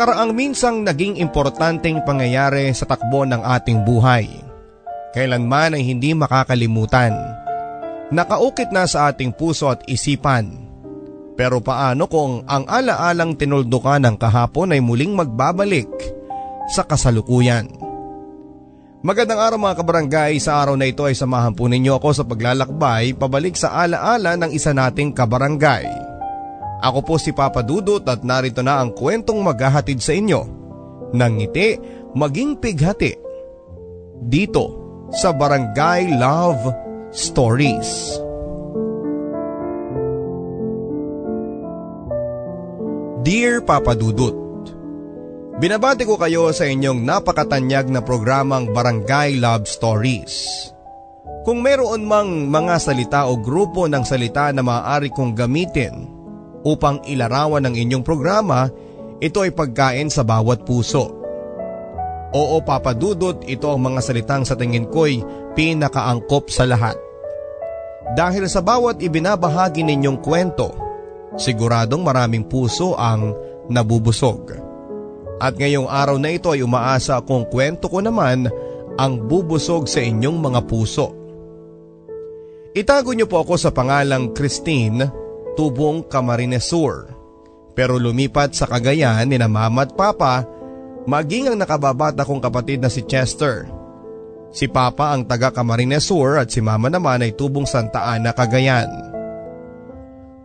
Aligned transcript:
Nakaraang 0.00 0.32
minsang 0.32 0.80
naging 0.80 1.20
importanteng 1.20 2.00
pangyayari 2.08 2.72
sa 2.72 2.88
takbo 2.88 3.28
ng 3.28 3.44
ating 3.44 3.84
buhay. 3.84 4.32
Kailanman 5.12 5.76
ay 5.76 5.84
hindi 5.84 6.16
makakalimutan. 6.16 7.12
Nakaukit 8.08 8.72
na 8.72 8.88
sa 8.88 9.12
ating 9.12 9.36
puso 9.36 9.68
at 9.68 9.84
isipan. 9.84 10.56
Pero 11.36 11.60
paano 11.60 12.08
kung 12.08 12.48
ang 12.48 12.64
alaalang 12.64 13.36
tinuldukan 13.36 14.00
ng 14.00 14.16
kahapon 14.16 14.72
ay 14.72 14.80
muling 14.80 15.12
magbabalik 15.12 15.92
sa 16.72 16.80
kasalukuyan? 16.80 17.68
Magandang 19.04 19.52
araw 19.52 19.60
mga 19.60 19.84
kabarangay, 19.84 20.40
sa 20.40 20.64
araw 20.64 20.80
na 20.80 20.88
ito 20.88 21.04
ay 21.04 21.12
samahan 21.12 21.52
po 21.52 21.68
ninyo 21.68 22.00
ako 22.00 22.08
sa 22.16 22.24
paglalakbay 22.24 23.20
pabalik 23.20 23.52
sa 23.52 23.76
alaala 23.76 24.32
ng 24.40 24.48
isa 24.56 24.72
nating 24.72 25.12
kabarangay. 25.12 26.09
Ako 26.80 27.04
po 27.04 27.14
si 27.20 27.36
Papa 27.36 27.60
Dudut 27.60 28.00
at 28.08 28.24
narito 28.24 28.64
na 28.64 28.80
ang 28.80 28.96
kwentong 28.96 29.44
maghahatid 29.44 30.00
sa 30.00 30.16
inyo 30.16 30.40
ng 31.12 31.32
ngiti 31.36 31.68
maging 32.16 32.56
pighati 32.56 33.12
dito 34.24 34.64
sa 35.12 35.36
Barangay 35.36 36.16
Love 36.16 36.72
Stories. 37.12 38.20
Dear 43.20 43.60
Papa 43.60 43.92
Dudut, 43.92 44.50
Binabati 45.60 46.08
ko 46.08 46.16
kayo 46.16 46.48
sa 46.56 46.64
inyong 46.64 47.04
napakatanyag 47.04 47.92
na 47.92 48.00
programang 48.00 48.72
Barangay 48.72 49.36
Love 49.36 49.68
Stories. 49.68 50.32
Kung 51.44 51.60
meron 51.60 52.08
mang 52.08 52.48
mga 52.48 52.80
salita 52.80 53.28
o 53.28 53.36
grupo 53.36 53.84
ng 53.84 54.00
salita 54.00 54.48
na 54.56 54.64
maaari 54.64 55.12
kong 55.12 55.36
gamitin 55.36 56.19
upang 56.66 57.04
ilarawan 57.08 57.64
ng 57.68 57.74
inyong 57.76 58.04
programa, 58.04 58.68
ito 59.20 59.44
ay 59.44 59.52
pagkain 59.52 60.08
sa 60.08 60.24
bawat 60.24 60.64
puso. 60.64 61.12
Oo 62.30 62.56
papadudot, 62.62 63.42
ito 63.44 63.66
ang 63.66 63.82
mga 63.82 64.00
salitang 64.00 64.46
sa 64.46 64.54
tingin 64.54 64.86
ko'y 64.86 65.20
pinakaangkop 65.58 66.46
sa 66.48 66.62
lahat. 66.64 66.94
Dahil 68.14 68.46
sa 68.46 68.62
bawat 68.62 69.02
ibinabahagi 69.02 69.82
ninyong 69.82 70.18
kwento, 70.22 70.70
siguradong 71.34 72.02
maraming 72.02 72.46
puso 72.46 72.94
ang 72.94 73.34
nabubusog. 73.70 74.56
At 75.40 75.56
ngayong 75.56 75.88
araw 75.88 76.20
na 76.20 76.30
ito 76.30 76.52
ay 76.52 76.60
umaasa 76.60 77.18
akong 77.18 77.48
kwento 77.48 77.88
ko 77.88 78.04
naman 78.04 78.46
ang 79.00 79.12
bubusog 79.24 79.88
sa 79.88 80.04
inyong 80.04 80.36
mga 80.36 80.60
puso. 80.68 81.16
Itago 82.76 83.10
niyo 83.10 83.26
po 83.26 83.42
ako 83.42 83.58
sa 83.58 83.74
pangalang 83.74 84.30
Christine 84.30 85.19
Tubong 85.60 86.08
Camarinesur. 86.08 87.12
Pero 87.76 88.00
lumipat 88.00 88.56
sa 88.56 88.64
Cagayan 88.64 89.28
ni 89.28 89.36
na 89.36 89.44
mama 89.44 89.84
at 89.84 89.92
papa 89.92 90.48
maging 91.04 91.52
ang 91.52 91.60
nakababata 91.60 92.24
kong 92.24 92.40
kapatid 92.40 92.80
na 92.80 92.88
si 92.88 93.04
Chester. 93.04 93.68
Si 94.56 94.72
papa 94.72 95.12
ang 95.12 95.28
taga 95.28 95.52
Camarinesur 95.52 96.40
at 96.40 96.48
si 96.48 96.64
mama 96.64 96.88
naman 96.88 97.20
ay 97.20 97.36
tubong 97.36 97.68
Santa 97.68 98.08
Ana, 98.08 98.32
Cagayan. 98.32 98.88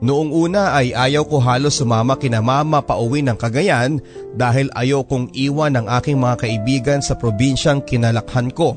Noong 0.04 0.36
una 0.36 0.76
ay 0.76 0.92
ayaw 0.92 1.24
ko 1.24 1.40
halos 1.40 1.80
sumama 1.80 2.20
kina 2.20 2.44
mama 2.44 2.84
pauwi 2.84 3.24
ng 3.24 3.40
Cagayan 3.40 4.04
dahil 4.36 4.68
ayaw 4.76 5.08
kong 5.08 5.32
iwan 5.32 5.80
ang 5.80 5.88
aking 5.96 6.20
mga 6.20 6.44
kaibigan 6.44 7.00
sa 7.00 7.16
probinsyang 7.16 7.88
kinalakhan 7.88 8.52
ko. 8.52 8.76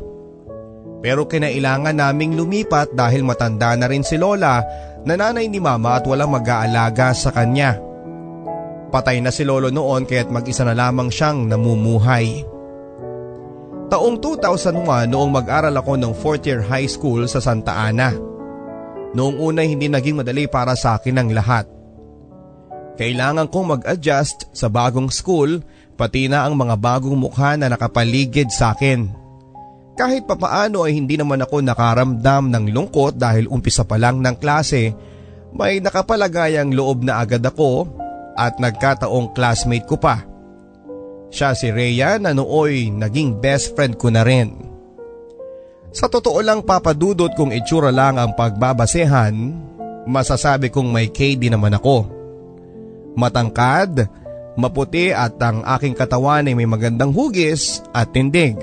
Pero 1.03 1.27
kinailangan 1.27 1.99
naming 1.99 2.39
lumipat 2.39 2.95
dahil 2.95 3.27
matanda 3.27 3.75
na 3.75 3.91
rin 3.91 4.07
si 4.07 4.15
Lola 4.15 4.87
na 5.07 5.15
nanay 5.15 5.47
ni 5.47 5.63
mama 5.63 5.99
at 5.99 6.05
walang 6.07 6.35
mag-aalaga 6.35 7.15
sa 7.15 7.31
kanya. 7.31 7.79
Patay 8.89 9.21
na 9.21 9.29
si 9.29 9.45
Lolo 9.45 9.69
noon 9.69 10.09
kaya't 10.09 10.33
mag-isa 10.33 10.65
na 10.65 10.73
lamang 10.73 11.13
siyang 11.13 11.45
namumuhay. 11.45 12.43
Taong 13.89 14.21
2001 14.21 15.09
noong 15.09 15.31
mag-aral 15.33 15.73
ako 15.77 15.97
ng 15.97 16.13
4th 16.17 16.45
year 16.49 16.61
high 16.65 16.89
school 16.89 17.25
sa 17.29 17.41
Santa 17.41 17.73
Ana. 17.77 18.13
Noong 19.17 19.37
una 19.41 19.65
hindi 19.65 19.89
naging 19.89 20.21
madali 20.21 20.45
para 20.49 20.77
sa 20.77 21.01
akin 21.01 21.17
ang 21.21 21.33
lahat. 21.33 21.65
Kailangan 22.99 23.49
kong 23.49 23.79
mag-adjust 23.79 24.51
sa 24.53 24.69
bagong 24.69 25.09
school 25.09 25.63
pati 25.97 26.29
na 26.29 26.45
ang 26.45 26.59
mga 26.59 26.77
bagong 26.77 27.17
mukha 27.17 27.57
na 27.57 27.73
nakapaligid 27.73 28.53
sa 28.53 28.77
akin. 28.77 29.28
Kahit 29.99 30.31
papaano 30.31 30.87
ay 30.87 30.95
hindi 30.95 31.19
naman 31.19 31.43
ako 31.43 31.59
nakaramdam 31.59 32.55
ng 32.55 32.65
lungkot 32.71 33.19
dahil 33.19 33.51
umpisa 33.51 33.83
pa 33.83 33.99
lang 33.99 34.23
ng 34.23 34.39
klase, 34.39 34.95
may 35.51 35.83
nakapalagayang 35.83 36.71
loob 36.71 37.03
na 37.03 37.19
agad 37.19 37.43
ako 37.43 37.91
at 38.39 38.63
nagkataong 38.63 39.35
classmate 39.35 39.91
ko 39.91 39.99
pa. 39.99 40.23
Siya 41.35 41.51
si 41.59 41.75
Rhea 41.75 42.23
na 42.23 42.31
nooy 42.31 42.95
naging 42.95 43.43
best 43.43 43.75
friend 43.75 43.99
ko 43.99 44.15
na 44.15 44.23
rin. 44.23 44.55
Sa 45.91 46.07
totoo 46.07 46.39
lang 46.47 46.63
papadudot 46.63 47.35
kung 47.35 47.51
itsura 47.51 47.91
lang 47.91 48.23
ang 48.23 48.39
pagbabasehan, 48.39 49.35
masasabi 50.07 50.71
kong 50.71 50.95
may 50.95 51.11
KD 51.11 51.51
naman 51.51 51.75
ako. 51.75 52.07
Matangkad, 53.19 54.07
maputi 54.55 55.11
at 55.11 55.35
ang 55.43 55.67
aking 55.67 55.99
katawan 55.99 56.47
ay 56.47 56.55
may 56.55 56.71
magandang 56.71 57.11
hugis 57.11 57.83
at 57.91 58.15
tindig. 58.15 58.63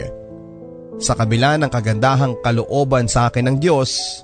Sa 0.95 1.11
kabila 1.11 1.59
ng 1.59 1.67
kagandahang 1.67 2.39
kalooban 2.39 3.11
sa 3.11 3.27
akin 3.27 3.51
ng 3.51 3.57
Diyos, 3.59 4.23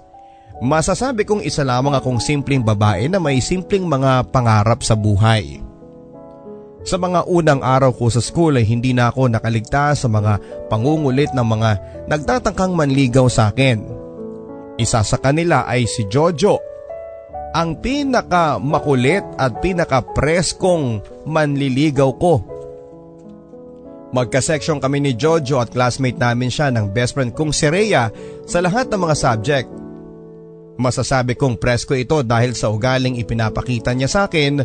masasabi 0.63 1.27
kong 1.27 1.43
isa 1.43 1.67
lamang 1.67 1.99
akong 1.99 2.23
simpleng 2.23 2.63
babae 2.63 3.11
na 3.11 3.19
may 3.19 3.43
simpleng 3.43 3.83
mga 3.83 4.31
pangarap 4.31 4.79
sa 4.79 4.95
buhay. 4.95 5.59
Sa 6.81 6.97
mga 6.97 7.29
unang 7.29 7.61
araw 7.61 7.93
ko 7.93 8.09
sa 8.09 8.23
school 8.23 8.57
ay 8.57 8.65
hindi 8.65 8.95
na 8.95 9.13
ako 9.13 9.29
nakaligtas 9.29 10.01
sa 10.01 10.09
mga 10.09 10.41
pangungulit 10.65 11.29
ng 11.35 11.45
mga 11.45 11.69
nagtatangkang 12.09 12.73
manligaw 12.73 13.29
sa 13.29 13.53
akin. 13.53 13.85
Isa 14.81 15.05
sa 15.05 15.17
kanila 15.21 15.67
ay 15.69 15.85
si 15.85 16.09
Jojo, 16.09 16.57
ang 17.51 17.77
pinaka 17.83 18.57
makulit 18.57 19.21
at 19.35 19.59
pinaka 19.59 20.01
preskong 20.01 21.03
manliligaw 21.27 22.15
ko. 22.17 22.50
Magka-section 24.11 24.83
kami 24.83 24.99
ni 24.99 25.11
Jojo 25.15 25.63
at 25.63 25.71
classmate 25.71 26.19
namin 26.19 26.51
siya 26.51 26.67
ng 26.67 26.91
best 26.91 27.15
friend 27.15 27.31
kong 27.31 27.55
si 27.55 27.71
Rhea 27.71 28.11
sa 28.43 28.59
lahat 28.59 28.91
ng 28.91 28.99
mga 28.99 29.15
subject. 29.15 29.69
Masasabi 30.75 31.39
kong 31.39 31.55
presko 31.55 31.95
ito 31.95 32.19
dahil 32.19 32.51
sa 32.51 32.67
ugaling 32.67 33.15
ipinapakita 33.15 33.95
niya 33.95 34.11
sa 34.11 34.19
akin 34.27 34.59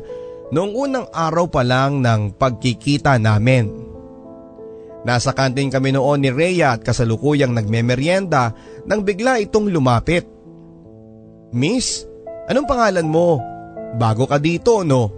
noong 0.51 0.73
unang 0.75 1.07
araw 1.15 1.47
pa 1.47 1.63
lang 1.63 2.03
ng 2.03 2.35
pagkikita 2.35 3.23
namin. 3.23 3.71
Nasa 5.07 5.31
kantin 5.31 5.71
kami 5.71 5.95
noon 5.95 6.27
ni 6.27 6.35
Rhea 6.35 6.75
at 6.75 6.83
kasalukuyang 6.83 7.55
nagmemeryenda 7.55 8.51
nang 8.91 9.07
bigla 9.07 9.39
itong 9.39 9.71
lumapit. 9.71 10.27
Miss, 11.55 12.03
anong 12.51 12.67
pangalan 12.67 13.07
mo? 13.07 13.39
Bago 13.95 14.27
ka 14.27 14.43
dito 14.43 14.83
no? 14.83 15.16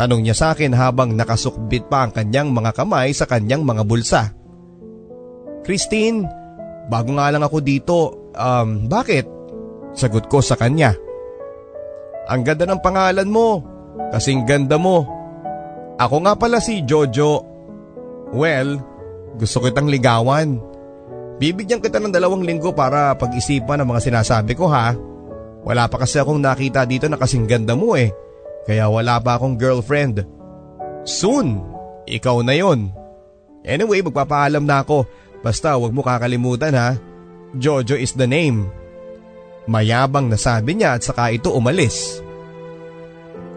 Tanong 0.00 0.24
niya 0.24 0.32
sa 0.32 0.56
akin 0.56 0.72
habang 0.72 1.12
nakasukbit 1.12 1.92
pa 1.92 2.08
ang 2.08 2.12
kanyang 2.16 2.48
mga 2.56 2.72
kamay 2.72 3.12
sa 3.12 3.28
kanyang 3.28 3.68
mga 3.68 3.84
bulsa. 3.84 4.32
Christine, 5.60 6.24
bago 6.88 7.12
nga 7.20 7.28
lang 7.28 7.44
ako 7.44 7.60
dito. 7.60 7.98
Um, 8.32 8.88
bakit? 8.88 9.28
Sagot 9.92 10.24
ko 10.32 10.40
sa 10.40 10.56
kanya. 10.56 10.96
Ang 12.32 12.48
ganda 12.48 12.64
ng 12.64 12.80
pangalan 12.80 13.28
mo. 13.28 13.60
Kasing 14.08 14.48
ganda 14.48 14.80
mo. 14.80 15.04
Ako 16.00 16.24
nga 16.24 16.32
pala 16.32 16.64
si 16.64 16.80
Jojo. 16.80 17.44
Well, 18.32 18.80
gusto 19.36 19.60
kitang 19.60 19.92
ligawan. 19.92 20.64
Bibigyan 21.36 21.84
kita 21.84 22.00
ng 22.00 22.08
dalawang 22.08 22.40
linggo 22.40 22.72
para 22.72 23.12
pag-isipan 23.20 23.84
ang 23.84 23.92
mga 23.92 24.08
sinasabi 24.08 24.56
ko 24.56 24.64
ha. 24.72 24.96
Wala 25.60 25.92
pa 25.92 26.00
kasi 26.00 26.16
akong 26.16 26.40
nakita 26.40 26.88
dito 26.88 27.04
na 27.04 27.20
kasing 27.20 27.44
ganda 27.44 27.76
mo 27.76 28.00
eh. 28.00 28.08
Kaya 28.68 28.88
wala 28.92 29.16
pa 29.20 29.40
akong 29.40 29.56
girlfriend. 29.56 30.24
Soon, 31.04 31.64
ikaw 32.04 32.44
na 32.44 32.54
yon. 32.56 32.92
Anyway, 33.64 34.04
magpapaalam 34.04 34.64
na 34.64 34.84
ako. 34.84 35.08
Basta 35.40 35.76
wag 35.76 35.92
mo 35.92 36.04
kakalimutan 36.04 36.76
ha. 36.76 36.96
Jojo 37.56 37.96
is 37.96 38.12
the 38.14 38.28
name. 38.28 38.68
Mayabang 39.68 40.28
na 40.28 40.36
sabi 40.36 40.76
niya 40.76 40.96
at 40.96 41.02
saka 41.04 41.32
ito 41.32 41.52
umalis. 41.52 42.20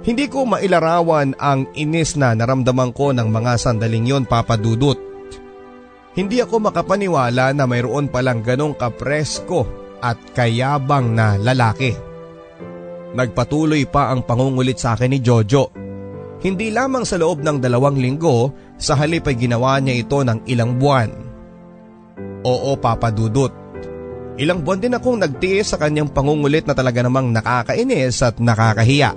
Hindi 0.03 0.27
ko 0.27 0.43
mailarawan 0.43 1.39
ang 1.39 1.71
inis 1.79 2.19
na 2.19 2.35
naramdaman 2.35 2.91
ko 2.91 3.15
ng 3.15 3.27
mga 3.31 3.55
sandaling 3.55 4.03
yon 4.03 4.27
papadudot. 4.27 4.99
Hindi 6.13 6.43
ako 6.43 6.69
makapaniwala 6.69 7.55
na 7.55 7.63
mayroon 7.65 8.11
palang 8.11 8.43
ganong 8.43 8.75
kapresko 8.75 9.65
at 10.03 10.19
kayabang 10.35 11.15
na 11.15 11.39
lalaki. 11.39 12.12
Nagpatuloy 13.13 13.85
pa 13.85 14.09
ang 14.09 14.25
pangungulit 14.25 14.81
sa 14.81 14.97
akin 14.97 15.13
ni 15.13 15.21
Jojo. 15.21 15.69
Hindi 16.41 16.73
lamang 16.73 17.05
sa 17.05 17.21
loob 17.21 17.45
ng 17.45 17.61
dalawang 17.61 17.95
linggo, 17.95 18.51
sa 18.75 18.97
halip 18.97 19.29
ay 19.29 19.37
ginawa 19.37 19.77
niya 19.79 20.01
ito 20.01 20.19
ng 20.25 20.49
ilang 20.49 20.75
buwan. 20.81 21.09
Oo 22.43 22.75
papadudot. 22.75 23.53
Ilang 24.35 24.65
buwan 24.65 24.81
din 24.81 24.97
akong 24.97 25.21
nagtiis 25.21 25.71
sa 25.71 25.77
kanyang 25.77 26.09
pangungulit 26.09 26.65
na 26.65 26.73
talaga 26.73 27.05
namang 27.05 27.29
nakakainis 27.29 28.25
at 28.25 28.41
nakakahiya. 28.41 29.13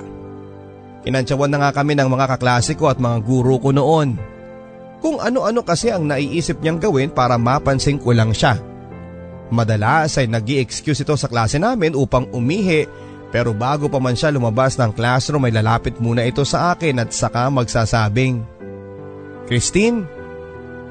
Inantsawan 1.09 1.49
na 1.49 1.59
nga 1.67 1.71
kami 1.81 1.97
ng 1.97 2.07
mga 2.07 2.37
kaklase 2.37 2.77
ko 2.77 2.93
at 2.93 3.01
mga 3.01 3.25
guro 3.25 3.57
ko 3.57 3.73
noon. 3.73 4.21
Kung 5.01 5.17
ano-ano 5.23 5.65
kasi 5.65 5.89
ang 5.89 6.05
naiisip 6.05 6.61
niyang 6.61 6.79
gawin 6.83 7.11
para 7.11 7.41
mapansin 7.41 7.97
ko 7.97 8.13
lang 8.13 8.37
siya. 8.37 8.61
Madalas 9.49 10.19
ay 10.19 10.27
nag 10.27 10.47
excuse 10.47 11.07
ito 11.07 11.15
sa 11.15 11.31
klase 11.31 11.63
namin 11.63 11.95
upang 11.95 12.27
umihi 12.35 12.85
pero 13.35 13.51
bago 13.51 13.91
pa 13.91 13.99
man 13.99 14.15
siya 14.15 14.31
lumabas 14.31 14.79
ng 14.79 14.95
classroom 14.95 15.47
ay 15.51 15.55
lalapit 15.59 15.99
muna 15.99 16.23
ito 16.23 16.47
sa 16.47 16.75
akin 16.75 17.03
at 17.03 17.11
saka 17.11 17.51
magsasabing, 17.51 18.43
Christine, 19.51 20.07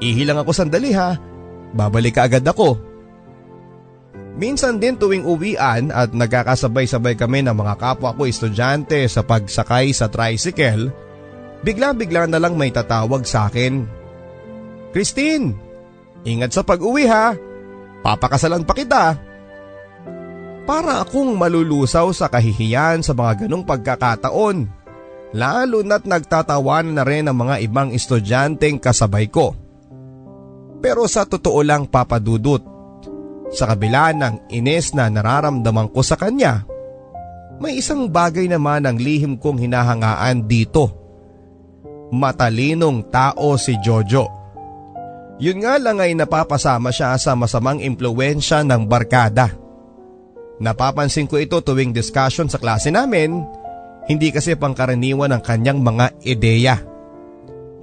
ihilang 0.00 0.40
ako 0.40 0.52
sandali 0.52 0.92
ha, 0.92 1.16
babalik 1.72 2.16
ka 2.20 2.28
agad 2.28 2.44
ako. 2.44 2.76
Minsan 4.36 4.76
din 4.76 5.00
tuwing 5.00 5.24
uwian 5.24 5.88
at 5.88 6.12
nagkakasabay-sabay 6.12 7.16
kami 7.16 7.40
ng 7.40 7.56
mga 7.56 7.74
kapwa 7.80 8.12
ko 8.12 8.28
estudyante 8.28 9.00
sa 9.08 9.24
pagsakay 9.24 9.96
sa 9.96 10.12
tricycle, 10.12 10.92
bigla-bigla 11.64 12.28
na 12.28 12.36
lang 12.36 12.52
may 12.52 12.68
tatawag 12.68 13.24
sa 13.24 13.48
akin. 13.48 13.88
Christine, 14.92 15.56
ingat 16.28 16.52
sa 16.52 16.60
pag-uwi 16.60 17.08
ha. 17.08 17.32
Papakasalan 18.04 18.68
pa 18.68 18.76
kita. 18.76 19.25
Para 20.66 20.98
akong 20.98 21.38
malulusaw 21.38 22.10
sa 22.10 22.26
kahihiyan 22.26 23.06
sa 23.06 23.14
mga 23.14 23.46
ganong 23.46 23.62
pagkakataon. 23.62 24.66
Lalo 25.30 25.86
na't 25.86 26.02
nagtatawan 26.02 26.90
na 26.90 27.06
rin 27.06 27.30
ang 27.30 27.38
mga 27.38 27.62
ibang 27.62 27.94
estudyanteng 27.94 28.82
kasabay 28.82 29.30
ko. 29.30 29.54
Pero 30.82 31.06
sa 31.06 31.22
totoo 31.22 31.62
lang 31.62 31.86
papadudot, 31.86 32.62
sa 33.54 33.70
kabila 33.70 34.10
ng 34.10 34.50
ines 34.50 34.90
na 34.90 35.06
nararamdaman 35.06 35.86
ko 35.94 36.02
sa 36.02 36.18
kanya, 36.18 36.66
may 37.62 37.78
isang 37.78 38.10
bagay 38.10 38.50
naman 38.50 38.84
ang 38.84 38.98
lihim 38.98 39.38
kong 39.38 39.62
hinahangaan 39.62 40.50
dito. 40.50 40.92
Matalinong 42.10 43.06
tao 43.06 43.54
si 43.54 43.78
Jojo. 43.78 44.26
Yun 45.38 45.62
nga 45.62 45.78
lang 45.78 46.02
ay 46.02 46.16
napapasama 46.16 46.90
siya 46.90 47.14
sa 47.20 47.36
masamang 47.38 47.78
impluensya 47.80 48.66
ng 48.66 48.88
barkada. 48.88 49.65
Napapansin 50.56 51.28
ko 51.28 51.36
ito 51.36 51.60
tuwing 51.60 51.92
discussion 51.92 52.48
sa 52.48 52.56
klase 52.56 52.88
namin, 52.88 53.44
hindi 54.08 54.32
kasi 54.32 54.56
pangkaraniwan 54.56 55.34
ang 55.34 55.42
kanyang 55.44 55.84
mga 55.84 56.06
ideya. 56.24 56.76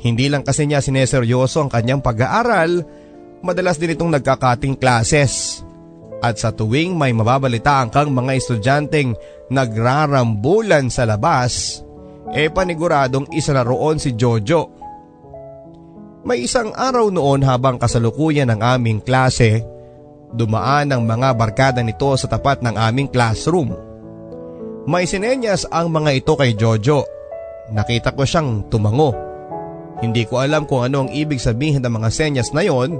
Hindi 0.04 0.28
lang 0.28 0.44
kasi 0.44 0.66
niya 0.68 0.84
sineseryoso 0.84 1.64
ang 1.64 1.72
kanyang 1.72 2.02
pag-aaral 2.04 2.84
madalas 3.44 3.76
din 3.78 3.94
itong 3.94 4.10
nagkakating 4.16 4.80
classes. 4.80 5.62
At 6.24 6.40
sa 6.40 6.56
tuwing 6.56 6.96
may 6.96 7.12
mababalitaan 7.12 7.92
kang 7.92 8.16
mga 8.16 8.40
estudyanteng 8.40 9.20
nagrarambulan 9.52 10.88
sa 10.88 11.04
labas, 11.04 11.84
e 12.32 12.48
paniguradong 12.48 13.28
isa 13.36 13.52
na 13.52 13.68
roon 13.68 14.00
si 14.00 14.16
Jojo. 14.16 14.72
May 16.24 16.48
isang 16.48 16.72
araw 16.72 17.12
noon 17.12 17.44
habang 17.44 17.76
kasalukuyan 17.76 18.48
ng 18.56 18.64
aming 18.64 19.04
klase, 19.04 19.68
dumaan 20.34 20.90
ang 20.90 21.06
mga 21.06 21.38
barkada 21.38 21.80
nito 21.86 22.10
sa 22.18 22.26
tapat 22.26 22.66
ng 22.66 22.76
aming 22.76 23.08
classroom. 23.08 23.72
May 24.84 25.08
sinenyas 25.08 25.64
ang 25.72 25.94
mga 25.94 26.12
ito 26.20 26.34
kay 26.36 26.58
Jojo. 26.60 27.08
Nakita 27.72 28.12
ko 28.12 28.28
siyang 28.28 28.68
tumango. 28.68 29.16
Hindi 30.04 30.28
ko 30.28 30.44
alam 30.44 30.68
kung 30.68 30.84
ano 30.84 31.08
ang 31.08 31.10
ibig 31.16 31.40
sabihin 31.40 31.80
ng 31.80 31.94
mga 31.96 32.10
senyas 32.12 32.52
na 32.52 32.68
yon 32.68 33.00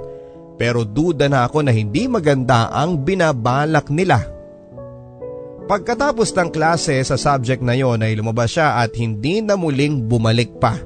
pero 0.56 0.86
duda 0.86 1.28
na 1.28 1.44
ako 1.44 1.66
na 1.66 1.74
hindi 1.74 2.08
maganda 2.08 2.72
ang 2.72 3.04
binabalak 3.04 3.92
nila. 3.92 4.24
Pagkatapos 5.68 6.32
ng 6.32 6.48
klase 6.48 6.96
sa 7.04 7.20
subject 7.20 7.60
na 7.60 7.76
yon 7.76 8.00
ay 8.00 8.16
lumabas 8.16 8.56
siya 8.56 8.80
at 8.80 8.96
hindi 8.96 9.44
na 9.44 9.58
muling 9.60 10.08
bumalik 10.08 10.56
pa. 10.56 10.80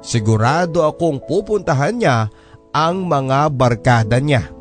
Sigurado 0.00 0.88
akong 0.88 1.20
pupuntahan 1.20 2.00
niya 2.00 2.16
ang 2.72 3.04
mga 3.04 3.52
barkada 3.52 4.16
niya. 4.20 4.55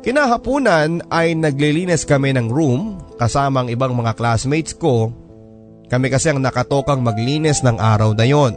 Kinahapunan 0.00 1.04
ay 1.12 1.36
naglilinis 1.36 2.08
kami 2.08 2.32
ng 2.32 2.48
room 2.48 2.96
kasama 3.20 3.64
ang 3.64 3.68
ibang 3.68 3.92
mga 3.92 4.16
classmates 4.16 4.72
ko. 4.72 5.12
Kami 5.92 6.08
kasi 6.08 6.32
ang 6.32 6.40
nakatokang 6.40 7.04
maglinis 7.04 7.60
ng 7.60 7.76
araw 7.76 8.16
na 8.16 8.24
yon. 8.24 8.56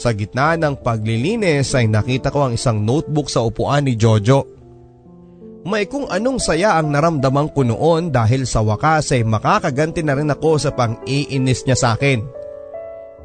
Sa 0.00 0.16
gitna 0.16 0.56
ng 0.56 0.80
paglilinis 0.80 1.76
ay 1.76 1.92
nakita 1.92 2.32
ko 2.32 2.48
ang 2.48 2.56
isang 2.56 2.80
notebook 2.80 3.28
sa 3.28 3.44
upuan 3.44 3.84
ni 3.84 4.00
Jojo. 4.00 4.48
May 5.68 5.84
kung 5.84 6.08
anong 6.08 6.40
saya 6.40 6.80
ang 6.80 6.88
naramdaman 6.88 7.52
ko 7.52 7.60
noon 7.60 8.08
dahil 8.08 8.48
sa 8.48 8.64
wakas 8.64 9.12
ay 9.12 9.28
makakaganti 9.28 10.00
na 10.00 10.16
rin 10.16 10.32
ako 10.32 10.56
sa 10.56 10.72
pang-iinis 10.72 11.68
niya 11.68 11.76
sa 11.76 11.88
akin. 12.00 12.24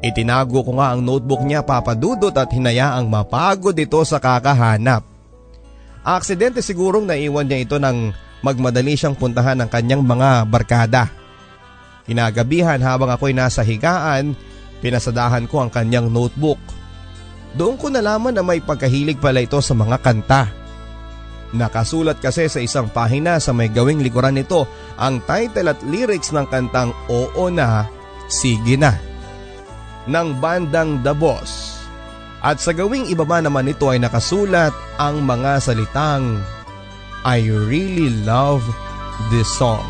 Itinago 0.04 0.60
ko 0.60 0.76
nga 0.76 0.92
ang 0.92 1.00
notebook 1.00 1.40
niya 1.48 1.64
papadudot 1.64 2.36
at 2.36 2.52
hinayaang 2.52 3.08
mapagod 3.08 3.72
ito 3.72 4.04
sa 4.04 4.20
kakahanap. 4.20 5.15
Aksidente 6.06 6.62
sigurong 6.62 7.02
naiwan 7.02 7.50
niya 7.50 7.66
ito 7.66 7.76
nang 7.82 8.14
magmadali 8.38 8.94
siyang 8.94 9.18
puntahan 9.18 9.58
ng 9.58 9.66
kanyang 9.66 10.06
mga 10.06 10.46
barkada. 10.46 11.10
Kinagabihan 12.06 12.78
habang 12.78 13.10
ako'y 13.10 13.34
nasa 13.34 13.66
higaan, 13.66 14.38
pinasadahan 14.78 15.50
ko 15.50 15.66
ang 15.66 15.70
kanyang 15.74 16.06
notebook. 16.06 16.62
Doon 17.58 17.74
ko 17.74 17.90
nalaman 17.90 18.38
na 18.38 18.46
may 18.46 18.62
pagkahilig 18.62 19.18
pala 19.18 19.42
ito 19.42 19.58
sa 19.58 19.74
mga 19.74 19.98
kanta. 19.98 20.46
Nakasulat 21.50 22.22
kasi 22.22 22.46
sa 22.46 22.62
isang 22.62 22.86
pahina 22.86 23.42
sa 23.42 23.50
may 23.50 23.66
gawing 23.66 23.98
likuran 23.98 24.38
nito 24.38 24.70
ang 24.94 25.18
title 25.26 25.74
at 25.74 25.80
lyrics 25.82 26.30
ng 26.30 26.46
kantang 26.46 26.94
Oo 27.10 27.50
na, 27.50 27.90
Sige 28.30 28.78
na 28.78 28.94
ng 30.06 30.38
bandang 30.38 31.02
The 31.02 31.12
Boss. 31.12 31.75
At 32.46 32.62
sa 32.62 32.70
gawing 32.70 33.10
ibaba 33.10 33.42
naman 33.42 33.66
nito 33.66 33.90
ay 33.90 33.98
nakasulat 33.98 34.70
ang 35.02 35.26
mga 35.26 35.58
salitang 35.58 36.38
I 37.26 37.42
really 37.42 38.22
love 38.22 38.62
this 39.34 39.50
song. 39.50 39.82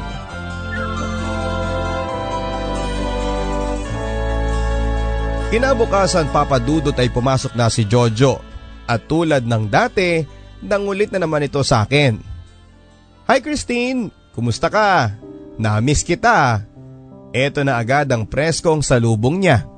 Kinabukasan 5.53 6.33
papadudot 6.33 6.97
ay 6.97 7.13
pumasok 7.13 7.53
na 7.61 7.69
si 7.69 7.85
Jojo 7.85 8.41
at 8.89 9.05
tulad 9.05 9.45
ng 9.45 9.69
dati, 9.69 10.25
nangulit 10.65 11.13
na 11.13 11.21
naman 11.21 11.45
ito 11.45 11.61
sa 11.61 11.85
akin. 11.85 12.17
Hi 13.29 13.39
Christine, 13.45 14.09
kumusta 14.33 14.73
ka? 14.73 15.13
Namiss 15.61 16.01
kita. 16.01 16.65
Ito 17.37 17.61
na 17.69 17.77
agad 17.77 18.09
ang 18.09 18.25
preskong 18.25 18.81
salubong 18.81 19.45
niya. 19.45 19.76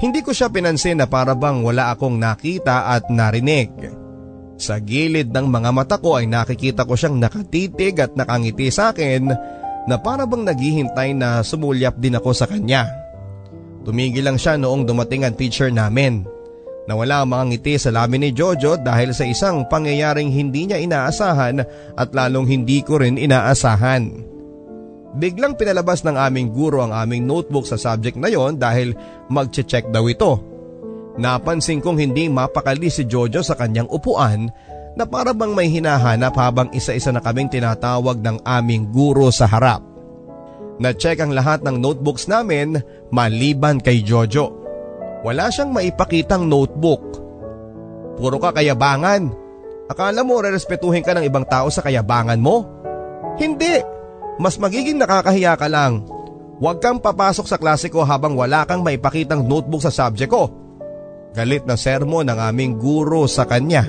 Hindi 0.00 0.24
ko 0.24 0.32
siya 0.32 0.48
pinansin 0.48 0.96
na 0.96 1.06
para 1.06 1.36
bang 1.36 1.60
wala 1.60 1.92
akong 1.92 2.16
nakita 2.16 2.88
at 2.88 3.12
narinig. 3.12 3.68
Sa 4.56 4.80
gilid 4.80 5.28
ng 5.28 5.46
mga 5.48 5.70
mata 5.76 5.96
ko 6.00 6.16
ay 6.16 6.24
nakikita 6.24 6.88
ko 6.88 6.96
siyang 6.96 7.20
nakatitig 7.20 8.00
at 8.00 8.16
nakangiti 8.16 8.72
sa 8.72 8.92
akin 8.96 9.28
na 9.84 9.96
para 10.00 10.24
bang 10.24 10.48
naghihintay 10.48 11.12
na 11.12 11.44
sumulyap 11.44 12.00
din 12.00 12.16
ako 12.16 12.32
sa 12.32 12.48
kanya. 12.48 12.88
Tumigil 13.84 14.24
lang 14.24 14.40
siya 14.40 14.56
noong 14.56 14.88
dumating 14.88 15.24
ang 15.24 15.36
teacher 15.36 15.68
namin. 15.68 16.24
Nawala 16.88 17.24
ang 17.24 17.32
mga 17.36 17.44
ngiti 17.52 17.74
sa 17.76 17.92
lamin 17.92 18.24
ni 18.24 18.30
Jojo 18.32 18.80
dahil 18.80 19.12
sa 19.12 19.28
isang 19.28 19.68
pangyayaring 19.68 20.32
hindi 20.32 20.68
niya 20.68 20.80
inaasahan 20.80 21.60
at 21.96 22.08
lalong 22.16 22.48
hindi 22.48 22.80
ko 22.80 23.00
rin 23.00 23.20
inaasahan. 23.20 24.10
Biglang 25.10 25.58
pinalabas 25.58 26.06
ng 26.06 26.14
aming 26.14 26.54
guro 26.54 26.86
ang 26.86 26.94
aming 26.94 27.26
notebook 27.26 27.66
sa 27.66 27.74
subject 27.74 28.14
na 28.14 28.30
yon 28.30 28.54
dahil 28.54 28.94
magche-check 29.26 29.90
daw 29.90 30.06
ito. 30.06 30.38
Napansin 31.18 31.82
kong 31.82 31.98
hindi 31.98 32.30
mapakali 32.30 32.86
si 32.86 33.02
Jojo 33.10 33.42
sa 33.42 33.58
kanyang 33.58 33.90
upuan 33.90 34.46
na 34.94 35.02
para 35.02 35.34
bang 35.34 35.50
may 35.50 35.66
hinahanap 35.66 36.30
habang 36.38 36.70
isa-isa 36.70 37.10
na 37.10 37.18
kaming 37.18 37.50
tinatawag 37.50 38.22
ng 38.22 38.38
aming 38.46 38.86
guro 38.94 39.34
sa 39.34 39.50
harap. 39.50 39.82
Na-check 40.78 41.18
ang 41.18 41.34
lahat 41.34 41.66
ng 41.66 41.76
notebooks 41.82 42.30
namin 42.30 42.78
maliban 43.10 43.82
kay 43.82 44.06
Jojo. 44.06 44.54
Wala 45.26 45.50
siyang 45.50 45.74
maipakitang 45.74 46.46
notebook. 46.46 47.02
Puro 48.16 48.38
ka 48.38 48.54
kayabangan. 48.54 49.28
Akala 49.90 50.22
mo 50.22 50.38
rerespetuhin 50.38 51.02
ka 51.02 51.12
ng 51.18 51.26
ibang 51.26 51.44
tao 51.44 51.66
sa 51.68 51.82
kayabangan 51.82 52.38
mo? 52.38 52.62
Hindi! 53.36 53.99
Mas 54.40 54.56
magiging 54.56 54.96
nakakahiya 54.96 55.60
ka 55.60 55.68
lang. 55.68 56.08
Huwag 56.56 56.80
kang 56.80 56.96
papasok 56.96 57.44
sa 57.44 57.60
klase 57.60 57.92
ko 57.92 58.04
habang 58.08 58.32
wala 58.32 58.64
kang 58.64 58.80
maipakitang 58.80 59.44
notebook 59.44 59.84
sa 59.84 59.92
subject 59.92 60.32
ko. 60.32 60.48
Galit 61.36 61.68
na 61.68 61.76
sermo 61.76 62.24
ng 62.24 62.40
aming 62.40 62.80
guro 62.80 63.28
sa 63.28 63.44
kanya. 63.44 63.84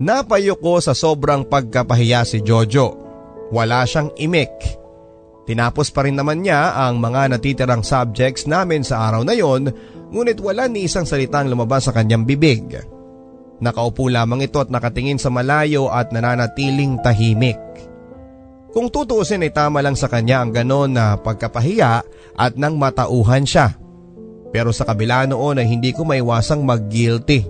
Napayo 0.00 0.56
ko 0.56 0.80
sa 0.80 0.96
sobrang 0.96 1.44
pagkapahiya 1.44 2.24
si 2.24 2.40
Jojo. 2.40 2.96
Wala 3.52 3.84
siyang 3.84 4.08
imik. 4.16 4.80
Tinapos 5.44 5.92
pa 5.92 6.08
rin 6.08 6.16
naman 6.16 6.40
niya 6.40 6.72
ang 6.76 6.96
mga 6.96 7.36
natitirang 7.36 7.84
subjects 7.84 8.48
namin 8.48 8.80
sa 8.80 9.08
araw 9.08 9.24
na 9.24 9.36
yon 9.36 9.68
ngunit 10.08 10.40
wala 10.40 10.64
ni 10.68 10.88
isang 10.88 11.04
salitang 11.04 11.52
lumabas 11.52 11.88
sa 11.88 11.92
kanyang 11.92 12.24
bibig. 12.24 12.80
Nakaupo 13.60 14.08
lamang 14.08 14.40
ito 14.40 14.56
at 14.56 14.72
nakatingin 14.72 15.20
sa 15.20 15.28
malayo 15.28 15.92
at 15.92 16.08
nananatiling 16.16 16.96
tahimik. 17.04 17.60
Kung 18.70 18.86
tutuusin 18.86 19.42
ay 19.42 19.50
tama 19.50 19.82
lang 19.82 19.98
sa 19.98 20.06
kanya 20.06 20.46
ang 20.46 20.54
ganon 20.54 20.94
na 20.94 21.18
pagkapahiya 21.18 22.06
at 22.38 22.52
nang 22.54 22.78
matauhan 22.78 23.42
siya. 23.42 23.74
Pero 24.54 24.70
sa 24.70 24.86
kabila 24.86 25.26
noon 25.26 25.58
ay 25.58 25.66
hindi 25.66 25.90
ko 25.90 26.06
maiwasang 26.06 26.62
mag-guilty. 26.62 27.46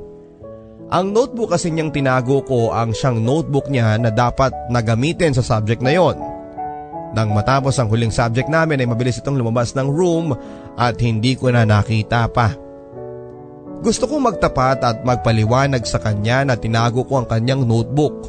Ang 0.90 1.14
notebook 1.14 1.54
kasi 1.54 1.70
niyang 1.70 1.92
tinago 1.94 2.42
ko 2.42 2.74
ang 2.74 2.90
siyang 2.90 3.22
notebook 3.22 3.70
niya 3.70 3.94
na 4.00 4.10
dapat 4.10 4.50
nagamitin 4.72 5.36
sa 5.36 5.44
subject 5.44 5.84
na 5.84 5.94
yon. 5.94 6.18
Nang 7.14 7.30
matapos 7.30 7.78
ang 7.78 7.90
huling 7.90 8.10
subject 8.10 8.50
namin 8.50 8.82
ay 8.82 8.88
mabilis 8.88 9.18
itong 9.18 9.38
lumabas 9.38 9.74
ng 9.74 9.86
room 9.86 10.34
at 10.74 10.98
hindi 10.98 11.36
ko 11.38 11.52
na 11.52 11.62
nakita 11.62 12.26
pa. 12.30 12.54
Gusto 13.80 14.04
kong 14.04 14.34
magtapat 14.34 14.78
at 14.84 14.96
magpaliwanag 15.06 15.82
sa 15.88 16.02
kanya 16.02 16.44
na 16.44 16.54
tinago 16.58 17.06
ko 17.06 17.22
ang 17.22 17.26
kanyang 17.26 17.64
notebook. 17.64 18.28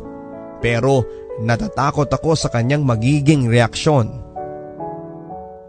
Pero 0.61 1.03
Natatakot 1.39 2.11
ako 2.11 2.35
sa 2.35 2.51
kanyang 2.51 2.83
magiging 2.83 3.47
reaksyon. 3.47 4.11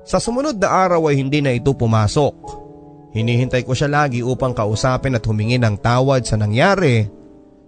Sa 0.02 0.18
sumunod 0.18 0.58
na 0.58 0.66
araw 0.66 1.06
ay 1.06 1.22
hindi 1.22 1.38
na 1.38 1.54
ito 1.54 1.70
pumasok. 1.70 2.34
Hinihintay 3.14 3.62
ko 3.62 3.76
siya 3.76 3.86
lagi 3.86 4.18
upang 4.24 4.50
kausapin 4.50 5.14
at 5.14 5.22
humingi 5.22 5.62
ng 5.62 5.78
tawad 5.78 6.26
sa 6.26 6.34
nangyari 6.34 7.06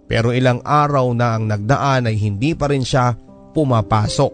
pero 0.05 0.29
ilang 0.33 0.61
araw 0.61 1.13
na 1.17 1.37
ang 1.37 1.49
nagdaan 1.49 2.09
ay 2.09 2.15
hindi 2.17 2.53
pa 2.53 2.69
rin 2.69 2.85
siya 2.85 3.17
pumapasok. 3.53 4.33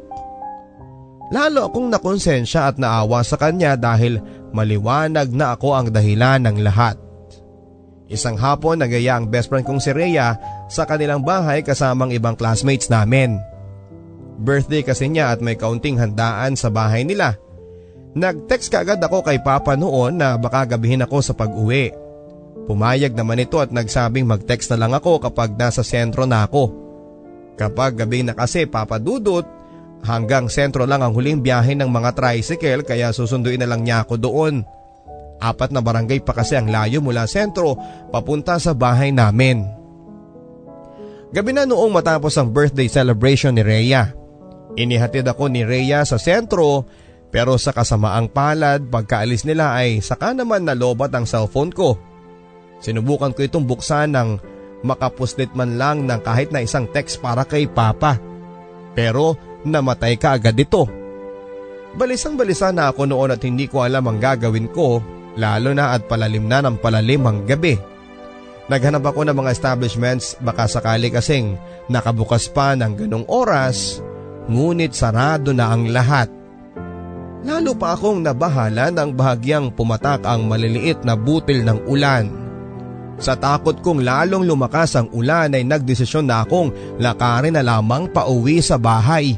Lalo 1.32 1.72
akong 1.72 1.88
nakonsensya 1.88 2.68
at 2.68 2.76
naawa 2.76 3.24
sa 3.24 3.40
kanya 3.40 3.80
dahil 3.80 4.20
maliwanag 4.52 5.32
na 5.32 5.56
ako 5.56 5.72
ang 5.72 5.88
dahilan 5.88 6.44
ng 6.44 6.60
lahat. 6.60 7.00
Isang 8.12 8.36
hapon 8.36 8.84
nagaya 8.84 9.16
ang 9.16 9.32
best 9.32 9.48
friend 9.48 9.64
kong 9.64 9.80
si 9.80 9.96
Rhea 9.96 10.36
sa 10.72 10.88
kanilang 10.88 11.20
bahay 11.20 11.60
kasamang 11.60 12.16
ibang 12.16 12.40
classmates 12.40 12.88
namin. 12.88 13.36
Birthday 14.40 14.82
kasi 14.82 15.12
niya 15.12 15.36
at 15.36 15.44
may 15.44 15.60
kaunting 15.60 16.00
handaan 16.00 16.56
sa 16.56 16.72
bahay 16.72 17.04
nila. 17.04 17.36
Nag-text 18.16 18.72
kaagad 18.72 19.04
ako 19.04 19.28
kay 19.28 19.44
Papa 19.44 19.76
noon 19.76 20.16
na 20.16 20.40
baka 20.40 20.64
gabihin 20.76 21.04
ako 21.04 21.20
sa 21.20 21.36
pag-uwi. 21.36 21.92
Pumayag 22.66 23.12
naman 23.12 23.44
ito 23.44 23.60
at 23.60 23.76
nagsabing 23.76 24.24
mag-text 24.24 24.72
na 24.72 24.80
lang 24.80 24.96
ako 24.96 25.20
kapag 25.20 25.60
nasa 25.60 25.84
sentro 25.84 26.24
na 26.24 26.48
ako. 26.48 26.72
Kapag 27.60 28.00
gabi 28.00 28.24
na 28.24 28.32
kasi 28.32 28.64
Papa 28.64 28.96
Dudut, 28.96 29.44
hanggang 30.08 30.48
sentro 30.48 30.88
lang 30.88 31.04
ang 31.04 31.14
huling 31.14 31.44
biyahe 31.44 31.76
ng 31.78 31.92
mga 31.92 32.16
tricycle 32.16 32.82
kaya 32.88 33.12
susunduin 33.12 33.60
na 33.62 33.70
lang 33.70 33.84
niya 33.84 34.08
ako 34.08 34.16
doon. 34.18 34.64
Apat 35.42 35.74
na 35.74 35.82
barangay 35.82 36.22
pa 36.22 36.38
kasi 36.38 36.54
ang 36.54 36.70
layo 36.70 37.02
mula 37.02 37.26
sentro 37.26 37.74
papunta 38.14 38.62
sa 38.62 38.78
bahay 38.78 39.10
namin. 39.10 39.81
Gabi 41.32 41.56
na 41.56 41.64
noong 41.64 41.96
matapos 41.96 42.36
ang 42.36 42.52
birthday 42.52 42.92
celebration 42.92 43.56
ni 43.56 43.64
Rhea. 43.64 44.12
Inihatid 44.76 45.24
ako 45.24 45.48
ni 45.48 45.64
Rhea 45.64 46.04
sa 46.04 46.20
sentro 46.20 46.84
pero 47.32 47.56
sa 47.56 47.72
kasamaang 47.72 48.28
palad 48.28 48.92
pagkaalis 48.92 49.48
nila 49.48 49.72
ay 49.80 50.04
saka 50.04 50.36
naman 50.36 50.68
nalobat 50.68 51.16
ang 51.16 51.24
cellphone 51.24 51.72
ko. 51.72 51.96
Sinubukan 52.84 53.32
ko 53.32 53.48
itong 53.48 53.64
buksan 53.64 54.12
ng 54.12 54.30
makapuslit 54.84 55.56
man 55.56 55.80
lang 55.80 56.04
ng 56.04 56.20
kahit 56.20 56.52
na 56.52 56.60
isang 56.60 56.84
text 56.92 57.24
para 57.24 57.48
kay 57.48 57.64
Papa. 57.64 58.20
Pero 58.92 59.40
namatay 59.64 60.20
ka 60.20 60.36
agad 60.36 60.60
ito. 60.60 60.84
Balisang 61.96 62.36
balisa 62.36 62.76
na 62.76 62.92
ako 62.92 63.08
noon 63.08 63.32
at 63.32 63.40
hindi 63.48 63.72
ko 63.72 63.88
alam 63.88 64.04
ang 64.04 64.20
gagawin 64.20 64.68
ko 64.68 65.00
lalo 65.40 65.72
na 65.72 65.96
at 65.96 66.12
palalim 66.12 66.44
na 66.52 66.60
ng 66.60 66.76
palalim 66.76 67.24
ang 67.24 67.48
gabi. 67.48 67.80
Naghanap 68.72 69.04
ako 69.04 69.28
ng 69.28 69.36
mga 69.36 69.52
establishments 69.52 70.40
baka 70.40 70.64
sakali 70.64 71.12
kasing 71.12 71.60
nakabukas 71.92 72.48
pa 72.48 72.72
ng 72.72 73.04
ganong 73.04 73.28
oras 73.28 74.00
ngunit 74.48 74.96
sarado 74.96 75.52
na 75.52 75.76
ang 75.76 75.92
lahat. 75.92 76.32
Lalo 77.44 77.76
pa 77.76 78.00
akong 78.00 78.24
nabahala 78.24 78.88
nang 78.88 79.12
bahagyang 79.12 79.76
pumatak 79.76 80.24
ang 80.24 80.48
maliliit 80.48 81.04
na 81.04 81.20
butil 81.20 81.68
ng 81.68 81.84
ulan. 81.84 82.32
Sa 83.20 83.36
takot 83.36 83.76
kong 83.84 84.08
lalong 84.08 84.48
lumakas 84.48 84.96
ang 84.96 85.12
ulan 85.12 85.52
ay 85.52 85.68
nagdesisyon 85.68 86.32
na 86.32 86.48
akong 86.48 86.72
lakarin 86.96 87.60
na 87.60 87.68
lamang 87.68 88.08
pauwi 88.08 88.64
sa 88.64 88.80
bahay. 88.80 89.36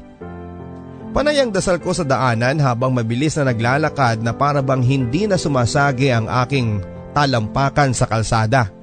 Panay 1.10 1.42
ang 1.42 1.50
dasal 1.50 1.82
ko 1.82 1.90
sa 1.90 2.06
daanan 2.06 2.62
habang 2.62 2.94
mabilis 2.94 3.34
na 3.42 3.50
naglalakad 3.50 4.22
na 4.22 4.30
para 4.30 4.62
bang 4.62 4.86
hindi 4.86 5.26
na 5.26 5.42
sumasagi 5.42 6.14
ang 6.14 6.30
aking 6.30 6.86
talampakan 7.18 7.98
sa 7.98 8.06
kalsada. 8.06 8.83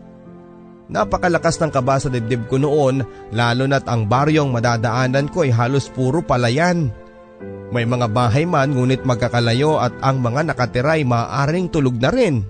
Napakalakas 0.91 1.63
ng 1.63 1.71
kaba 1.71 2.03
sa 2.03 2.11
dibdib 2.11 2.51
ko 2.51 2.59
noon 2.59 3.07
lalo 3.31 3.65
na't 3.71 3.87
ang 3.87 4.11
baryong 4.11 4.51
madadaanan 4.51 5.31
ko 5.31 5.47
ay 5.47 5.55
halos 5.55 5.87
puro 5.87 6.19
palayan. 6.19 6.91
May 7.71 7.87
mga 7.87 8.11
bahay 8.11 8.43
man 8.43 8.75
ngunit 8.75 9.07
magkakalayo 9.07 9.79
at 9.79 9.95
ang 10.03 10.19
mga 10.19 10.51
nakatira 10.51 10.99
ay 10.99 11.07
maaaring 11.07 11.71
tulog 11.71 11.95
na 12.03 12.11
rin. 12.11 12.43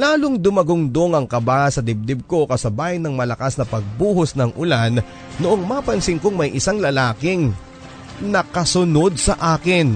Lalong 0.00 0.40
dumagungdong 0.40 1.12
ang 1.12 1.26
kaba 1.28 1.68
sa 1.68 1.84
dibdib 1.84 2.24
ko 2.24 2.48
kasabay 2.48 2.96
ng 2.96 3.12
malakas 3.12 3.60
na 3.60 3.68
pagbuhos 3.68 4.32
ng 4.32 4.56
ulan 4.56 5.04
noong 5.36 5.62
mapansin 5.68 6.16
kong 6.16 6.32
may 6.32 6.50
isang 6.56 6.80
lalaking 6.80 7.52
nakasunod 8.24 9.20
sa 9.20 9.36
akin. 9.58 9.92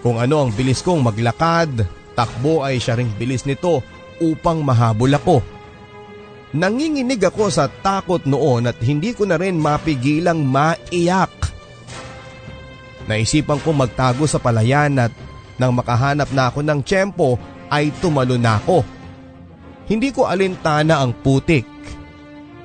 Kung 0.00 0.16
ano 0.16 0.48
ang 0.48 0.50
bilis 0.56 0.80
kong 0.80 1.04
maglakad, 1.04 1.84
takbo 2.16 2.64
ay 2.64 2.80
siya 2.80 2.96
ring 2.96 3.12
bilis 3.20 3.44
nito 3.44 3.84
upang 4.20 4.60
mahabol 4.60 5.12
ako. 5.14 5.38
Nanginginig 6.52 7.22
ako 7.24 7.48
sa 7.48 7.64
takot 7.70 8.20
noon 8.28 8.68
at 8.68 8.76
hindi 8.84 9.16
ko 9.16 9.24
na 9.24 9.40
rin 9.40 9.56
mapigilang 9.56 10.44
maiyak. 10.44 11.32
Naisipan 13.08 13.58
kong 13.64 13.88
magtago 13.88 14.28
sa 14.28 14.36
palayan 14.36 15.00
at 15.00 15.12
nang 15.56 15.72
makahanap 15.72 16.28
na 16.36 16.52
ako 16.52 16.60
ng 16.60 16.80
tiyempo 16.84 17.40
ay 17.72 17.88
tumalo 18.04 18.36
na 18.36 18.60
ako. 18.60 18.84
Hindi 19.88 20.12
ko 20.12 20.28
alintana 20.28 21.00
ang 21.00 21.16
putik. 21.16 21.64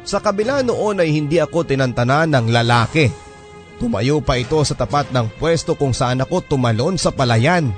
Sa 0.07 0.19
kabila 0.19 0.63
noon 0.63 1.03
ay 1.03 1.11
hindi 1.11 1.39
ako 1.39 1.67
tinantana 1.67 2.27
ng 2.27 2.47
lalaki. 2.51 3.07
Tumayo 3.79 4.19
pa 4.19 4.35
ito 4.35 4.59
sa 4.67 4.75
tapat 4.75 5.11
ng 5.15 5.31
pwesto 5.39 5.79
kung 5.79 5.95
saan 5.95 6.23
ako 6.23 6.43
tumalon 6.43 6.99
sa 6.99 7.11
palayan. 7.11 7.71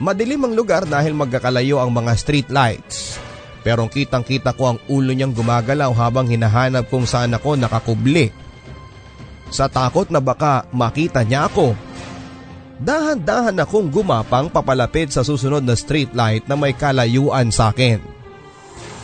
Madilim 0.00 0.48
ang 0.48 0.56
lugar 0.56 0.88
dahil 0.88 1.12
magkakalayo 1.12 1.76
ang 1.76 1.92
mga 1.92 2.12
street 2.16 2.48
lights. 2.48 3.20
Pero 3.60 3.84
kitang 3.92 4.24
kita 4.24 4.56
ko 4.56 4.72
ang 4.72 4.78
ulo 4.88 5.12
niyang 5.12 5.36
gumagalaw 5.36 5.92
habang 5.92 6.24
hinahanap 6.24 6.88
kung 6.88 7.04
saan 7.04 7.36
ako 7.36 7.60
nakakubli. 7.60 8.32
Sa 9.52 9.68
takot 9.68 10.08
na 10.08 10.24
baka 10.24 10.64
makita 10.72 11.20
niya 11.20 11.52
ako. 11.52 11.76
Dahan-dahan 12.80 13.60
akong 13.60 13.92
gumapang 13.92 14.48
papalapit 14.48 15.12
sa 15.12 15.20
susunod 15.20 15.60
na 15.60 15.76
street 15.76 16.16
light 16.16 16.48
na 16.48 16.56
may 16.56 16.72
kalayuan 16.72 17.52
sa 17.52 17.68
akin. 17.68 18.00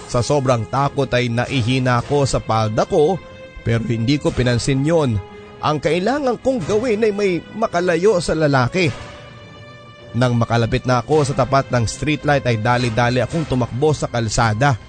Sa 0.09 0.25
sobrang 0.25 0.65
takot 0.65 1.12
ay 1.12 1.29
naihina 1.29 2.00
ako 2.00 2.25
sa 2.25 2.41
palda 2.41 2.88
ko 2.88 3.21
pero 3.61 3.85
hindi 3.85 4.17
ko 4.17 4.33
pinansin 4.33 4.81
yon. 4.81 5.21
Ang 5.61 5.76
kailangan 5.76 6.41
kong 6.41 6.65
gawin 6.65 7.05
ay 7.05 7.12
may 7.12 7.45
makalayo 7.53 8.17
sa 8.25 8.33
lalaki. 8.33 8.88
Nang 10.16 10.32
makalapit 10.40 10.88
na 10.88 11.04
ako 11.04 11.28
sa 11.28 11.37
tapat 11.37 11.68
ng 11.68 11.85
streetlight 11.85 12.49
ay 12.49 12.56
dali-dali 12.56 13.20
akong 13.20 13.44
tumakbo 13.44 13.92
sa 13.92 14.08
kalsada. 14.08 14.80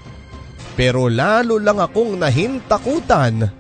Pero 0.80 1.12
lalo 1.12 1.60
lang 1.60 1.84
akong 1.84 2.16
nahintakutan 2.16 3.52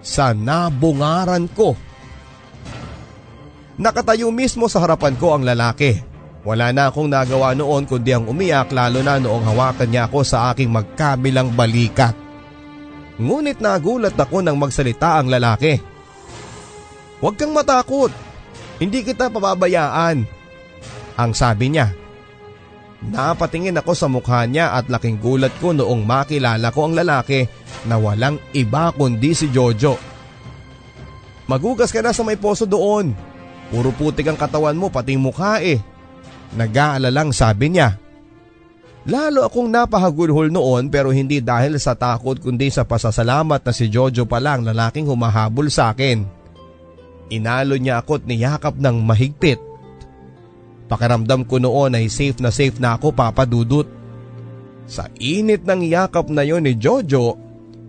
sa 0.00 0.32
nabungaran 0.32 1.52
ko. 1.52 1.76
Nakatayo 3.76 4.32
mismo 4.32 4.72
sa 4.72 4.80
harapan 4.80 5.12
ko 5.20 5.36
ang 5.36 5.44
lalaki. 5.44 6.00
Wala 6.42 6.72
na 6.72 6.88
akong 6.88 7.12
nagawa 7.12 7.52
noon 7.52 7.84
kundi 7.84 8.16
ang 8.16 8.26
umiyak 8.26 8.72
lalo 8.72 9.04
na 9.04 9.20
noong 9.20 9.44
hawakan 9.52 9.92
niya 9.92 10.08
ako 10.08 10.24
sa 10.24 10.50
aking 10.50 10.72
magkabilang 10.72 11.52
balikat. 11.52 12.16
Ngunit 13.20 13.60
nagulat 13.60 14.16
ako 14.16 14.40
nang 14.40 14.56
magsalita 14.56 15.20
ang 15.20 15.28
lalaki. 15.28 15.76
Huwag 17.20 17.36
kang 17.38 17.54
matakot. 17.54 18.10
Hindi 18.82 19.06
kita 19.06 19.30
pababayaan. 19.30 20.41
Ang 21.16 21.32
sabi 21.36 21.72
niya. 21.72 21.92
Napatingin 23.02 23.74
ako 23.82 23.92
sa 23.98 24.06
mukha 24.06 24.46
niya 24.46 24.78
at 24.78 24.86
laking 24.86 25.18
gulat 25.18 25.50
ko 25.58 25.74
noong 25.74 26.06
makilala 26.06 26.70
ko 26.70 26.86
ang 26.86 26.94
lalaki 26.94 27.50
na 27.90 27.98
walang 27.98 28.38
iba 28.54 28.94
kundi 28.94 29.34
si 29.34 29.50
Jojo. 29.50 29.98
Magugas 31.50 31.90
ka 31.90 31.98
na 31.98 32.14
sa 32.14 32.22
may 32.22 32.38
poso 32.38 32.62
doon. 32.62 33.10
Puro 33.74 33.90
putik 33.90 34.30
ang 34.30 34.38
katawan 34.38 34.78
mo 34.78 34.86
pati 34.86 35.18
mukha 35.18 35.58
eh. 35.58 35.82
Nag-aalalang 36.54 37.34
sabi 37.34 37.74
niya. 37.74 37.98
Lalo 39.02 39.42
akong 39.42 39.66
napahagulhol 39.66 40.54
noon 40.54 40.86
pero 40.86 41.10
hindi 41.10 41.42
dahil 41.42 41.74
sa 41.82 41.98
takot 41.98 42.38
kundi 42.38 42.70
sa 42.70 42.86
pasasalamat 42.86 43.66
na 43.66 43.72
si 43.74 43.90
Jojo 43.90 44.30
pa 44.30 44.38
lang 44.38 44.62
lalaking 44.62 45.10
humahabol 45.10 45.66
sa 45.66 45.90
akin. 45.90 46.22
Inalo 47.34 47.74
niya 47.74 47.98
ako 47.98 48.22
at 48.22 48.24
niyakap 48.30 48.78
ng 48.78 49.02
mahigpit. 49.02 49.71
Pakiramdam 50.92 51.48
ko 51.48 51.56
noon 51.56 51.96
ay 51.96 52.12
safe 52.12 52.36
na 52.44 52.52
safe 52.52 52.76
na 52.76 53.00
ako 53.00 53.16
papadudot. 53.16 53.88
Sa 54.84 55.08
init 55.16 55.64
ng 55.64 55.88
yakap 55.88 56.28
na 56.28 56.44
yon 56.44 56.68
ni 56.68 56.76
Jojo, 56.76 57.40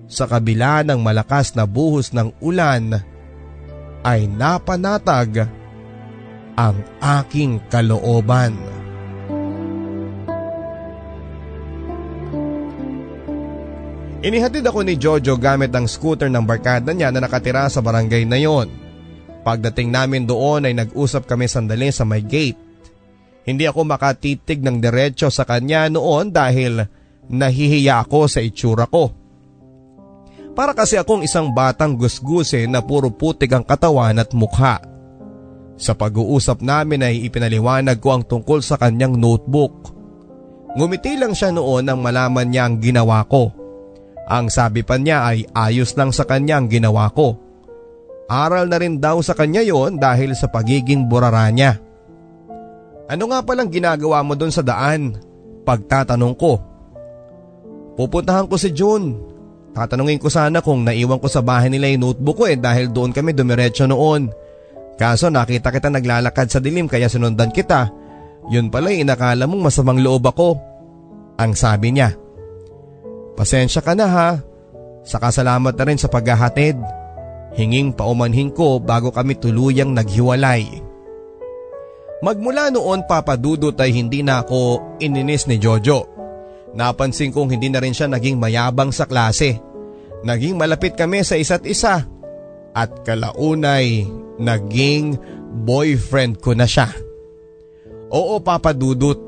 sa 0.08 0.24
kabila 0.24 0.88
ng 0.88 1.04
malakas 1.04 1.52
na 1.52 1.68
buhos 1.68 2.16
ng 2.16 2.32
ulan, 2.40 2.96
ay 4.08 4.24
napanatag 4.32 5.52
ang 6.56 6.80
aking 7.04 7.60
kalooban. 7.68 8.56
Inihatid 14.24 14.64
ako 14.64 14.80
ni 14.88 14.96
Jojo 14.96 15.36
gamit 15.36 15.76
ang 15.76 15.92
scooter 15.92 16.32
ng 16.32 16.48
barkada 16.48 16.96
niya 16.96 17.12
na 17.12 17.20
nakatira 17.20 17.68
sa 17.68 17.84
barangay 17.84 18.24
na 18.24 18.40
yon. 18.40 18.72
Pagdating 19.44 19.92
namin 19.92 20.24
doon 20.24 20.64
ay 20.64 20.72
nag-usap 20.72 21.28
kami 21.28 21.52
sandali 21.52 21.92
sa 21.92 22.08
may 22.08 22.24
gate. 22.24 22.63
Hindi 23.44 23.68
ako 23.68 23.84
makatitig 23.84 24.64
ng 24.64 24.80
diretsyo 24.80 25.28
sa 25.28 25.44
kanya 25.44 25.92
noon 25.92 26.32
dahil 26.32 26.80
nahihiya 27.28 28.08
ako 28.08 28.32
sa 28.32 28.40
itsura 28.40 28.88
ko. 28.88 29.12
Para 30.54 30.72
kasi 30.78 30.96
akong 31.02 31.26
isang 31.26 31.50
batang 31.52 31.98
gusgusin 31.98 32.72
na 32.72 32.80
puro 32.86 33.10
putik 33.10 33.52
ang 33.52 33.66
katawan 33.66 34.22
at 34.22 34.32
mukha. 34.38 34.80
Sa 35.76 35.98
pag-uusap 35.98 36.62
namin 36.62 37.02
ay 37.02 37.26
ipinaliwanag 37.26 37.98
ko 37.98 38.14
ang 38.14 38.24
tungkol 38.24 38.62
sa 38.62 38.78
kanyang 38.78 39.18
notebook. 39.18 39.92
Ngumiti 40.78 41.18
lang 41.18 41.34
siya 41.34 41.50
noon 41.50 41.90
nang 41.90 42.00
malaman 42.00 42.48
niya 42.48 42.70
ang 42.70 42.78
ginawa 42.78 43.26
ko. 43.26 43.50
Ang 44.30 44.48
sabi 44.54 44.86
pa 44.86 44.96
niya 44.96 45.26
ay 45.26 45.50
ayos 45.52 45.98
lang 46.00 46.14
sa 46.14 46.24
kanya 46.24 46.62
ang 46.62 46.70
ginawa 46.70 47.10
ko. 47.12 47.36
Aral 48.30 48.72
na 48.72 48.80
rin 48.80 49.02
daw 49.02 49.20
sa 49.20 49.36
kanya 49.36 49.66
yon 49.66 50.00
dahil 50.00 50.32
sa 50.38 50.48
pagiging 50.48 51.10
burara 51.10 51.50
niya. 51.50 51.82
Ano 53.12 53.28
nga 53.28 53.44
palang 53.44 53.68
ginagawa 53.68 54.24
mo 54.24 54.34
doon 54.36 54.54
sa 54.54 54.64
daan? 54.64 55.20
Pagtatanong 55.68 56.36
ko. 56.40 56.60
Pupuntahan 58.00 58.48
ko 58.48 58.56
si 58.56 58.72
June. 58.72 59.20
Tatanungin 59.74 60.22
ko 60.22 60.30
sana 60.30 60.62
kung 60.62 60.86
naiwan 60.86 61.18
ko 61.18 61.28
sa 61.28 61.42
bahay 61.42 61.68
nila 61.68 61.90
yung 61.90 62.06
notebook 62.06 62.42
ko 62.42 62.46
eh 62.46 62.58
dahil 62.58 62.94
doon 62.94 63.12
kami 63.12 63.34
dumiretso 63.34 63.90
noon. 63.90 64.30
Kaso 64.96 65.34
nakita 65.34 65.74
kita 65.74 65.90
naglalakad 65.90 66.48
sa 66.48 66.62
dilim 66.62 66.86
kaya 66.86 67.10
sinundan 67.10 67.50
kita. 67.50 67.90
Yun 68.54 68.70
pala 68.70 68.94
inakala 68.94 69.50
mong 69.50 69.72
masamang 69.72 70.00
loob 70.00 70.30
ako. 70.30 70.56
Ang 71.42 71.58
sabi 71.58 71.98
niya. 71.98 72.14
Pasensya 73.34 73.82
ka 73.82 73.98
na 73.98 74.06
ha. 74.06 74.30
Saka 75.04 75.34
salamat 75.34 75.74
na 75.74 75.84
rin 75.90 75.98
sa 75.98 76.08
paghahatid. 76.08 76.78
Hinging 77.58 77.98
paumanhin 77.98 78.54
ko 78.54 78.78
bago 78.78 79.10
kami 79.10 79.38
tuluyang 79.42 79.92
naghiwalay. 79.98 80.93
Magmula 82.24 82.72
noon 82.72 83.04
papadudot 83.04 83.76
ay 83.76 83.92
hindi 83.92 84.24
na 84.24 84.40
ako 84.40 84.96
ininis 85.04 85.44
ni 85.52 85.60
Jojo. 85.60 86.08
Napansin 86.72 87.36
kong 87.36 87.52
hindi 87.52 87.68
na 87.68 87.84
rin 87.84 87.92
siya 87.92 88.08
naging 88.08 88.40
mayabang 88.40 88.96
sa 88.96 89.04
klase. 89.04 89.60
Naging 90.24 90.56
malapit 90.56 90.96
kami 90.96 91.20
sa 91.28 91.36
isa't 91.36 91.68
isa. 91.68 92.08
At 92.72 93.04
kalaunay, 93.04 94.08
naging 94.40 95.20
boyfriend 95.68 96.40
ko 96.40 96.56
na 96.56 96.64
siya. 96.64 96.88
Oo 98.08 98.40
papadudot. 98.40 99.20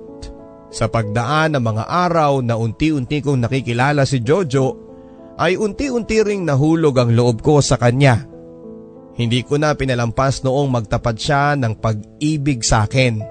Sa 0.72 0.88
pagdaan 0.88 1.60
ng 1.60 1.64
mga 1.68 1.84
araw 1.92 2.40
na 2.40 2.56
unti-unti 2.56 3.20
kong 3.20 3.44
nakikilala 3.44 4.08
si 4.08 4.24
Jojo, 4.24 4.80
ay 5.36 5.60
unti-unti 5.60 6.24
ring 6.24 6.48
nahulog 6.48 6.96
ang 6.96 7.12
loob 7.12 7.44
ko 7.44 7.60
sa 7.60 7.76
kanya. 7.76 8.24
Hindi 9.16 9.48
ko 9.48 9.56
na 9.56 9.72
pinalampas 9.72 10.44
noong 10.44 10.68
magtapat 10.68 11.16
siya 11.16 11.56
ng 11.56 11.80
pag-ibig 11.80 12.60
sa 12.68 12.84
akin. 12.84 13.24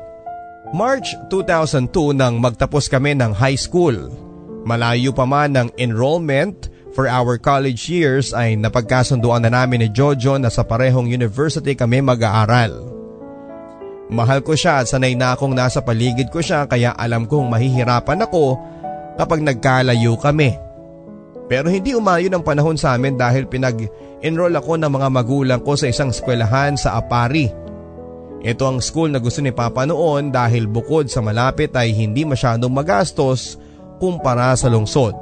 March 0.72 1.12
2002 1.28 2.16
nang 2.16 2.40
magtapos 2.40 2.88
kami 2.88 3.12
ng 3.12 3.36
high 3.36 3.58
school. 3.60 4.08
Malayo 4.64 5.12
pa 5.12 5.28
man 5.28 5.52
ng 5.52 5.68
enrollment 5.76 6.72
for 6.96 7.04
our 7.04 7.36
college 7.36 7.92
years 7.92 8.32
ay 8.32 8.56
napagkasunduan 8.56 9.44
na 9.44 9.52
namin 9.52 9.84
ni 9.84 9.88
Jojo 9.92 10.40
na 10.40 10.48
sa 10.48 10.64
parehong 10.64 11.04
university 11.04 11.76
kami 11.76 12.00
mag-aaral. 12.00 12.94
Mahal 14.08 14.40
ko 14.40 14.56
siya 14.56 14.80
at 14.80 14.88
sanay 14.88 15.12
na 15.12 15.36
akong 15.36 15.52
nasa 15.52 15.84
paligid 15.84 16.32
ko 16.32 16.40
siya 16.40 16.64
kaya 16.64 16.96
alam 16.96 17.28
kong 17.28 17.52
mahihirapan 17.52 18.24
ako 18.24 18.56
kapag 19.20 19.44
nagkalayo 19.44 20.16
kami. 20.16 20.56
Pero 21.44 21.68
hindi 21.68 21.92
umayon 21.92 22.32
ang 22.32 22.44
panahon 22.44 22.80
sa 22.80 22.96
amin 22.96 23.20
dahil 23.20 23.44
pinag-enroll 23.44 24.56
ako 24.56 24.80
ng 24.80 24.88
mga 24.88 25.08
magulang 25.12 25.60
ko 25.60 25.76
sa 25.76 25.92
isang 25.92 26.08
eskwelahan 26.08 26.76
sa 26.80 26.96
Apari. 26.96 27.52
Ito 28.44 28.64
ang 28.64 28.80
school 28.80 29.12
na 29.12 29.20
gusto 29.20 29.40
ni 29.40 29.52
Papa 29.52 29.88
noon 29.88 30.32
dahil 30.32 30.68
bukod 30.68 31.08
sa 31.08 31.24
malapit 31.24 31.72
ay 31.76 31.92
hindi 31.92 32.24
masyadong 32.28 32.72
magastos 32.72 33.56
kumpara 34.00 34.52
sa 34.56 34.68
lungsod. 34.72 35.16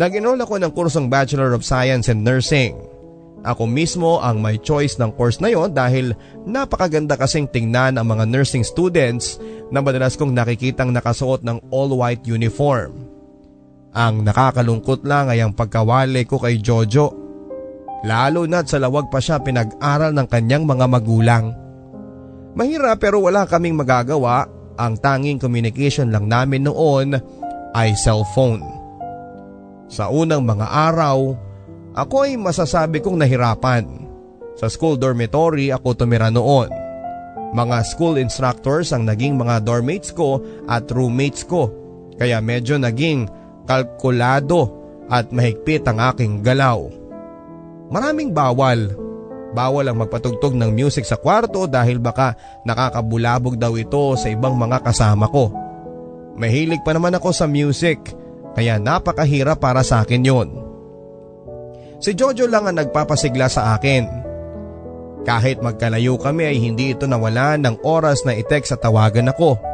Nag-enroll 0.00 0.40
ako 0.40 0.56
ng 0.60 0.72
kursong 0.72 1.12
Bachelor 1.12 1.52
of 1.52 1.64
Science 1.64 2.08
and 2.08 2.24
Nursing. 2.24 2.76
Ako 3.40 3.64
mismo 3.64 4.20
ang 4.20 4.40
may 4.40 4.60
choice 4.60 5.00
ng 5.00 5.16
course 5.16 5.40
na 5.40 5.48
yon 5.48 5.72
dahil 5.72 6.12
napakaganda 6.44 7.16
kasing 7.16 7.48
tingnan 7.48 7.96
ang 7.96 8.04
mga 8.04 8.28
nursing 8.28 8.64
students 8.64 9.40
na 9.72 9.80
madalas 9.80 10.16
kong 10.16 10.36
nakikitang 10.36 10.92
nakasuot 10.92 11.40
ng 11.40 11.56
all-white 11.72 12.24
uniform. 12.28 13.09
Ang 13.90 14.22
nakakalungkot 14.22 15.02
lang 15.02 15.26
ay 15.34 15.42
ang 15.42 15.50
pagkawali 15.50 16.22
ko 16.22 16.38
kay 16.38 16.62
Jojo. 16.62 17.10
Lalo 18.06 18.46
na't 18.46 18.70
sa 18.70 18.78
lawag 18.78 19.10
pa 19.10 19.18
siya 19.18 19.42
pinag-aral 19.42 20.14
ng 20.14 20.26
kanyang 20.30 20.64
mga 20.64 20.86
magulang. 20.86 21.52
Mahirap 22.54 23.02
pero 23.02 23.18
wala 23.18 23.44
kaming 23.50 23.74
magagawa. 23.74 24.46
Ang 24.80 24.96
tanging 24.96 25.36
communication 25.36 26.08
lang 26.08 26.30
namin 26.30 26.64
noon 26.64 27.18
ay 27.76 27.92
cellphone. 27.98 28.64
Sa 29.90 30.08
unang 30.08 30.46
mga 30.46 30.64
araw, 30.64 31.34
ako 31.98 32.24
ay 32.24 32.38
masasabi 32.38 33.02
kong 33.02 33.18
nahirapan. 33.18 33.84
Sa 34.54 34.70
school 34.70 34.94
dormitory 34.96 35.74
ako 35.74 35.98
tumira 35.98 36.30
noon. 36.30 36.70
Mga 37.50 37.76
school 37.82 38.14
instructors 38.22 38.94
ang 38.94 39.02
naging 39.04 39.34
mga 39.34 39.66
dormmates 39.66 40.14
ko 40.14 40.38
at 40.70 40.86
roommates 40.94 41.42
ko. 41.42 41.68
Kaya 42.14 42.38
medyo 42.38 42.78
naging 42.78 43.26
kalkulado 43.70 44.66
at 45.06 45.30
mahigpit 45.30 45.86
ang 45.86 46.02
aking 46.10 46.42
galaw. 46.42 46.90
Maraming 47.94 48.34
bawal. 48.34 48.98
Bawal 49.54 49.90
ang 49.90 50.02
magpatugtog 50.02 50.54
ng 50.58 50.74
music 50.74 51.06
sa 51.06 51.18
kwarto 51.18 51.70
dahil 51.70 52.02
baka 52.02 52.34
nakakabulabog 52.66 53.54
daw 53.54 53.74
ito 53.78 54.14
sa 54.18 54.30
ibang 54.30 54.58
mga 54.58 54.82
kasama 54.82 55.30
ko. 55.30 55.54
Mahilig 56.34 56.82
pa 56.82 56.94
naman 56.94 57.14
ako 57.14 57.30
sa 57.30 57.46
music 57.46 57.98
kaya 58.54 58.78
napakahirap 58.78 59.58
para 59.58 59.86
sa 59.86 60.02
akin 60.02 60.22
yon. 60.22 60.48
Si 62.02 62.14
Jojo 62.14 62.46
lang 62.46 62.66
ang 62.66 62.78
nagpapasigla 62.78 63.46
sa 63.50 63.74
akin. 63.74 64.06
Kahit 65.26 65.60
magkalayo 65.60 66.16
kami 66.16 66.48
ay 66.48 66.58
hindi 66.58 66.94
ito 66.94 67.04
nawala 67.04 67.58
ng 67.60 67.84
oras 67.84 68.24
na 68.24 68.32
i-text 68.34 68.72
at 68.72 68.80
tawagan 68.80 69.30
ako. 69.30 69.69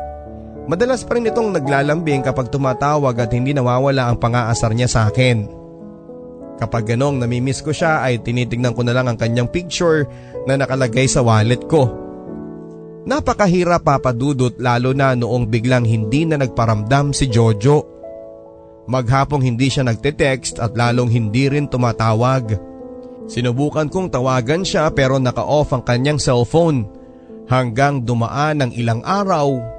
Madalas 0.66 1.06
pa 1.06 1.14
rin 1.14 1.30
itong 1.30 1.54
naglalambing 1.54 2.26
kapag 2.26 2.50
tumatawag 2.50 3.14
at 3.22 3.30
hindi 3.30 3.54
nawawala 3.54 4.10
ang 4.10 4.18
pangaasar 4.18 4.74
niya 4.74 4.90
sa 4.90 5.00
akin. 5.06 5.46
Kapag 6.58 6.90
ganong 6.90 7.22
namimiss 7.22 7.62
ko 7.62 7.70
siya 7.70 8.02
ay 8.02 8.18
tinitingnan 8.18 8.74
ko 8.74 8.82
na 8.82 8.90
lang 8.90 9.06
ang 9.06 9.14
kanyang 9.14 9.46
picture 9.46 10.10
na 10.48 10.58
nakalagay 10.58 11.06
sa 11.06 11.22
wallet 11.22 11.62
ko. 11.70 11.86
Napakahirap 13.06 13.86
papadudot 13.86 14.58
lalo 14.58 14.90
na 14.90 15.14
noong 15.14 15.46
biglang 15.46 15.86
hindi 15.86 16.26
na 16.26 16.42
nagparamdam 16.42 17.14
si 17.14 17.30
Jojo. 17.30 17.86
Maghapong 18.90 19.46
hindi 19.46 19.70
siya 19.70 19.86
nagte-text 19.86 20.58
at 20.58 20.74
lalong 20.74 21.14
hindi 21.14 21.46
rin 21.46 21.70
tumatawag. 21.70 22.58
Sinubukan 23.30 23.86
kong 23.86 24.10
tawagan 24.10 24.66
siya 24.66 24.90
pero 24.90 25.22
naka-off 25.22 25.70
ang 25.70 25.86
kanyang 25.86 26.18
cellphone. 26.18 26.90
Hanggang 27.46 28.02
dumaan 28.02 28.58
ng 28.66 28.70
ilang 28.74 29.06
araw 29.06 29.75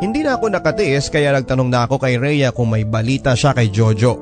hindi 0.00 0.24
na 0.24 0.40
ako 0.40 0.48
nakatiis 0.48 1.12
kaya 1.12 1.36
nagtanong 1.36 1.68
na 1.68 1.84
ako 1.84 2.00
kay 2.00 2.16
Rhea 2.16 2.56
kung 2.56 2.72
may 2.72 2.88
balita 2.88 3.36
siya 3.36 3.52
kay 3.52 3.68
Jojo. 3.68 4.16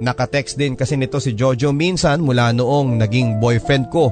Nakatext 0.00 0.56
din 0.56 0.78
kasi 0.78 0.96
nito 0.96 1.20
si 1.20 1.36
Jojo 1.36 1.74
minsan 1.74 2.22
mula 2.24 2.54
noong 2.54 2.96
naging 2.96 3.42
boyfriend 3.42 3.90
ko. 3.92 4.08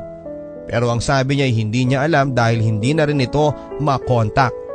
Pero 0.68 0.92
ang 0.92 1.00
sabi 1.00 1.40
niya 1.40 1.48
ay 1.48 1.54
hindi 1.56 1.80
niya 1.88 2.04
alam 2.04 2.36
dahil 2.36 2.60
hindi 2.60 2.92
na 2.92 3.08
rin 3.08 3.24
ito 3.24 3.54
makontakt. 3.80 4.68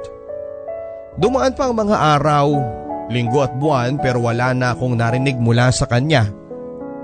Dumaan 1.22 1.54
pa 1.54 1.70
ang 1.70 1.78
mga 1.78 1.98
araw, 2.18 2.48
linggo 3.14 3.46
at 3.46 3.54
buwan 3.54 4.02
pero 4.02 4.26
wala 4.26 4.58
na 4.58 4.74
akong 4.74 4.98
narinig 4.98 5.38
mula 5.38 5.70
sa 5.70 5.86
kanya. 5.86 6.34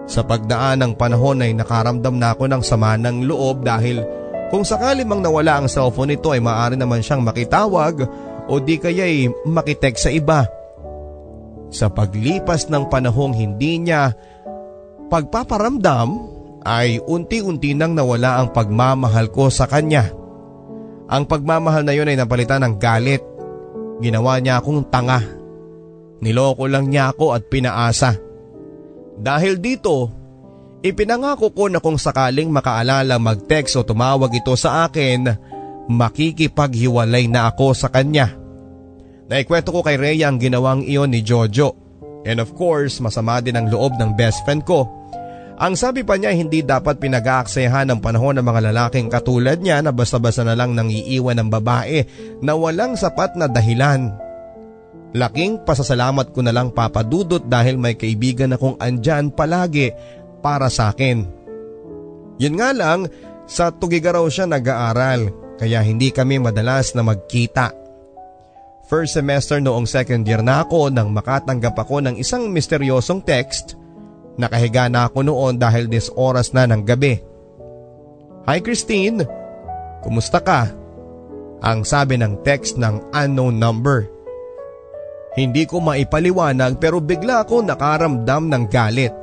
Sa 0.10 0.26
pagdaan 0.26 0.82
ng 0.82 0.94
panahon 0.98 1.46
ay 1.46 1.54
nakaramdam 1.54 2.18
na 2.18 2.34
ako 2.34 2.50
ng 2.50 2.64
sama 2.66 2.98
ng 2.98 3.30
loob 3.30 3.62
dahil 3.62 4.02
kung 4.50 4.66
sakali 4.66 5.06
mang 5.06 5.22
nawala 5.22 5.62
ang 5.62 5.68
cellphone 5.70 6.18
nito 6.18 6.34
ay 6.34 6.42
maaari 6.42 6.74
naman 6.74 7.06
siyang 7.06 7.22
makitawag 7.22 8.10
o 8.50 8.58
di 8.58 8.82
kaya'y 8.82 9.46
makitek 9.46 9.96
sa 9.96 10.10
iba. 10.10 10.50
Sa 11.70 11.94
paglipas 11.94 12.66
ng 12.68 12.90
panahong 12.90 13.38
hindi 13.38 13.78
niya 13.78 14.18
pagpaparamdam 15.14 16.10
ay 16.66 16.98
unti-unti 17.06 17.78
nang 17.78 17.94
nawala 17.94 18.42
ang 18.42 18.50
pagmamahal 18.50 19.30
ko 19.30 19.54
sa 19.54 19.70
kanya. 19.70 20.10
Ang 21.10 21.26
pagmamahal 21.26 21.86
na 21.86 21.94
yun 21.94 22.10
ay 22.10 22.18
napalitan 22.18 22.66
ng 22.66 22.76
galit. 22.78 23.22
Ginawa 24.02 24.38
niya 24.42 24.62
akong 24.62 24.86
tanga. 24.90 25.22
Niloko 26.20 26.66
lang 26.70 26.90
niya 26.90 27.14
ako 27.14 27.34
at 27.34 27.48
pinaasa. 27.48 28.18
Dahil 29.20 29.58
dito, 29.60 30.12
ipinangako 30.86 31.52
ko 31.52 31.68
na 31.68 31.82
kung 31.82 31.98
sakaling 31.98 32.52
makaalala 32.52 33.18
mag-text 33.18 33.76
o 33.80 33.84
tumawag 33.84 34.32
ito 34.32 34.54
sa 34.56 34.88
akin, 34.88 35.28
makikipaghiwalay 35.90 37.26
na 37.26 37.50
ako 37.50 37.74
sa 37.74 37.90
kanya. 37.90 38.38
Naikwento 39.30 39.74
ko 39.74 39.82
kay 39.82 39.98
Rhea 39.98 40.30
ang 40.30 40.38
ginawang 40.38 40.86
iyon 40.86 41.14
ni 41.14 41.26
Jojo. 41.26 41.74
And 42.26 42.38
of 42.38 42.54
course, 42.54 43.02
masama 43.02 43.42
din 43.42 43.58
ang 43.58 43.74
loob 43.74 43.98
ng 43.98 44.14
best 44.14 44.46
friend 44.46 44.62
ko. 44.66 44.86
Ang 45.60 45.76
sabi 45.76 46.08
pa 46.08 46.16
niya 46.16 46.32
hindi 46.32 46.64
dapat 46.64 47.04
pinag-aaksayahan 47.04 47.92
ng 47.92 48.00
panahon 48.00 48.40
ng 48.40 48.46
mga 48.48 48.72
lalaking 48.72 49.12
katulad 49.12 49.60
niya 49.60 49.84
na 49.84 49.92
basta-basta 49.92 50.48
na 50.48 50.56
lang 50.56 50.72
nang 50.72 50.88
iiwan 50.88 51.36
ng 51.36 51.50
babae 51.52 52.08
na 52.40 52.56
walang 52.56 52.96
sapat 52.96 53.36
na 53.36 53.52
dahilan. 53.52 54.16
Laking 55.12 55.66
pasasalamat 55.68 56.32
ko 56.32 56.46
na 56.46 56.56
lang 56.56 56.72
papadudot 56.72 57.44
dahil 57.44 57.76
may 57.76 58.00
kaibigan 58.00 58.56
akong 58.56 58.80
andyan 58.80 59.34
palagi 59.34 59.92
para 60.40 60.72
sa 60.72 60.96
akin. 60.96 61.28
Yun 62.40 62.56
nga 62.56 62.72
lang, 62.72 63.12
sa 63.50 63.74
Tugigaraw 63.74 64.24
siya 64.32 64.48
nag-aaral 64.48 65.49
kaya 65.60 65.84
hindi 65.84 66.08
kami 66.16 66.40
madalas 66.40 66.96
na 66.96 67.04
magkita. 67.04 67.76
First 68.88 69.20
semester 69.20 69.60
noong 69.60 69.84
second 69.86 70.24
year 70.24 70.40
na 70.40 70.64
ako 70.64 70.88
nang 70.88 71.12
makatanggap 71.12 71.76
ako 71.76 72.00
ng 72.00 72.16
isang 72.16 72.48
misteryosong 72.50 73.22
text. 73.22 73.76
Nakahiga 74.40 74.88
na 74.88 75.12
ako 75.12 75.28
noon 75.28 75.60
dahil 75.60 75.92
dis 75.92 76.08
oras 76.16 76.56
na 76.56 76.64
ng 76.64 76.88
gabi. 76.88 77.20
Hi 78.48 78.64
Christine, 78.64 79.28
kumusta 80.02 80.40
ka? 80.40 80.72
Ang 81.60 81.84
sabi 81.84 82.16
ng 82.16 82.40
text 82.42 82.80
ng 82.80 83.12
unknown 83.12 83.60
number. 83.60 84.08
Hindi 85.36 85.68
ko 85.68 85.84
maipaliwanag 85.84 86.80
pero 86.80 87.04
bigla 87.04 87.44
ako 87.44 87.68
nakaramdam 87.68 88.48
ng 88.48 88.64
galit. 88.72 89.14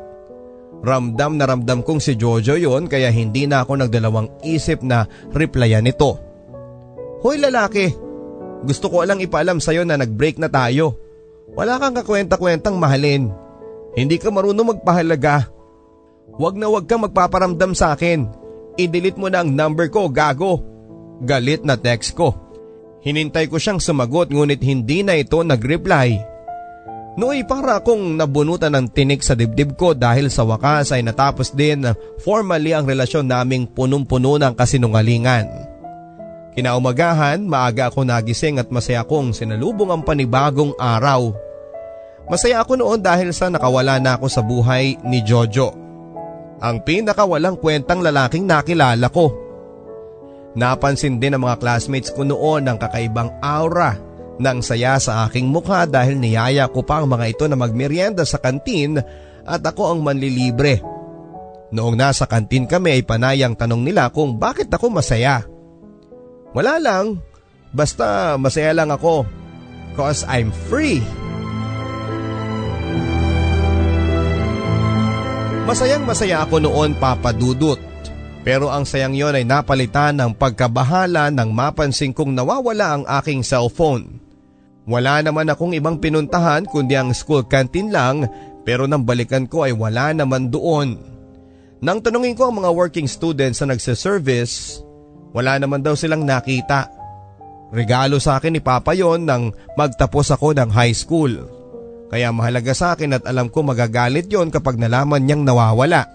Ramdam 0.85 1.41
na 1.41 1.49
ramdam 1.49 1.81
kong 1.81 1.99
si 1.99 2.15
Jojo 2.15 2.55
yon 2.61 2.87
kaya 2.87 3.09
hindi 3.09 3.49
na 3.49 3.65
ako 3.65 3.83
nagdalawang 3.83 4.29
isip 4.45 4.85
na 4.85 5.09
replyan 5.33 5.89
nito. 5.89 6.26
Hoy 7.25 7.41
lalaki, 7.41 7.93
gusto 8.67 8.91
ko 8.93 9.07
lang 9.07 9.23
ipaalam 9.23 9.63
sa'yo 9.63 9.87
na 9.87 9.97
nag-break 9.97 10.37
na 10.43 10.51
tayo. 10.51 10.99
Wala 11.57 11.79
kang 11.81 11.97
kakwenta-kwentang 11.97 12.77
mahalin. 12.77 13.33
Hindi 13.97 14.21
ka 14.21 14.29
marunong 14.29 14.77
magpahalaga. 14.77 15.49
Huwag 16.37 16.59
na 16.61 16.69
huwag 16.69 16.85
kang 16.85 17.07
magpaparamdam 17.07 17.73
sa 17.73 17.97
akin. 17.97 18.29
I-delete 18.77 19.17
mo 19.17 19.33
na 19.33 19.41
ang 19.41 19.55
number 19.55 19.89
ko, 19.89 20.13
gago. 20.13 20.61
Galit 21.25 21.65
na 21.65 21.81
text 21.81 22.13
ko. 22.13 22.37
Hinintay 23.01 23.49
ko 23.49 23.57
siyang 23.57 23.81
sumagot 23.81 24.29
ngunit 24.29 24.61
hindi 24.61 25.01
na 25.01 25.17
ito 25.17 25.41
nag-reply. 25.41 26.37
Nooy 27.17 27.49
para 27.49 27.81
akong 27.81 28.21
nabunutan 28.21 28.77
ng 28.77 28.93
tinik 28.93 29.25
sa 29.25 29.33
dibdib 29.33 29.73
ko 29.81 29.97
dahil 29.97 30.29
sa 30.29 30.45
wakas 30.45 30.93
ay 30.93 31.01
natapos 31.01 31.57
din 31.57 31.89
formally 32.21 32.77
ang 32.77 32.85
relasyon 32.85 33.25
naming 33.25 33.65
punong-puno 33.65 34.37
ng 34.37 34.53
kasinungalingan. 34.53 35.76
Kinaumagahan, 36.57 37.45
maaga 37.45 37.93
ako 37.93 38.09
nagising 38.09 38.57
at 38.57 38.73
masaya 38.73 39.05
kong 39.05 39.37
sinalubong 39.37 39.93
ang 39.93 40.01
panibagong 40.01 40.73
araw. 40.81 41.37
Masaya 42.33 42.65
ako 42.65 42.81
noon 42.81 43.05
dahil 43.05 43.29
sa 43.37 43.53
nakawala 43.53 44.01
na 44.01 44.17
ako 44.17 44.27
sa 44.27 44.41
buhay 44.41 44.97
ni 45.05 45.21
Jojo. 45.21 45.77
Ang 46.57 46.81
pinakawalang 46.81 47.61
kwentang 47.61 48.01
lalaking 48.01 48.49
nakilala 48.49 49.13
ko. 49.13 49.37
Napansin 50.57 51.21
din 51.21 51.37
ng 51.37 51.45
mga 51.45 51.61
classmates 51.61 52.09
ko 52.09 52.25
noon 52.25 52.65
ang 52.65 52.81
kakaibang 52.81 53.37
aura 53.45 54.01
ng 54.41 54.59
saya 54.65 54.97
sa 54.97 55.29
aking 55.29 55.53
mukha 55.53 55.85
dahil 55.85 56.17
niyaya 56.17 56.73
ko 56.73 56.81
pa 56.81 57.05
ang 57.05 57.13
mga 57.13 57.37
ito 57.37 57.45
na 57.45 57.61
magmerienda 57.61 58.25
sa 58.25 58.41
kantin 58.41 58.97
at 59.45 59.61
ako 59.61 59.93
ang 59.93 60.01
manlilibre. 60.01 60.81
Noong 61.69 62.01
nasa 62.01 62.25
kantin 62.25 62.65
kami 62.65 62.97
ay 62.97 63.03
panayang 63.05 63.53
tanong 63.53 63.85
nila 63.85 64.09
kung 64.09 64.41
bakit 64.41 64.73
ako 64.73 64.89
masaya. 64.89 65.45
Wala 66.57 66.81
lang. 66.81 67.21
Basta 67.77 68.41
masaya 68.41 68.73
lang 68.73 68.89
ako. 68.89 69.29
Cause 69.93 70.25
I'm 70.25 70.49
free. 70.73 71.05
Masayang 75.69 76.09
masaya 76.09 76.49
ako 76.49 76.65
noon 76.65 76.97
papadudot. 76.97 77.77
Pero 78.47 78.71
ang 78.71 78.87
sayang 78.87 79.13
yon 79.13 79.37
ay 79.37 79.43
napalitan 79.43 80.17
ng 80.17 80.33
pagkabahala 80.33 81.29
nang 81.35 81.51
mapansin 81.51 82.15
kong 82.15 82.33
nawawala 82.33 82.95
ang 82.95 83.05
aking 83.21 83.43
cellphone. 83.43 84.23
Wala 84.87 85.19
naman 85.19 85.51
akong 85.51 85.75
ibang 85.75 85.99
pinuntahan 85.99 86.63
kundi 86.63 86.95
ang 86.95 87.11
school 87.11 87.43
canteen 87.43 87.91
lang 87.91 88.31
pero 88.63 88.87
nang 88.87 89.03
balikan 89.03 89.51
ko 89.51 89.67
ay 89.67 89.75
wala 89.75 90.15
naman 90.15 90.49
doon. 90.49 90.95
Nang 91.83 91.99
tanungin 91.99 92.39
ko 92.39 92.49
ang 92.49 92.63
mga 92.63 92.71
working 92.71 93.11
students 93.11 93.59
na 93.61 93.75
nagsiservice, 93.75 94.86
wala 95.35 95.59
naman 95.59 95.83
daw 95.83 95.95
silang 95.99 96.23
nakita. 96.23 96.93
Regalo 97.75 98.23
sa 98.23 98.39
akin 98.39 98.55
ni 98.55 98.63
Papa 98.63 98.95
yon 98.95 99.27
nang 99.27 99.51
magtapos 99.75 100.35
ako 100.35 100.55
ng 100.55 100.71
high 100.71 100.95
school. 100.95 101.33
Kaya 102.07 102.31
mahalaga 102.31 102.71
sa 102.71 102.95
akin 102.95 103.19
at 103.19 103.25
alam 103.27 103.51
ko 103.51 103.67
magagalit 103.67 104.31
yon 104.31 104.55
kapag 104.55 104.79
nalaman 104.79 105.27
niyang 105.27 105.43
nawawala. 105.43 106.07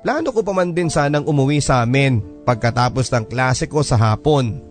Plano 0.00 0.32
ko 0.32 0.40
pa 0.40 0.56
man 0.56 0.72
din 0.72 0.88
sanang 0.88 1.28
umuwi 1.28 1.60
sa 1.60 1.84
amin 1.84 2.22
pagkatapos 2.48 3.12
ng 3.12 3.24
klase 3.28 3.68
ko 3.68 3.84
sa 3.84 4.00
hapon. 4.00 4.64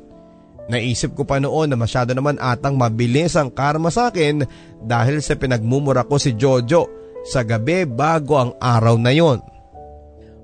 Naisip 0.68 1.16
ko 1.16 1.24
pa 1.24 1.40
noon 1.40 1.72
na 1.72 1.78
masyado 1.80 2.12
naman 2.12 2.36
atang 2.42 2.76
mabilis 2.76 3.40
ang 3.40 3.48
karma 3.48 3.88
sa 3.88 4.12
akin 4.12 4.44
dahil 4.84 5.24
sa 5.24 5.40
pinagmumura 5.40 6.04
ko 6.04 6.20
si 6.20 6.36
Jojo 6.36 6.90
sa 7.24 7.46
gabi 7.46 7.88
bago 7.88 8.36
ang 8.36 8.52
araw 8.60 8.96
na 9.00 9.16
yon. 9.16 9.40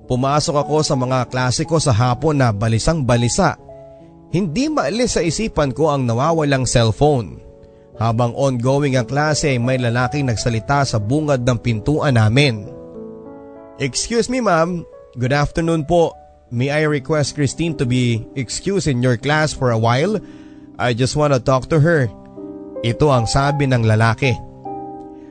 Pumasok 0.04 0.68
ako 0.68 0.84
sa 0.84 0.94
mga 0.94 1.32
klase 1.32 1.64
ko 1.64 1.80
sa 1.80 1.92
hapon 1.96 2.36
na 2.36 2.52
balisang 2.52 3.04
balisa. 3.08 3.56
Hindi 4.34 4.68
maalis 4.68 5.16
sa 5.16 5.22
isipan 5.24 5.72
ko 5.72 5.88
ang 5.88 6.04
nawawalang 6.04 6.68
cellphone. 6.68 7.40
Habang 7.94 8.34
ongoing 8.34 8.98
ang 8.98 9.06
klase 9.06 9.54
may 9.56 9.78
lalaking 9.78 10.26
nagsalita 10.26 10.82
sa 10.82 10.98
bungad 10.98 11.46
ng 11.46 11.58
pintuan 11.62 12.18
namin. 12.18 12.66
Excuse 13.78 14.26
me 14.26 14.42
ma'am, 14.42 14.82
good 15.16 15.30
afternoon 15.30 15.86
po. 15.86 16.12
May 16.50 16.68
I 16.74 16.84
request 16.90 17.38
Christine 17.38 17.78
to 17.78 17.86
be 17.86 18.26
excused 18.34 18.90
in 18.90 19.00
your 19.00 19.16
class 19.16 19.54
for 19.54 19.70
a 19.70 19.78
while? 19.78 20.18
I 20.78 20.92
just 20.92 21.14
want 21.14 21.32
to 21.32 21.40
talk 21.40 21.70
to 21.70 21.78
her. 21.78 22.10
Ito 22.82 23.06
ang 23.08 23.30
sabi 23.30 23.70
ng 23.70 23.86
lalaki. 23.86 24.34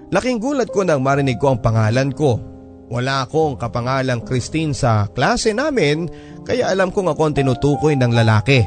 Laking 0.09 0.39
gulat 0.39 0.71
ko 0.71 0.87
nang 0.87 1.03
marinig 1.03 1.37
ko 1.37 1.53
ang 1.53 1.59
pangalan 1.59 2.15
ko. 2.15 2.39
Wala 2.93 3.25
akong 3.25 3.57
kapangalang 3.57 4.21
Christine 4.21 4.77
sa 4.77 5.09
klase 5.09 5.49
namin 5.49 6.05
kaya 6.45 6.69
alam 6.69 6.93
kong 6.93 7.09
ako 7.09 7.21
ang 7.25 7.33
tinutukoy 7.33 7.97
ng 7.97 8.13
lalaki. 8.13 8.61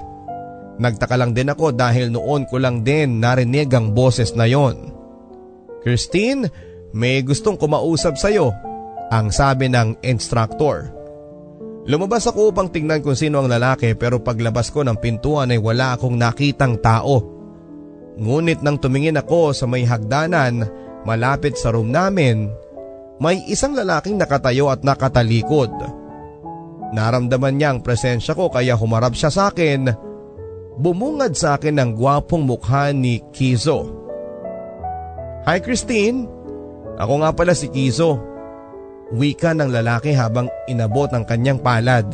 Nagtaka 0.82 1.14
lang 1.14 1.30
din 1.30 1.54
ako 1.54 1.70
dahil 1.70 2.10
noon 2.10 2.42
ko 2.50 2.58
lang 2.58 2.82
din 2.82 3.22
narinig 3.22 3.70
ang 3.70 3.94
boses 3.94 4.34
na 4.34 4.50
yon. 4.50 4.90
Christine, 5.86 6.50
may 6.90 7.22
gustong 7.22 7.54
kumausap 7.54 8.18
sa'yo, 8.18 8.50
ang 9.14 9.30
sabi 9.30 9.70
ng 9.70 10.02
instructor. 10.02 10.90
Lumabas 11.86 12.26
ako 12.26 12.50
upang 12.50 12.74
tingnan 12.74 13.06
kung 13.06 13.14
sino 13.14 13.38
ang 13.38 13.46
lalaki 13.46 13.94
pero 13.94 14.18
paglabas 14.18 14.74
ko 14.74 14.82
ng 14.82 14.98
pintuan 14.98 15.54
ay 15.54 15.62
wala 15.62 15.94
akong 15.94 16.18
nakitang 16.18 16.82
tao. 16.82 17.22
Ngunit 18.18 18.58
nang 18.66 18.82
tumingin 18.82 19.22
ako 19.22 19.54
sa 19.54 19.70
may 19.70 19.86
hagdanan 19.86 20.66
malapit 21.06 21.54
sa 21.54 21.70
room 21.70 21.94
namin, 21.94 22.50
may 23.16 23.40
isang 23.48 23.72
lalaking 23.72 24.20
nakatayo 24.20 24.68
at 24.68 24.84
nakatalikod. 24.84 25.72
Naramdaman 26.92 27.56
niya 27.56 27.74
ang 27.74 27.80
presensya 27.80 28.36
ko 28.36 28.52
kaya 28.52 28.76
humarap 28.76 29.16
siya 29.16 29.32
sa 29.32 29.42
akin. 29.50 29.90
Bumungad 30.76 31.32
sa 31.32 31.56
akin 31.56 31.80
ang 31.80 31.90
gwapong 31.96 32.44
mukha 32.44 32.92
ni 32.92 33.24
Kizo. 33.32 33.88
Hi 35.48 35.58
Christine, 35.64 36.28
ako 37.00 37.24
nga 37.24 37.30
pala 37.32 37.56
si 37.56 37.72
Kizo. 37.72 38.20
Wika 39.14 39.54
ng 39.54 39.70
lalaki 39.70 40.12
habang 40.12 40.50
inabot 40.66 41.08
ang 41.14 41.22
kanyang 41.22 41.62
palad. 41.62 42.10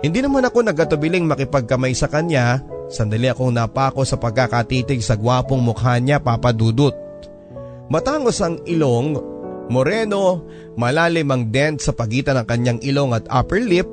Hindi 0.00 0.18
naman 0.24 0.42
ako 0.48 0.66
nagatubiling 0.66 1.28
makipagkamay 1.28 1.94
sa 1.94 2.10
kanya, 2.10 2.64
sandali 2.90 3.30
akong 3.30 3.54
napako 3.54 4.02
sa 4.02 4.18
pagkakatitig 4.18 4.98
sa 5.04 5.14
gwapong 5.14 5.62
mukha 5.62 6.00
niya 6.02 6.18
papadudot. 6.18 6.96
Matangos 7.86 8.42
ang 8.42 8.58
ilong, 8.66 9.29
moreno, 9.70 10.44
malalim 10.74 11.30
ang 11.30 11.48
dent 11.48 11.78
sa 11.78 11.94
pagitan 11.94 12.36
ng 12.42 12.46
kanyang 12.46 12.80
ilong 12.82 13.14
at 13.14 13.24
upper 13.30 13.62
lip, 13.62 13.88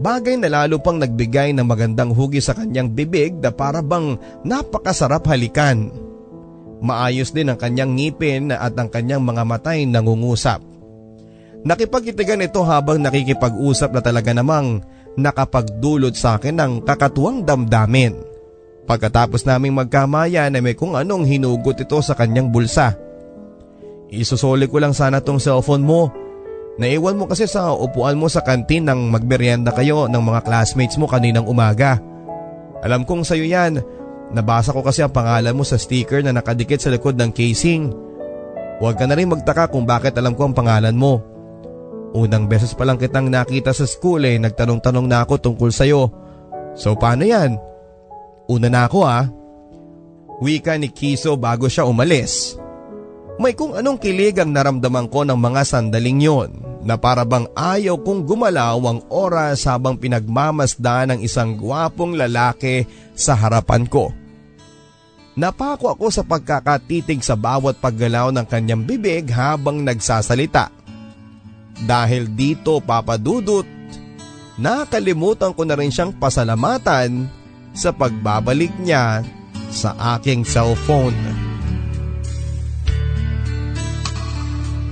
bagay 0.00 0.40
na 0.40 0.48
lalo 0.48 0.80
pang 0.80 0.96
nagbigay 0.96 1.52
ng 1.52 1.66
magandang 1.68 2.16
hugi 2.16 2.40
sa 2.40 2.56
kanyang 2.56 2.90
bibig 2.90 3.36
na 3.38 3.52
para 3.52 3.84
bang 3.84 4.16
napakasarap 4.42 5.28
halikan. 5.28 5.92
Maayos 6.80 7.36
din 7.36 7.52
ang 7.52 7.60
kanyang 7.60 7.92
ngipin 7.92 8.56
at 8.56 8.72
ang 8.80 8.88
kanyang 8.88 9.20
mga 9.20 9.44
matay 9.44 9.84
nangungusap. 9.84 10.64
Nakipagkitigan 11.60 12.40
ito 12.40 12.64
habang 12.64 13.04
nakikipag-usap 13.04 13.92
na 13.92 14.00
talaga 14.00 14.32
namang 14.32 14.80
nakapagdulot 15.20 16.16
sa 16.16 16.40
akin 16.40 16.56
ng 16.56 16.72
kakatuwang 16.88 17.44
damdamin. 17.44 18.16
Pagkatapos 18.88 19.44
naming 19.44 19.76
magkamayan 19.76 20.56
ay 20.56 20.62
may 20.64 20.72
kung 20.72 20.96
anong 20.96 21.28
hinugot 21.28 21.76
ito 21.76 22.00
sa 22.00 22.16
kanyang 22.16 22.48
bulsa. 22.48 22.96
Isusoli 24.10 24.66
ko 24.66 24.82
lang 24.82 24.90
sana 24.90 25.22
tong 25.22 25.38
cellphone 25.38 25.86
mo. 25.86 26.10
Naiwan 26.82 27.14
mo 27.14 27.30
kasi 27.30 27.46
sa 27.46 27.70
upuan 27.74 28.18
mo 28.18 28.26
sa 28.26 28.42
kantin 28.42 28.90
nang 28.90 29.06
magmerienda 29.06 29.70
kayo 29.70 30.10
ng 30.10 30.22
mga 30.22 30.40
classmates 30.42 30.98
mo 30.98 31.06
kaninang 31.06 31.46
umaga. 31.46 32.02
Alam 32.82 33.06
kong 33.06 33.22
sayo 33.22 33.46
yan. 33.46 33.78
Nabasa 34.30 34.74
ko 34.74 34.82
kasi 34.82 35.02
ang 35.02 35.14
pangalan 35.14 35.54
mo 35.54 35.62
sa 35.62 35.78
sticker 35.78 36.22
na 36.22 36.34
nakadikit 36.34 36.78
sa 36.82 36.90
likod 36.90 37.18
ng 37.18 37.30
casing. 37.34 37.90
Huwag 38.80 38.96
ka 38.96 39.04
na 39.04 39.14
rin 39.18 39.28
magtaka 39.28 39.68
kung 39.68 39.84
bakit 39.84 40.16
alam 40.16 40.34
ko 40.34 40.48
ang 40.48 40.54
pangalan 40.56 40.96
mo. 40.96 41.20
Unang 42.16 42.50
beses 42.50 42.74
pa 42.74 42.82
lang 42.82 42.98
kitang 42.98 43.30
nakita 43.30 43.70
sa 43.70 43.86
school 43.86 44.26
eh, 44.26 44.40
nagtanong-tanong 44.40 45.06
na 45.06 45.22
ako 45.22 45.38
tungkol 45.38 45.70
sa'yo. 45.70 46.10
So 46.74 46.98
paano 46.98 47.22
yan? 47.22 47.54
Una 48.50 48.66
na 48.66 48.88
ako 48.88 49.00
ah. 49.06 49.28
Wika 50.40 50.74
ni 50.80 50.90
Kiso 50.90 51.36
bago 51.36 51.68
siya 51.68 51.84
umalis. 51.86 52.56
May 53.36 53.54
kung 53.54 53.76
anong 53.76 54.00
kilig 54.00 54.40
ang 54.40 54.50
naramdaman 54.50 55.06
ko 55.12 55.22
ng 55.22 55.38
mga 55.38 55.62
sandaling 55.62 56.20
yon 56.24 56.50
na 56.80 56.96
para 56.96 57.28
bang 57.28 57.44
ayaw 57.52 58.00
kong 58.00 58.24
gumalaw 58.24 58.80
ang 58.88 59.00
oras 59.12 59.68
habang 59.68 60.00
pinagmamasdan 60.00 61.14
ng 61.14 61.20
isang 61.20 61.54
gwapong 61.60 62.16
lalaki 62.16 62.88
sa 63.12 63.36
harapan 63.36 63.84
ko. 63.84 64.10
Napako 65.38 65.94
ako 65.94 66.06
sa 66.10 66.26
pagkakatitig 66.26 67.22
sa 67.22 67.38
bawat 67.38 67.78
paggalaw 67.78 68.34
ng 68.34 68.46
kanyang 68.48 68.82
bibig 68.82 69.30
habang 69.30 69.84
nagsasalita. 69.86 70.72
Dahil 71.80 72.28
dito 72.36 72.82
papadudot, 72.84 73.64
nakalimutan 74.60 75.56
ko 75.56 75.62
na 75.64 75.78
rin 75.78 75.88
siyang 75.88 76.12
pasalamatan 76.12 77.24
sa 77.72 77.94
pagbabalik 77.94 78.74
niya 78.82 79.24
sa 79.70 79.96
aking 80.18 80.44
cellphone. 80.44 81.49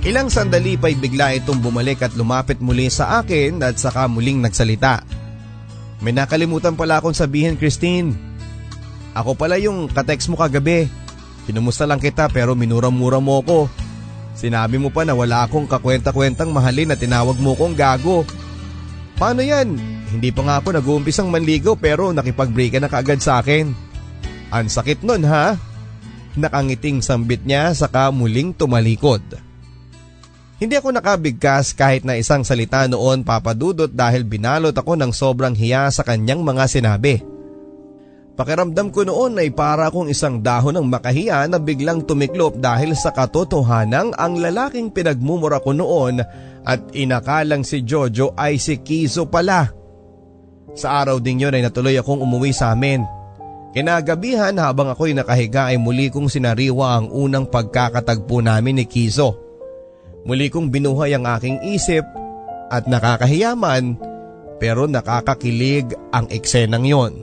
Ilang 0.07 0.31
sandali 0.31 0.79
pa'y 0.79 0.95
bigla 0.95 1.35
itong 1.39 1.59
bumalik 1.59 1.99
at 2.03 2.15
lumapit 2.15 2.63
muli 2.63 2.87
sa 2.87 3.19
akin 3.19 3.59
at 3.59 3.75
saka 3.75 4.07
muling 4.07 4.39
nagsalita. 4.39 5.03
May 5.99 6.15
nakalimutan 6.15 6.79
pala 6.79 7.03
akong 7.03 7.15
sabihin 7.15 7.59
Christine. 7.59 8.15
Ako 9.11 9.35
pala 9.35 9.59
yung 9.59 9.91
katext 9.91 10.31
mo 10.31 10.39
kagabi. 10.39 10.87
Kinumusta 11.43 11.83
lang 11.83 11.99
kita 11.99 12.31
pero 12.31 12.55
minura-mura 12.55 13.19
mo 13.19 13.43
ko 13.43 13.67
Sinabi 14.39 14.79
mo 14.79 14.87
pa 14.87 15.03
na 15.03 15.11
wala 15.11 15.43
akong 15.43 15.67
kakwenta-kwentang 15.67 16.47
mahalin 16.55 16.87
na 16.87 16.95
tinawag 16.95 17.35
mo 17.43 17.59
kong 17.59 17.75
gago. 17.75 18.23
Paano 19.19 19.43
yan? 19.43 19.75
Hindi 20.15 20.31
pa 20.31 20.47
nga 20.47 20.63
ako 20.63 20.79
nag-uumpisang 20.79 21.27
manligaw 21.27 21.75
pero 21.75 22.15
nakipag-break 22.15 22.79
na 22.79 22.87
kaagad 22.87 23.19
sa 23.19 23.43
akin. 23.43 23.75
Ang 24.55 24.71
sakit 24.71 25.03
nun 25.03 25.27
ha? 25.27 25.59
Nakangiting 26.39 27.03
sambit 27.03 27.43
niya 27.43 27.75
saka 27.75 28.15
muling 28.15 28.55
tumalikod. 28.55 29.19
Hindi 30.59 30.75
ako 30.75 30.91
nakabigkas 30.91 31.71
kahit 31.71 32.03
na 32.03 32.19
isang 32.19 32.43
salita 32.43 32.83
noon 32.83 33.23
papadudot 33.23 33.87
dahil 33.87 34.27
binalot 34.27 34.75
ako 34.75 34.99
ng 34.99 35.15
sobrang 35.15 35.55
hiya 35.55 35.87
sa 35.87 36.03
kanyang 36.03 36.43
mga 36.43 36.67
sinabi. 36.67 37.23
Pakiramdam 38.35 38.91
ko 38.91 39.07
noon 39.07 39.39
ay 39.39 39.55
para 39.55 39.87
akong 39.87 40.11
isang 40.11 40.43
dahon 40.43 40.75
ng 40.75 40.87
makahiya 40.87 41.47
na 41.47 41.59
biglang 41.59 42.03
tumiklop 42.03 42.59
dahil 42.59 42.91
sa 42.91 43.15
katotohanang 43.15 44.11
ang 44.15 44.35
lalaking 44.39 44.91
pinagmumura 44.91 45.63
ko 45.63 45.71
noon 45.71 46.23
at 46.63 46.79
inakalang 46.91 47.63
si 47.63 47.83
Jojo 47.83 48.35
ay 48.35 48.59
si 48.59 48.83
Kizo 48.83 49.31
pala. 49.31 49.71
Sa 50.75 51.03
araw 51.03 51.23
ding 51.23 51.39
yun 51.39 51.55
ay 51.55 51.63
natuloy 51.63 51.95
akong 51.99 52.19
umuwi 52.19 52.51
sa 52.51 52.75
amin. 52.75 53.03
Kinagabihan 53.71 54.55
habang 54.59 54.91
ako'y 54.91 55.15
nakahiga 55.15 55.71
ay 55.71 55.79
muli 55.79 56.11
kong 56.11 56.27
sinariwa 56.27 56.99
ang 56.99 57.07
unang 57.11 57.47
pagkakatagpo 57.47 58.43
namin 58.43 58.83
ni 58.83 58.85
Kizo. 58.87 59.48
Muli 60.27 60.51
kong 60.51 60.71
binuhay 60.71 61.15
ang 61.15 61.25
aking 61.27 61.63
isip 61.63 62.03
at 62.69 62.85
nakakahiyaman 62.85 63.97
pero 64.59 64.85
nakakakilig 64.85 65.95
ang 66.11 66.27
eksenang 66.27 66.83
yon. 66.83 67.13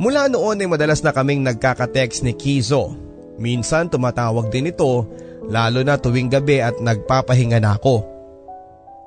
Mula 0.00 0.26
noon 0.26 0.58
ay 0.58 0.66
madalas 0.66 1.04
na 1.04 1.14
kaming 1.14 1.44
nagkakatext 1.44 2.26
ni 2.26 2.34
Kizo. 2.34 2.96
Minsan 3.38 3.92
tumatawag 3.92 4.50
din 4.50 4.72
ito 4.72 5.06
lalo 5.46 5.84
na 5.84 6.00
tuwing 6.00 6.32
gabi 6.32 6.64
at 6.64 6.80
nagpapahinga 6.80 7.60
na 7.60 7.76
ako. 7.78 8.02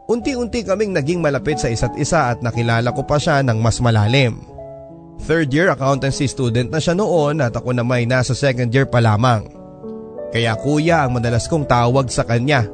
Unti-unti 0.07 0.63
kaming 0.63 0.95
naging 0.95 1.19
malapit 1.19 1.59
sa 1.59 1.67
isa't 1.67 1.99
isa 1.99 2.31
at 2.31 2.39
nakilala 2.39 2.95
ko 2.95 3.03
pa 3.03 3.19
siya 3.19 3.43
ng 3.43 3.59
mas 3.59 3.83
malalim. 3.83 4.39
Third 5.27 5.51
year 5.51 5.67
accountancy 5.73 6.29
student 6.29 6.71
na 6.71 6.79
siya 6.79 6.95
noon 6.95 7.43
at 7.43 7.51
ako 7.51 7.75
na 7.75 7.83
may 7.83 8.07
nasa 8.07 8.31
second 8.31 8.71
year 8.71 8.87
pa 8.87 9.03
lamang. 9.03 9.56
Kaya 10.31 10.59
kuya 10.59 11.07
ang 11.07 11.17
madalas 11.17 11.47
kong 11.47 11.63
tawag 11.67 12.11
sa 12.11 12.27
kanya. 12.27 12.67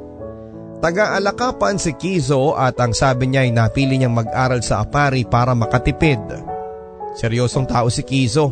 Taga-alakapan 0.84 1.80
si 1.80 1.96
Kizo 1.96 2.60
at 2.60 2.76
ang 2.82 2.92
sabi 2.92 3.32
niya 3.32 3.48
ay 3.48 3.56
napili 3.56 3.96
niyang 3.96 4.20
mag-aral 4.20 4.60
sa 4.60 4.84
Apari 4.84 5.24
para 5.24 5.56
makatipid. 5.56 6.20
Seryosong 7.16 7.70
tao 7.70 7.88
si 7.88 8.04
Kizo. 8.04 8.52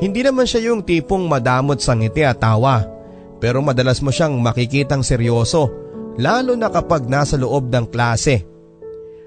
Hindi 0.00 0.24
naman 0.24 0.48
siya 0.48 0.72
yung 0.72 0.80
tipong 0.80 1.28
madamot 1.28 1.82
sa 1.82 1.92
ngiti 1.92 2.24
at 2.24 2.40
tawa. 2.40 2.88
Pero 3.36 3.60
madalas 3.60 4.00
mo 4.00 4.08
siyang 4.08 4.32
makikitang 4.40 5.04
seryoso 5.04 5.68
lalo 6.16 6.56
na 6.56 6.72
kapag 6.72 7.04
nasa 7.04 7.36
loob 7.36 7.68
ng 7.68 7.92
klase. 7.92 8.48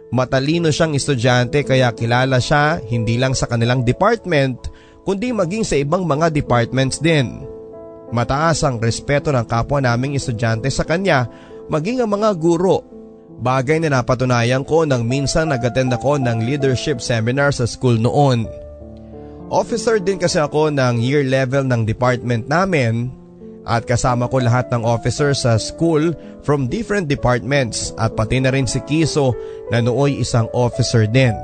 Matalino 0.09 0.73
siyang 0.73 0.97
estudyante 0.97 1.61
kaya 1.61 1.93
kilala 1.93 2.41
siya 2.41 2.81
hindi 2.81 3.21
lang 3.21 3.37
sa 3.37 3.45
kanilang 3.45 3.85
department 3.85 4.73
kundi 5.05 5.29
maging 5.29 5.61
sa 5.61 5.77
ibang 5.77 6.09
mga 6.09 6.33
departments 6.33 6.97
din. 6.97 7.45
Mataas 8.09 8.65
ang 8.65 8.81
respeto 8.81 9.29
ng 9.29 9.45
kapwa 9.45 9.77
naming 9.77 10.17
estudyante 10.17 10.69
sa 10.73 10.81
kanya 10.81 11.29
maging 11.69 12.01
ang 12.01 12.09
mga 12.09 12.33
guro. 12.41 12.81
Bagay 13.39 13.79
na 13.85 14.01
napatunayan 14.01 14.67
ko 14.67 14.83
nang 14.83 15.05
minsan 15.05 15.53
nag-attend 15.53 15.95
ako 15.95 16.19
ng 16.19 16.43
leadership 16.43 16.99
seminar 16.99 17.55
sa 17.55 17.63
school 17.63 17.95
noon. 17.95 18.49
Officer 19.49 19.97
din 19.97 20.19
kasi 20.19 20.37
ako 20.41 20.73
ng 20.73 20.99
year 20.99 21.23
level 21.23 21.63
ng 21.65 21.87
department 21.87 22.45
namin 22.51 23.09
at 23.69 23.85
kasama 23.85 24.25
ko 24.27 24.41
lahat 24.41 24.67
ng 24.73 24.81
officers 24.81 25.45
sa 25.45 25.55
school 25.61 26.13
from 26.41 26.65
different 26.67 27.05
departments 27.05 27.93
at 28.01 28.17
pati 28.17 28.41
na 28.41 28.49
rin 28.49 28.65
si 28.65 28.81
Kiso 28.83 29.37
na 29.69 29.79
nooy 29.79 30.21
isang 30.21 30.49
officer 30.51 31.05
din. 31.05 31.37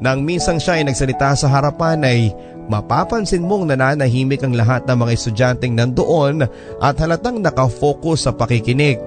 Nang 0.00 0.24
minsang 0.24 0.56
siya 0.56 0.80
ay 0.80 0.88
nagsalita 0.88 1.36
sa 1.36 1.50
harapan 1.52 2.00
ay 2.00 2.32
mapapansin 2.68 3.46
mong 3.46 3.70
nananahimik 3.70 4.42
ang 4.44 4.52
lahat 4.52 4.84
ng 4.84 4.96
mga 5.00 5.12
estudyanteng 5.14 5.72
nandoon 5.78 6.44
at 6.82 6.94
halatang 7.00 7.40
nakafocus 7.40 8.28
sa 8.28 8.32
pakikinig. 8.34 9.00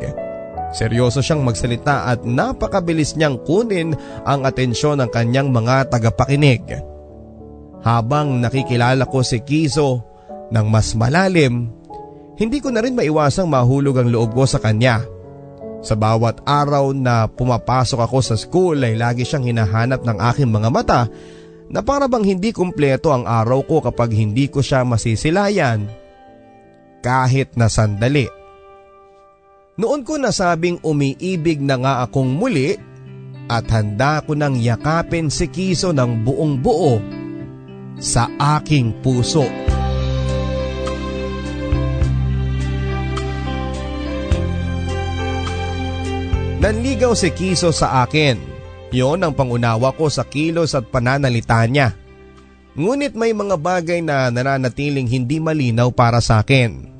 Seryoso 0.74 1.22
siyang 1.22 1.46
magsalita 1.46 2.10
at 2.10 2.26
napakabilis 2.26 3.14
niyang 3.14 3.38
kunin 3.46 3.94
ang 4.26 4.42
atensyon 4.42 4.98
ng 5.04 5.10
kanyang 5.14 5.54
mga 5.54 5.94
tagapakinig. 5.94 6.66
Habang 7.86 8.42
nakikilala 8.42 9.06
ko 9.06 9.22
si 9.22 9.44
Kizo 9.46 10.02
ng 10.50 10.66
mas 10.72 10.98
malalim, 10.98 11.70
hindi 12.42 12.58
ko 12.58 12.74
na 12.74 12.82
rin 12.82 12.98
maiwasang 12.98 13.46
mahulog 13.46 14.02
ang 14.02 14.10
loob 14.10 14.34
ko 14.34 14.50
sa 14.50 14.58
kanya. 14.58 15.06
Sa 15.84 15.94
bawat 16.00 16.42
araw 16.48 16.96
na 16.96 17.28
pumapasok 17.28 18.00
ako 18.08 18.18
sa 18.24 18.36
school 18.40 18.80
ay 18.82 18.96
lagi 18.96 19.28
siyang 19.28 19.46
hinahanap 19.46 20.02
ng 20.02 20.18
aking 20.32 20.50
mga 20.50 20.70
mata 20.72 21.02
na 21.74 21.82
para 21.82 22.06
bang 22.06 22.22
hindi 22.38 22.54
kumpleto 22.54 23.10
ang 23.10 23.26
araw 23.26 23.66
ko 23.66 23.82
kapag 23.82 24.14
hindi 24.14 24.46
ko 24.46 24.62
siya 24.62 24.86
masisilayan 24.86 25.90
kahit 27.02 27.58
na 27.58 27.66
sandali. 27.66 28.30
Noon 29.74 30.06
ko 30.06 30.22
nasabing 30.22 30.78
umiibig 30.86 31.58
na 31.58 31.82
nga 31.82 31.94
akong 32.06 32.30
muli 32.30 32.78
at 33.50 33.66
handa 33.74 34.22
ko 34.22 34.38
nang 34.38 34.54
yakapin 34.54 35.34
si 35.34 35.50
Kiso 35.50 35.90
ng 35.90 36.22
buong 36.22 36.62
buo 36.62 37.02
sa 37.98 38.30
aking 38.38 38.94
puso. 39.02 39.50
Nanligaw 46.62 47.18
si 47.18 47.34
Kiso 47.34 47.74
sa 47.74 48.06
akin. 48.06 48.53
Yon 48.94 49.26
ang 49.26 49.34
pangunawa 49.34 49.90
ko 49.98 50.06
sa 50.06 50.22
kilos 50.22 50.78
at 50.78 50.86
pananalita 50.94 51.66
niya. 51.66 51.98
Ngunit 52.78 53.18
may 53.18 53.34
mga 53.34 53.58
bagay 53.58 54.00
na 54.06 54.30
nananatiling 54.30 55.10
hindi 55.10 55.42
malinaw 55.42 55.90
para 55.94 56.22
sa 56.22 56.46
akin. 56.46 56.94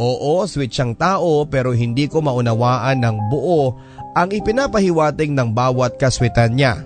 Oo, 0.00 0.42
sweet 0.48 0.72
siyang 0.72 0.96
tao 0.96 1.44
pero 1.46 1.76
hindi 1.76 2.08
ko 2.08 2.24
maunawaan 2.24 3.04
ng 3.04 3.16
buo 3.28 3.76
ang 4.16 4.32
ipinapahiwatig 4.32 5.30
ng 5.30 5.52
bawat 5.52 6.00
kaswitan 6.00 6.56
niya. 6.56 6.82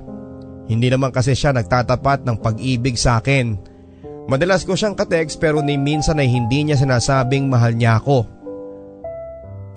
Hindi 0.68 0.92
naman 0.92 1.14
kasi 1.14 1.32
siya 1.32 1.54
nagtatapat 1.56 2.26
ng 2.26 2.36
pag-ibig 2.42 3.00
sa 3.00 3.22
akin. 3.22 3.56
Madalas 4.28 4.68
ko 4.68 4.76
siyang 4.76 4.98
katext 4.98 5.40
pero 5.40 5.64
ni 5.64 5.80
minsan 5.80 6.20
ay 6.20 6.28
hindi 6.28 6.68
niya 6.68 6.76
sinasabing 6.76 7.48
mahal 7.48 7.72
niya 7.72 7.96
ako. 7.96 8.28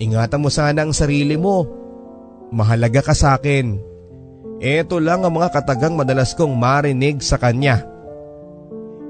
Ingatan 0.02 0.42
mo 0.44 0.50
sana 0.52 0.84
ang 0.84 0.92
sarili 0.92 1.40
mo 1.40 1.82
Mahalaga 2.52 3.00
ka 3.00 3.16
sa 3.16 3.40
akin. 3.40 3.91
Ito 4.62 5.02
lang 5.02 5.26
ang 5.26 5.34
mga 5.34 5.58
katagang 5.58 5.98
madalas 5.98 6.38
kong 6.38 6.54
marinig 6.54 7.18
sa 7.18 7.34
kanya. 7.34 7.82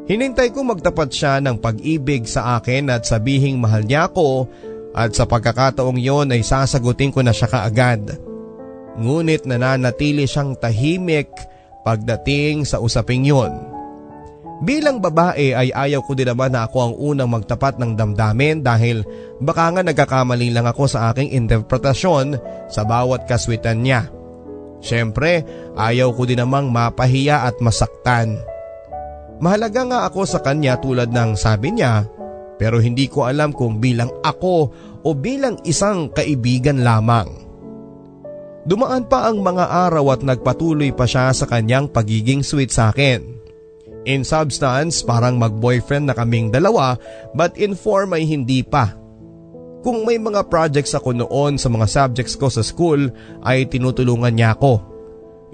Hinintay 0.08 0.48
ko 0.48 0.64
magtapat 0.64 1.12
siya 1.12 1.44
ng 1.44 1.60
pag-ibig 1.60 2.24
sa 2.24 2.56
akin 2.56 2.88
at 2.88 3.04
sabihing 3.04 3.60
mahal 3.60 3.84
niya 3.84 4.08
ako 4.08 4.48
at 4.96 5.12
sa 5.12 5.28
pagkakataong 5.28 6.00
yon 6.00 6.32
ay 6.32 6.40
sasagutin 6.40 7.12
ko 7.12 7.20
na 7.20 7.36
siya 7.36 7.52
kaagad. 7.52 8.16
Ngunit 8.96 9.44
nananatili 9.44 10.24
siyang 10.24 10.56
tahimik 10.56 11.28
pagdating 11.84 12.64
sa 12.64 12.80
usaping 12.80 13.28
yon. 13.28 13.52
Bilang 14.64 15.04
babae 15.04 15.52
ay 15.52 15.68
ayaw 15.68 16.00
ko 16.00 16.16
din 16.16 16.32
naman 16.32 16.56
na 16.56 16.64
ako 16.64 16.76
ang 16.80 16.94
unang 16.96 17.28
magtapat 17.28 17.76
ng 17.76 17.92
damdamin 17.92 18.64
dahil 18.64 19.04
baka 19.36 19.68
nga 19.68 19.82
nagkakamali 19.84 20.48
lang 20.48 20.64
ako 20.64 20.88
sa 20.88 21.12
aking 21.12 21.28
interpretasyon 21.34 22.40
sa 22.72 22.88
bawat 22.88 23.28
kaswitan 23.28 23.84
niya. 23.84 24.21
Siyempre, 24.82 25.46
ayaw 25.78 26.10
ko 26.12 26.26
din 26.26 26.42
namang 26.42 26.68
mapahiya 26.68 27.46
at 27.46 27.62
masaktan. 27.62 28.42
Mahalaga 29.38 29.82
nga 29.86 29.98
ako 30.10 30.26
sa 30.26 30.42
kanya 30.42 30.78
tulad 30.78 31.10
ng 31.10 31.38
sabi 31.38 31.74
niya 31.74 32.06
pero 32.62 32.78
hindi 32.78 33.10
ko 33.10 33.26
alam 33.26 33.50
kung 33.50 33.82
bilang 33.82 34.06
ako 34.22 34.70
o 35.02 35.08
bilang 35.18 35.58
isang 35.66 36.14
kaibigan 36.14 36.86
lamang. 36.86 37.26
Dumaan 38.62 39.10
pa 39.10 39.26
ang 39.26 39.42
mga 39.42 39.90
araw 39.90 40.14
at 40.14 40.22
nagpatuloy 40.22 40.94
pa 40.94 41.02
siya 41.02 41.34
sa 41.34 41.50
kanyang 41.50 41.90
pagiging 41.90 42.46
sweet 42.46 42.70
sa 42.70 42.94
akin. 42.94 43.42
In 44.06 44.22
substance, 44.22 45.02
parang 45.02 45.42
mag-boyfriend 45.42 46.06
na 46.06 46.14
kaming 46.14 46.54
dalawa 46.54 46.94
but 47.34 47.58
in 47.58 47.74
form 47.74 48.14
ay 48.14 48.22
hindi 48.22 48.62
pa. 48.62 48.94
Kung 49.82 50.06
may 50.06 50.14
mga 50.14 50.46
projects 50.46 50.94
ako 50.94 51.10
noon 51.10 51.58
sa 51.58 51.66
mga 51.66 51.86
subjects 51.90 52.38
ko 52.38 52.46
sa 52.46 52.62
school 52.62 53.10
ay 53.42 53.66
tinutulungan 53.66 54.30
niya 54.30 54.54
ako. 54.54 54.78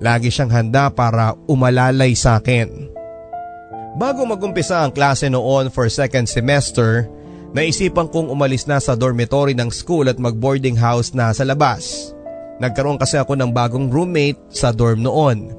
Lagi 0.04 0.28
siyang 0.28 0.52
handa 0.52 0.92
para 0.92 1.32
umalalay 1.48 2.12
sa 2.12 2.36
akin. 2.36 2.92
Bago 3.98 4.22
magumpisa 4.28 4.84
ang 4.84 4.92
klase 4.92 5.26
noon 5.32 5.72
for 5.72 5.88
second 5.88 6.28
semester, 6.28 7.08
naisipan 7.56 8.06
kong 8.12 8.28
umalis 8.28 8.68
na 8.68 8.78
sa 8.78 8.92
dormitory 8.94 9.56
ng 9.56 9.72
school 9.72 10.06
at 10.06 10.20
mag-boarding 10.20 10.76
house 10.76 11.16
na 11.16 11.32
sa 11.32 11.42
labas. 11.42 12.12
Nagkaroon 12.60 13.00
kasi 13.00 13.16
ako 13.16 13.32
ng 13.32 13.50
bagong 13.50 13.88
roommate 13.88 14.38
sa 14.52 14.76
dorm 14.76 15.02
noon. 15.02 15.50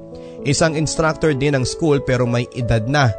Isang 0.45 0.77
instructor 0.77 1.33
din 1.35 1.57
ng 1.57 1.65
school 1.65 1.99
pero 2.05 2.23
may 2.23 2.45
edad 2.55 2.85
na. 2.85 3.11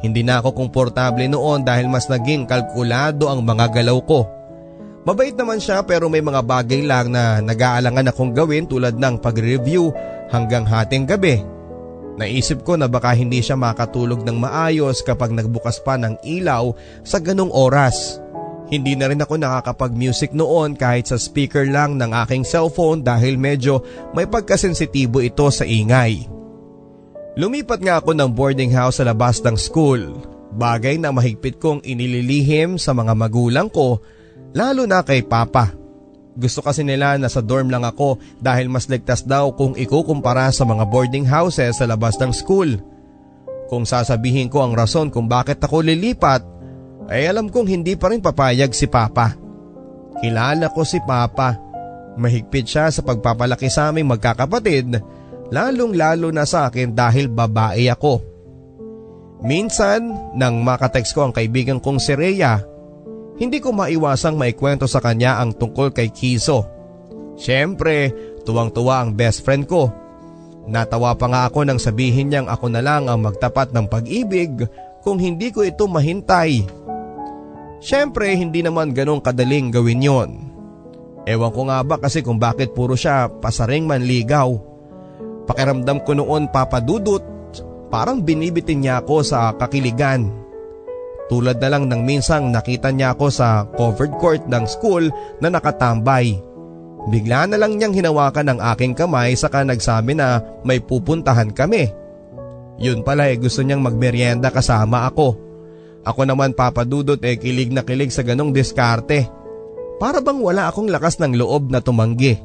Hindi 0.00 0.22
na 0.22 0.40
ako 0.40 0.54
komportable 0.54 1.26
noon 1.28 1.66
dahil 1.66 1.90
mas 1.90 2.06
naging 2.08 2.46
kalkulado 2.46 3.28
ang 3.28 3.42
mga 3.44 3.68
galaw 3.74 3.98
ko. 4.06 4.43
Mabait 5.04 5.36
naman 5.36 5.60
siya 5.60 5.84
pero 5.84 6.08
may 6.08 6.24
mga 6.24 6.40
bagay 6.40 6.80
lang 6.80 7.12
na 7.12 7.44
nag-aalangan 7.44 8.08
akong 8.08 8.32
gawin 8.32 8.64
tulad 8.64 8.96
ng 8.96 9.20
pag-review 9.20 9.92
hanggang 10.32 10.64
hating 10.64 11.04
gabi. 11.04 11.44
Naisip 12.16 12.64
ko 12.64 12.80
na 12.80 12.88
baka 12.88 13.12
hindi 13.12 13.44
siya 13.44 13.52
makatulog 13.52 14.24
ng 14.24 14.38
maayos 14.40 15.04
kapag 15.04 15.36
nagbukas 15.36 15.82
pa 15.84 16.00
ng 16.00 16.24
ilaw 16.24 16.72
sa 17.04 17.20
ganong 17.20 17.52
oras. 17.52 18.16
Hindi 18.72 18.96
na 18.96 19.12
rin 19.12 19.20
ako 19.20 19.36
nakakapag-music 19.36 20.32
noon 20.32 20.72
kahit 20.72 21.12
sa 21.12 21.20
speaker 21.20 21.68
lang 21.68 22.00
ng 22.00 22.16
aking 22.24 22.48
cellphone 22.48 23.04
dahil 23.04 23.36
medyo 23.36 23.84
may 24.16 24.24
pagkasensitibo 24.24 25.20
ito 25.20 25.52
sa 25.52 25.68
ingay. 25.68 26.24
Lumipat 27.36 27.82
nga 27.84 28.00
ako 28.00 28.16
ng 28.16 28.30
boarding 28.32 28.72
house 28.72 29.02
sa 29.02 29.04
labas 29.04 29.44
ng 29.44 29.58
school. 29.58 30.16
Bagay 30.54 30.96
na 31.02 31.12
mahigpit 31.12 31.60
kong 31.60 31.84
inililihim 31.84 32.80
sa 32.80 32.96
mga 32.96 33.12
magulang 33.12 33.68
ko 33.68 34.00
lalo 34.54 34.86
na 34.86 35.02
kay 35.02 35.26
papa. 35.26 35.74
Gusto 36.34 36.62
kasi 36.62 36.82
nila 36.82 37.14
na 37.18 37.30
sa 37.30 37.38
dorm 37.38 37.70
lang 37.70 37.86
ako 37.86 38.18
dahil 38.42 38.66
mas 38.66 38.90
ligtas 38.90 39.22
daw 39.22 39.54
kung 39.54 39.78
ikukumpara 39.78 40.50
sa 40.50 40.66
mga 40.66 40.82
boarding 40.90 41.26
houses 41.26 41.78
sa 41.78 41.86
labas 41.86 42.18
ng 42.18 42.34
school. 42.34 42.78
Kung 43.70 43.86
sasabihin 43.86 44.50
ko 44.50 44.62
ang 44.62 44.74
rason 44.74 45.14
kung 45.14 45.30
bakit 45.30 45.62
ako 45.62 45.82
lilipat, 45.86 46.42
ay 47.06 47.30
alam 47.30 47.46
kong 47.52 47.70
hindi 47.70 47.94
pa 47.94 48.10
rin 48.10 48.18
papayag 48.22 48.74
si 48.74 48.90
papa. 48.90 49.36
Kilala 50.18 50.72
ko 50.74 50.82
si 50.82 50.98
papa. 51.02 51.54
Mahigpit 52.14 52.66
siya 52.66 52.90
sa 52.90 53.02
pagpapalaki 53.02 53.66
sa 53.70 53.90
aming 53.90 54.10
magkakapatid 54.10 55.02
lalong 55.54 55.92
lalo 55.94 56.34
na 56.34 56.42
sa 56.42 56.66
akin 56.66 56.94
dahil 56.94 57.28
babae 57.28 57.86
ako. 57.90 58.22
Minsan, 59.44 60.32
nang 60.34 60.64
makatext 60.64 61.12
ko 61.12 61.28
ang 61.28 61.32
kaibigan 61.34 61.78
kong 61.82 62.00
si 62.00 62.16
Rhea, 62.16 62.64
hindi 63.34 63.58
ko 63.58 63.74
maiwasang 63.74 64.38
maikwento 64.38 64.86
sa 64.86 65.02
kanya 65.02 65.42
ang 65.42 65.54
tungkol 65.54 65.90
kay 65.90 66.10
Kiso. 66.14 66.66
Siyempre, 67.34 68.14
tuwang-tuwa 68.46 69.02
ang 69.02 69.10
best 69.18 69.42
friend 69.42 69.66
ko. 69.66 69.90
Natawa 70.64 71.12
pa 71.18 71.26
nga 71.28 71.42
ako 71.50 71.66
nang 71.66 71.82
sabihin 71.82 72.30
niyang 72.30 72.48
ako 72.48 72.70
na 72.70 72.80
lang 72.80 73.10
ang 73.10 73.20
magtapat 73.20 73.74
ng 73.74 73.90
pag-ibig 73.90 74.64
kung 75.02 75.18
hindi 75.18 75.50
ko 75.50 75.66
ito 75.66 75.84
mahintay. 75.84 76.64
Siyempre, 77.84 78.32
hindi 78.32 78.64
naman 78.64 78.96
ganong 78.96 79.20
kadaling 79.20 79.68
gawin 79.68 80.00
yon. 80.00 80.30
Ewan 81.28 81.52
ko 81.52 81.68
nga 81.68 81.84
ba 81.84 81.96
kasi 82.00 82.24
kung 82.24 82.40
bakit 82.40 82.72
puro 82.72 82.96
siya 82.96 83.28
pasaring 83.28 83.84
manligaw. 83.84 84.56
Pakiramdam 85.44 86.00
ko 86.00 86.16
noon 86.16 86.48
papadudot, 86.48 87.20
parang 87.92 88.24
binibitin 88.24 88.84
niya 88.84 89.04
ako 89.04 89.20
sa 89.20 89.52
kakiligan. 89.56 90.43
Tulad 91.24 91.56
na 91.56 91.68
lang 91.72 91.88
ng 91.88 92.04
minsang 92.04 92.52
nakita 92.52 92.92
niya 92.92 93.16
ako 93.16 93.32
sa 93.32 93.64
covered 93.80 94.12
court 94.20 94.44
ng 94.44 94.64
school 94.68 95.08
na 95.40 95.48
nakatambay. 95.48 96.36
Bigla 97.08 97.48
na 97.48 97.56
lang 97.56 97.76
niyang 97.76 97.96
hinawakan 97.96 98.56
ang 98.56 98.60
aking 98.76 98.92
kamay 98.96 99.32
saka 99.36 99.64
nagsabi 99.64 100.16
na 100.16 100.40
may 100.64 100.80
pupuntahan 100.80 101.52
kami. 101.52 101.88
Yun 102.80 103.04
pala 103.04 103.28
eh 103.32 103.40
gusto 103.40 103.64
niyang 103.64 103.80
magmeryenda 103.80 104.52
kasama 104.52 105.08
ako. 105.08 105.36
Ako 106.04 106.28
naman 106.28 106.52
papadudot 106.52 107.20
eh 107.24 107.40
kilig 107.40 107.72
na 107.72 107.80
kilig 107.80 108.12
sa 108.12 108.20
ganong 108.20 108.52
diskarte. 108.52 109.24
Para 109.96 110.20
bang 110.20 110.40
wala 110.40 110.68
akong 110.68 110.92
lakas 110.92 111.16
ng 111.20 111.40
loob 111.40 111.72
na 111.72 111.80
tumanggi. 111.80 112.36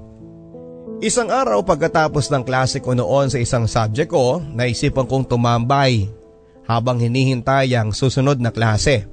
Isang 1.00 1.32
araw 1.32 1.64
pagkatapos 1.64 2.32
ng 2.32 2.44
klase 2.44 2.84
ko 2.84 2.96
noon 2.96 3.32
sa 3.32 3.40
isang 3.40 3.68
subject 3.68 4.12
ko, 4.12 4.44
naisipan 4.44 5.08
kong 5.08 5.32
tumambay 5.32 6.19
habang 6.70 7.02
hinihintay 7.02 7.74
ang 7.74 7.90
susunod 7.90 8.38
na 8.38 8.54
klase. 8.54 9.10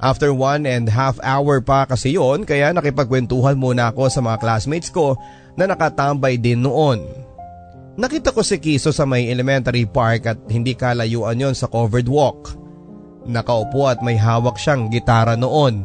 After 0.00 0.32
one 0.32 0.64
and 0.64 0.88
half 0.88 1.20
hour 1.20 1.60
pa 1.60 1.84
kasi 1.84 2.16
yon 2.16 2.48
kaya 2.48 2.72
nakipagkwentuhan 2.72 3.60
muna 3.60 3.92
ako 3.92 4.08
sa 4.08 4.24
mga 4.24 4.40
classmates 4.40 4.88
ko 4.88 5.20
na 5.58 5.68
nakatambay 5.68 6.40
din 6.40 6.64
noon. 6.64 7.04
Nakita 7.98 8.30
ko 8.30 8.46
si 8.46 8.56
Kiso 8.62 8.94
sa 8.94 9.04
may 9.04 9.26
elementary 9.26 9.84
park 9.84 10.30
at 10.30 10.38
hindi 10.48 10.72
kalayuan 10.78 11.36
yon 11.36 11.52
sa 11.52 11.66
covered 11.66 12.06
walk. 12.06 12.54
Nakaupo 13.26 13.90
at 13.90 14.00
may 14.00 14.14
hawak 14.14 14.56
siyang 14.56 14.88
gitara 14.88 15.34
noon. 15.34 15.82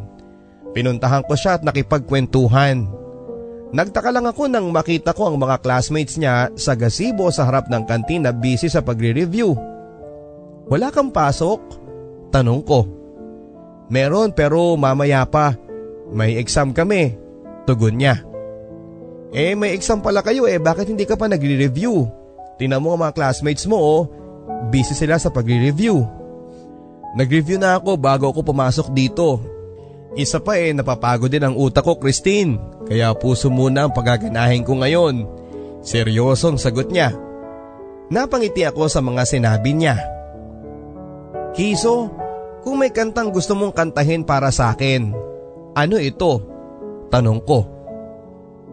Pinuntahan 0.78 1.26
ko 1.26 1.34
siya 1.34 1.58
at 1.58 1.66
nakipagkwentuhan. 1.66 2.86
Nagtaka 3.74 4.14
lang 4.14 4.30
ako 4.30 4.46
nang 4.46 4.70
makita 4.70 5.18
ko 5.18 5.34
ang 5.34 5.42
mga 5.42 5.58
classmates 5.66 6.22
niya 6.22 6.54
sa 6.54 6.78
gazebo 6.78 7.34
sa 7.34 7.50
harap 7.50 7.66
ng 7.66 7.90
kantin 7.90 8.30
na 8.30 8.32
busy 8.32 8.70
sa 8.70 8.86
pagre-review. 8.86 9.73
Wala 10.68 10.90
kang 10.90 11.12
pasok? 11.12 11.60
Tanong 12.32 12.62
ko. 12.64 12.88
Meron 13.92 14.32
pero 14.32 14.74
mamaya 14.80 15.28
pa. 15.28 15.54
May 16.10 16.40
exam 16.40 16.72
kami. 16.72 17.16
Tugon 17.68 18.00
niya. 18.00 18.24
Eh 19.34 19.58
may 19.58 19.74
exam 19.74 20.00
pala 20.00 20.22
kayo 20.22 20.46
eh 20.46 20.62
bakit 20.62 20.86
hindi 20.88 21.10
ka 21.10 21.18
pa 21.18 21.26
nagre-review? 21.26 22.06
Tinan 22.62 22.86
mo 22.86 22.94
ang 22.94 23.02
mga 23.02 23.18
classmates 23.18 23.66
mo 23.66 23.78
oh. 23.82 24.02
Busy 24.70 24.94
sila 24.94 25.18
sa 25.18 25.34
pagre-review. 25.34 26.06
Nag-review 27.18 27.58
na 27.58 27.78
ako 27.78 27.98
bago 27.98 28.30
ako 28.30 28.46
pumasok 28.46 28.88
dito. 28.94 29.42
Isa 30.14 30.38
pa 30.38 30.62
eh 30.62 30.70
napapagod 30.74 31.30
din 31.30 31.42
ang 31.42 31.58
utak 31.58 31.82
ko 31.82 31.98
Christine. 31.98 32.62
Kaya 32.86 33.14
puso 33.18 33.50
muna 33.50 33.90
ang 33.90 33.94
pagaganahin 33.94 34.62
ko 34.62 34.78
ngayon. 34.78 35.26
Seryosong 35.82 36.62
sagot 36.62 36.94
niya. 36.94 37.14
Napangiti 38.14 38.62
ako 38.62 38.86
sa 38.86 39.02
mga 39.02 39.26
sinabi 39.26 39.74
niya. 39.74 39.98
Kiso, 41.54 42.10
kung 42.66 42.82
may 42.82 42.90
kantang 42.90 43.30
gusto 43.30 43.54
mong 43.54 43.78
kantahin 43.78 44.26
para 44.26 44.50
sa 44.50 44.74
akin, 44.74 45.14
ano 45.78 45.96
ito? 46.02 46.42
Tanong 47.14 47.40
ko. 47.46 47.70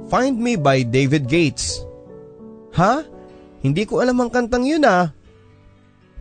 Find 0.08 0.40
Me 0.40 0.56
by 0.56 0.88
David 0.88 1.28
Gates. 1.28 1.84
Ha? 2.72 3.04
Hindi 3.60 3.84
ko 3.84 4.00
alam 4.00 4.16
ang 4.24 4.32
kantang 4.32 4.64
yun 4.64 4.88
ah. 4.88 5.12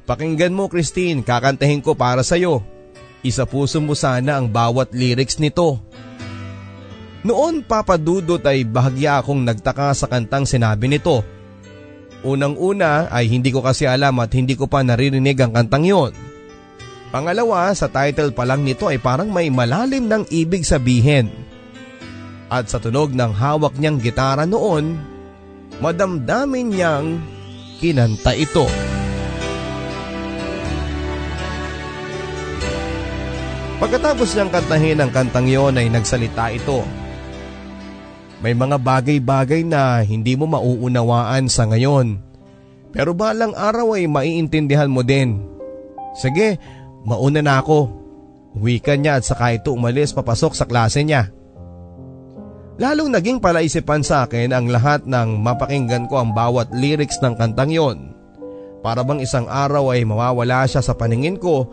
Pakinggan 0.04 0.52
mo 0.52 0.68
Christine, 0.68 1.24
kakantahin 1.24 1.80
ko 1.80 1.96
para 1.96 2.28
sa'yo. 2.28 2.60
Isa 3.24 3.48
puso 3.48 3.80
mo 3.80 3.96
sana 3.96 4.36
ang 4.36 4.52
bawat 4.52 4.92
lyrics 4.92 5.40
nito. 5.40 5.80
Noon 7.24 7.64
papadudot 7.64 8.40
ay 8.44 8.68
bahagya 8.68 9.20
akong 9.24 9.44
nagtaka 9.48 9.96
sa 9.96 10.12
kantang 10.12 10.44
sinabi 10.44 10.92
nito. 10.92 11.24
Unang-una 12.24 13.08
ay 13.08 13.32
hindi 13.32 13.48
ko 13.48 13.64
kasi 13.64 13.88
alam 13.88 14.20
at 14.20 14.32
hindi 14.36 14.60
ko 14.60 14.68
pa 14.68 14.84
naririnig 14.84 15.40
ang 15.40 15.56
kantang 15.56 15.88
yon. 15.88 16.12
Pangalawa, 17.10 17.74
sa 17.74 17.90
title 17.90 18.30
pa 18.30 18.46
lang 18.46 18.62
nito 18.62 18.86
ay 18.86 19.02
parang 19.02 19.34
may 19.34 19.50
malalim 19.50 20.06
ng 20.06 20.30
ibig 20.30 20.62
sabihin. 20.62 21.34
At 22.54 22.70
sa 22.70 22.78
tunog 22.78 23.18
ng 23.18 23.34
hawak 23.34 23.78
niyang 23.82 23.98
gitara 23.98 24.46
noon, 24.46 24.94
madamdamin 25.82 26.70
niyang 26.70 27.18
kinanta 27.82 28.38
ito. 28.38 28.70
Pagkatapos 33.82 34.30
niyang 34.36 34.52
kantahin 34.54 35.02
ang 35.02 35.10
kantang 35.10 35.50
yon 35.50 35.82
ay 35.82 35.90
nagsalita 35.90 36.54
ito. 36.54 36.86
May 38.44 38.54
mga 38.54 38.78
bagay-bagay 38.78 39.66
na 39.66 40.06
hindi 40.06 40.38
mo 40.38 40.46
mauunawaan 40.46 41.50
sa 41.50 41.66
ngayon. 41.66 42.22
Pero 42.94 43.18
balang 43.18 43.58
araw 43.58 43.98
ay 43.98 44.06
maiintindihan 44.06 44.92
mo 44.92 45.02
din. 45.02 45.42
Sige, 46.18 46.60
Mauna 47.08 47.40
na 47.40 47.62
ako. 47.62 47.92
Wika 48.60 48.98
niya 48.98 49.22
at 49.22 49.24
saka 49.24 49.56
ito 49.56 49.72
umalis 49.72 50.12
papasok 50.12 50.58
sa 50.58 50.66
klase 50.66 51.06
niya. 51.06 51.30
Lalong 52.80 53.12
naging 53.12 53.44
palaisipan 53.44 54.02
sa 54.08 54.24
akin 54.24 54.56
ang 54.56 54.72
lahat 54.72 55.04
ng 55.04 55.44
mapakinggan 55.44 56.08
ko 56.08 56.24
ang 56.24 56.32
bawat 56.32 56.72
lyrics 56.72 57.20
ng 57.20 57.36
kantang 57.36 57.76
yon. 57.76 58.16
Para 58.80 59.04
bang 59.04 59.20
isang 59.20 59.52
araw 59.52 59.92
ay 59.92 60.08
mawawala 60.08 60.64
siya 60.64 60.80
sa 60.80 60.96
paningin 60.96 61.36
ko, 61.36 61.68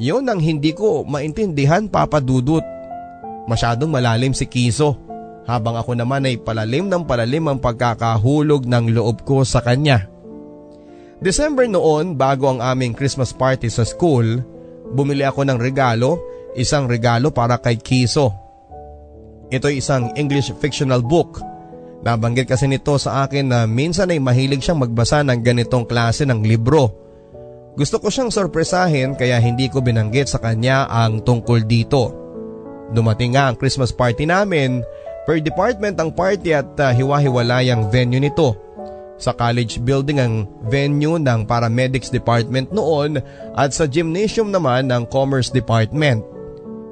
yon 0.00 0.24
ang 0.32 0.40
hindi 0.40 0.72
ko 0.72 1.04
maintindihan 1.04 1.84
papadudot. 1.92 2.64
Masyadong 3.44 3.92
malalim 3.92 4.32
si 4.32 4.48
Kiso, 4.48 4.96
habang 5.44 5.76
ako 5.76 5.92
naman 5.92 6.24
ay 6.24 6.40
palalim 6.40 6.88
ng 6.88 7.04
palalim 7.04 7.52
ang 7.52 7.60
pagkakahulog 7.60 8.64
ng 8.64 8.96
loob 8.96 9.28
ko 9.28 9.44
sa 9.44 9.60
kanya. 9.60 10.08
December 11.20 11.68
noon 11.68 12.16
bago 12.16 12.48
ang 12.48 12.64
aming 12.64 12.96
Christmas 12.96 13.30
party 13.30 13.68
sa 13.68 13.84
school, 13.84 14.40
bumili 14.92 15.26
ako 15.26 15.46
ng 15.48 15.58
regalo, 15.58 16.20
isang 16.54 16.86
regalo 16.86 17.34
para 17.34 17.58
kay 17.58 17.78
Kiso. 17.78 18.30
Ito'y 19.50 19.78
isang 19.78 20.10
English 20.18 20.50
fictional 20.58 21.02
book. 21.06 21.38
Nabanggit 22.02 22.50
kasi 22.50 22.66
nito 22.66 22.98
sa 22.98 23.26
akin 23.26 23.50
na 23.50 23.60
minsan 23.66 24.10
ay 24.10 24.22
mahilig 24.22 24.62
siyang 24.62 24.82
magbasa 24.82 25.22
ng 25.26 25.42
ganitong 25.42 25.86
klase 25.86 26.26
ng 26.26 26.42
libro. 26.42 26.90
Gusto 27.76 28.00
ko 28.00 28.08
siyang 28.08 28.32
sorpresahin 28.32 29.14
kaya 29.14 29.36
hindi 29.38 29.68
ko 29.68 29.84
binanggit 29.84 30.32
sa 30.32 30.40
kanya 30.40 30.88
ang 30.88 31.22
tungkol 31.22 31.62
dito. 31.66 32.14
Dumating 32.90 33.34
nga 33.36 33.50
ang 33.50 33.56
Christmas 33.58 33.90
party 33.90 34.24
namin, 34.24 34.80
per 35.26 35.42
department 35.42 35.98
ang 35.98 36.14
party 36.14 36.54
at 36.54 36.70
uh, 36.78 36.94
hiwa-hiwalay 36.94 37.68
ang 37.68 37.90
venue 37.90 38.22
nito. 38.22 38.65
Sa 39.16 39.32
college 39.32 39.80
building 39.80 40.20
ang 40.20 40.34
venue 40.68 41.16
ng 41.16 41.48
paramedics 41.48 42.12
department 42.12 42.68
noon 42.68 43.16
at 43.56 43.72
sa 43.72 43.88
gymnasium 43.88 44.52
naman 44.52 44.92
ng 44.92 45.08
commerce 45.08 45.48
department. 45.48 46.20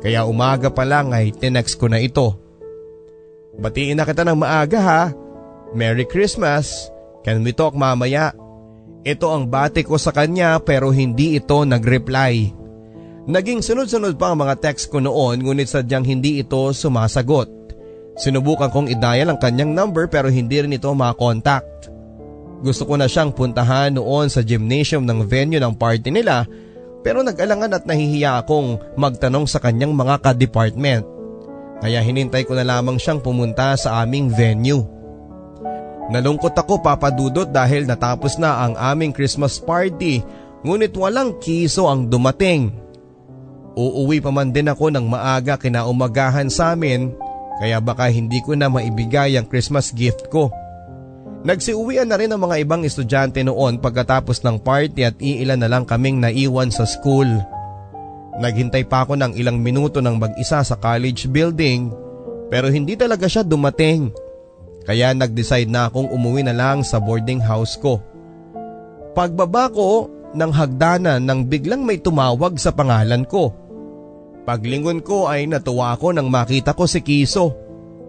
Kaya 0.00 0.24
umaga 0.24 0.72
pa 0.72 0.84
lang 0.88 1.12
ay 1.12 1.32
tinext 1.32 1.76
ko 1.76 1.88
na 1.88 2.00
ito. 2.00 2.36
Batiin 3.60 4.00
na 4.00 4.08
kita 4.08 4.24
ng 4.24 4.36
maaga 4.40 4.80
ha. 4.80 5.02
Merry 5.76 6.08
Christmas. 6.08 6.88
Can 7.24 7.44
we 7.44 7.52
talk 7.52 7.72
mamaya? 7.76 8.32
Ito 9.04 9.36
ang 9.36 9.52
bati 9.52 9.84
ko 9.84 10.00
sa 10.00 10.12
kanya 10.16 10.56
pero 10.64 10.88
hindi 10.88 11.36
ito 11.36 11.60
nag-reply. 11.60 12.64
Naging 13.24 13.64
sunod-sunod 13.64 14.20
pa 14.20 14.32
ang 14.32 14.44
mga 14.44 14.60
text 14.60 14.92
ko 14.92 15.00
noon 15.00 15.40
ngunit 15.40 15.68
sadyang 15.68 16.04
hindi 16.04 16.40
ito 16.40 16.72
sumasagot. 16.72 17.48
Sinubukan 18.20 18.68
kong 18.68 18.92
i-dial 18.92 19.32
ang 19.32 19.40
kanyang 19.40 19.72
number 19.72 20.08
pero 20.12 20.28
hindi 20.28 20.60
rin 20.60 20.76
ito 20.76 20.92
makontakt. 20.92 21.93
Gusto 22.64 22.88
ko 22.88 22.96
na 22.96 23.04
siyang 23.04 23.28
puntahan 23.28 23.92
noon 23.92 24.32
sa 24.32 24.40
gymnasium 24.40 25.04
ng 25.04 25.28
venue 25.28 25.60
ng 25.60 25.76
party 25.76 26.08
nila 26.08 26.48
pero 27.04 27.20
nag-alangan 27.20 27.76
at 27.76 27.84
nahihiya 27.84 28.40
akong 28.40 28.80
magtanong 28.96 29.44
sa 29.44 29.60
kanyang 29.60 29.92
mga 29.92 30.24
ka-department. 30.24 31.04
Kaya 31.84 32.00
hinintay 32.00 32.48
ko 32.48 32.56
na 32.56 32.64
lamang 32.64 32.96
siyang 32.96 33.20
pumunta 33.20 33.76
sa 33.76 34.00
aming 34.00 34.32
venue. 34.32 34.80
Nalungkot 36.08 36.56
ako 36.56 36.80
papadudot 36.80 37.44
dahil 37.44 37.84
natapos 37.84 38.40
na 38.40 38.64
ang 38.64 38.72
aming 38.80 39.12
Christmas 39.12 39.60
party 39.60 40.24
ngunit 40.64 40.96
walang 40.96 41.36
kiso 41.44 41.84
ang 41.84 42.08
dumating. 42.08 42.72
Uuwi 43.76 44.24
pa 44.24 44.32
man 44.32 44.48
din 44.48 44.72
ako 44.72 44.88
ng 44.88 45.04
maaga 45.04 45.60
kinaumagahan 45.60 46.48
sa 46.48 46.72
amin 46.72 47.12
kaya 47.60 47.76
baka 47.84 48.08
hindi 48.08 48.40
ko 48.40 48.56
na 48.56 48.72
maibigay 48.72 49.36
ang 49.36 49.44
Christmas 49.44 49.92
gift 49.92 50.32
ko. 50.32 50.48
Nagsiuwian 51.44 52.08
na 52.08 52.16
rin 52.16 52.32
ang 52.32 52.40
mga 52.40 52.64
ibang 52.64 52.88
estudyante 52.88 53.44
noon 53.44 53.76
pagkatapos 53.76 54.40
ng 54.40 54.56
party 54.64 55.00
at 55.04 55.16
iilan 55.20 55.60
na 55.60 55.68
lang 55.68 55.84
kaming 55.84 56.16
naiwan 56.16 56.72
sa 56.72 56.88
school. 56.88 57.28
Naghintay 58.40 58.88
pa 58.88 59.04
ako 59.04 59.20
ng 59.20 59.36
ilang 59.36 59.60
minuto 59.60 60.00
ng 60.00 60.16
mag-isa 60.16 60.64
sa 60.64 60.76
college 60.80 61.28
building 61.28 61.92
pero 62.48 62.72
hindi 62.72 62.96
talaga 62.96 63.28
siya 63.28 63.44
dumating. 63.44 64.08
Kaya 64.88 65.12
nag-decide 65.12 65.68
na 65.68 65.92
akong 65.92 66.08
umuwi 66.08 66.48
na 66.48 66.56
lang 66.56 66.80
sa 66.80 66.96
boarding 66.96 67.44
house 67.44 67.76
ko. 67.76 68.00
Pagbaba 69.12 69.68
ko 69.68 70.08
ng 70.32 70.50
hagdanan 70.50 71.24
nang 71.24 71.44
biglang 71.44 71.84
may 71.84 72.00
tumawag 72.00 72.56
sa 72.56 72.72
pangalan 72.72 73.28
ko. 73.28 73.52
Paglingon 74.44 75.00
ko 75.00 75.28
ay 75.28 75.48
natuwa 75.48 75.96
ako 75.96 76.12
nang 76.12 76.28
makita 76.28 76.76
ko 76.76 76.84
si 76.84 77.00
Kiso. 77.00 77.63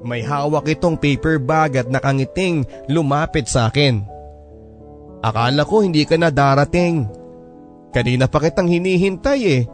May 0.05 0.21
hawak 0.21 0.69
itong 0.69 1.01
paper 1.01 1.41
bag 1.41 1.81
at 1.81 1.89
nakangiting 1.89 2.61
lumapit 2.85 3.49
sa 3.49 3.73
akin. 3.73 4.05
Akala 5.25 5.65
ko 5.65 5.81
hindi 5.81 6.05
ka 6.05 6.13
na 6.21 6.29
darating. 6.29 7.09
Kanina 7.89 8.29
pa 8.29 8.37
kitang 8.37 8.69
hinihintay 8.69 9.41
eh. 9.49 9.65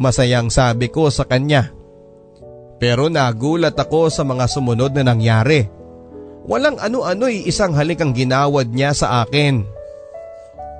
Masayang 0.00 0.48
sabi 0.48 0.88
ko 0.88 1.12
sa 1.12 1.28
kanya. 1.28 1.76
Pero 2.80 3.12
nagulat 3.12 3.76
ako 3.76 4.08
sa 4.08 4.24
mga 4.24 4.48
sumunod 4.48 4.96
na 4.96 5.12
nangyari. 5.12 5.68
Walang 6.48 6.80
ano-ano'y 6.80 7.44
isang 7.44 7.76
halik 7.76 8.00
ang 8.00 8.16
ginawad 8.16 8.72
niya 8.72 8.96
sa 8.96 9.28
akin. 9.28 9.60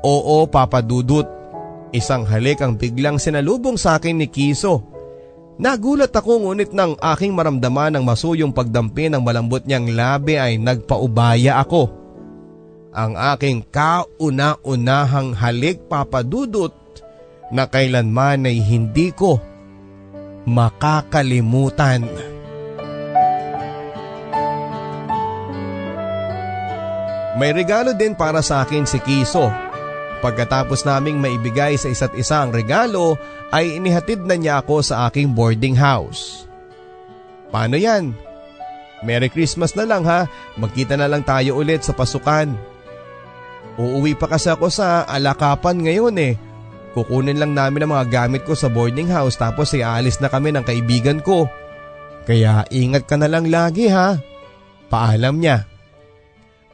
Oo, 0.08 0.48
Papa 0.48 0.80
Dudut. 0.80 1.28
Isang 1.92 2.24
halik 2.24 2.64
ang 2.64 2.80
biglang 2.80 3.20
sinalubong 3.20 3.76
sa 3.76 4.00
akin 4.00 4.24
ni 4.24 4.32
Kiso. 4.32 4.95
Nagulat 5.56 6.12
ako 6.12 6.44
ngunit 6.44 6.76
nang 6.76 7.00
aking 7.00 7.32
maramdaman 7.32 7.96
ng 7.96 8.04
masuyong 8.04 8.52
pagdampi 8.52 9.08
ng 9.08 9.24
malambot 9.24 9.64
niyang 9.64 9.88
labi 9.88 10.36
ay 10.36 10.60
nagpaubaya 10.60 11.56
ako. 11.64 11.88
Ang 12.92 13.16
aking 13.16 13.64
kauna-unahang 13.72 15.32
halik 15.32 15.88
papadudot 15.88 16.72
na 17.48 17.64
kailanman 17.64 18.44
ay 18.44 18.60
hindi 18.60 19.16
ko 19.16 19.40
makakalimutan. 20.44 22.04
May 27.36 27.52
regalo 27.52 27.92
din 27.96 28.16
para 28.16 28.40
sa 28.40 28.64
akin 28.64 28.88
si 28.88 28.96
Kiso. 29.00 29.48
Pagkatapos 30.24 30.88
naming 30.88 31.20
maibigay 31.20 31.76
sa 31.76 31.92
isa't 31.92 32.16
isa 32.16 32.40
ang 32.40 32.52
regalo 32.52 33.20
ay 33.56 33.80
inihatid 33.80 34.20
na 34.28 34.36
niya 34.36 34.60
ako 34.60 34.84
sa 34.84 35.08
aking 35.08 35.32
boarding 35.32 35.72
house. 35.72 36.44
Paano 37.48 37.80
yan? 37.80 38.12
Merry 39.00 39.32
Christmas 39.32 39.72
na 39.72 39.88
lang 39.88 40.04
ha, 40.04 40.28
magkita 40.60 41.00
na 41.00 41.08
lang 41.08 41.24
tayo 41.24 41.56
ulit 41.56 41.80
sa 41.80 41.96
pasukan. 41.96 42.52
Uuwi 43.80 44.12
pa 44.12 44.28
kasi 44.28 44.52
ako 44.52 44.68
sa 44.68 45.08
alakapan 45.08 45.80
ngayon 45.80 46.16
eh. 46.20 46.36
Kukunin 46.92 47.36
lang 47.36 47.52
namin 47.56 47.84
ang 47.84 47.92
mga 47.96 48.08
gamit 48.08 48.44
ko 48.44 48.52
sa 48.56 48.68
boarding 48.68 49.08
house 49.08 49.36
tapos 49.36 49.72
ay 49.72 49.84
aalis 49.84 50.20
na 50.20 50.28
kami 50.28 50.52
ng 50.52 50.64
kaibigan 50.64 51.20
ko. 51.24 51.48
Kaya 52.28 52.64
ingat 52.68 53.08
ka 53.08 53.16
na 53.16 53.28
lang 53.28 53.48
lagi 53.48 53.88
ha. 53.88 54.16
Paalam 54.92 55.40
niya. 55.40 55.75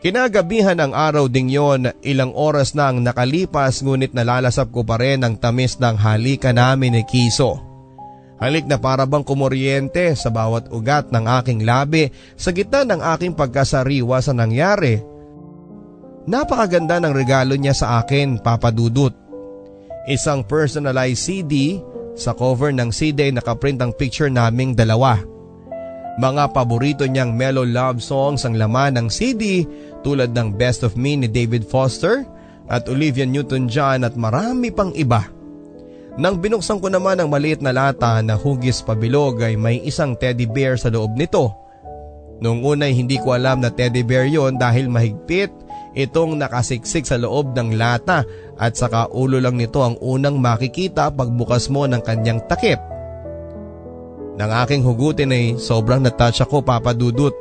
Kinagabihan 0.03 0.83
ang 0.83 0.99
araw 0.99 1.31
ding 1.31 1.47
yon, 1.47 1.87
ilang 2.03 2.35
oras 2.35 2.75
na 2.75 2.91
ang 2.91 2.99
nakalipas 3.07 3.87
ngunit 3.87 4.11
nalalasap 4.11 4.75
ko 4.75 4.83
pa 4.83 4.99
rin 4.99 5.23
ang 5.23 5.39
tamis 5.39 5.79
ng 5.79 5.95
halika 5.95 6.51
namin 6.51 6.99
ni 6.99 7.07
Kiso. 7.07 7.63
Halik 8.43 8.67
na 8.67 8.83
para 8.83 9.07
bang 9.07 9.23
kumuryente 9.23 10.19
sa 10.19 10.27
bawat 10.27 10.67
ugat 10.75 11.15
ng 11.15 11.23
aking 11.39 11.63
labi 11.63 12.11
sa 12.35 12.51
gitna 12.51 12.83
ng 12.83 12.99
aking 13.15 13.39
pagkasariwa 13.39 14.19
sa 14.19 14.35
nangyari. 14.35 14.99
Napakaganda 16.27 16.99
ng 16.99 17.15
regalo 17.15 17.55
niya 17.55 17.71
sa 17.71 18.03
akin, 18.03 18.43
Papa 18.43 18.75
Dudut. 18.75 19.15
Isang 20.11 20.43
personalized 20.43 21.23
CD, 21.23 21.79
sa 22.19 22.35
cover 22.35 22.75
ng 22.75 22.91
CD 22.91 23.31
ay 23.31 23.39
nakaprint 23.39 23.79
ang 23.79 23.95
picture 23.95 24.27
naming 24.27 24.75
dalawa. 24.75 25.23
Mga 26.19 26.53
paborito 26.53 27.07
niyang 27.09 27.33
mellow 27.33 27.65
love 27.65 28.05
songs 28.05 28.45
ang 28.45 28.59
laman 28.59 29.01
ng 29.01 29.09
CD 29.09 29.65
tulad 30.03 30.37
ng 30.37 30.55
Best 30.59 30.83
of 30.83 30.99
Me 30.99 31.17
ni 31.17 31.31
David 31.31 31.67
Foster 31.67 32.27
at 32.71 32.87
Olivia 32.87 33.27
Newton-John 33.27 34.07
at 34.07 34.15
marami 34.15 34.71
pang 34.71 34.95
iba. 34.95 35.27
Nang 36.21 36.37
binuksan 36.37 36.77
ko 36.77 36.93
naman 36.93 37.17
ang 37.19 37.33
maliit 37.33 37.65
na 37.65 37.73
lata 37.73 38.21
na 38.21 38.37
hugis 38.37 38.85
pabilog 38.85 39.41
ay 39.41 39.57
may 39.57 39.81
isang 39.81 40.13
teddy 40.13 40.45
bear 40.45 40.77
sa 40.77 40.93
loob 40.93 41.17
nito. 41.17 41.49
Noong 42.43 42.61
una 42.61 42.91
ay 42.91 42.95
hindi 42.99 43.17
ko 43.17 43.33
alam 43.33 43.65
na 43.65 43.73
teddy 43.73 44.05
bear 44.05 44.29
yon 44.29 44.61
dahil 44.61 44.93
mahigpit 44.93 45.49
itong 45.97 46.37
nakasiksik 46.37 47.09
sa 47.09 47.17
loob 47.17 47.57
ng 47.57 47.79
lata 47.81 48.27
at 48.61 48.77
saka 48.77 49.09
ulo 49.09 49.41
lang 49.41 49.57
nito 49.57 49.81
ang 49.81 49.97
unang 50.05 50.37
makikita 50.37 51.09
pagbukas 51.15 51.73
mo 51.73 51.89
ng 51.89 52.03
kanyang 52.05 52.45
takip. 52.45 52.81
Nang 54.37 54.53
aking 54.65 54.85
hugutin 54.85 55.33
ay 55.33 55.45
sobrang 55.61 56.01
natouch 56.01 56.41
ako 56.45 56.65
papadudot. 56.65 57.33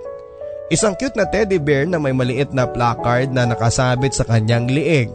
Isang 0.71 0.95
cute 0.95 1.19
na 1.19 1.27
teddy 1.27 1.59
bear 1.59 1.83
na 1.83 1.99
may 1.99 2.15
maliit 2.15 2.55
na 2.55 2.63
placard 2.63 3.35
na 3.35 3.43
nakasabit 3.43 4.15
sa 4.15 4.23
kanyang 4.23 4.71
liig. 4.71 5.11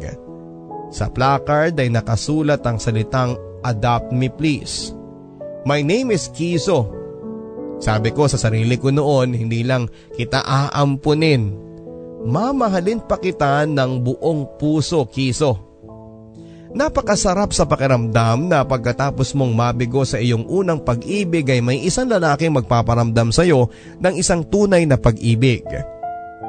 Sa 0.92 1.08
placard 1.08 1.80
ay 1.80 1.88
nakasulat 1.88 2.60
ang 2.68 2.76
salitang 2.76 3.40
Adopt 3.64 4.12
me 4.12 4.28
please. 4.28 4.92
My 5.64 5.80
name 5.80 6.12
is 6.12 6.28
Kiso. 6.30 6.92
Sabi 7.80 8.12
ko 8.12 8.28
sa 8.28 8.36
sarili 8.36 8.76
ko 8.76 8.92
noon 8.92 9.32
hindi 9.32 9.64
lang 9.64 9.88
kita 10.14 10.44
aampunin. 10.44 11.56
Mamahalin 12.28 13.00
pa 13.02 13.16
kita 13.16 13.64
ng 13.64 14.04
buong 14.04 14.60
puso 14.60 15.08
Kiso. 15.08 15.65
Napakasarap 16.74 17.54
sa 17.54 17.62
pakiramdam 17.62 18.50
na 18.50 18.66
pagkatapos 18.66 19.38
mong 19.38 19.54
mabigo 19.54 20.02
sa 20.02 20.18
iyong 20.18 20.50
unang 20.50 20.82
pag-ibig 20.82 21.46
ay 21.46 21.62
may 21.62 21.78
isang 21.86 22.10
lalaking 22.10 22.50
magpaparamdam 22.50 23.30
sa 23.30 23.46
iyo 23.46 23.70
ng 24.02 24.14
isang 24.18 24.42
tunay 24.42 24.82
na 24.82 24.98
pag-ibig. 24.98 25.62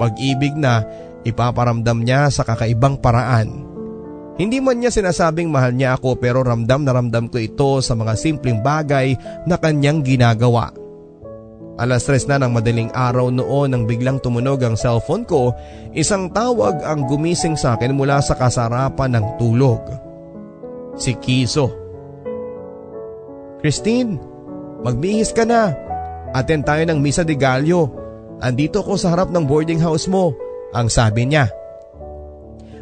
Pag-ibig 0.02 0.58
na 0.58 0.82
ipaparamdam 1.22 2.02
niya 2.02 2.34
sa 2.34 2.42
kakaibang 2.42 2.98
paraan. 2.98 3.68
Hindi 4.38 4.62
man 4.62 4.82
niya 4.82 4.94
sinasabing 4.94 5.50
mahal 5.50 5.74
niya 5.74 5.98
ako 5.98 6.18
pero 6.18 6.46
ramdam 6.46 6.86
na 6.86 6.94
ramdam 6.94 7.26
ko 7.30 7.38
ito 7.42 7.82
sa 7.82 7.98
mga 7.98 8.14
simpleng 8.18 8.62
bagay 8.62 9.18
na 9.46 9.58
kanyang 9.58 10.02
ginagawa. 10.02 10.74
Alas 11.78 12.10
tres 12.10 12.26
na 12.26 12.42
ng 12.42 12.58
madaling 12.58 12.90
araw 12.90 13.30
noon 13.30 13.70
nang 13.70 13.86
biglang 13.86 14.18
tumunog 14.18 14.66
ang 14.66 14.74
cellphone 14.74 15.30
ko, 15.30 15.54
isang 15.94 16.34
tawag 16.34 16.82
ang 16.82 17.06
gumising 17.06 17.54
sa 17.54 17.78
akin 17.78 17.94
mula 17.94 18.18
sa 18.18 18.34
kasarapan 18.34 19.14
ng 19.14 19.26
tulog 19.38 20.07
si 20.98 21.16
Kiso. 21.18 21.72
Christine, 23.62 24.18
magbihis 24.84 25.32
ka 25.32 25.46
na. 25.46 25.74
Aten 26.36 26.62
tayo 26.62 26.84
ng 26.86 27.00
Misa 27.00 27.24
de 27.24 27.34
Gallo. 27.34 27.90
Andito 28.38 28.86
ko 28.86 28.94
sa 29.00 29.14
harap 29.14 29.34
ng 29.34 29.50
boarding 29.50 29.82
house 29.82 30.06
mo, 30.06 30.36
ang 30.70 30.92
sabi 30.92 31.26
niya. 31.26 31.50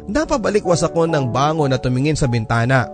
Napabalikwas 0.06 0.84
ako 0.84 1.08
ng 1.08 1.32
bango 1.32 1.64
na 1.64 1.80
tumingin 1.80 2.18
sa 2.18 2.28
bintana. 2.28 2.84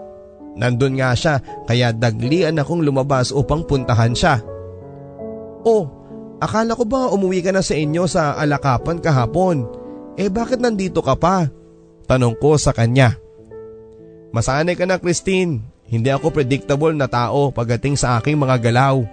Nandun 0.53 1.01
nga 1.01 1.17
siya 1.17 1.41
kaya 1.65 1.91
daglian 1.91 2.61
akong 2.61 2.85
lumabas 2.85 3.33
upang 3.33 3.65
puntahan 3.65 4.13
siya. 4.13 4.39
Oh, 5.65 5.89
akala 6.39 6.77
ko 6.77 6.85
ba 6.85 7.11
umuwi 7.11 7.41
ka 7.41 7.51
na 7.51 7.65
sa 7.65 7.75
inyo 7.75 8.05
sa 8.07 8.37
alakapan 8.37 9.01
kahapon? 9.01 9.67
Eh 10.15 10.29
bakit 10.29 10.61
nandito 10.61 11.01
ka 11.01 11.17
pa? 11.17 11.49
Tanong 12.05 12.37
ko 12.37 12.61
sa 12.61 12.77
kanya. 12.77 13.22
Masanay 14.33 14.75
ka 14.81 14.89
na 14.89 14.97
Christine, 14.97 15.61
hindi 15.93 16.09
ako 16.09 16.33
predictable 16.33 16.97
na 16.97 17.05
tao 17.05 17.53
pagdating 17.53 18.01
sa 18.01 18.17
aking 18.17 18.41
mga 18.41 18.65
galaw. 18.65 19.05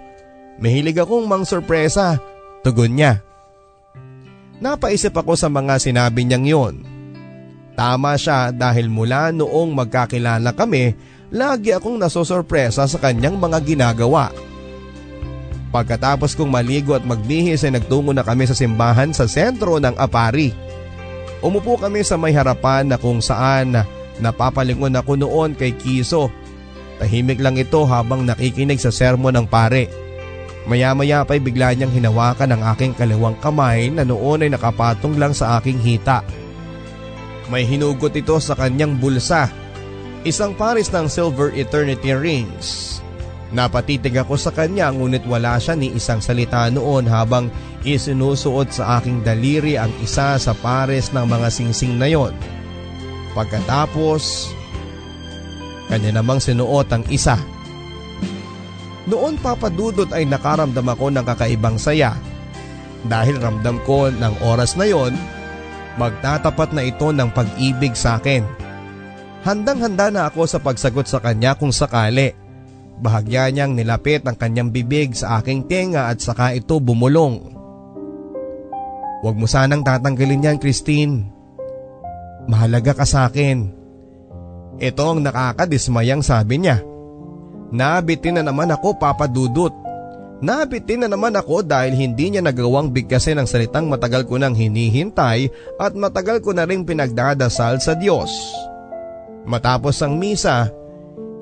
Mahilig 0.56 0.96
akong 0.96 1.28
mang 1.28 1.44
sorpresa, 1.44 2.16
tugon 2.64 2.96
niya. 2.96 3.20
Napaisip 4.64 5.12
ako 5.12 5.36
sa 5.36 5.52
mga 5.52 5.76
sinabi 5.76 6.24
niyang 6.24 6.46
yon. 6.48 6.74
Tama 7.76 8.16
siya 8.16 8.48
dahil 8.52 8.88
mula 8.88 9.28
noong 9.32 9.72
magkakilala 9.76 10.56
kami, 10.56 10.96
lagi 11.28 11.76
akong 11.76 12.00
nasosorpresa 12.00 12.88
sa 12.88 12.98
kanyang 13.00 13.36
mga 13.36 13.60
ginagawa. 13.64 14.32
Pagkatapos 15.68 16.32
kong 16.32 16.48
maligo 16.48 16.96
at 16.96 17.04
magbihis 17.04 17.62
ay 17.68 17.76
nagtungo 17.76 18.16
na 18.16 18.24
kami 18.24 18.48
sa 18.48 18.56
simbahan 18.56 19.12
sa 19.12 19.28
sentro 19.28 19.76
ng 19.76 19.94
Apari. 20.00 20.50
Umupo 21.44 21.76
kami 21.76 22.04
sa 22.04 22.16
may 22.16 22.32
harapan 22.32 22.88
na 22.88 22.96
kung 22.96 23.20
saan 23.20 23.99
Napapalingon 24.20 24.94
ako 24.94 25.16
noon 25.16 25.56
kay 25.56 25.72
Kiso. 25.74 26.28
Tahimik 27.00 27.40
lang 27.40 27.56
ito 27.56 27.80
habang 27.88 28.28
nakikinig 28.28 28.76
sa 28.76 28.92
sermon 28.92 29.32
ng 29.32 29.48
pare. 29.48 29.88
Maya-maya 30.68 31.24
pa'y 31.24 31.40
bigla 31.40 31.72
niyang 31.72 31.90
hinawakan 31.90 32.52
ang 32.52 32.62
aking 32.76 32.92
kaliwang 32.92 33.34
kamay 33.40 33.88
na 33.88 34.04
noon 34.04 34.44
ay 34.44 34.52
nakapatong 34.52 35.16
lang 35.16 35.32
sa 35.32 35.56
aking 35.56 35.80
hita. 35.80 36.20
May 37.48 37.64
hinugot 37.64 38.12
ito 38.12 38.36
sa 38.38 38.52
kanyang 38.52 39.00
bulsa. 39.00 39.48
Isang 40.20 40.52
paris 40.52 40.92
ng 40.92 41.08
silver 41.08 41.56
eternity 41.56 42.12
rings. 42.12 43.00
Napatitig 43.50 44.14
ako 44.14 44.38
sa 44.38 44.54
kanya 44.54 44.92
ngunit 44.94 45.26
wala 45.26 45.58
siya 45.58 45.74
ni 45.74 45.90
isang 45.96 46.22
salita 46.22 46.70
noon 46.70 47.08
habang 47.08 47.50
isinusuot 47.82 48.70
sa 48.70 49.00
aking 49.00 49.26
daliri 49.26 49.74
ang 49.74 49.90
isa 50.04 50.38
sa 50.38 50.52
pares 50.54 51.10
ng 51.10 51.26
mga 51.26 51.48
singsing 51.50 51.98
na 51.98 52.06
yon. 52.06 52.30
Pagkatapos, 53.32 54.54
kanya 55.90 56.22
namang 56.22 56.38
sinuot 56.38 56.86
ang 56.90 57.02
isa. 57.10 57.34
Noon 59.10 59.38
papadudot 59.42 60.06
ay 60.14 60.22
nakaramdam 60.22 60.86
ako 60.86 61.10
ng 61.10 61.24
kakaibang 61.26 61.74
saya. 61.78 62.14
Dahil 63.06 63.42
ramdam 63.42 63.82
ko 63.82 64.06
ng 64.12 64.34
oras 64.46 64.78
na 64.78 64.86
yon, 64.86 65.16
magtatapat 65.98 66.70
na 66.70 66.86
ito 66.86 67.10
ng 67.10 67.30
pag-ibig 67.34 67.98
sa 67.98 68.22
akin. 68.22 68.46
Handang-handa 69.42 70.12
na 70.12 70.28
ako 70.28 70.46
sa 70.46 70.58
pagsagot 70.60 71.08
sa 71.08 71.18
kanya 71.18 71.56
kung 71.56 71.72
sakali. 71.72 72.36
Bahagya 73.00 73.48
niyang 73.48 73.72
nilapit 73.72 74.20
ang 74.28 74.36
kanyang 74.36 74.68
bibig 74.68 75.16
sa 75.16 75.40
aking 75.40 75.64
tenga 75.64 76.12
at 76.12 76.20
saka 76.20 76.52
ito 76.52 76.76
bumulong. 76.76 77.56
Huwag 79.24 79.36
mo 79.36 79.48
sanang 79.48 79.80
tatanggalin 79.80 80.44
yan 80.44 80.58
Christine. 80.60 81.39
Mahalaga 82.50 82.98
ka 82.98 83.06
sa 83.06 83.30
akin. 83.30 83.70
Ito 84.82 85.04
ang 85.06 85.22
nakakadismayang 85.22 86.26
sabi 86.26 86.58
niya. 86.58 86.82
Nabitin 87.70 88.42
na 88.42 88.42
naman 88.42 88.74
ako 88.74 88.98
papadudot. 88.98 89.70
Nabitin 90.42 91.04
na 91.04 91.08
naman 91.12 91.36
ako 91.36 91.62
dahil 91.62 91.94
hindi 91.94 92.34
niya 92.34 92.42
nagawang 92.42 92.90
bigkasin 92.90 93.38
ang 93.38 93.46
salitang 93.46 93.86
matagal 93.86 94.26
ko 94.26 94.40
nang 94.40 94.56
hinihintay 94.56 95.46
at 95.78 95.92
matagal 95.94 96.42
ko 96.42 96.50
na 96.50 96.66
rin 96.66 96.82
pinagdadasal 96.82 97.78
sa 97.78 97.92
Diyos. 97.94 98.32
Matapos 99.46 100.00
ang 100.02 100.16
misa, 100.16 100.72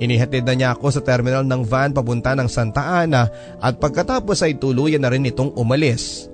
inihatid 0.03 0.45
na 0.45 0.55
niya 0.59 0.69
ako 0.75 0.99
sa 0.99 1.01
terminal 1.01 1.47
ng 1.47 1.63
van 1.63 1.95
papunta 1.95 2.35
ng 2.35 2.51
Santa 2.51 3.01
Ana 3.01 3.31
at 3.63 3.81
pagkatapos 3.81 4.45
ay 4.45 4.59
tuluyan 4.59 5.01
na 5.01 5.15
rin 5.15 5.25
itong 5.25 5.55
umalis. 5.57 6.27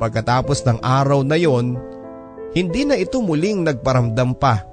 Pagkatapos 0.00 0.64
ng 0.64 0.80
araw 0.80 1.20
na 1.20 1.36
yon, 1.36 1.76
hindi 2.56 2.82
na 2.82 2.98
ito 2.98 3.22
muling 3.22 3.62
nagparamdam 3.66 4.34
pa. 4.38 4.66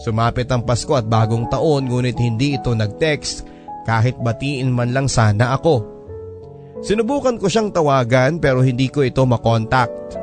Sumapit 0.00 0.50
ang 0.50 0.66
Pasko 0.66 0.96
at 0.98 1.06
bagong 1.06 1.46
taon 1.52 1.86
ngunit 1.86 2.18
hindi 2.18 2.58
ito 2.58 2.74
nag-text 2.74 3.46
kahit 3.84 4.18
batiin 4.18 4.72
man 4.72 4.90
lang 4.90 5.06
sana 5.06 5.54
ako. 5.54 5.94
Sinubukan 6.84 7.40
ko 7.40 7.48
siyang 7.48 7.70
tawagan 7.70 8.42
pero 8.42 8.60
hindi 8.60 8.90
ko 8.90 9.06
ito 9.06 9.22
makontakt. 9.24 10.20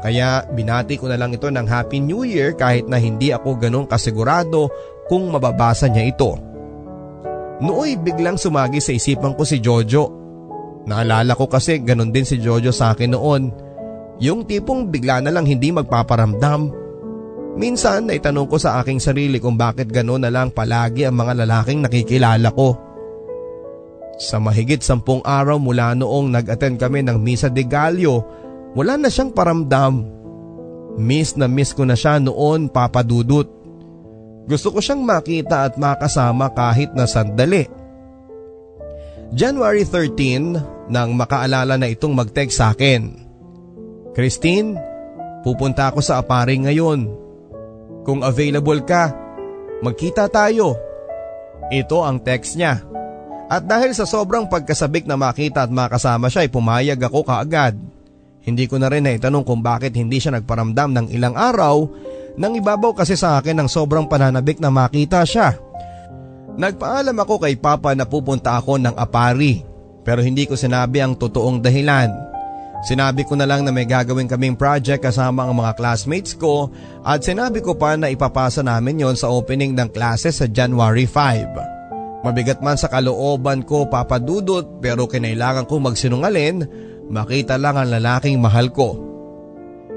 Kaya 0.00 0.48
binati 0.56 0.96
ko 0.96 1.12
na 1.12 1.20
lang 1.20 1.36
ito 1.36 1.46
ng 1.52 1.66
Happy 1.68 2.00
New 2.00 2.24
Year 2.24 2.56
kahit 2.56 2.88
na 2.88 2.96
hindi 2.96 3.36
ako 3.36 3.60
ganong 3.60 3.84
kasigurado 3.84 4.72
kung 5.06 5.28
mababasa 5.28 5.92
niya 5.92 6.08
ito. 6.08 6.32
Nooy 7.60 8.00
biglang 8.00 8.40
sumagi 8.40 8.80
sa 8.80 8.96
isipan 8.96 9.36
ko 9.36 9.44
si 9.44 9.60
Jojo. 9.60 10.08
Naalala 10.88 11.36
ko 11.36 11.44
kasi 11.44 11.84
ganon 11.84 12.08
din 12.08 12.24
si 12.24 12.40
Jojo 12.40 12.72
sa 12.72 12.96
akin 12.96 13.12
noon. 13.12 13.52
Yung 14.20 14.44
tipong 14.44 14.92
bigla 14.92 15.24
na 15.24 15.32
lang 15.32 15.48
hindi 15.48 15.72
magpaparamdam. 15.72 16.68
Minsan 17.56 18.06
naitanong 18.12 18.46
ko 18.46 18.60
sa 18.60 18.78
aking 18.78 19.00
sarili 19.00 19.40
kung 19.40 19.56
bakit 19.56 19.88
ganon 19.88 20.22
na 20.22 20.30
lang 20.30 20.52
palagi 20.52 21.08
ang 21.08 21.16
mga 21.16 21.44
lalaking 21.44 21.80
nakikilala 21.82 22.52
ko. 22.52 22.76
Sa 24.20 24.36
mahigit 24.36 24.84
sampung 24.84 25.24
araw 25.24 25.56
mula 25.56 25.96
noong 25.96 26.28
nag-attend 26.28 26.76
kami 26.76 27.00
ng 27.00 27.16
Misa 27.16 27.48
de 27.48 27.64
Gallo, 27.64 28.20
wala 28.76 29.00
na 29.00 29.08
siyang 29.08 29.32
paramdam. 29.32 30.04
Miss 31.00 31.32
na 31.40 31.48
miss 31.48 31.72
ko 31.72 31.88
na 31.88 31.96
siya 31.96 32.20
noon 32.20 32.68
papadudot. 32.68 33.48
Gusto 34.44 34.68
ko 34.76 34.84
siyang 34.84 35.00
makita 35.00 35.64
at 35.64 35.80
makasama 35.80 36.52
kahit 36.52 36.92
na 36.92 37.08
sandali. 37.08 37.64
January 39.32 39.88
13 39.88 40.90
nang 40.92 41.16
makaalala 41.16 41.80
na 41.80 41.88
itong 41.88 42.12
mag-text 42.12 42.60
sa 42.60 42.76
akin. 42.76 43.29
Christine, 44.10 44.74
pupunta 45.46 45.90
ako 45.90 46.02
sa 46.02 46.18
apari 46.18 46.58
ngayon. 46.58 47.06
Kung 48.02 48.26
available 48.26 48.82
ka, 48.82 49.14
magkita 49.84 50.26
tayo. 50.26 50.74
Ito 51.70 52.02
ang 52.02 52.18
text 52.20 52.58
niya. 52.58 52.82
At 53.50 53.66
dahil 53.66 53.94
sa 53.94 54.06
sobrang 54.06 54.46
pagkasabik 54.46 55.06
na 55.06 55.18
makita 55.18 55.66
at 55.66 55.70
makasama 55.70 56.30
siya 56.30 56.46
ay 56.46 56.50
pumayag 56.50 56.98
ako 57.02 57.26
kaagad. 57.26 57.74
Hindi 58.40 58.64
ko 58.70 58.78
na 58.78 58.88
rin 58.88 59.04
naitanong 59.04 59.42
kung 59.42 59.60
bakit 59.60 59.94
hindi 59.94 60.22
siya 60.22 60.38
nagparamdam 60.38 60.90
ng 60.96 61.06
ilang 61.12 61.34
araw 61.34 61.86
nang 62.38 62.54
ibabaw 62.54 62.94
kasi 62.94 63.18
sa 63.18 63.42
akin 63.42 63.58
ng 63.62 63.68
sobrang 63.68 64.06
pananabik 64.06 64.62
na 64.62 64.70
makita 64.70 65.26
siya. 65.26 65.58
Nagpaalam 66.54 67.14
ako 67.14 67.42
kay 67.42 67.58
Papa 67.58 67.94
na 67.94 68.06
pupunta 68.06 68.54
ako 68.54 68.78
ng 68.80 68.94
apari 68.94 69.66
pero 70.06 70.22
hindi 70.24 70.46
ko 70.46 70.54
sinabi 70.54 71.02
ang 71.02 71.18
totoong 71.18 71.60
dahilan. 71.60 72.29
Sinabi 72.80 73.28
ko 73.28 73.36
na 73.36 73.44
lang 73.44 73.60
na 73.60 73.72
may 73.72 73.84
gagawin 73.84 74.24
kaming 74.24 74.56
project 74.56 75.04
kasama 75.04 75.44
ang 75.44 75.52
mga 75.52 75.76
classmates 75.76 76.32
ko 76.32 76.72
at 77.04 77.20
sinabi 77.20 77.60
ko 77.60 77.76
pa 77.76 77.92
na 77.92 78.08
ipapasa 78.08 78.64
namin 78.64 79.04
yon 79.04 79.16
sa 79.16 79.28
opening 79.28 79.76
ng 79.76 79.92
classes 79.92 80.40
sa 80.40 80.48
January 80.48 81.04
5. 81.04 82.24
Mabigat 82.24 82.64
man 82.64 82.80
sa 82.80 82.88
kalooban 82.88 83.68
ko 83.68 83.84
papadudot 83.84 84.80
pero 84.80 85.04
kinailangan 85.04 85.68
ko 85.68 85.76
magsinungalin, 85.76 86.64
makita 87.12 87.60
lang 87.60 87.76
ang 87.76 87.92
lalaking 87.92 88.40
mahal 88.40 88.72
ko. 88.72 88.96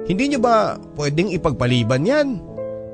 Hindi 0.03 0.35
niyo 0.35 0.43
ba 0.43 0.75
pwedeng 0.99 1.31
ipagpaliban 1.31 2.03
yan? 2.03 2.43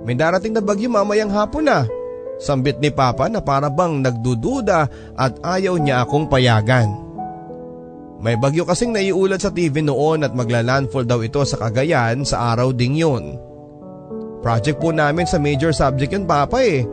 May 0.06 0.14
darating 0.14 0.54
na 0.54 0.62
bagyo 0.62 0.86
mamayang 0.94 1.34
hapon 1.34 1.66
na. 1.66 1.90
Sambit 2.38 2.78
ni 2.78 2.94
Papa 2.94 3.26
na 3.28 3.42
para 3.42 3.68
bang 3.74 4.06
nagdududa 4.06 4.80
at 5.18 5.34
ayaw 5.42 5.82
niya 5.82 6.06
akong 6.06 6.30
payagan. 6.30 7.09
May 8.20 8.36
bagyo 8.36 8.68
kasing 8.68 8.92
naiulat 8.92 9.40
sa 9.40 9.52
TV 9.52 9.80
noon 9.80 10.28
at 10.28 10.36
maglalandfall 10.36 11.08
daw 11.08 11.24
ito 11.24 11.40
sa 11.48 11.56
Cagayan 11.56 12.28
sa 12.28 12.52
araw 12.52 12.76
ding 12.76 13.00
yun. 13.00 13.40
Project 14.44 14.80
po 14.80 14.92
namin 14.92 15.28
sa 15.28 15.40
major 15.40 15.72
subject 15.72 16.12
yun 16.12 16.28
Papa 16.28 16.60
eh 16.64 16.84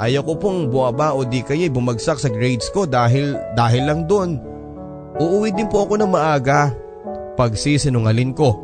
Ayaw 0.00 0.24
ko 0.24 0.34
pong 0.40 0.72
buwaba 0.72 1.12
o 1.12 1.28
di 1.28 1.44
kaya 1.44 1.68
bumagsak 1.68 2.16
sa 2.16 2.32
grades 2.32 2.72
ko 2.72 2.88
dahil 2.88 3.36
dahil 3.52 3.84
lang 3.84 4.08
doon. 4.08 4.40
Uuwi 5.20 5.52
din 5.52 5.68
po 5.68 5.84
ako 5.84 6.00
ng 6.00 6.08
maaga. 6.08 6.72
Pagsisinungalin 7.36 8.32
ko. 8.32 8.56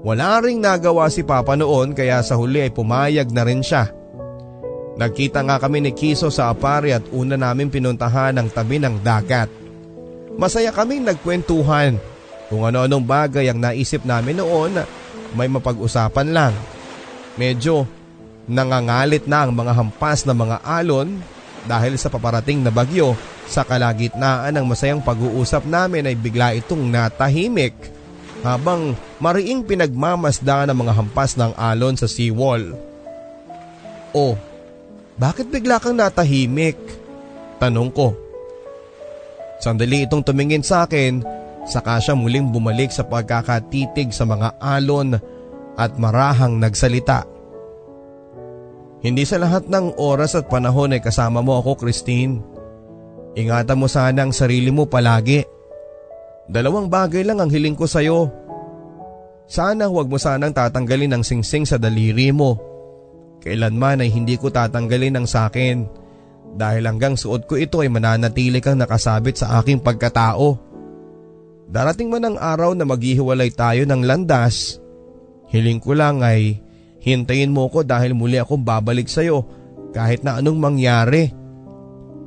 Wala 0.00 0.40
ring 0.40 0.64
nagawa 0.64 1.12
si 1.12 1.28
Papa 1.28 1.60
noon 1.60 1.92
kaya 1.92 2.24
sa 2.24 2.40
huli 2.40 2.64
ay 2.64 2.72
pumayag 2.72 3.28
na 3.36 3.44
rin 3.44 3.60
siya. 3.60 3.92
Nagkita 4.96 5.44
nga 5.44 5.60
kami 5.60 5.84
ni 5.84 5.92
Kiso 5.92 6.32
sa 6.32 6.48
apari 6.48 6.96
at 6.96 7.04
una 7.12 7.36
namin 7.36 7.68
pinuntahan 7.68 8.32
ang 8.40 8.48
tabi 8.48 8.80
ng 8.80 9.04
dagat. 9.04 9.59
Masaya 10.40 10.72
kaming 10.72 11.04
nagkwentuhan 11.04 12.00
kung 12.48 12.64
ano-anong 12.64 13.04
bagay 13.04 13.52
ang 13.52 13.60
naisip 13.60 14.08
namin 14.08 14.40
noon 14.40 14.80
may 15.36 15.46
mapag-usapan 15.46 16.32
lang. 16.32 16.54
Medyo 17.36 18.00
Nangangalit 18.50 19.30
na 19.30 19.46
ang 19.46 19.54
mga 19.54 19.78
hampas 19.78 20.26
na 20.26 20.34
mga 20.34 20.58
alon 20.66 21.22
dahil 21.70 21.94
sa 21.94 22.10
paparating 22.10 22.66
na 22.66 22.74
bagyo 22.74 23.14
sa 23.46 23.62
kalagitnaan 23.62 24.50
ng 24.50 24.66
masayang 24.66 24.98
pag-uusap 24.98 25.62
namin 25.70 26.10
ay 26.10 26.18
bigla 26.18 26.58
itong 26.58 26.82
natahimik 26.90 27.78
habang 28.42 28.98
mariing 29.22 29.62
pinagmamasda 29.62 30.66
ng 30.66 30.76
mga 30.82 30.92
hampas 30.98 31.38
ng 31.38 31.54
alon 31.54 31.94
sa 31.94 32.10
seawall. 32.10 32.74
Oh, 34.10 34.34
bakit 35.14 35.46
bigla 35.46 35.78
kang 35.78 35.94
natahimik? 35.94 36.80
Tanong 37.62 37.94
ko. 37.94 38.29
Sandali 39.60 40.08
itong 40.08 40.24
tumingin 40.24 40.64
sa 40.64 40.88
akin 40.88 41.20
saka 41.68 42.00
siya 42.00 42.16
muling 42.16 42.48
bumalik 42.48 42.88
sa 42.88 43.04
pagkakatitig 43.04 44.10
sa 44.16 44.24
mga 44.24 44.56
alon 44.56 45.20
at 45.76 45.92
marahang 46.00 46.56
nagsalita. 46.56 47.28
Hindi 49.00 49.24
sa 49.24 49.40
lahat 49.40 49.68
ng 49.68 49.96
oras 49.96 50.36
at 50.36 50.48
panahon 50.48 50.96
ay 50.96 51.00
kasama 51.00 51.40
mo 51.40 51.56
ako 51.60 51.84
Christine. 51.84 52.40
Ingatan 53.36 53.80
mo 53.80 53.88
sana 53.88 54.24
ang 54.24 54.32
sarili 54.32 54.68
mo 54.68 54.88
palagi. 54.88 55.44
Dalawang 56.50 56.90
bagay 56.90 57.24
lang 57.24 57.40
ang 57.40 57.48
hiling 57.48 57.78
ko 57.78 57.88
sa'yo. 57.88 58.28
Sana 59.46 59.88
huwag 59.88 60.10
mo 60.10 60.18
sanang 60.20 60.52
tatanggalin 60.52 61.16
ang 61.16 61.24
singsing 61.24 61.64
sa 61.64 61.80
daliri 61.80 62.28
mo. 62.34 62.60
Kailanman 63.40 64.04
ay 64.04 64.12
hindi 64.12 64.36
ko 64.36 64.52
tatanggalin 64.52 65.16
ang 65.16 65.26
sakin 65.28 65.99
dahil 66.54 66.86
hanggang 66.86 67.14
suot 67.14 67.46
ko 67.46 67.54
ito 67.58 67.82
ay 67.82 67.90
mananatili 67.90 68.58
kang 68.58 68.78
nakasabit 68.78 69.42
sa 69.42 69.58
aking 69.60 69.82
pagkatao. 69.82 70.58
Darating 71.70 72.10
man 72.10 72.26
ang 72.26 72.36
araw 72.36 72.74
na 72.74 72.82
maghihiwalay 72.82 73.54
tayo 73.54 73.86
ng 73.86 74.02
landas, 74.02 74.82
hiling 75.50 75.78
ko 75.78 75.94
lang 75.94 76.18
ay 76.26 76.58
Hintayin 77.00 77.50
mo 77.50 77.72
ko 77.72 77.80
dahil 77.80 78.12
muli 78.12 78.36
akong 78.36 78.60
babalik 78.60 79.08
sa'yo 79.08 79.48
kahit 79.96 80.20
na 80.20 80.38
anong 80.38 80.60
mangyari. 80.60 81.32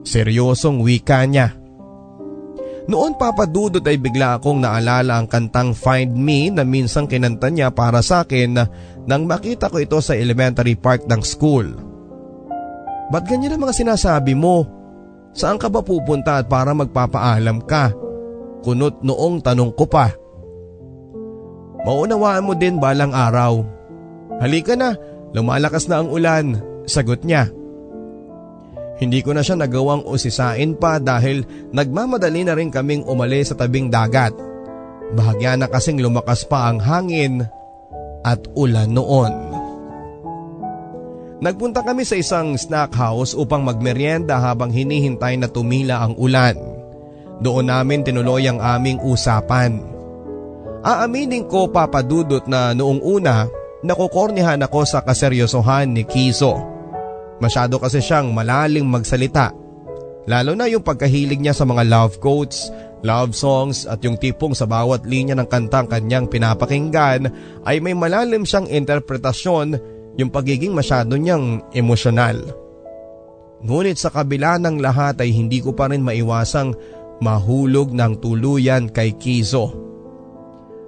Seryosong 0.04 0.82
wika 0.82 1.24
niya. 1.30 1.54
Noon 2.84 3.16
papadudot 3.16 3.86
ay 3.88 3.96
bigla 3.96 4.42
akong 4.42 4.60
naalala 4.60 5.16
ang 5.16 5.30
kantang 5.32 5.72
Find 5.72 6.12
Me 6.20 6.52
na 6.52 6.68
minsang 6.68 7.08
kinanta 7.08 7.48
niya 7.48 7.72
para 7.72 8.04
sa 8.04 8.28
akin 8.28 8.60
nang 9.08 9.24
makita 9.24 9.72
ko 9.72 9.80
ito 9.80 10.04
sa 10.04 10.18
elementary 10.20 10.76
park 10.76 11.08
ng 11.08 11.24
school. 11.24 11.72
Ba't 13.14 13.30
ganyan 13.30 13.54
ang 13.54 13.70
mga 13.70 13.78
sinasabi 13.78 14.34
mo? 14.34 14.66
Saan 15.38 15.62
ka 15.62 15.70
ba 15.70 15.86
pupunta 15.86 16.42
at 16.42 16.50
para 16.50 16.74
magpapaalam 16.74 17.62
ka? 17.70 17.94
Kunot 18.66 19.06
noong 19.06 19.46
tanong 19.46 19.78
ko 19.78 19.86
pa. 19.86 20.10
Maunawaan 21.86 22.48
mo 22.48 22.58
din 22.58 22.82
balang 22.82 23.14
araw 23.14 23.84
Halika 24.42 24.74
na, 24.74 24.98
lumalakas 25.36 25.86
na 25.88 26.02
ang 26.02 26.10
ulan, 26.10 26.58
sagot 26.90 27.22
niya. 27.24 27.50
Hindi 29.00 29.24
ko 29.24 29.32
na 29.32 29.40
siya 29.40 29.56
nagawang 29.60 30.04
usisain 30.04 30.78
pa 30.78 31.02
dahil 31.02 31.44
nagmamadali 31.74 32.44
na 32.44 32.54
rin 32.56 32.68
kaming 32.68 33.04
umalis 33.08 33.52
sa 33.52 33.58
tabing 33.58 33.88
dagat. 33.88 34.32
Bahagya 35.14 35.56
na 35.60 35.68
kasing 35.72 36.00
lumakas 36.00 36.46
pa 36.48 36.68
ang 36.68 36.80
hangin 36.80 37.44
at 38.24 38.40
ulan 38.56 38.92
noon. 38.92 39.63
Nagpunta 41.44 41.84
kami 41.84 42.08
sa 42.08 42.16
isang 42.16 42.56
snack 42.56 42.96
house 42.96 43.36
upang 43.36 43.68
magmeryenda 43.68 44.40
habang 44.40 44.72
hinihintay 44.72 45.36
na 45.36 45.52
tumila 45.52 46.00
ang 46.00 46.16
ulan. 46.16 46.56
Doon 47.44 47.68
namin 47.68 48.00
tinuloy 48.00 48.48
ang 48.48 48.64
aming 48.64 49.04
usapan. 49.04 49.84
Aaminin 50.88 51.44
ko 51.52 51.68
papadudot 51.68 52.48
na 52.48 52.72
noong 52.72 53.04
una 53.04 53.52
nakukornihan 53.84 54.64
ako 54.64 54.88
sa 54.88 55.04
kaseryosohan 55.04 55.92
ni 55.92 56.08
Kiso. 56.08 56.56
Masyado 57.44 57.76
kasi 57.76 58.00
siyang 58.00 58.32
malaling 58.32 58.88
magsalita. 58.88 59.52
Lalo 60.24 60.56
na 60.56 60.72
yung 60.72 60.88
pagkahilig 60.88 61.44
niya 61.44 61.52
sa 61.52 61.68
mga 61.68 61.84
love 61.92 62.24
quotes, 62.24 62.72
love 63.04 63.36
songs 63.36 63.84
at 63.84 64.00
yung 64.00 64.16
tipong 64.16 64.56
sa 64.56 64.64
bawat 64.64 65.04
linya 65.04 65.36
ng 65.36 65.52
kantang 65.52 65.92
kanyang 65.92 66.32
pinapakinggan 66.32 67.28
ay 67.68 67.84
may 67.84 67.92
malalim 67.92 68.48
siyang 68.48 68.72
interpretasyon 68.72 69.76
yung 70.18 70.30
pagiging 70.30 70.74
masyado 70.74 71.18
niyang 71.18 71.64
emosyonal. 71.74 72.42
Ngunit 73.64 73.96
sa 73.96 74.12
kabila 74.12 74.60
ng 74.60 74.84
lahat 74.84 75.24
ay 75.24 75.32
hindi 75.32 75.64
ko 75.64 75.72
pa 75.72 75.88
rin 75.88 76.04
maiwasang 76.04 76.76
mahulog 77.24 77.96
ng 77.96 78.20
tuluyan 78.20 78.92
kay 78.92 79.16
Kizo. 79.16 79.72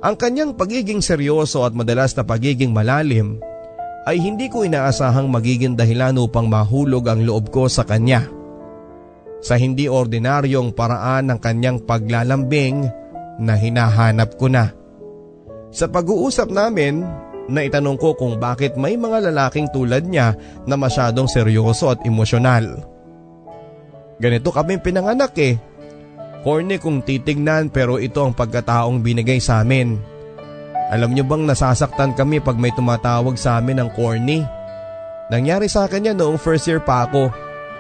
Ang 0.04 0.20
kanyang 0.20 0.54
pagiging 0.54 1.00
seryoso 1.00 1.64
at 1.64 1.74
madalas 1.74 2.14
na 2.14 2.28
pagiging 2.28 2.76
malalim 2.76 3.40
ay 4.06 4.22
hindi 4.22 4.52
ko 4.52 4.62
inaasahang 4.68 5.32
magiging 5.32 5.74
dahilan 5.74 6.20
upang 6.22 6.46
mahulog 6.46 7.10
ang 7.10 7.26
loob 7.26 7.50
ko 7.50 7.66
sa 7.66 7.88
kanya 7.88 8.30
sa 9.46 9.62
hindi 9.62 9.86
ordinaryong 9.86 10.74
paraan 10.74 11.30
ng 11.30 11.38
kanyang 11.38 11.78
paglalambing 11.86 12.90
na 13.38 13.54
hinahanap 13.54 14.34
ko 14.42 14.50
na. 14.50 14.74
Sa 15.70 15.86
pag-uusap 15.86 16.50
namin, 16.50 17.06
naitanong 17.48 17.98
ko 17.98 18.18
kung 18.18 18.38
bakit 18.42 18.78
may 18.78 18.98
mga 18.98 19.30
lalaking 19.32 19.70
tulad 19.70 20.06
niya 20.06 20.34
na 20.66 20.76
masyadong 20.78 21.30
seryoso 21.30 21.94
at 21.94 22.02
emosyonal. 22.04 22.82
Ganito 24.18 24.50
kami 24.50 24.80
pinanganak 24.80 25.36
eh. 25.38 25.60
Corny 26.46 26.78
kung 26.78 27.02
titignan 27.02 27.74
pero 27.74 27.98
ito 27.98 28.22
ang 28.22 28.38
pagkataong 28.38 29.02
binigay 29.02 29.42
sa 29.42 29.66
amin. 29.66 29.98
Alam 30.94 31.18
niyo 31.18 31.26
bang 31.26 31.50
nasasaktan 31.50 32.14
kami 32.14 32.38
pag 32.38 32.62
may 32.62 32.70
tumatawag 32.70 33.34
sa 33.36 33.58
amin 33.58 33.82
ng 33.82 33.90
corny? 33.98 34.46
Nangyari 35.34 35.66
sa 35.66 35.90
akin 35.90 36.14
yan 36.14 36.18
noong 36.22 36.38
first 36.38 36.70
year 36.70 36.78
pa 36.78 37.10
ako. 37.10 37.34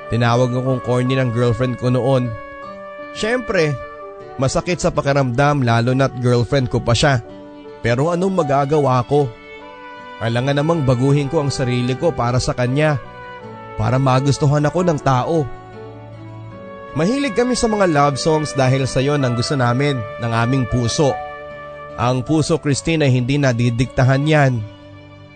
Tinawag 0.09 0.49
akong 0.49 0.81
corny 0.81 1.13
ng 1.13 1.29
girlfriend 1.29 1.77
ko 1.77 1.93
noon. 1.93 2.33
Siyempre, 3.13 3.77
masakit 4.41 4.81
sa 4.81 4.89
pakiramdam 4.89 5.61
lalo 5.61 5.93
na't 5.93 6.17
girlfriend 6.17 6.73
ko 6.73 6.81
pa 6.81 6.97
siya. 6.97 7.21
Pero 7.85 8.09
anong 8.09 8.41
magagawa 8.41 9.05
ko? 9.05 9.29
Kailangan 10.19 10.63
namang 10.63 10.87
baguhin 10.87 11.27
ko 11.27 11.43
ang 11.43 11.51
sarili 11.51 11.93
ko 11.99 12.15
para 12.15 12.39
sa 12.39 12.55
kanya. 12.55 12.95
Para 13.75 13.99
magustuhan 13.99 14.63
ako 14.63 14.87
ng 14.87 14.99
tao. 15.03 15.43
Mahilig 16.95 17.35
kami 17.35 17.59
sa 17.59 17.67
mga 17.67 17.91
love 17.91 18.15
songs 18.15 18.55
dahil 18.55 18.87
sa 18.87 19.03
yon 19.03 19.19
ang 19.27 19.35
gusto 19.35 19.59
namin 19.59 19.99
ng 20.23 20.31
aming 20.31 20.63
puso. 20.71 21.11
Ang 21.99 22.23
puso 22.23 22.55
Christine 22.55 23.03
ay 23.03 23.11
hindi 23.11 23.35
nadidiktahan 23.35 24.23
yan. 24.23 24.63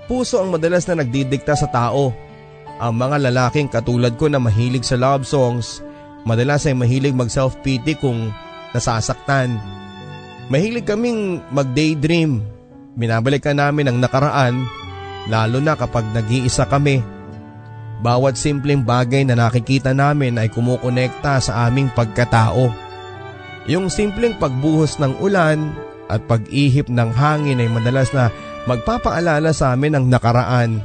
Puso 0.08 0.40
ang 0.40 0.56
madalas 0.56 0.88
na 0.88 1.04
nagdidikta 1.04 1.60
sa 1.60 1.68
tao. 1.68 2.16
Ang 2.80 2.94
mga 2.96 3.28
lalaking 3.28 3.68
katulad 3.68 4.16
ko 4.16 4.32
na 4.32 4.40
mahilig 4.40 4.88
sa 4.88 4.96
love 4.96 5.28
songs, 5.28 5.84
madalas 6.24 6.64
ay 6.64 6.72
mahilig 6.72 7.12
mag 7.12 7.28
self-pity 7.28 8.00
kung 8.00 8.32
nasasaktan. 8.72 9.60
Mahilig 10.48 10.88
kaming 10.88 11.44
mag-daydream. 11.52 12.59
Binabalikan 13.00 13.56
namin 13.56 13.88
ang 13.88 13.98
nakaraan, 14.04 14.68
lalo 15.32 15.64
na 15.64 15.80
kapag 15.80 16.04
nag-iisa 16.12 16.68
kami. 16.68 17.00
Bawat 18.04 18.36
simpleng 18.36 18.84
bagay 18.84 19.24
na 19.24 19.40
nakikita 19.40 19.96
namin 19.96 20.36
ay 20.36 20.52
kumukonekta 20.52 21.40
sa 21.40 21.72
aming 21.72 21.88
pagkatao. 21.96 22.68
Yung 23.72 23.88
simpleng 23.88 24.36
pagbuhos 24.36 25.00
ng 25.00 25.16
ulan 25.24 25.72
at 26.12 26.28
pag-ihip 26.28 26.92
ng 26.92 27.12
hangin 27.16 27.64
ay 27.64 27.72
madalas 27.72 28.12
na 28.12 28.28
magpapaalala 28.68 29.56
sa 29.56 29.72
amin 29.72 29.96
ng 29.96 30.06
nakaraan. 30.12 30.84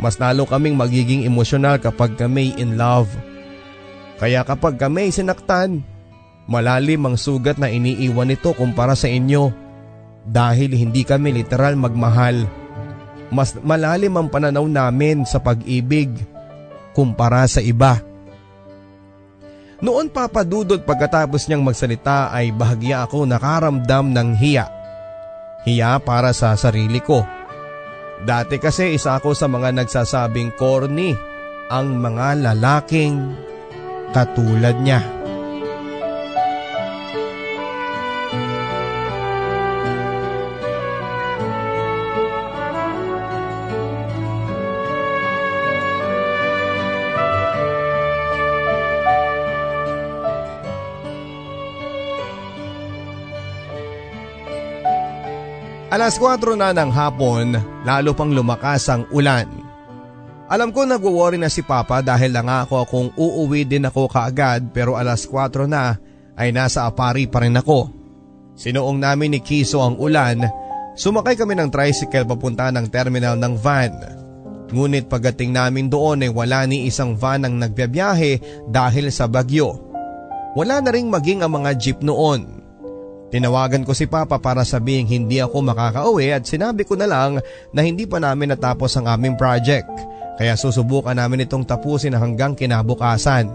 Mas 0.00 0.16
lalo 0.16 0.48
kaming 0.48 0.76
magiging 0.76 1.28
emosyonal 1.28 1.76
kapag 1.76 2.16
kami 2.16 2.56
in 2.56 2.80
love. 2.80 3.12
Kaya 4.16 4.40
kapag 4.40 4.80
kami 4.80 5.12
sinaktan, 5.12 5.84
malalim 6.48 7.04
ang 7.04 7.16
sugat 7.20 7.60
na 7.60 7.68
iniiwan 7.68 8.32
nito 8.32 8.56
kumpara 8.56 8.96
sa 8.96 9.08
inyo 9.08 9.65
dahil 10.26 10.74
hindi 10.74 11.06
kami 11.06 11.30
literal 11.30 11.78
magmahal. 11.78 12.44
Mas 13.30 13.54
malalim 13.62 14.14
ang 14.18 14.28
pananaw 14.30 14.66
namin 14.66 15.22
sa 15.22 15.38
pag-ibig 15.38 16.10
kumpara 16.94 17.46
sa 17.46 17.62
iba. 17.62 18.02
Noon 19.78 20.10
papadudot 20.10 20.82
pagkatapos 20.82 21.46
niyang 21.46 21.62
magsalita 21.62 22.32
ay 22.34 22.50
bahagya 22.50 23.06
ako 23.06 23.28
nakaramdam 23.28 24.10
ng 24.10 24.28
hiya. 24.34 24.66
Hiya 25.66 25.98
para 26.00 26.30
sa 26.30 26.54
sarili 26.54 27.02
ko 27.02 27.36
Dati 28.24 28.56
kasi 28.56 28.96
isa 28.96 29.20
ako 29.20 29.36
sa 29.36 29.44
mga 29.50 29.76
nagsasabing 29.76 30.56
corny 30.56 31.12
ang 31.68 32.00
mga 32.00 32.40
lalaking 32.40 33.36
katulad 34.16 34.78
niya. 34.80 35.15
Alas 56.06 56.22
4 56.22 56.54
na 56.54 56.70
ng 56.70 56.94
hapon, 56.94 57.58
lalo 57.82 58.14
pang 58.14 58.30
lumakas 58.30 58.86
ang 58.86 59.10
ulan. 59.10 59.50
Alam 60.46 60.70
ko 60.70 60.86
nagwo-worry 60.86 61.34
na 61.34 61.50
si 61.50 61.66
Papa 61.66 61.98
dahil 61.98 62.30
ako 62.30 62.86
akong 62.86 63.08
uuwi 63.18 63.66
din 63.66 63.90
ako 63.90 64.06
kaagad 64.06 64.70
pero 64.70 64.94
alas 64.94 65.26
4 65.26 65.66
na 65.66 65.98
ay 66.38 66.54
nasa 66.54 66.86
apari 66.86 67.26
pa 67.26 67.42
rin 67.42 67.58
ako. 67.58 67.90
Sinuong 68.54 69.02
namin 69.02 69.34
ni 69.34 69.42
Kiso 69.42 69.82
ang 69.82 69.98
ulan, 69.98 70.46
sumakay 70.94 71.34
kami 71.34 71.58
ng 71.58 71.74
tricycle 71.74 72.22
papunta 72.22 72.70
ng 72.70 72.86
terminal 72.86 73.34
ng 73.34 73.58
van. 73.58 73.90
Ngunit 74.70 75.10
pagdating 75.10 75.58
namin 75.58 75.90
doon 75.90 76.22
ay 76.22 76.30
wala 76.30 76.70
ni 76.70 76.86
isang 76.86 77.18
van 77.18 77.42
ang 77.42 77.58
nagbiyahe 77.58 78.62
dahil 78.70 79.10
sa 79.10 79.26
bagyo. 79.26 79.74
Wala 80.54 80.78
na 80.78 80.94
ring 80.94 81.10
maging 81.10 81.42
ang 81.42 81.50
mga 81.50 81.74
jeep 81.74 81.98
noon. 81.98 82.62
Tinawagan 83.26 83.82
ko 83.82 83.90
si 83.90 84.06
Papa 84.06 84.38
para 84.38 84.62
sabihin 84.62 85.10
hindi 85.10 85.42
ako 85.42 85.58
makakauwi 85.66 86.30
at 86.30 86.46
sinabi 86.46 86.86
ko 86.86 86.94
na 86.94 87.10
lang 87.10 87.42
na 87.74 87.80
hindi 87.82 88.06
pa 88.06 88.22
namin 88.22 88.54
natapos 88.54 88.94
ang 88.94 89.10
aming 89.10 89.34
project 89.34 89.90
kaya 90.38 90.54
susubukan 90.54 91.16
namin 91.16 91.48
itong 91.48 91.66
tapusin 91.66 92.14
hanggang 92.14 92.54
kinabukasan 92.54 93.50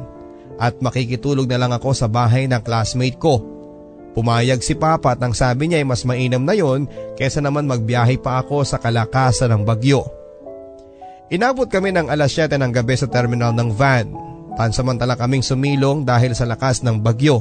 at 0.59 0.75
makikitulog 0.83 1.47
na 1.47 1.61
lang 1.61 1.71
ako 1.71 1.95
sa 1.95 2.11
bahay 2.11 2.49
ng 2.49 2.61
classmate 2.61 3.15
ko. 3.21 3.39
Pumayag 4.11 4.59
si 4.59 4.75
Papa 4.75 5.15
at 5.15 5.23
ang 5.23 5.31
sabi 5.31 5.71
niya 5.71 5.79
ay 5.79 5.87
mas 5.87 6.03
mainam 6.03 6.43
na 6.43 6.51
yon 6.51 6.83
kaysa 7.15 7.39
naman 7.39 7.63
magbiyahe 7.63 8.19
pa 8.19 8.43
ako 8.43 8.67
sa 8.67 8.75
kalakasan 8.75 9.55
ng 9.55 9.63
bagyo. 9.63 10.03
Inabot 11.31 11.71
kami 11.71 11.95
ng 11.95 12.11
alas 12.11 12.35
7 12.35 12.59
ng 12.59 12.75
gabi 12.75 12.99
sa 12.99 13.07
terminal 13.07 13.55
ng 13.55 13.71
van. 13.71 14.11
Pansamantala 14.59 15.15
kaming 15.15 15.39
sumilong 15.39 16.03
dahil 16.03 16.35
sa 16.35 16.43
lakas 16.43 16.83
ng 16.83 16.99
bagyo. 16.99 17.39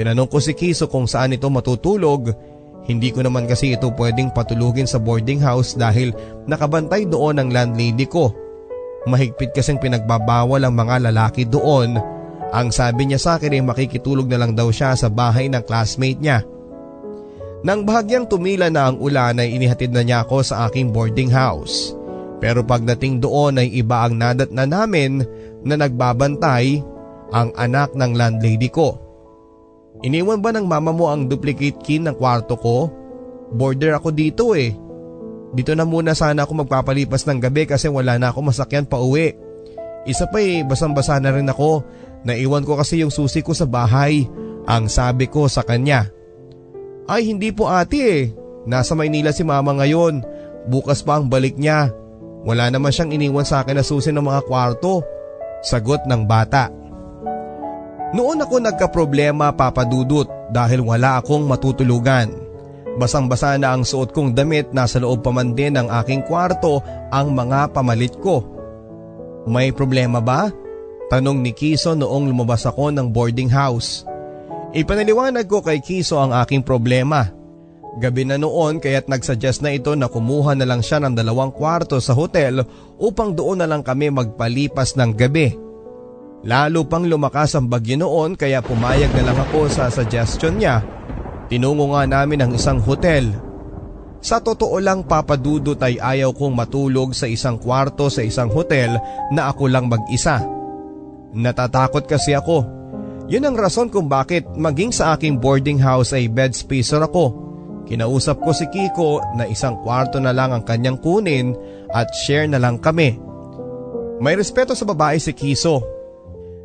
Tinanong 0.00 0.32
ko 0.32 0.40
si 0.40 0.56
Kiso 0.56 0.88
kung 0.88 1.04
saan 1.04 1.36
ito 1.36 1.44
matutulog. 1.52 2.32
Hindi 2.88 3.12
ko 3.12 3.20
naman 3.20 3.44
kasi 3.44 3.76
ito 3.76 3.92
pwedeng 4.00 4.32
patulugin 4.32 4.88
sa 4.88 4.96
boarding 4.96 5.44
house 5.44 5.76
dahil 5.76 6.16
nakabantay 6.48 7.04
doon 7.04 7.36
ang 7.36 7.52
landlady 7.52 8.08
ko. 8.08 8.32
Mahigpit 9.04 9.52
kasing 9.52 9.76
pinagbabawal 9.76 10.64
ang 10.64 10.72
mga 10.72 11.12
lalaki 11.12 11.44
doon. 11.44 12.00
Ang 12.48 12.72
sabi 12.72 13.12
niya 13.12 13.20
sa 13.20 13.36
akin 13.36 13.52
ay 13.52 13.60
makikitulog 13.60 14.24
na 14.24 14.40
lang 14.40 14.56
daw 14.56 14.72
siya 14.72 14.96
sa 14.96 15.12
bahay 15.12 15.52
ng 15.52 15.60
classmate 15.68 16.16
niya. 16.16 16.48
Nang 17.60 17.84
bahagyang 17.84 18.24
tumila 18.24 18.72
na 18.72 18.88
ang 18.88 18.96
ulan 18.96 19.36
ay 19.36 19.52
inihatid 19.52 19.92
na 19.92 20.00
niya 20.00 20.24
ako 20.24 20.40
sa 20.40 20.64
aking 20.72 20.96
boarding 20.96 21.28
house. 21.28 21.92
Pero 22.40 22.64
pagdating 22.64 23.20
doon 23.20 23.60
ay 23.60 23.68
iba 23.76 24.08
ang 24.08 24.16
nadat 24.16 24.48
na 24.48 24.64
namin 24.64 25.20
na 25.60 25.76
nagbabantay 25.76 26.80
ang 27.36 27.52
anak 27.52 27.92
ng 27.92 28.16
landlady 28.16 28.72
ko. 28.72 29.09
Iniwan 30.00 30.40
ba 30.40 30.48
ng 30.52 30.64
mama 30.64 30.96
mo 30.96 31.12
ang 31.12 31.28
duplicate 31.28 31.76
key 31.84 32.00
ng 32.00 32.16
kwarto 32.16 32.56
ko? 32.56 32.88
Border 33.52 34.00
ako 34.00 34.08
dito 34.14 34.56
eh. 34.56 34.72
Dito 35.52 35.74
na 35.74 35.84
muna 35.84 36.16
sana 36.16 36.46
ako 36.46 36.64
magpapalipas 36.64 37.26
ng 37.26 37.42
gabi 37.42 37.66
kasi 37.68 37.90
wala 37.90 38.16
na 38.16 38.32
ako 38.32 38.48
masakyan 38.48 38.86
pa 38.86 38.96
uwi. 38.96 39.34
Isa 40.08 40.24
pa 40.30 40.40
eh, 40.40 40.64
basang-basa 40.64 41.20
na 41.20 41.34
rin 41.34 41.50
ako. 41.50 41.84
Naiwan 42.24 42.64
ko 42.64 42.80
kasi 42.80 43.04
yung 43.04 43.12
susi 43.12 43.44
ko 43.44 43.52
sa 43.52 43.68
bahay. 43.68 44.24
Ang 44.64 44.88
sabi 44.88 45.28
ko 45.28 45.50
sa 45.50 45.60
kanya. 45.66 46.08
Ay 47.10 47.28
hindi 47.28 47.52
po 47.52 47.68
ate 47.68 48.00
eh. 48.00 48.22
Nasa 48.64 48.96
Maynila 48.96 49.34
si 49.34 49.44
mama 49.44 49.76
ngayon. 49.76 50.24
Bukas 50.70 51.04
pa 51.04 51.20
ang 51.20 51.28
balik 51.28 51.60
niya. 51.60 51.92
Wala 52.46 52.72
naman 52.72 52.94
siyang 52.94 53.12
iniwan 53.12 53.44
sa 53.44 53.60
akin 53.60 53.76
na 53.76 53.84
susi 53.84 54.14
ng 54.14 54.24
mga 54.24 54.48
kwarto. 54.48 55.04
Sagot 55.60 56.08
ng 56.08 56.24
bata. 56.24 56.79
Noon 58.10 58.42
ako 58.42 58.58
nagka-problema 58.58 59.54
papadudot 59.54 60.26
dahil 60.50 60.82
wala 60.82 61.22
akong 61.22 61.46
matutulugan. 61.46 62.34
Basang-basa 62.98 63.54
na 63.54 63.70
ang 63.70 63.86
suot 63.86 64.10
kong 64.10 64.34
damit 64.34 64.74
nasa 64.74 64.98
loob 64.98 65.22
pa 65.22 65.30
man 65.30 65.54
din 65.54 65.78
ng 65.78 65.86
aking 66.02 66.26
kwarto 66.26 66.82
ang 67.14 67.30
mga 67.30 67.70
pamalit 67.70 68.18
ko. 68.18 68.42
May 69.46 69.70
problema 69.70 70.18
ba? 70.18 70.50
Tanong 71.06 71.38
ni 71.38 71.54
Kiso 71.54 71.94
noong 71.94 72.34
lumabas 72.34 72.66
ako 72.66 72.90
ng 72.90 73.14
boarding 73.14 73.50
house. 73.50 74.02
Ipanaliwanag 74.74 75.46
ko 75.46 75.62
kay 75.62 75.78
Kiso 75.78 76.18
ang 76.18 76.34
aking 76.34 76.66
problema. 76.66 77.30
Gabi 77.98 78.26
na 78.26 78.38
noon 78.38 78.82
kaya't 78.82 79.06
nagsuggest 79.06 79.62
na 79.62 79.70
ito 79.70 79.94
na 79.94 80.10
kumuha 80.10 80.58
na 80.58 80.66
lang 80.66 80.82
siya 80.82 80.98
ng 81.02 81.14
dalawang 81.14 81.54
kwarto 81.54 82.02
sa 82.02 82.14
hotel 82.14 82.66
upang 82.98 83.38
doon 83.38 83.62
na 83.62 83.70
lang 83.70 83.86
kami 83.86 84.10
magpalipas 84.10 84.98
ng 84.98 85.14
gabi. 85.14 85.69
Lalo 86.40 86.88
pang 86.88 87.04
lumakas 87.04 87.52
ang 87.52 87.68
bagyo 87.68 88.00
noon 88.00 88.32
kaya 88.32 88.64
pumayag 88.64 89.12
na 89.12 89.28
lang 89.28 89.38
ako 89.38 89.68
sa 89.68 89.92
suggestion 89.92 90.56
niya. 90.56 90.80
Tinungo 91.52 91.92
nga 91.92 92.08
namin 92.08 92.40
ang 92.40 92.50
isang 92.56 92.80
hotel. 92.80 93.28
Sa 94.20 94.40
totoo 94.40 94.76
lang 94.80 95.04
papadudot 95.04 95.76
ay 95.80 96.00
ayaw 96.00 96.32
kong 96.32 96.52
matulog 96.56 97.12
sa 97.16 97.28
isang 97.28 97.56
kwarto 97.56 98.08
sa 98.08 98.24
isang 98.24 98.48
hotel 98.52 98.96
na 99.32 99.48
ako 99.52 99.68
lang 99.68 99.88
mag-isa. 99.88 100.40
Natatakot 101.36 102.08
kasi 102.08 102.32
ako. 102.36 102.64
Yun 103.28 103.46
ang 103.46 103.56
rason 103.56 103.88
kung 103.88 104.08
bakit 104.08 104.44
maging 104.56 104.92
sa 104.92 105.16
aking 105.16 105.38
boarding 105.38 105.78
house 105.78 106.12
ay 106.16 106.26
bed 106.26 106.52
spacer 106.52 107.00
ako 107.00 107.50
Kinausap 107.90 108.38
ko 108.46 108.54
si 108.54 108.70
Kiko 108.70 109.18
na 109.34 109.50
isang 109.50 109.74
kwarto 109.82 110.22
na 110.22 110.30
lang 110.30 110.54
ang 110.54 110.62
kanyang 110.62 111.02
kunin 111.02 111.58
at 111.90 112.06
share 112.14 112.46
na 112.46 112.62
lang 112.62 112.78
kami. 112.78 113.18
May 114.22 114.38
respeto 114.38 114.78
sa 114.78 114.86
babae 114.86 115.18
si 115.18 115.34
Kiso. 115.34 115.82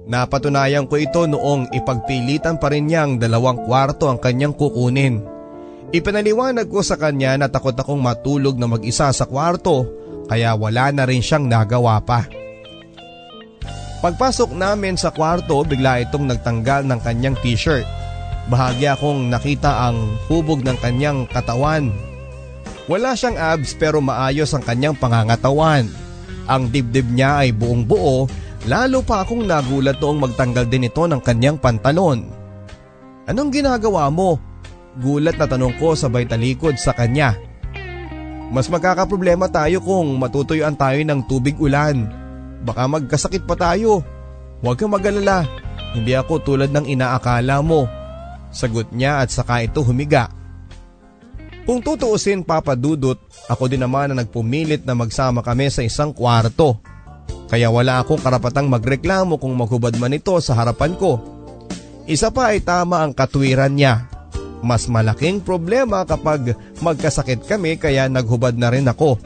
Napatunayan 0.06 0.86
ko 0.86 1.02
ito 1.02 1.26
noong 1.26 1.74
ipagpilitan 1.74 2.62
pa 2.62 2.70
rin 2.70 2.86
niyang 2.86 3.18
dalawang 3.18 3.66
kwarto 3.66 4.06
ang 4.06 4.22
kanyang 4.22 4.54
kukunin. 4.54 5.26
Ipinaliwanag 5.90 6.70
ko 6.70 6.86
sa 6.86 6.94
kanya 6.94 7.34
na 7.42 7.50
takot 7.50 7.74
akong 7.74 7.98
matulog 7.98 8.54
na 8.58 8.70
mag-isa 8.70 9.10
sa 9.10 9.26
kwarto 9.26 9.90
kaya 10.30 10.54
wala 10.54 10.94
na 10.94 11.10
rin 11.10 11.26
siyang 11.26 11.50
nagawa 11.50 11.98
pa. 12.06 12.30
Pagpasok 14.06 14.54
namin 14.54 14.94
sa 14.94 15.10
kwarto 15.10 15.66
bigla 15.66 16.06
itong 16.06 16.30
nagtanggal 16.30 16.86
ng 16.86 17.00
kanyang 17.02 17.38
t-shirt. 17.42 17.86
Bahagya 18.46 18.94
akong 18.94 19.34
nakita 19.34 19.90
ang 19.90 20.22
hubog 20.30 20.62
ng 20.62 20.78
kanyang 20.78 21.26
katawan. 21.26 21.90
Wala 22.86 23.18
siyang 23.18 23.42
abs 23.42 23.74
pero 23.74 23.98
maayos 24.06 24.54
ang 24.54 24.62
kanyang 24.62 24.94
pangangatawan. 24.94 25.90
Ang 26.46 26.70
dibdib 26.70 27.10
niya 27.10 27.42
ay 27.42 27.50
buong 27.50 27.90
buo, 27.90 28.30
lalo 28.66 29.06
pa 29.06 29.22
akong 29.22 29.46
nagulat 29.46 30.02
noong 30.02 30.20
magtanggal 30.22 30.66
din 30.66 30.90
ito 30.90 31.06
ng 31.06 31.22
kanyang 31.22 31.58
pantalon. 31.62 32.26
Anong 33.26 33.50
ginagawa 33.50 34.10
mo? 34.10 34.38
Gulat 35.02 35.38
na 35.38 35.50
tanong 35.50 35.76
ko 35.82 35.98
sabay 35.98 36.26
talikod 36.30 36.78
sa 36.78 36.94
kanya. 36.94 37.34
Mas 38.54 38.70
magkakaproblema 38.70 39.50
tayo 39.50 39.82
kung 39.82 40.16
matutuyuan 40.22 40.78
tayo 40.78 41.02
ng 41.02 41.26
tubig 41.26 41.58
ulan. 41.58 42.06
Baka 42.62 42.86
magkasakit 42.86 43.44
pa 43.50 43.58
tayo. 43.58 44.06
Huwag 44.62 44.78
kang 44.78 44.94
magalala. 44.94 45.46
Hindi 45.98 46.14
ako 46.14 46.42
tulad 46.42 46.70
ng 46.70 46.86
inaakala 46.86 47.62
mo. 47.66 47.90
Sagot 48.54 48.94
niya 48.94 49.26
at 49.26 49.34
saka 49.34 49.66
ito 49.66 49.82
humiga. 49.82 50.32
Kung 51.66 51.82
tutuusin 51.82 52.46
papadudot, 52.46 53.18
ako 53.50 53.66
din 53.66 53.82
naman 53.82 54.14
na 54.14 54.22
nagpumilit 54.22 54.86
na 54.86 54.94
magsama 54.94 55.42
kami 55.42 55.74
sa 55.74 55.82
isang 55.82 56.14
kwarto. 56.14 56.78
Kaya 57.46 57.70
wala 57.70 58.02
akong 58.02 58.22
karapatang 58.22 58.66
magreklamo 58.66 59.38
kung 59.38 59.54
maghubad 59.54 59.94
man 60.02 60.18
ito 60.18 60.34
sa 60.42 60.58
harapan 60.58 60.98
ko. 60.98 61.22
Isa 62.06 62.30
pa 62.34 62.54
ay 62.54 62.62
tama 62.62 63.02
ang 63.02 63.14
katwiran 63.14 63.74
niya. 63.74 64.10
Mas 64.66 64.90
malaking 64.90 65.46
problema 65.46 66.02
kapag 66.10 66.58
magkasakit 66.82 67.46
kami 67.46 67.78
kaya 67.78 68.10
naghubad 68.10 68.58
na 68.58 68.74
rin 68.74 68.90
ako. 68.90 69.22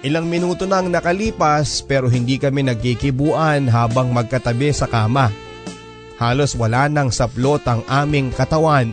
Ilang 0.00 0.26
minuto 0.26 0.64
nang 0.64 0.90
nakalipas 0.90 1.84
pero 1.86 2.10
hindi 2.10 2.40
kami 2.40 2.66
nagkikibuan 2.66 3.70
habang 3.70 4.10
magkatabi 4.10 4.74
sa 4.74 4.90
kama. 4.90 5.30
Halos 6.18 6.58
wala 6.58 6.90
nang 6.90 7.14
saplot 7.14 7.62
ang 7.68 7.86
aming 7.86 8.34
katawan. 8.34 8.90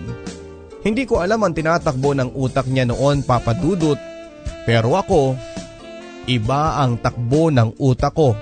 Hindi 0.86 1.10
ko 1.10 1.20
alam 1.26 1.42
ang 1.42 1.58
tinatakbo 1.58 2.14
ng 2.14 2.38
utak 2.38 2.70
niya 2.70 2.86
noon 2.86 3.26
papadudot 3.26 3.98
pero 4.68 5.00
ako, 5.00 5.40
iba 6.28 6.84
ang 6.84 7.00
takbo 7.00 7.50
ng 7.50 7.80
utak 7.80 8.14
ko. 8.14 8.36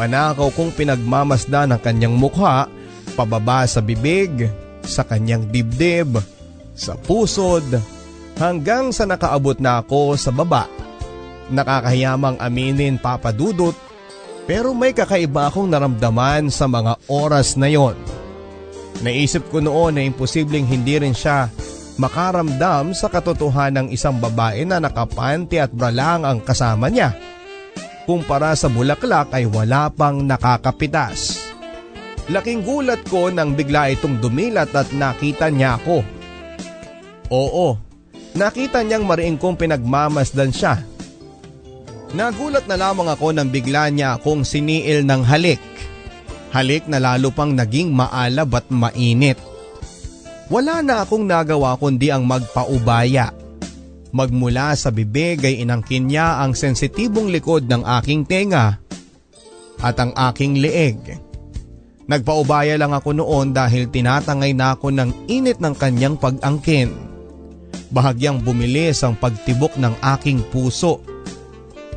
Panakaw 0.00 0.48
kong 0.56 0.72
pinagmamasda 0.72 1.68
ng 1.68 1.80
kanyang 1.84 2.16
mukha 2.16 2.66
pababa 3.12 3.68
sa 3.68 3.84
bibig, 3.84 4.48
sa 4.82 5.04
kanyang 5.04 5.46
dibdib, 5.52 6.16
sa 6.72 6.96
pusod, 6.96 7.62
hanggang 8.40 8.90
sa 8.90 9.04
nakaabot 9.04 9.60
na 9.60 9.84
ako 9.84 10.16
sa 10.16 10.32
baba. 10.32 10.66
Nakakahiyamang 11.52 12.40
aminin 12.40 12.96
papadudot 12.96 13.76
pero 14.42 14.74
may 14.74 14.90
kakaiba 14.90 15.52
akong 15.52 15.70
naramdaman 15.70 16.50
sa 16.50 16.66
mga 16.66 16.98
oras 17.06 17.54
na 17.54 17.70
yon. 17.70 17.94
Naisip 19.04 19.46
ko 19.50 19.62
noon 19.62 19.98
na 19.98 20.02
imposibleng 20.02 20.66
hindi 20.66 20.98
rin 20.98 21.14
siya 21.14 21.50
makaramdam 22.00 22.96
sa 22.96 23.08
katotohanan 23.10 23.88
ng 23.88 23.96
isang 23.96 24.16
babae 24.16 24.64
na 24.64 24.78
nakapanti 24.78 25.60
at 25.60 25.72
bralang 25.72 26.24
ang 26.24 26.38
kasama 26.40 26.88
niya. 26.88 27.12
Kumpara 28.08 28.54
sa 28.58 28.66
bulaklak 28.66 29.30
ay 29.32 29.46
wala 29.46 29.92
pang 29.92 30.20
nakakapitas. 30.24 31.42
Laking 32.30 32.62
gulat 32.62 33.02
ko 33.06 33.28
nang 33.28 33.54
bigla 33.58 33.90
itong 33.92 34.22
dumilat 34.22 34.70
at 34.74 34.90
nakita 34.94 35.50
niya 35.50 35.78
ako. 35.78 36.02
Oo, 37.32 37.78
nakita 38.38 38.82
niyang 38.82 39.06
mariing 39.08 39.40
kong 39.40 39.58
pinagmamasdan 39.58 40.52
siya 40.52 40.92
Nagulat 42.12 42.68
na 42.68 42.76
lamang 42.76 43.08
ako 43.08 43.32
nang 43.32 43.48
bigla 43.48 43.88
niya 43.88 44.20
akong 44.20 44.44
siniil 44.44 45.08
ng 45.08 45.24
halik. 45.24 45.60
Halik 46.52 46.84
na 46.84 47.00
lalo 47.00 47.32
pang 47.32 47.56
naging 47.56 47.88
maalab 47.88 48.52
at 48.52 48.68
mainit. 48.68 49.40
Wala 50.52 50.84
na 50.84 51.00
akong 51.00 51.24
nagawa 51.24 51.80
kundi 51.80 52.12
ang 52.12 52.28
magpaubaya. 52.28 53.32
Magmula 54.12 54.76
sa 54.76 54.92
bibig 54.92 55.40
ay 55.40 55.64
inangkin 55.64 56.12
niya 56.12 56.44
ang 56.44 56.52
sensitibong 56.52 57.32
likod 57.32 57.64
ng 57.64 57.80
aking 57.96 58.28
tenga 58.28 58.76
at 59.80 59.96
ang 59.96 60.12
aking 60.12 60.60
leeg. 60.60 61.16
Nagpaubaya 62.04 62.76
lang 62.76 62.92
ako 62.92 63.16
noon 63.16 63.56
dahil 63.56 63.88
tinatangay 63.88 64.52
na 64.52 64.76
ako 64.76 64.92
ng 64.92 65.32
init 65.32 65.56
ng 65.56 65.72
kanyang 65.72 66.20
pag-angkin. 66.20 66.92
Bahagyang 67.88 68.44
bumilis 68.44 69.00
ang 69.00 69.16
pagtibok 69.16 69.80
ng 69.80 70.04
aking 70.04 70.44
puso 70.52 71.00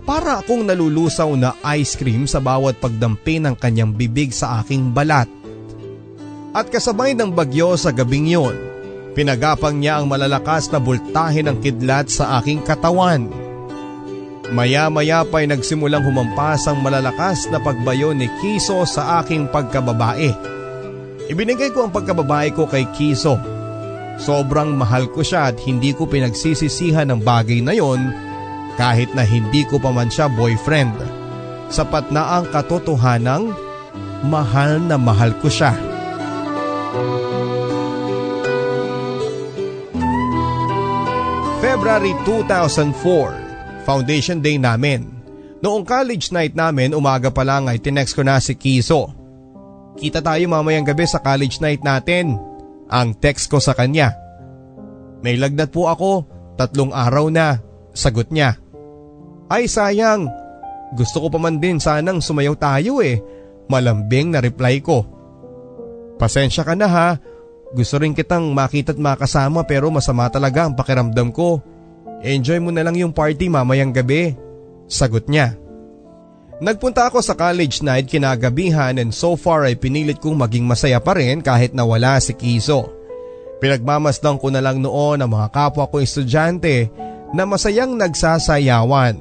para 0.08 0.40
akong 0.40 0.64
nalulusaw 0.64 1.36
na 1.36 1.60
ice 1.76 2.00
cream 2.00 2.24
sa 2.24 2.40
bawat 2.40 2.80
pagdampi 2.80 3.44
ng 3.44 3.60
kanyang 3.60 3.92
bibig 3.92 4.32
sa 4.32 4.64
aking 4.64 4.96
balat. 4.96 5.28
At 6.56 6.72
kasabay 6.72 7.12
ng 7.20 7.36
bagyo 7.36 7.76
sa 7.76 7.92
gabing 7.92 8.32
yon, 8.32 8.56
pinagapang 9.12 9.76
niya 9.76 10.00
ang 10.00 10.08
malalakas 10.08 10.72
na 10.72 10.80
bultahe 10.80 11.44
ng 11.44 11.60
kidlat 11.60 12.08
sa 12.08 12.40
aking 12.40 12.64
katawan. 12.64 13.28
Maya-maya 14.56 15.28
pa'y 15.28 15.52
nagsimulang 15.52 16.08
humampas 16.08 16.64
ang 16.72 16.80
malalakas 16.80 17.52
na 17.52 17.60
pagbayo 17.60 18.16
ni 18.16 18.32
Kiso 18.40 18.88
sa 18.88 19.20
aking 19.20 19.52
pagkababae. 19.52 20.32
Ibinigay 21.28 21.76
ko 21.76 21.90
ang 21.90 21.92
pagkababae 21.92 22.56
ko 22.56 22.72
kay 22.72 22.88
Kiso. 22.96 23.36
Sobrang 24.16 24.80
mahal 24.80 25.12
ko 25.12 25.28
siya 25.28 25.52
at 25.52 25.60
hindi 25.60 25.92
ko 25.92 26.08
pinagsisisihan 26.08 27.12
ng 27.12 27.20
bagay 27.20 27.60
na 27.60 27.76
yon 27.76 28.00
kahit 28.80 29.12
na 29.12 29.28
hindi 29.28 29.68
ko 29.68 29.76
pa 29.76 29.92
man 29.92 30.08
siya 30.08 30.32
boyfriend. 30.32 30.96
Sapat 31.68 32.16
na 32.16 32.40
ang 32.40 32.48
katotohanang 32.48 33.52
mahal 34.24 34.80
na 34.80 34.96
mahal 34.96 35.36
ko 35.44 35.52
siya. 35.52 35.95
February 41.66 42.14
2004, 42.26 43.86
Foundation 43.86 44.42
Day 44.42 44.58
namin. 44.58 45.16
Noong 45.64 45.88
college 45.88 46.34
night 46.34 46.54
namin, 46.54 46.92
umaga 46.94 47.32
pa 47.32 47.42
lang 47.46 47.72
ay 47.72 47.80
tinext 47.80 48.18
ko 48.18 48.22
na 48.22 48.38
si 48.38 48.54
Kiso. 48.54 49.10
Kita 49.96 50.20
tayo 50.20 50.44
mamayang 50.52 50.84
gabi 50.84 51.08
sa 51.08 51.24
college 51.24 51.64
night 51.64 51.82
natin. 51.82 52.36
Ang 52.92 53.16
text 53.18 53.48
ko 53.48 53.64
sa 53.64 53.72
kanya. 53.72 54.12
May 55.24 55.40
lagnat 55.40 55.72
po 55.72 55.88
ako, 55.88 56.28
tatlong 56.60 56.92
araw 56.92 57.32
na, 57.32 57.64
sagot 57.96 58.30
niya. 58.30 58.60
Ay 59.48 59.72
sayang, 59.72 60.28
gusto 61.00 61.24
ko 61.24 61.28
pa 61.32 61.40
man 61.40 61.64
din 61.64 61.80
sanang 61.80 62.20
sumayaw 62.20 62.60
tayo 62.60 63.00
eh. 63.00 63.24
Malambing 63.72 64.36
na 64.36 64.44
reply 64.44 64.84
ko. 64.84 65.15
Pasensya 66.16 66.64
ka 66.64 66.74
na 66.74 66.88
ha, 66.88 67.10
gusto 67.76 68.00
rin 68.00 68.16
kitang 68.16 68.56
makita 68.56 68.96
at 68.96 69.00
makasama 69.00 69.68
pero 69.68 69.92
masama 69.92 70.32
talaga 70.32 70.64
ang 70.64 70.74
pakiramdam 70.78 71.34
ko. 71.36 71.60
Enjoy 72.24 72.58
mo 72.64 72.72
na 72.72 72.88
lang 72.88 72.96
yung 72.96 73.12
party 73.12 73.52
mamayang 73.52 73.92
gabi. 73.92 74.34
Sagot 74.88 75.28
niya. 75.28 75.60
Nagpunta 76.64 77.12
ako 77.12 77.20
sa 77.20 77.36
college 77.36 77.84
night 77.84 78.08
kinagabihan 78.08 78.96
and 78.96 79.12
so 79.12 79.36
far 79.36 79.68
ay 79.68 79.76
pinilit 79.76 80.24
kong 80.24 80.40
maging 80.40 80.64
masaya 80.64 81.04
pa 81.04 81.12
rin 81.12 81.44
kahit 81.44 81.76
nawala 81.76 82.16
si 82.24 82.32
Kiso. 82.32 82.88
Pinagmamasdan 83.60 84.40
ko 84.40 84.48
na 84.48 84.64
lang 84.64 84.80
noon 84.80 85.20
ang 85.20 85.32
mga 85.32 85.52
kapwa 85.52 85.84
ko 85.92 86.00
estudyante 86.00 86.88
na 87.36 87.44
masayang 87.44 88.00
nagsasayawan. 88.00 89.20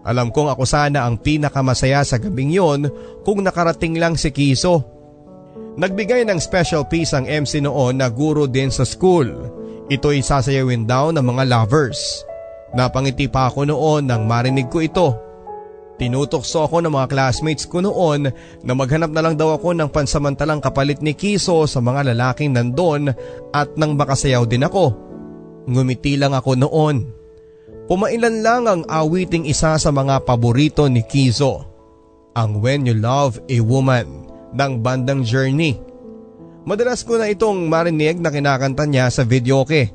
Alam 0.00 0.32
kong 0.32 0.48
ako 0.48 0.64
sana 0.64 1.04
ang 1.04 1.20
pinakamasaya 1.20 2.00
sa 2.00 2.16
gabing 2.16 2.56
yon 2.56 2.88
kung 3.28 3.44
nakarating 3.44 4.00
lang 4.00 4.16
si 4.16 4.32
Kiso. 4.32 4.99
Nagbigay 5.80 6.28
ng 6.28 6.36
special 6.36 6.84
piece 6.84 7.16
ang 7.16 7.24
MC 7.24 7.64
noon 7.64 8.04
na 8.04 8.12
guro 8.12 8.44
din 8.44 8.68
sa 8.68 8.84
school. 8.84 9.32
Ito'y 9.88 10.20
sasayawin 10.20 10.84
daw 10.84 11.08
ng 11.08 11.24
mga 11.24 11.48
lovers. 11.48 12.20
Napangiti 12.76 13.32
pa 13.32 13.48
ako 13.48 13.64
noon 13.64 14.04
nang 14.04 14.28
marinig 14.28 14.68
ko 14.68 14.84
ito. 14.84 15.16
Tinutokso 15.96 16.68
ako 16.68 16.84
ng 16.84 16.92
mga 16.92 17.08
classmates 17.08 17.64
ko 17.64 17.80
noon 17.80 18.28
na 18.60 18.72
maghanap 18.76 19.08
na 19.08 19.24
lang 19.24 19.40
daw 19.40 19.56
ako 19.56 19.72
ng 19.72 19.88
pansamantalang 19.88 20.60
kapalit 20.60 21.00
ni 21.00 21.16
Kiso 21.16 21.64
sa 21.64 21.80
mga 21.80 22.12
lalaking 22.12 22.52
nandon 22.52 23.08
at 23.48 23.72
nang 23.80 23.96
makasayaw 23.96 24.44
din 24.44 24.68
ako. 24.68 24.92
Ngumiti 25.64 26.20
lang 26.20 26.36
ako 26.36 26.60
noon. 26.60 27.08
Pumailan 27.88 28.44
lang 28.44 28.68
ang 28.68 28.84
awiting 28.84 29.48
isa 29.48 29.80
sa 29.80 29.88
mga 29.88 30.28
paborito 30.28 30.84
ni 30.92 31.00
Kizo. 31.08 31.64
Ang 32.36 32.60
When 32.60 32.84
You 32.84 33.00
Love 33.00 33.40
a 33.48 33.64
Woman 33.64 34.29
ng 34.54 34.72
bandang 34.82 35.22
Journey. 35.22 35.78
Madalas 36.68 37.02
ko 37.02 37.16
na 37.16 37.30
itong 37.30 37.66
marinig 37.66 38.20
na 38.20 38.28
kinakanta 38.28 38.84
niya 38.84 39.08
sa 39.08 39.24
videoke. 39.24 39.90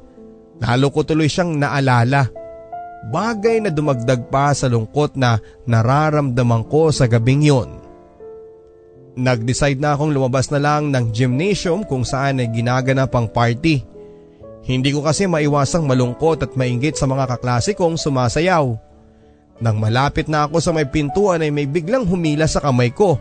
Lalo 0.60 0.89
ko 0.89 1.06
tuloy 1.06 1.30
siyang 1.30 1.56
naalala. 1.56 2.32
Bagay 3.06 3.62
na 3.62 3.70
dumagdag 3.70 4.34
pa 4.34 4.49
sa 4.58 4.66
lungkot 4.66 5.14
na 5.14 5.38
nararamdaman 5.70 6.66
ko 6.66 6.89
sa 6.89 7.06
gabing 7.06 7.45
yon. 7.45 7.70
Nag-decide 9.16 9.80
na 9.80 9.95
akong 9.95 10.12
lumabas 10.12 10.49
na 10.51 10.60
lang 10.60 10.91
ng 10.91 11.14
gymnasium 11.14 11.86
kung 11.88 12.03
saan 12.03 12.41
ay 12.41 12.51
ginaganap 12.51 13.14
ang 13.16 13.30
party. 13.32 13.86
Hindi 14.66 14.89
ko 14.89 15.06
kasi 15.06 15.30
maiwasang 15.30 15.86
malungkot 15.86 16.41
at 16.41 16.51
mainggit 16.58 16.97
sa 16.97 17.06
mga 17.06 17.38
kaklase 17.38 17.78
kong 17.78 17.95
sumasayaw. 17.95 18.74
Nang 19.62 19.78
malapit 19.80 20.28
na 20.28 20.49
ako 20.49 20.60
sa 20.60 20.76
may 20.76 20.89
pintuan 20.89 21.39
ay 21.39 21.53
may 21.53 21.70
biglang 21.70 22.03
humila 22.03 22.49
sa 22.49 22.60
kamay 22.60 22.91
ko. 22.91 23.16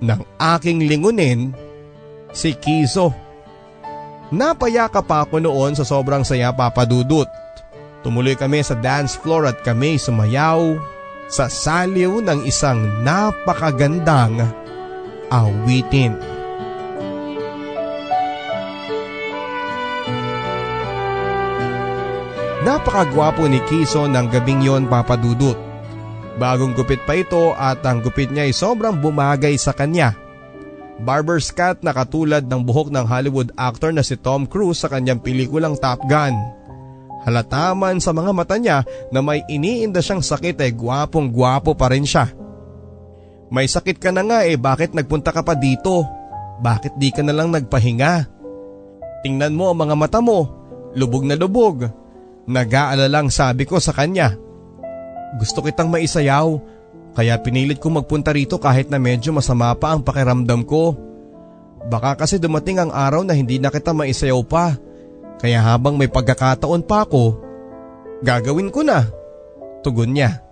Nang 0.00 0.24
aking 0.40 0.88
lingunin, 0.88 1.52
si 2.32 2.56
Kiso. 2.56 3.12
Napayaka 4.32 5.04
pa 5.04 5.28
ako 5.28 5.44
noon 5.44 5.76
sa 5.76 5.84
sobrang 5.84 6.24
saya 6.24 6.54
papadudot. 6.56 7.28
Tumuloy 8.00 8.32
kami 8.32 8.64
sa 8.64 8.78
dance 8.78 9.20
floor 9.20 9.44
at 9.44 9.60
kami 9.60 10.00
sumayaw 10.00 10.80
sa 11.28 11.52
saliw 11.52 12.24
ng 12.24 12.48
isang 12.48 13.04
napakagandang 13.04 14.40
awitin. 15.28 16.16
Napakagwapo 22.64 23.44
ni 23.48 23.60
Kiso 23.68 24.08
ng 24.08 24.26
gabing 24.32 24.64
yon 24.64 24.88
papadudot. 24.88 25.69
Bagong 26.40 26.72
gupit 26.72 27.04
pa 27.04 27.20
ito 27.20 27.52
at 27.52 27.84
ang 27.84 28.00
gupit 28.00 28.32
niya 28.32 28.48
ay 28.48 28.56
sobrang 28.56 28.96
bumagay 28.96 29.60
sa 29.60 29.76
kanya. 29.76 30.16
Barber's 31.04 31.52
cut 31.52 31.84
na 31.84 31.92
katulad 31.92 32.48
ng 32.48 32.64
buhok 32.64 32.88
ng 32.88 33.04
Hollywood 33.04 33.52
actor 33.60 33.92
na 33.92 34.00
si 34.00 34.16
Tom 34.16 34.48
Cruise 34.48 34.80
sa 34.80 34.88
kanyang 34.88 35.20
pelikulang 35.20 35.76
Top 35.76 36.00
Gun. 36.08 36.32
Halataman 37.28 38.00
sa 38.00 38.16
mga 38.16 38.32
mata 38.32 38.56
niya 38.56 38.88
na 39.12 39.20
may 39.20 39.44
iniinda 39.52 40.00
siyang 40.00 40.24
sakit 40.24 40.56
ay 40.64 40.72
gwapong 40.72 41.28
gwapo 41.28 41.76
pa 41.76 41.92
rin 41.92 42.08
siya. 42.08 42.32
May 43.52 43.68
sakit 43.68 44.00
ka 44.00 44.08
na 44.08 44.24
nga 44.24 44.40
eh 44.48 44.56
bakit 44.56 44.96
nagpunta 44.96 45.36
ka 45.36 45.44
pa 45.44 45.52
dito? 45.52 46.08
Bakit 46.64 46.96
di 46.96 47.12
ka 47.12 47.20
na 47.20 47.36
lang 47.36 47.52
nagpahinga? 47.52 48.40
Tingnan 49.20 49.52
mo 49.52 49.68
ang 49.68 49.84
mga 49.84 49.96
mata 49.96 50.20
mo, 50.24 50.48
lubog 50.96 51.28
na 51.28 51.36
lubog. 51.36 51.84
Nag-aalalang 52.48 53.28
sabi 53.28 53.68
ko 53.68 53.76
sa 53.76 53.92
kanya. 53.92 54.32
Gusto 55.38 55.62
kitang 55.62 55.92
maisayaw 55.92 56.58
kaya 57.14 57.34
pinilit 57.42 57.82
kong 57.82 58.02
magpunta 58.02 58.30
rito 58.30 58.56
kahit 58.56 58.86
na 58.86 58.98
medyo 59.02 59.34
masama 59.34 59.74
pa 59.74 59.94
ang 59.94 60.00
pakiramdam 60.02 60.62
ko. 60.62 60.94
Baka 61.90 62.22
kasi 62.22 62.38
dumating 62.38 62.78
ang 62.78 62.90
araw 62.94 63.26
na 63.26 63.34
hindi 63.34 63.58
na 63.58 63.72
kita 63.72 63.90
maisayaw 63.90 64.40
pa. 64.46 64.78
Kaya 65.40 65.58
habang 65.64 65.96
may 65.96 66.06
pagkakataon 66.06 66.84
pa 66.84 67.08
ako, 67.08 67.40
gagawin 68.20 68.68
ko 68.68 68.84
na. 68.84 69.08
Tugon 69.80 70.12
niya. 70.12 70.44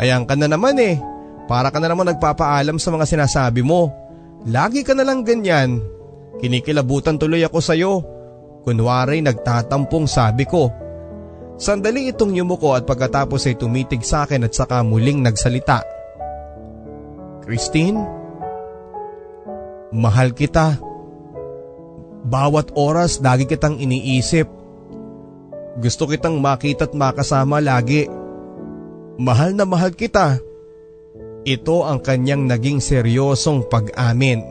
Ayan 0.00 0.24
ka 0.24 0.34
na 0.34 0.48
naman 0.48 0.80
eh. 0.80 0.96
Para 1.44 1.68
ka 1.68 1.76
na 1.76 1.92
naman 1.92 2.08
nagpapaalam 2.08 2.80
sa 2.80 2.88
mga 2.88 3.04
sinasabi 3.04 3.60
mo. 3.60 3.92
Lagi 4.48 4.80
ka 4.80 4.96
na 4.96 5.04
lang 5.04 5.22
ganyan. 5.22 5.84
Kinikilabutan 6.40 7.20
tuloy 7.20 7.44
ako 7.44 7.58
sa'yo. 7.60 7.92
Kunwari 8.64 9.20
nagtatampong 9.20 10.08
sabi 10.08 10.48
ko. 10.48 10.72
Sandali 11.54 12.10
itong 12.10 12.34
yumuko 12.34 12.74
at 12.74 12.82
pagkatapos 12.82 13.46
ay 13.46 13.54
tumitig 13.54 14.02
sa 14.02 14.26
akin 14.26 14.42
at 14.42 14.52
saka 14.58 14.82
muling 14.82 15.22
nagsalita. 15.22 15.86
Christine, 17.46 18.02
mahal 19.94 20.34
kita. 20.34 20.82
Bawat 22.24 22.74
oras 22.74 23.22
lagi 23.22 23.46
kitang 23.46 23.78
iniisip. 23.78 24.48
Gusto 25.78 26.10
kitang 26.10 26.42
makita 26.42 26.90
at 26.90 26.96
makasama 26.96 27.62
lagi. 27.62 28.08
Mahal 29.20 29.54
na 29.54 29.62
mahal 29.62 29.94
kita. 29.94 30.42
Ito 31.44 31.84
ang 31.84 32.00
kanyang 32.00 32.48
naging 32.48 32.80
seryosong 32.80 33.68
pag-amin. 33.68 34.42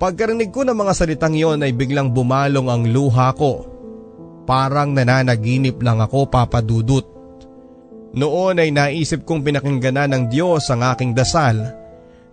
Pagkarinig 0.00 0.50
ko 0.50 0.64
ng 0.64 0.74
mga 0.74 0.92
salitang 0.96 1.36
yon 1.36 1.62
ay 1.62 1.70
biglang 1.76 2.10
bumalong 2.10 2.72
ang 2.72 2.82
luha 2.88 3.30
ko 3.36 3.75
Parang 4.46 4.94
nananaginip 4.94 5.82
lang 5.82 5.98
ako 5.98 6.30
papadudot. 6.30 7.02
Noon 8.16 8.62
ay 8.62 8.70
naisip 8.70 9.26
kong 9.26 9.42
pinakinggan 9.42 10.08
ng 10.08 10.30
Diyos 10.30 10.70
ang 10.70 10.86
aking 10.86 11.12
dasal. 11.12 11.74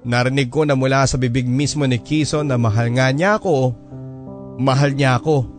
Narinig 0.05 0.53
ko 0.53 0.64
na 0.64 0.78
mula 0.78 1.03
sa 1.09 1.18
bibig 1.18 1.49
mismo 1.49 1.84
ni 1.89 1.97
Kiso 1.97 2.45
na 2.45 2.55
mahal 2.55 2.93
nga 2.93 3.09
niya 3.09 3.41
ako. 3.41 3.74
Mahal 4.61 4.93
niya 4.93 5.18
ako. 5.18 5.49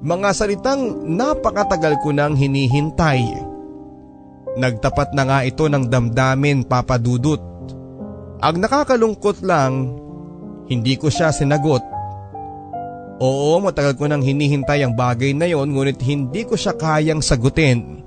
Mga 0.00 0.30
salitang 0.32 1.04
napakatagal 1.10 2.00
ko 2.00 2.14
nang 2.14 2.38
hinihintay. 2.38 3.20
Nagtapat 4.56 5.12
na 5.12 5.26
nga 5.26 5.38
ito 5.42 5.66
ng 5.66 5.90
damdamin 5.90 6.64
papadudot. 6.64 7.42
Ang 8.40 8.56
nakakalungkot 8.64 9.44
lang, 9.44 9.92
hindi 10.70 10.96
ko 10.96 11.12
siya 11.12 11.34
sinagot 11.34 11.89
Oo, 13.20 13.60
matagal 13.60 14.00
ko 14.00 14.08
nang 14.08 14.24
hinihintay 14.24 14.80
ang 14.80 14.96
bagay 14.96 15.36
na 15.36 15.44
yon 15.44 15.76
ngunit 15.76 16.00
hindi 16.00 16.48
ko 16.48 16.56
siya 16.56 16.72
kayang 16.72 17.20
sagutin. 17.20 18.00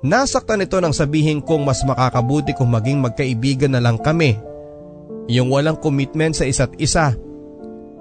Nasaktan 0.00 0.64
ito 0.64 0.80
nang 0.80 0.96
sabihin 0.96 1.44
kong 1.44 1.64
mas 1.64 1.84
makakabuti 1.84 2.56
kung 2.56 2.72
maging 2.72 3.04
magkaibigan 3.04 3.76
na 3.76 3.84
lang 3.84 4.00
kami. 4.00 4.36
Yung 5.28 5.52
walang 5.52 5.76
commitment 5.76 6.36
sa 6.36 6.48
isa't 6.48 6.72
isa. 6.80 7.16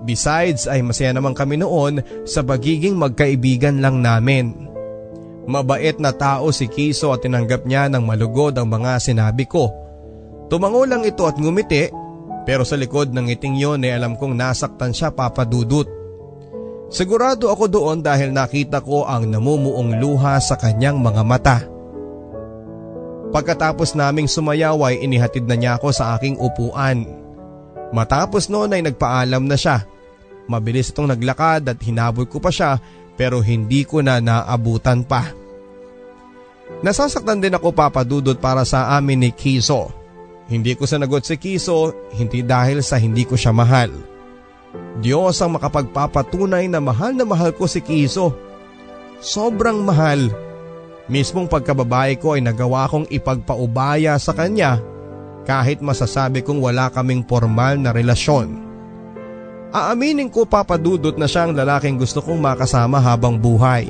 Besides 0.04 0.68
ay 0.68 0.84
masaya 0.84 1.16
naman 1.16 1.32
kami 1.32 1.60
noon 1.60 2.04
sa 2.28 2.44
pagiging 2.44 2.96
magkaibigan 3.00 3.80
lang 3.80 4.04
namin. 4.04 4.68
Mabait 5.48 5.96
na 6.00 6.16
tao 6.16 6.52
si 6.56 6.72
Kiso 6.72 7.12
at 7.12 7.24
tinanggap 7.24 7.68
niya 7.68 7.92
ng 7.92 8.04
malugod 8.04 8.56
ang 8.56 8.68
mga 8.68 9.00
sinabi 9.00 9.44
ko. 9.48 9.72
Tumango 10.48 10.84
lang 10.88 11.04
ito 11.08 11.24
at 11.28 11.36
ngumiti 11.36 11.88
pero 12.44 12.68
sa 12.68 12.76
likod 12.76 13.16
ng 13.16 13.32
ngiting 13.32 13.56
yon 13.56 13.88
ay 13.88 13.96
alam 13.96 14.20
kong 14.20 14.36
nasaktan 14.36 14.92
siya 14.92 15.12
papadudot. 15.12 16.03
Sigurado 16.94 17.50
ako 17.50 17.66
doon 17.66 18.06
dahil 18.06 18.30
nakita 18.30 18.78
ko 18.78 19.10
ang 19.10 19.26
namumuong 19.26 19.98
luha 19.98 20.38
sa 20.38 20.54
kanyang 20.54 21.02
mga 21.02 21.24
mata. 21.26 21.58
Pagkatapos 23.34 23.98
naming 23.98 24.30
sumayaw 24.30 24.78
ay 24.86 25.02
inihatid 25.02 25.50
na 25.50 25.58
niya 25.58 25.82
ako 25.82 25.90
sa 25.90 26.14
aking 26.14 26.38
upuan. 26.38 27.10
Matapos 27.90 28.46
noon 28.46 28.78
ay 28.78 28.86
nagpaalam 28.86 29.42
na 29.50 29.58
siya. 29.58 29.90
Mabilis 30.46 30.94
itong 30.94 31.10
naglakad 31.10 31.66
at 31.66 31.82
hinabol 31.82 32.30
ko 32.30 32.38
pa 32.38 32.54
siya 32.54 32.78
pero 33.18 33.42
hindi 33.42 33.90
ko 33.90 34.06
na 34.06 34.22
naabutan 34.22 35.02
pa. 35.02 35.34
Nasasaktan 36.86 37.42
din 37.42 37.58
ako 37.58 37.74
papadudot 37.74 38.38
para 38.38 38.62
sa 38.70 38.94
amin 38.94 39.18
ni 39.18 39.32
Kiso. 39.34 39.90
Hindi 40.46 40.78
ko 40.78 40.86
sanagot 40.86 41.26
si 41.26 41.42
Kiso 41.42 41.90
hindi 42.14 42.46
dahil 42.46 42.86
sa 42.86 43.02
hindi 43.02 43.26
ko 43.26 43.34
siya 43.34 43.50
mahal 43.50 44.13
Diyos 45.02 45.38
ang 45.42 45.58
makapagpapatunay 45.58 46.70
na 46.70 46.82
mahal 46.82 47.14
na 47.14 47.26
mahal 47.26 47.54
ko 47.54 47.70
si 47.70 47.82
Kiso. 47.82 48.34
Sobrang 49.22 49.82
mahal. 49.82 50.34
Mismong 51.12 51.52
pagkababae 51.52 52.18
ko 52.18 52.34
ay 52.38 52.42
nagawa 52.42 52.88
kong 52.88 53.12
ipagpaubaya 53.12 54.16
sa 54.18 54.32
kanya 54.32 54.80
kahit 55.44 55.84
masasabi 55.84 56.40
kong 56.40 56.64
wala 56.64 56.88
kaming 56.88 57.22
formal 57.28 57.76
na 57.76 57.92
relasyon. 57.92 58.64
Aaminin 59.74 60.30
ko 60.30 60.46
papadudot 60.46 61.18
na 61.18 61.26
siya 61.26 61.50
ang 61.50 61.58
lalaking 61.58 61.98
gusto 61.98 62.22
kong 62.22 62.40
makasama 62.40 63.02
habang 63.02 63.36
buhay. 63.36 63.90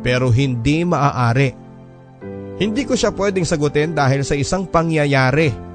Pero 0.00 0.32
hindi 0.32 0.82
maaari. 0.82 1.52
Hindi 2.56 2.82
ko 2.88 2.96
siya 2.96 3.12
pwedeng 3.12 3.44
sagutin 3.44 3.92
dahil 3.92 4.24
sa 4.24 4.32
isang 4.36 4.64
pangyayari 4.64 5.69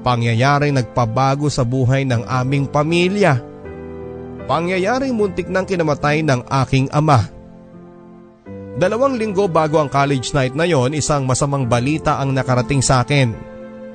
Pangyayaring 0.00 0.72
nagpabago 0.72 1.52
sa 1.52 1.60
buhay 1.60 2.08
ng 2.08 2.24
aming 2.24 2.64
pamilya. 2.64 3.36
Pangyayaring 4.48 5.12
muntik 5.12 5.52
nang 5.52 5.68
kinamatay 5.68 6.24
ng 6.24 6.48
aking 6.64 6.88
ama. 6.88 7.28
Dalawang 8.80 9.20
linggo 9.20 9.44
bago 9.44 9.76
ang 9.76 9.92
college 9.92 10.32
night 10.32 10.56
na 10.56 10.64
yon, 10.64 10.96
isang 10.96 11.28
masamang 11.28 11.68
balita 11.68 12.16
ang 12.16 12.32
nakarating 12.32 12.80
sa 12.80 13.04
akin. 13.04 13.36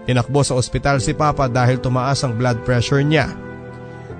Tinakbo 0.06 0.46
sa 0.46 0.54
ospital 0.54 1.02
si 1.02 1.18
Papa 1.18 1.50
dahil 1.50 1.82
tumaas 1.82 2.22
ang 2.22 2.38
blood 2.38 2.62
pressure 2.62 3.02
niya. 3.02 3.34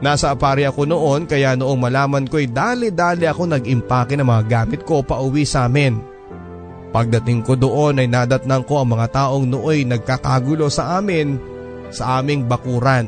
Nasa 0.02 0.34
apari 0.34 0.66
ako 0.66 0.90
noon 0.90 1.30
kaya 1.30 1.54
noong 1.54 1.78
malaman 1.78 2.26
ko'y 2.26 2.50
dali-dali 2.50 3.30
ako 3.30 3.46
nag-impake 3.46 4.18
ng 4.18 4.26
mga 4.26 4.44
gamit 4.50 4.82
ko 4.82 5.06
pa 5.06 5.22
uwi 5.22 5.46
sa 5.46 5.70
amin. 5.70 6.02
Pagdating 6.90 7.46
ko 7.46 7.54
doon 7.54 8.02
ay 8.02 8.10
nadatnang 8.10 8.66
ko 8.66 8.82
ang 8.82 8.98
mga 8.98 9.08
taong 9.14 9.46
nooy 9.46 9.86
nagkakagulo 9.86 10.68
sa 10.74 10.98
amin 10.98 11.55
sa 11.96 12.20
aming 12.20 12.44
bakuran. 12.44 13.08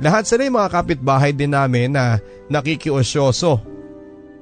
Lahat 0.00 0.24
sila 0.24 0.48
mga 0.48 0.72
kapitbahay 0.72 1.30
din 1.36 1.52
namin 1.52 1.92
na 1.92 2.18
nakikiosyoso 2.48 3.72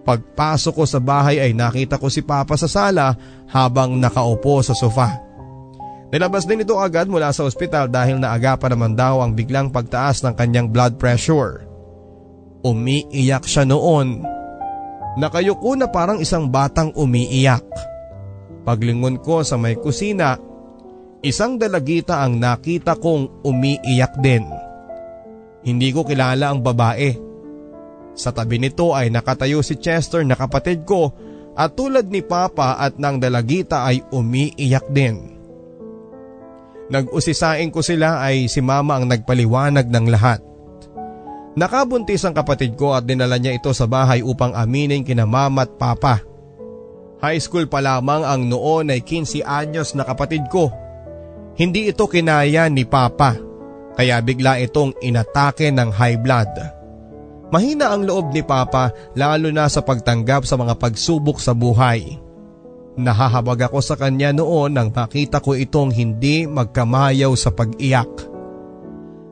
Pagpasok 0.01 0.75
ko 0.75 0.85
sa 0.89 0.99
bahay 0.99 1.37
ay 1.39 1.53
nakita 1.53 2.01
ko 2.01 2.09
si 2.09 2.25
Papa 2.25 2.57
sa 2.57 2.67
sala 2.67 3.13
habang 3.53 4.01
nakaupo 4.01 4.65
sa 4.65 4.73
sofa. 4.73 5.21
Nilabas 6.11 6.49
din 6.49 6.67
ito 6.67 6.75
agad 6.75 7.07
mula 7.07 7.31
sa 7.31 7.47
ospital 7.47 7.87
dahil 7.87 8.19
naagapan 8.19 8.75
naman 8.75 8.93
daw 8.99 9.23
ang 9.23 9.37
biglang 9.37 9.71
pagtaas 9.71 10.27
ng 10.27 10.35
kanyang 10.35 10.67
blood 10.67 10.99
pressure. 10.99 11.63
Umiiyak 12.67 13.47
siya 13.47 13.63
noon. 13.63 14.25
Nakayuko 15.21 15.79
na 15.79 15.87
parang 15.87 16.19
isang 16.19 16.51
batang 16.51 16.91
umiiyak. 16.99 17.63
Paglingon 18.67 19.23
ko 19.23 19.47
sa 19.47 19.55
may 19.55 19.79
kusina, 19.79 20.35
isang 21.21 21.61
dalagita 21.61 22.25
ang 22.25 22.41
nakita 22.41 22.97
kong 22.97 23.45
umiiyak 23.45 24.17
din. 24.21 24.45
Hindi 25.61 25.93
ko 25.93 26.05
kilala 26.05 26.53
ang 26.53 26.65
babae 26.65 27.31
sa 28.21 28.35
tabi 28.35 28.59
nito 28.59 28.93
ay 28.93 29.09
nakatayo 29.09 29.63
si 29.63 29.79
Chester 29.79 30.21
na 30.27 30.35
kapatid 30.35 30.85
ko 30.85 31.15
at 31.55 31.73
tulad 31.73 32.09
ni 32.13 32.21
Papa 32.21 32.79
at 32.79 33.01
ng 33.01 33.17
dalagita 33.17 33.87
ay 33.87 34.05
umiiyak 34.13 34.87
din. 34.93 35.41
Nag-usisain 36.91 37.71
ko 37.71 37.81
sila 37.81 38.19
ay 38.21 38.51
si 38.51 38.59
Mama 38.59 38.99
ang 38.99 39.07
nagpaliwanag 39.07 39.87
ng 39.87 40.07
lahat. 40.11 40.43
Nakabuntis 41.55 42.27
ang 42.27 42.35
kapatid 42.35 42.75
ko 42.75 42.95
at 42.95 43.07
dinala 43.07 43.39
niya 43.39 43.55
ito 43.55 43.71
sa 43.75 43.87
bahay 43.87 44.21
upang 44.21 44.55
aminin 44.55 45.07
kina 45.07 45.25
Mama 45.27 45.67
at 45.67 45.73
Papa. 45.79 46.21
High 47.25 47.41
school 47.41 47.69
pa 47.71 47.81
lamang 47.81 48.27
ang 48.27 48.49
noon 48.49 48.91
ay 48.91 49.01
15 49.05 49.45
anyos 49.45 49.97
na 49.97 50.03
kapatid 50.03 50.45
ko. 50.51 50.69
Hindi 51.59 51.91
ito 51.91 52.07
kinaya 52.07 52.71
ni 52.71 52.87
Papa 52.87 53.51
kaya 54.01 54.17
bigla 54.25 54.57
itong 54.65 54.97
inatake 55.05 55.69
ng 55.69 55.91
high 55.93 56.17
blood. 56.17 56.49
Mahina 57.51 57.91
ang 57.93 58.07
loob 58.07 58.31
ni 58.31 58.41
Papa 58.41 58.95
lalo 59.19 59.51
na 59.51 59.67
sa 59.67 59.83
pagtanggap 59.83 60.47
sa 60.47 60.55
mga 60.55 60.79
pagsubok 60.79 61.37
sa 61.37 61.53
buhay. 61.53 62.17
Nahahabag 62.97 63.69
ako 63.69 63.79
sa 63.83 64.01
kanya 64.01 64.33
noon 64.33 64.73
nang 64.73 64.89
makita 64.89 65.43
ko 65.43 65.53
itong 65.53 65.93
hindi 65.93 66.47
magkamayaw 66.47 67.33
sa 67.35 67.53
pag-iyak. 67.53 68.09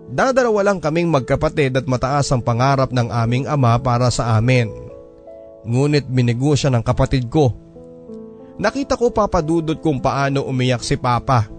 Dadarawa 0.09 0.73
lang 0.73 0.81
kaming 0.81 1.09
magkapatid 1.13 1.81
at 1.81 1.87
mataas 1.89 2.33
ang 2.33 2.41
pangarap 2.41 2.93
ng 2.93 3.09
aming 3.13 3.45
ama 3.45 3.77
para 3.81 4.09
sa 4.09 4.37
amin. 4.37 4.69
Ngunit 5.69 6.09
binigo 6.09 6.57
siya 6.57 6.73
ng 6.73 6.85
kapatid 6.85 7.29
ko. 7.29 7.53
Nakita 8.59 8.99
ko 8.99 9.13
papadudot 9.13 9.79
kung 9.79 10.01
paano 10.01 10.45
umiyak 10.49 10.83
si 10.83 10.97
Papa. 10.97 11.58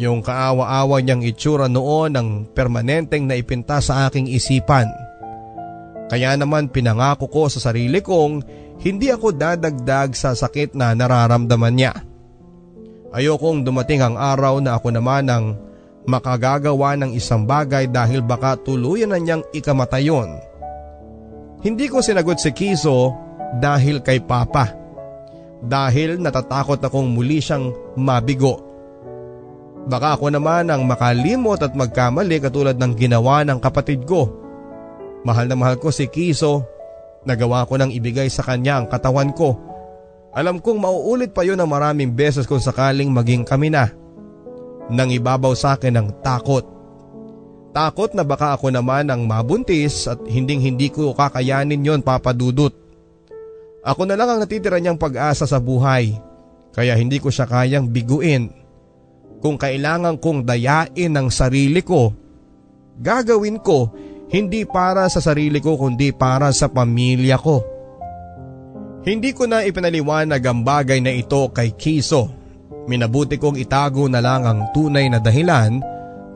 Yung 0.00 0.24
kaawa-awa 0.24 1.04
niyang 1.04 1.20
itsura 1.20 1.68
noon 1.68 2.16
ang 2.16 2.28
permanenteng 2.48 3.28
naipinta 3.28 3.80
sa 3.84 4.08
aking 4.08 4.30
isipan. 4.32 4.88
Kaya 6.08 6.36
naman 6.36 6.72
pinangako 6.72 7.28
ko 7.28 7.42
sa 7.52 7.60
sarili 7.60 8.00
kong 8.00 8.44
hindi 8.80 9.12
ako 9.12 9.36
dadagdag 9.36 10.16
sa 10.16 10.32
sakit 10.32 10.72
na 10.72 10.96
nararamdaman 10.96 11.74
niya. 11.76 11.92
Ayokong 13.12 13.60
dumating 13.64 14.00
ang 14.00 14.16
araw 14.16 14.64
na 14.64 14.80
ako 14.80 14.88
naman 14.96 15.28
ang 15.28 15.60
makagagawa 16.08 16.96
ng 16.96 17.12
isang 17.12 17.44
bagay 17.44 17.86
dahil 17.86 18.24
baka 18.24 18.56
tuluyan 18.56 19.12
na 19.12 19.20
niyang 19.20 19.44
ikamatayon. 19.52 20.40
Hindi 21.62 21.86
ko 21.86 22.00
sinagot 22.00 22.40
si 22.40 22.50
Kiso 22.50 23.12
dahil 23.60 24.00
kay 24.00 24.24
Papa. 24.24 24.72
Dahil 25.62 26.18
natatakot 26.18 26.82
akong 26.82 27.06
muli 27.06 27.38
siyang 27.38 27.70
mabigo. 27.94 28.71
Baka 29.82 30.14
ako 30.14 30.30
naman 30.30 30.70
ang 30.70 30.86
makalimot 30.86 31.58
at 31.58 31.74
magkamali 31.74 32.38
katulad 32.38 32.78
ng 32.78 32.92
ginawa 32.94 33.42
ng 33.42 33.58
kapatid 33.58 34.06
ko. 34.06 34.30
Mahal 35.26 35.50
na 35.50 35.58
mahal 35.58 35.78
ko 35.78 35.90
si 35.90 36.06
Kiso. 36.06 36.62
Nagawa 37.22 37.66
ko 37.66 37.78
nang 37.78 37.90
ibigay 37.90 38.26
sa 38.30 38.42
kanya 38.46 38.82
ang 38.82 38.86
katawan 38.90 39.30
ko. 39.34 39.58
Alam 40.34 40.58
kong 40.58 40.78
mauulit 40.82 41.30
pa 41.34 41.46
yun 41.46 41.58
ng 41.58 41.70
maraming 41.70 42.14
beses 42.14 42.46
kung 42.46 42.62
sakaling 42.62 43.10
maging 43.10 43.42
kami 43.46 43.70
na. 43.70 43.90
Nang 44.90 45.10
ibabaw 45.10 45.54
sa 45.54 45.78
akin 45.78 45.94
ng 45.98 46.08
takot. 46.22 46.66
Takot 47.72 48.10
na 48.12 48.22
baka 48.22 48.52
ako 48.52 48.68
naman 48.68 49.08
ang 49.08 49.24
mabuntis 49.24 50.04
at 50.04 50.20
hinding 50.28 50.60
hindi 50.60 50.92
ko 50.92 51.14
kakayanin 51.14 51.80
yon 51.80 52.04
papadudot. 52.04 52.74
Ako 53.82 54.06
na 54.06 54.14
lang 54.14 54.30
ang 54.30 54.38
natitira 54.38 54.78
niyang 54.78 55.00
pag-asa 55.00 55.42
sa 55.42 55.58
buhay 55.58 56.14
kaya 56.72 56.96
hindi 56.96 57.18
ko 57.18 57.28
siya 57.28 57.48
kayang 57.48 57.90
biguin. 57.90 58.61
Kung 59.42 59.58
kailangan 59.58 60.22
kong 60.22 60.46
dayain 60.46 61.12
ang 61.18 61.28
sarili 61.34 61.82
ko, 61.82 62.14
gagawin 63.02 63.58
ko 63.58 63.90
hindi 64.30 64.64
para 64.64 65.10
sa 65.10 65.20
sarili 65.20 65.60
ko 65.60 65.76
kundi 65.76 66.14
para 66.14 66.54
sa 66.54 66.70
pamilya 66.70 67.36
ko. 67.36 67.60
Hindi 69.02 69.34
ko 69.34 69.50
na 69.50 69.66
ipinaliwanag 69.66 70.40
ang 70.46 70.62
bagay 70.62 71.02
na 71.02 71.10
ito 71.10 71.50
kay 71.50 71.74
Kiso. 71.74 72.30
Minabuti 72.86 73.36
kong 73.36 73.58
itago 73.58 74.06
na 74.06 74.22
lang 74.22 74.46
ang 74.46 74.70
tunay 74.70 75.10
na 75.10 75.18
dahilan 75.18 75.82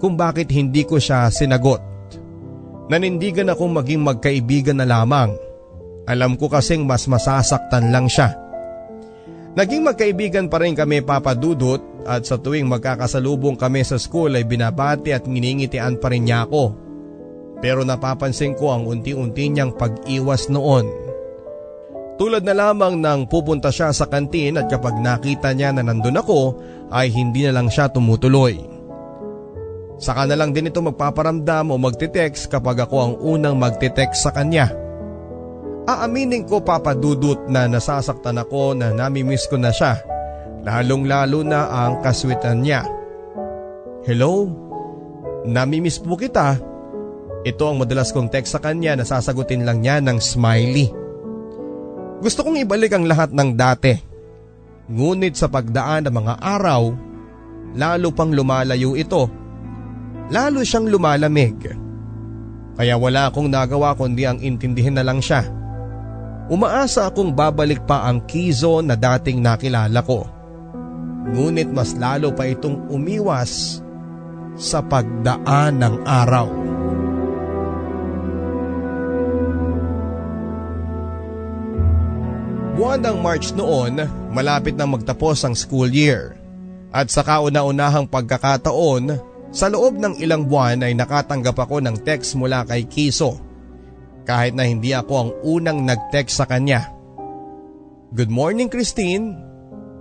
kung 0.02 0.18
bakit 0.18 0.50
hindi 0.50 0.82
ko 0.82 0.98
siya 0.98 1.30
sinagot. 1.30 1.78
Nanindigan 2.90 3.54
akong 3.54 3.70
maging 3.70 4.02
magkaibigan 4.02 4.82
na 4.82 4.86
lamang. 4.86 5.32
Alam 6.10 6.34
ko 6.34 6.50
kasing 6.50 6.82
mas 6.82 7.06
masasaktan 7.06 7.90
lang 7.94 8.10
siya. 8.10 8.34
Naging 9.56 9.86
magkaibigan 9.86 10.46
pa 10.50 10.60
rin 10.60 10.74
kami 10.74 11.02
papadudot 11.02 11.95
at 12.06 12.24
sa 12.24 12.38
tuwing 12.38 12.70
magkakasalubong 12.70 13.58
kami 13.58 13.82
sa 13.82 13.98
school 13.98 14.32
ay 14.38 14.46
binabati 14.46 15.10
at 15.10 15.26
nginingitian 15.26 15.98
pa 15.98 16.08
rin 16.14 16.24
niya 16.24 16.46
ako. 16.46 16.72
Pero 17.58 17.82
napapansin 17.82 18.54
ko 18.54 18.70
ang 18.70 18.86
unti-unti 18.86 19.50
niyang 19.50 19.74
pag-iwas 19.74 20.46
noon. 20.46 20.86
Tulad 22.16 22.46
na 22.48 22.56
lamang 22.56 22.96
nang 22.96 23.28
pupunta 23.28 23.68
siya 23.68 23.92
sa 23.92 24.08
kantin 24.08 24.56
at 24.56 24.72
kapag 24.72 24.96
nakita 24.96 25.52
niya 25.52 25.74
na 25.74 25.84
nandun 25.84 26.16
ako 26.16 26.40
ay 26.88 27.12
hindi 27.12 27.44
na 27.44 27.60
lang 27.60 27.68
siya 27.68 27.92
tumutuloy. 27.92 28.56
Saka 29.96 30.28
na 30.28 30.36
lang 30.36 30.52
din 30.52 30.68
ito 30.68 30.80
magpaparamdam 30.80 31.72
o 31.72 31.76
magtitext 31.80 32.52
kapag 32.52 32.84
ako 32.84 32.96
ang 33.00 33.12
unang 33.20 33.56
magtitext 33.56 34.24
sa 34.24 34.32
kanya. 34.32 34.68
Aaminin 35.86 36.44
ko 36.44 36.60
papadudot 36.60 37.48
na 37.48 37.68
nasasaktan 37.68 38.42
ako 38.42 38.76
na 38.76 38.92
namimiss 38.92 39.48
ko 39.48 39.56
na 39.56 39.72
siya, 39.72 39.96
lalong 40.62 41.04
lalo 41.04 41.42
na 41.42 41.68
ang 41.68 42.00
kaswitan 42.00 42.62
niya. 42.62 42.86
Hello? 44.06 44.46
Namimiss 45.46 45.98
po 45.98 46.14
kita. 46.14 46.56
Ito 47.46 47.62
ang 47.70 47.82
madalas 47.82 48.10
kong 48.10 48.30
text 48.30 48.54
sa 48.54 48.60
kanya 48.62 48.98
na 48.98 49.04
sasagutin 49.06 49.62
lang 49.62 49.82
niya 49.82 50.02
ng 50.02 50.18
smiley. 50.18 50.90
Gusto 52.18 52.42
kong 52.42 52.58
ibalik 52.66 52.90
ang 52.96 53.06
lahat 53.06 53.30
ng 53.30 53.54
dati. 53.54 53.94
Ngunit 54.86 55.34
sa 55.34 55.50
pagdaan 55.50 56.06
ng 56.06 56.14
mga 56.14 56.34
araw, 56.38 56.82
lalo 57.74 58.08
pang 58.14 58.30
lumalayo 58.30 58.98
ito. 58.98 59.30
Lalo 60.30 60.62
siyang 60.66 60.90
lumalamig. 60.90 61.58
Kaya 62.76 62.94
wala 62.98 63.30
akong 63.30 63.46
nagawa 63.46 63.94
kundi 63.94 64.26
ang 64.26 64.42
intindihin 64.42 64.98
na 64.98 65.06
lang 65.06 65.22
siya. 65.22 65.46
Umaasa 66.46 67.10
akong 67.10 67.34
babalik 67.34 67.82
pa 67.86 68.06
ang 68.06 68.22
Kizo 68.26 68.78
na 68.82 68.94
dating 68.94 69.42
nakilala 69.42 70.02
ko. 70.02 70.35
Ngunit 71.26 71.70
mas 71.74 71.98
lalo 71.98 72.30
pa 72.30 72.46
itong 72.46 72.86
umiwas 72.86 73.82
sa 74.54 74.80
pagdaan 74.80 75.82
ng 75.82 75.94
araw. 76.06 76.48
Buwan 82.76 83.00
ng 83.00 83.18
March 83.24 83.56
noon, 83.56 84.04
malapit 84.36 84.76
nang 84.76 84.92
magtapos 84.92 85.48
ang 85.48 85.56
school 85.56 85.88
year. 85.88 86.36
At 86.92 87.08
sa 87.08 87.24
kauna-unahang 87.24 88.04
pagkakataon, 88.04 89.16
sa 89.48 89.72
loob 89.72 89.96
ng 89.96 90.20
ilang 90.20 90.44
buwan 90.44 90.84
ay 90.84 90.92
nakatanggap 90.92 91.56
ako 91.56 91.80
ng 91.80 92.04
text 92.04 92.36
mula 92.36 92.68
kay 92.68 92.84
Kiso. 92.84 93.40
Kahit 94.28 94.52
na 94.52 94.68
hindi 94.68 94.92
ako 94.92 95.12
ang 95.16 95.30
unang 95.40 95.88
nag-text 95.88 96.36
sa 96.36 96.44
kanya. 96.44 96.92
Good 98.12 98.28
morning 98.28 98.68
Christine, 98.68 99.45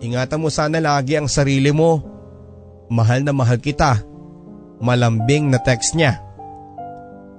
ingatan 0.04 0.42
mo 0.42 0.50
sana 0.50 0.80
lagi 0.80 1.16
ang 1.20 1.30
sarili 1.30 1.70
mo. 1.70 2.04
Mahal 2.92 3.24
na 3.24 3.34
mahal 3.36 3.60
kita. 3.60 4.02
Malambing 4.80 5.52
na 5.52 5.60
text 5.62 5.96
niya. 5.96 6.20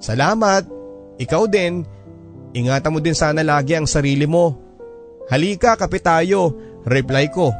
Salamat, 0.00 0.66
ikaw 1.20 1.48
din. 1.48 1.84
Ingatan 2.56 2.92
mo 2.92 2.98
din 3.00 3.16
sana 3.16 3.44
lagi 3.44 3.76
ang 3.76 3.84
sarili 3.84 4.24
mo. 4.24 4.56
Halika 5.28 5.74
kape 5.74 5.98
tayo 5.98 6.66
Reply 6.86 7.26
ko. 7.34 7.50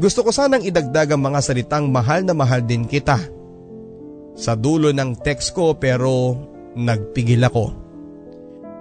Gusto 0.00 0.24
ko 0.24 0.32
sanang 0.32 0.64
idagdag 0.64 1.12
ang 1.12 1.20
mga 1.20 1.44
salitang 1.44 1.92
mahal 1.92 2.24
na 2.24 2.32
mahal 2.32 2.64
din 2.64 2.88
kita. 2.88 3.20
Sa 4.40 4.56
dulo 4.56 4.88
ng 4.88 5.20
text 5.20 5.52
ko 5.52 5.76
pero 5.76 6.32
nagpigil 6.72 7.44
ako. 7.44 7.76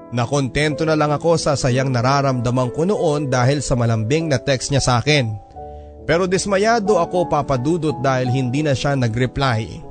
Nakontento 0.09 0.89
na 0.89 0.97
lang 0.97 1.13
ako 1.13 1.37
sa 1.37 1.53
sayang 1.53 1.93
nararamdaman 1.93 2.73
ko 2.73 2.81
noon 2.81 3.29
dahil 3.29 3.61
sa 3.61 3.77
malambing 3.77 4.25
na 4.25 4.41
text 4.41 4.73
niya 4.73 4.81
sa 4.81 4.97
akin. 4.97 5.37
Pero 6.09 6.25
dismayado 6.25 6.97
ako 6.97 7.29
papadudot 7.29 7.93
dahil 8.01 8.33
hindi 8.33 8.65
na 8.65 8.73
siya 8.73 8.97
nag-reply. 8.97 9.85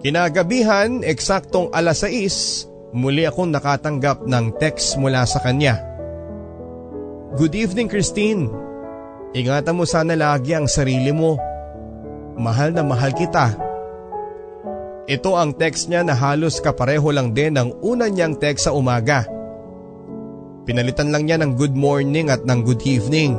Kinagabihan, 0.00 1.04
eksaktong 1.04 1.68
alas 1.70 2.00
6, 2.08 2.96
muli 2.96 3.28
akong 3.28 3.52
nakatanggap 3.52 4.24
ng 4.24 4.56
text 4.56 4.96
mula 4.96 5.28
sa 5.28 5.44
kanya. 5.44 5.76
Good 7.36 7.52
evening 7.52 7.92
Christine. 7.92 8.48
Ingatan 9.36 9.76
mo 9.76 9.84
sana 9.84 10.16
lagi 10.16 10.56
ang 10.56 10.66
sarili 10.66 11.12
mo. 11.12 11.36
Mahal 12.40 12.72
na 12.72 12.80
mahal 12.80 13.12
kita. 13.12 13.61
Ito 15.10 15.34
ang 15.34 15.58
text 15.58 15.90
niya 15.90 16.06
na 16.06 16.14
halos 16.14 16.62
kapareho 16.62 17.10
lang 17.10 17.34
din 17.34 17.58
ng 17.58 17.82
una 17.82 18.06
niyang 18.06 18.38
text 18.38 18.70
sa 18.70 18.72
umaga. 18.74 19.26
Pinalitan 20.62 21.10
lang 21.10 21.26
niya 21.26 21.42
ng 21.42 21.58
good 21.58 21.74
morning 21.74 22.30
at 22.30 22.46
ng 22.46 22.62
good 22.62 22.86
evening. 22.86 23.34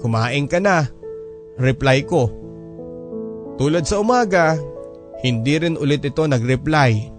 Kumain 0.00 0.48
ka 0.48 0.56
na. 0.56 0.88
Reply 1.60 2.08
ko. 2.08 2.32
Tulad 3.60 3.84
sa 3.84 4.00
umaga, 4.00 4.56
hindi 5.20 5.60
rin 5.60 5.76
ulit 5.76 6.00
ito 6.00 6.24
nag-reply. 6.24 7.12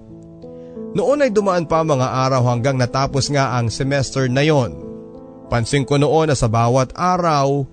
Noon 0.97 1.23
ay 1.23 1.31
dumaan 1.31 1.69
pa 1.69 1.85
mga 1.85 2.07
araw 2.27 2.49
hanggang 2.49 2.81
natapos 2.81 3.29
nga 3.29 3.55
ang 3.61 3.69
semester 3.69 4.25
na 4.25 4.41
yon. 4.41 4.73
Pansin 5.53 5.85
ko 5.85 6.01
noon 6.01 6.33
na 6.33 6.35
sa 6.35 6.49
bawat 6.49 6.91
araw, 6.97 7.63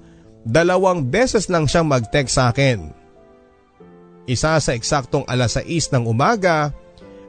dalawang 0.45 1.09
beses 1.09 1.49
lang 1.49 1.65
siyang 1.65 1.89
mag-text 1.89 2.37
sa 2.37 2.53
akin. 2.53 3.02
Isa 4.27 4.55
sa 4.63 4.71
eksaktong 4.73 5.27
alas 5.27 5.59
6 5.59 5.95
ng 5.99 6.05
umaga 6.07 6.71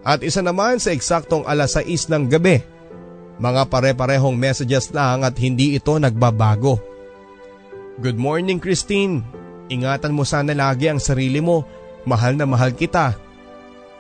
at 0.06 0.22
isa 0.22 0.46
naman 0.46 0.78
sa 0.78 0.94
eksaktong 0.94 1.48
alas 1.48 1.74
6 1.80 2.12
ng 2.12 2.24
gabi. 2.30 2.62
Mga 3.42 3.66
pare-parehong 3.66 4.38
messages 4.38 4.94
lang 4.94 5.26
at 5.26 5.34
hindi 5.42 5.74
ito 5.74 5.98
nagbabago. 5.98 6.78
Good 7.98 8.18
morning 8.18 8.62
Christine. 8.62 9.26
Ingatan 9.74 10.14
mo 10.14 10.22
sana 10.22 10.54
lagi 10.54 10.86
ang 10.86 11.02
sarili 11.02 11.42
mo. 11.42 11.66
Mahal 12.06 12.38
na 12.38 12.46
mahal 12.46 12.78
kita. 12.78 13.18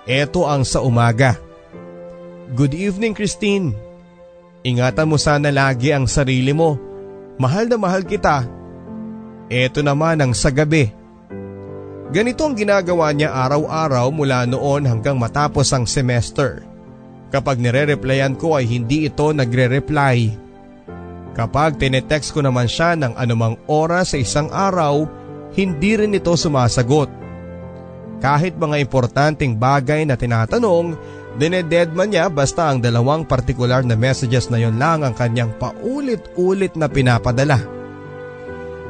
Ito 0.05 0.45
ang 0.45 0.61
sa 0.67 0.85
umaga. 0.85 1.39
Good 2.53 2.77
evening 2.77 3.17
Christine. 3.17 3.73
Ingatan 4.61 5.09
mo 5.09 5.17
sana 5.17 5.49
lagi 5.49 5.89
ang 5.89 6.05
sarili 6.05 6.53
mo. 6.53 6.77
Mahal 7.41 7.65
na 7.71 7.81
mahal 7.81 8.05
kita. 8.05 8.45
Ito 9.49 9.81
naman 9.81 10.21
ang 10.21 10.37
sa 10.37 10.53
gabi. 10.53 11.02
Ganito 12.13 12.45
ang 12.45 12.53
ginagawa 12.53 13.09
niya 13.09 13.33
araw-araw 13.33 14.13
mula 14.13 14.45
noon 14.45 14.85
hanggang 14.85 15.17
matapos 15.17 15.73
ang 15.73 15.89
semester. 15.89 16.61
Kapag 17.33 17.57
nire-replyan 17.57 18.37
ko 18.37 18.53
ay 18.53 18.69
hindi 18.69 19.09
ito 19.09 19.33
nagre-reply. 19.33 20.37
Kapag 21.33 21.81
tinetext 21.81 22.29
ko 22.37 22.45
naman 22.45 22.69
siya 22.69 22.93
ng 22.93 23.17
anumang 23.17 23.57
oras 23.65 24.13
sa 24.13 24.21
isang 24.21 24.53
araw, 24.53 25.09
hindi 25.57 25.97
rin 25.97 26.13
ito 26.13 26.37
sumasagot. 26.37 27.09
Kahit 28.21 28.61
mga 28.61 28.77
importanteng 28.77 29.57
bagay 29.57 30.05
na 30.05 30.13
tinatanong, 30.13 30.93
Dinededman 31.33 32.13
niya 32.13 32.29
basta 32.29 32.69
ang 32.69 32.77
dalawang 32.77 33.25
partikular 33.25 33.81
na 33.81 33.97
messages 33.97 34.53
na 34.53 34.61
yon 34.61 34.77
lang 34.77 35.01
ang 35.01 35.17
kanyang 35.17 35.49
paulit-ulit 35.57 36.77
na 36.77 36.85
pinapadala. 36.85 37.57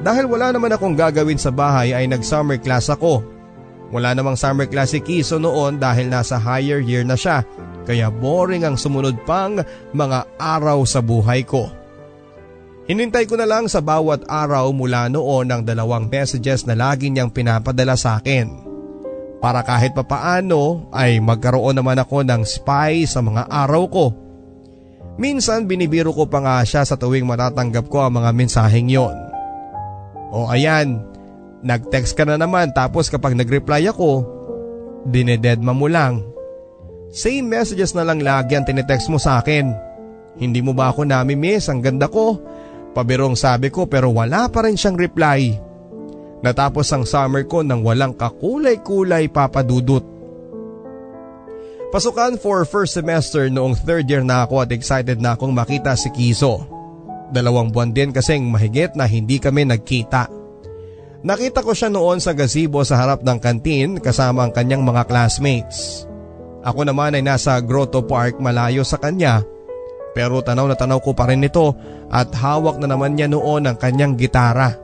Dahil 0.04 0.28
wala 0.28 0.52
naman 0.52 0.76
akong 0.76 1.00
gagawin 1.00 1.40
sa 1.40 1.48
bahay 1.48 1.96
ay 1.96 2.12
nag-summer 2.12 2.60
class 2.60 2.92
ako. 2.92 3.24
Wala 3.96 4.12
namang 4.12 4.36
summer 4.36 4.68
class 4.68 4.92
si 4.92 5.00
Kiso 5.00 5.40
noon 5.40 5.80
dahil 5.80 6.12
nasa 6.12 6.36
higher 6.36 6.84
year 6.84 7.08
na 7.08 7.16
siya 7.16 7.48
kaya 7.88 8.12
boring 8.12 8.68
ang 8.68 8.76
sumunod 8.76 9.16
pang 9.24 9.64
mga 9.96 10.20
araw 10.36 10.84
sa 10.84 11.00
buhay 11.00 11.48
ko. 11.48 11.72
Hinintay 12.84 13.32
ko 13.32 13.40
na 13.40 13.48
lang 13.48 13.72
sa 13.72 13.80
bawat 13.80 14.28
araw 14.28 14.68
mula 14.76 15.08
noon 15.08 15.48
ang 15.48 15.64
dalawang 15.64 16.12
messages 16.12 16.68
na 16.68 16.76
lagi 16.76 17.08
niyang 17.08 17.32
pinapadala 17.32 17.96
sa 17.96 18.20
akin 18.20 18.60
para 19.40 19.64
kahit 19.64 19.96
papaano 19.96 20.92
ay 20.92 21.24
magkaroon 21.24 21.80
naman 21.80 22.00
ako 22.00 22.28
ng 22.28 22.44
spy 22.44 23.08
sa 23.08 23.24
mga 23.24 23.48
araw 23.48 23.84
ko. 23.88 24.06
Minsan 25.16 25.64
binibiro 25.64 26.12
ko 26.12 26.28
pa 26.28 26.44
nga 26.44 26.58
siya 26.68 26.84
sa 26.84 27.00
tuwing 27.00 27.24
matatanggap 27.24 27.88
ko 27.88 28.04
ang 28.04 28.20
mga 28.20 28.36
mensaheng 28.36 28.92
yon. 28.92 29.23
O 30.34 30.50
ayan, 30.50 31.06
nag-text 31.62 32.18
ka 32.18 32.26
na 32.26 32.42
naman 32.42 32.74
tapos 32.74 33.14
kapag 33.14 33.38
nag-reply 33.38 33.86
ako, 33.86 34.26
dinededma 35.06 35.78
mo 35.78 35.86
lang. 35.86 36.26
Same 37.14 37.46
messages 37.46 37.94
na 37.94 38.02
lang 38.02 38.26
lagi 38.26 38.58
ang 38.58 38.66
tinetext 38.66 39.14
mo 39.14 39.22
sa 39.22 39.38
akin. 39.38 39.70
Hindi 40.42 40.66
mo 40.66 40.74
ba 40.74 40.90
ako 40.90 41.06
nami-miss? 41.06 41.70
Ang 41.70 41.86
ganda 41.86 42.10
ko. 42.10 42.42
Pabirong 42.98 43.38
sabi 43.38 43.70
ko 43.70 43.86
pero 43.86 44.10
wala 44.10 44.50
pa 44.50 44.66
rin 44.66 44.74
siyang 44.74 44.98
reply. 44.98 45.54
Natapos 46.42 46.90
ang 46.90 47.06
summer 47.06 47.46
ko 47.46 47.62
nang 47.62 47.86
walang 47.86 48.18
kakulay-kulay 48.18 49.30
papadudot. 49.30 50.02
Pasukan 51.94 52.42
for 52.42 52.66
first 52.66 52.98
semester 52.98 53.54
noong 53.54 53.78
third 53.78 54.10
year 54.10 54.26
na 54.26 54.50
ako 54.50 54.66
at 54.66 54.74
excited 54.74 55.22
na 55.22 55.38
akong 55.38 55.54
makita 55.54 55.94
si 55.94 56.10
Kiso. 56.10 56.66
Dalawang 57.32 57.72
buwan 57.72 57.96
din 57.96 58.12
kasing 58.12 58.50
mahigit 58.50 58.98
na 58.98 59.08
hindi 59.08 59.40
kami 59.40 59.64
nagkita. 59.70 60.28
Nakita 61.24 61.64
ko 61.64 61.72
siya 61.72 61.88
noon 61.88 62.20
sa 62.20 62.36
gazebo 62.36 62.84
sa 62.84 63.00
harap 63.00 63.24
ng 63.24 63.40
kantin 63.40 64.02
kasama 64.02 64.44
ang 64.44 64.52
kanyang 64.52 64.84
mga 64.84 65.08
classmates. 65.08 66.04
Ako 66.68 66.84
naman 66.84 67.16
ay 67.16 67.24
nasa 67.24 67.56
Grotto 67.64 68.04
Park 68.04 68.44
malayo 68.44 68.84
sa 68.84 69.00
kanya 69.00 69.44
pero 70.14 70.46
tanaw 70.46 70.70
na 70.70 70.78
tanaw 70.78 71.02
ko 71.02 71.18
pa 71.18 71.26
rin 71.28 71.42
ito 71.42 71.74
at 72.14 72.30
hawak 72.38 72.78
na 72.78 72.86
naman 72.86 73.18
niya 73.18 73.26
noon 73.26 73.66
ang 73.66 73.76
kanyang 73.76 74.14
gitara. 74.14 74.78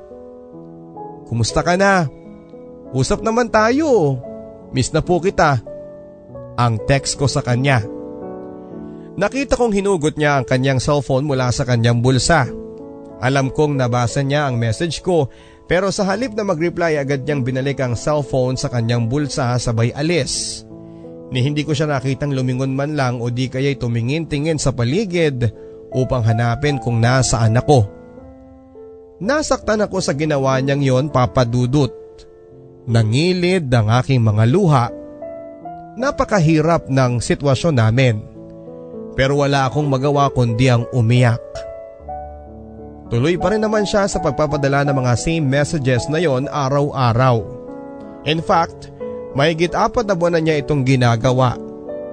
Kumusta 1.30 1.62
ka 1.62 1.78
na? 1.78 2.10
Usap 2.90 3.22
naman 3.22 3.54
tayo. 3.54 4.18
Miss 4.74 4.90
na 4.90 5.06
po 5.06 5.22
kita. 5.22 5.62
Ang 6.58 6.82
text 6.90 7.22
ko 7.22 7.30
sa 7.30 7.46
kanya. 7.46 7.86
Nakita 9.20 9.60
kong 9.60 9.76
hinugot 9.76 10.16
niya 10.16 10.40
ang 10.40 10.48
kanyang 10.48 10.80
cellphone 10.80 11.28
mula 11.28 11.52
sa 11.52 11.68
kanyang 11.68 12.00
bulsa. 12.00 12.48
Alam 13.20 13.52
kong 13.52 13.76
nabasa 13.76 14.24
niya 14.24 14.48
ang 14.48 14.56
message 14.56 15.04
ko 15.04 15.28
pero 15.68 15.92
sa 15.92 16.08
halip 16.08 16.32
na 16.40 16.48
mag-reply 16.48 16.96
agad 16.96 17.28
niyang 17.28 17.44
binalik 17.44 17.84
ang 17.84 18.00
cellphone 18.00 18.56
sa 18.56 18.72
kanyang 18.72 19.12
bulsa 19.12 19.60
sabay 19.60 19.92
alis. 19.92 20.64
Ni 21.36 21.44
hindi 21.44 21.68
ko 21.68 21.76
siya 21.76 21.92
nakitang 21.92 22.32
lumingon 22.32 22.72
man 22.72 22.96
lang 22.96 23.20
o 23.20 23.28
di 23.28 23.52
kaya'y 23.52 23.76
tumingin-tingin 23.76 24.56
sa 24.56 24.72
paligid 24.72 25.52
upang 25.92 26.24
hanapin 26.24 26.80
kung 26.80 27.04
nasaan 27.04 27.60
ako. 27.60 27.92
Nasaktan 29.20 29.84
ako 29.84 30.00
sa 30.00 30.16
ginawa 30.16 30.64
niyang 30.64 30.80
yon 30.80 31.06
papadudot. 31.12 31.92
Nangilid 32.88 33.68
ang 33.68 33.92
aking 34.00 34.24
mga 34.24 34.48
luha. 34.48 34.88
Napakahirap 36.00 36.88
ng 36.88 37.20
sitwasyon 37.20 37.76
namin. 37.76 38.39
Pero 39.14 39.40
wala 39.42 39.70
akong 39.70 39.88
magawa 39.88 40.30
kundi 40.34 40.70
ang 40.70 40.86
umiyak. 40.92 41.42
Tuloy 43.10 43.42
pa 43.42 43.50
rin 43.50 43.66
naman 43.66 43.90
siya 43.90 44.06
sa 44.06 44.22
pagpapadala 44.22 44.86
ng 44.86 44.96
mga 45.02 45.14
same 45.18 45.42
messages 45.42 46.06
na 46.14 46.22
yon 46.22 46.46
araw-araw. 46.46 47.42
In 48.30 48.38
fact, 48.38 48.94
mahigit 49.34 49.74
apat 49.74 50.06
na 50.06 50.14
buwan 50.14 50.38
na 50.38 50.42
niya 50.46 50.62
itong 50.62 50.86
ginagawa. 50.86 51.58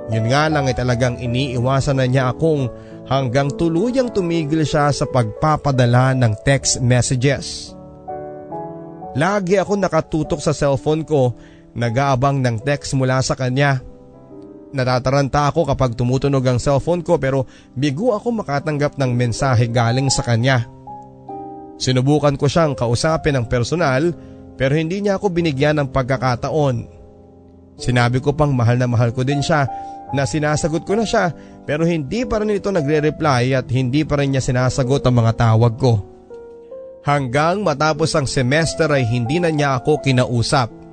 Yun 0.08 0.30
nga 0.32 0.48
lang 0.48 0.64
ay 0.70 0.76
talagang 0.78 1.20
iniiwasan 1.20 2.00
na 2.00 2.06
niya 2.08 2.32
akong 2.32 2.72
hanggang 3.10 3.52
tuluyang 3.52 4.08
tumigil 4.08 4.64
siya 4.64 4.88
sa 4.94 5.04
pagpapadala 5.04 6.16
ng 6.16 6.32
text 6.46 6.80
messages. 6.80 7.76
Lagi 9.16 9.56
ako 9.56 9.80
nakatutok 9.80 10.40
sa 10.40 10.52
cellphone 10.52 11.04
ko, 11.04 11.32
nag-aabang 11.76 12.40
ng 12.40 12.60
text 12.64 12.92
mula 12.96 13.20
sa 13.20 13.36
kanya. 13.36 13.80
Natataranta 14.76 15.48
ako 15.48 15.72
kapag 15.72 15.96
tumutunog 15.96 16.44
ang 16.44 16.60
cellphone 16.60 17.00
ko 17.00 17.16
pero 17.16 17.48
bigo 17.72 18.12
ako 18.12 18.44
makatanggap 18.44 19.00
ng 19.00 19.10
mensahe 19.16 19.72
galing 19.72 20.12
sa 20.12 20.20
kanya. 20.20 20.68
Sinubukan 21.80 22.36
ko 22.36 22.44
siyang 22.48 22.76
kausapin 22.76 23.40
ng 23.40 23.46
personal 23.48 24.12
pero 24.60 24.76
hindi 24.76 25.00
niya 25.00 25.16
ako 25.16 25.32
binigyan 25.32 25.80
ng 25.80 25.88
pagkakataon. 25.92 26.76
Sinabi 27.76 28.20
ko 28.24 28.32
pang 28.32 28.52
mahal 28.52 28.80
na 28.80 28.88
mahal 28.88 29.12
ko 29.12 29.24
din 29.24 29.44
siya 29.44 29.68
na 30.12 30.24
sinasagot 30.24 30.84
ko 30.88 30.96
na 30.96 31.04
siya 31.04 31.32
pero 31.68 31.84
hindi 31.84 32.24
pa 32.24 32.40
rin 32.40 32.56
ito 32.56 32.72
nagre-reply 32.72 33.52
at 33.52 33.68
hindi 33.68 34.04
pa 34.04 34.20
rin 34.20 34.32
niya 34.32 34.44
sinasagot 34.44 35.04
ang 35.04 35.16
mga 35.20 35.32
tawag 35.36 35.74
ko. 35.76 35.92
Hanggang 37.06 37.62
matapos 37.62 38.10
ang 38.18 38.26
semester 38.26 38.90
ay 38.90 39.06
hindi 39.06 39.38
na 39.38 39.52
niya 39.52 39.78
ako 39.78 40.02
kinausap. 40.02 40.85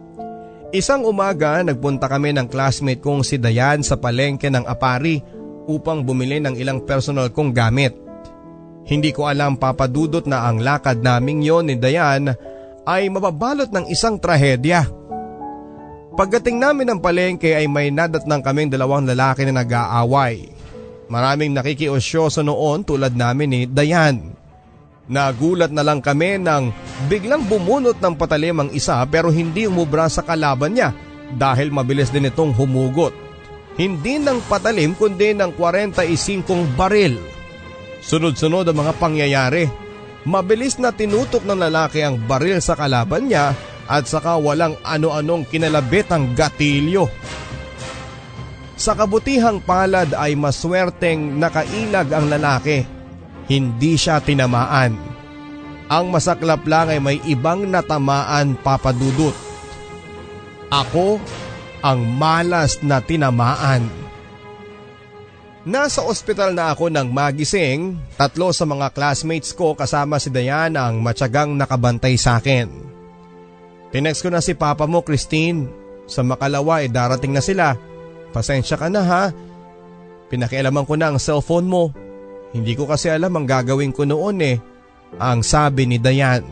Isang 0.73 1.05
umaga 1.05 1.61
nagpunta 1.61 2.09
kami 2.09 2.33
ng 2.33 2.49
classmate 2.49 2.97
kong 2.97 3.21
si 3.21 3.37
Dayan 3.37 3.85
sa 3.85 3.93
palengke 3.93 4.49
ng 4.49 4.65
Apari 4.65 5.21
upang 5.69 6.01
bumili 6.01 6.41
ng 6.41 6.57
ilang 6.57 6.81
personal 6.81 7.29
kong 7.29 7.53
gamit. 7.53 7.93
Hindi 8.89 9.13
ko 9.13 9.29
alam 9.29 9.53
papadudot 9.53 10.25
na 10.25 10.49
ang 10.49 10.65
lakad 10.65 11.05
naming 11.05 11.45
yon 11.45 11.69
ni 11.69 11.77
Dayan 11.77 12.33
ay 12.89 13.05
mababalot 13.05 13.69
ng 13.69 13.85
isang 13.85 14.17
trahedya. 14.17 14.89
Pagdating 16.17 16.57
namin 16.57 16.89
ng 16.89 16.99
palengke 17.05 17.53
ay 17.53 17.69
may 17.69 17.93
nadatnang 17.93 18.41
kaming 18.41 18.73
dalawang 18.73 19.05
lalaki 19.05 19.45
na 19.45 19.61
nag-aaway. 19.61 20.49
Maraming 21.05 21.53
nakikiosyoso 21.53 22.41
noon 22.41 22.81
tulad 22.81 23.13
namin 23.13 23.49
ni 23.53 23.61
Dayan. 23.69 24.33
Nagulat 25.03 25.67
na 25.75 25.83
lang 25.83 25.99
kami 25.99 26.39
nang 26.39 26.71
biglang 27.11 27.43
bumunot 27.43 27.99
ng 27.99 28.15
patalim 28.15 28.63
ang 28.63 28.69
isa 28.71 29.03
pero 29.03 29.27
hindi 29.27 29.67
umubra 29.67 30.07
sa 30.07 30.23
kalaban 30.23 30.79
niya 30.79 30.95
dahil 31.35 31.75
mabilis 31.75 32.07
din 32.07 32.31
itong 32.31 32.55
humugot. 32.55 33.11
Hindi 33.75 34.21
ng 34.21 34.39
patalim 34.47 34.95
kundi 34.95 35.35
ng 35.35 35.59
45 35.59 36.79
baril. 36.79 37.19
Sunod-sunod 37.99 38.63
ang 38.69 38.77
mga 38.79 38.93
pangyayari. 38.95 39.63
Mabilis 40.23 40.79
na 40.79 40.95
tinutok 40.95 41.43
ng 41.43 41.59
lalaki 41.67 41.99
ang 41.99 42.15
baril 42.15 42.63
sa 42.63 42.79
kalaban 42.79 43.27
niya 43.27 43.51
at 43.91 44.07
saka 44.07 44.39
walang 44.39 44.79
ano-anong 44.87 45.43
kinalabit 45.51 46.07
ang 46.15 46.31
gatilyo. 46.31 47.11
Sa 48.79 48.95
kabutihang 48.95 49.59
palad 49.67 50.15
ay 50.15 50.39
maswerteng 50.39 51.35
nakailag 51.35 52.07
ang 52.15 52.31
lalaki 52.31 53.02
hindi 53.47 53.99
siya 53.99 54.23
tinamaan. 54.23 54.95
Ang 55.91 56.05
masaklap 56.09 56.63
lang 56.63 56.89
ay 56.89 56.99
may 57.03 57.17
ibang 57.27 57.67
natamaan 57.67 58.55
papadudot. 58.59 59.35
Ako 60.71 61.21
ang 61.83 61.99
malas 62.17 62.79
na 62.81 63.03
tinamaan. 63.03 64.03
Nasa 65.63 66.03
ospital 66.03 66.51
na 66.51 66.75
ako 66.75 66.91
nang 66.91 67.07
magising, 67.07 67.95
tatlo 68.19 68.51
sa 68.51 68.67
mga 68.67 68.91
classmates 68.91 69.55
ko 69.55 69.75
kasama 69.79 70.19
si 70.19 70.27
Diana 70.27 70.91
ang 70.91 70.99
matyagang 70.99 71.55
nakabantay 71.55 72.19
sa 72.19 72.39
akin. 72.39 72.67
Tinext 73.93 74.25
ko 74.25 74.33
na 74.33 74.43
si 74.43 74.57
papa 74.59 74.83
mo 74.89 74.99
Christine, 75.05 75.69
sa 76.03 76.19
makalawa 76.19 76.83
ay 76.83 76.91
darating 76.91 77.31
na 77.31 77.39
sila. 77.39 77.79
Pasensya 78.35 78.75
ka 78.75 78.91
na 78.91 79.01
ha, 79.07 79.23
pinakialaman 80.27 80.83
ko 80.83 80.99
na 80.99 81.13
ang 81.13 81.17
cellphone 81.21 81.69
mo. 81.69 81.95
Hindi 82.53 82.77
ko 82.77 82.85
kasi 82.85 83.09
alam 83.09 83.33
ang 83.33 83.49
gagawin 83.49 83.89
ko 83.89 84.05
noon 84.05 84.37
eh, 84.45 84.57
ang 85.17 85.41
sabi 85.41 85.89
ni 85.89 85.97
Dayan. 85.97 86.45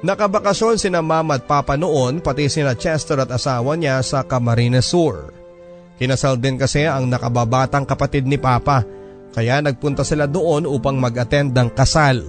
Nakabakasyon 0.00 0.80
sina 0.80 1.04
mama 1.04 1.36
at 1.36 1.44
papa 1.44 1.76
noon 1.76 2.24
pati 2.24 2.48
sina 2.48 2.72
Chester 2.72 3.20
at 3.20 3.28
asawa 3.28 3.76
niya 3.76 4.00
sa 4.00 4.24
Camarines 4.24 4.88
Sur. 4.88 5.32
Kinasal 6.00 6.40
din 6.40 6.56
kasi 6.56 6.88
ang 6.88 7.12
nakababatang 7.12 7.84
kapatid 7.84 8.24
ni 8.24 8.40
papa 8.40 8.80
kaya 9.36 9.60
nagpunta 9.60 10.00
sila 10.00 10.24
doon 10.24 10.64
upang 10.64 10.96
mag-attend 10.96 11.52
ng 11.52 11.68
kasal. 11.76 12.24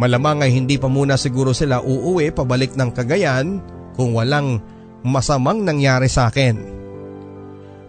Malamang 0.00 0.44
ay 0.44 0.52
hindi 0.52 0.76
pa 0.80 0.88
muna 0.88 1.20
siguro 1.20 1.52
sila 1.52 1.84
uuwi 1.84 2.32
pabalik 2.32 2.76
ng 2.76 2.90
Cagayan 2.92 3.60
kung 3.96 4.12
walang 4.16 4.60
masamang 5.04 5.64
nangyari 5.64 6.08
sa 6.08 6.28
akin. 6.28 6.56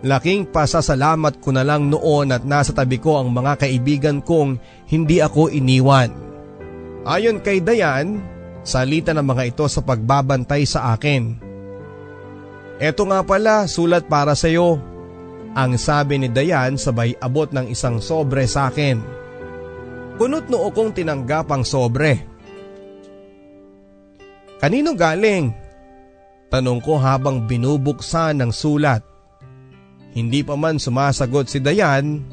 Laking 0.06 0.54
pasasalamat 0.54 1.42
ko 1.42 1.50
na 1.50 1.66
lang 1.66 1.90
noon 1.90 2.30
at 2.30 2.46
nasa 2.46 2.70
tabi 2.70 3.02
ko 3.02 3.18
ang 3.18 3.34
mga 3.34 3.66
kaibigan 3.66 4.22
kong 4.22 4.62
hindi 4.94 5.18
ako 5.18 5.50
iniwan. 5.50 6.14
Ayon 7.02 7.42
kay 7.42 7.66
Dayan, 7.66 8.22
salita 8.62 9.10
ng 9.18 9.26
mga 9.26 9.58
ito 9.58 9.66
sa 9.66 9.82
pagbabantay 9.82 10.70
sa 10.70 10.94
akin. 10.94 11.42
Eto 12.78 13.10
nga 13.10 13.26
pala, 13.26 13.66
sulat 13.66 14.06
para 14.06 14.38
sa 14.38 14.46
iyo. 14.46 14.78
Ang 15.58 15.82
sabi 15.82 16.22
ni 16.22 16.30
Dayan 16.30 16.78
sabay 16.78 17.18
abot 17.18 17.50
ng 17.50 17.74
isang 17.74 17.98
sobre 17.98 18.46
sa 18.46 18.70
akin. 18.70 19.02
Kunot 20.22 20.46
noo 20.46 20.70
kong 20.70 20.94
tinanggap 20.94 21.50
ang 21.50 21.66
sobre. 21.66 22.22
Kanino 24.62 24.94
galing? 24.94 25.50
Tanong 26.54 26.86
ko 26.86 27.02
habang 27.02 27.50
binubuksan 27.50 28.46
ng 28.46 28.54
sulat. 28.54 29.17
Hindi 30.12 30.44
pa 30.46 30.56
man 30.56 30.80
sumasagot 30.80 31.52
si 31.52 31.60
Dayan, 31.60 32.24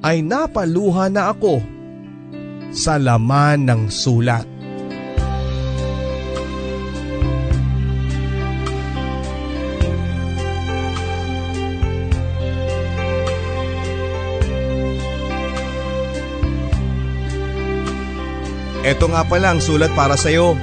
ay 0.00 0.24
napaluha 0.24 1.12
na 1.12 1.32
ako 1.32 1.60
sa 2.72 2.96
laman 2.96 3.68
ng 3.68 3.82
sulat. 3.92 4.46
Ito 18.80 19.12
nga 19.12 19.28
pala 19.28 19.52
ang 19.52 19.60
sulat 19.60 19.92
para 19.92 20.16
sa 20.16 20.32
iyo. 20.32 20.56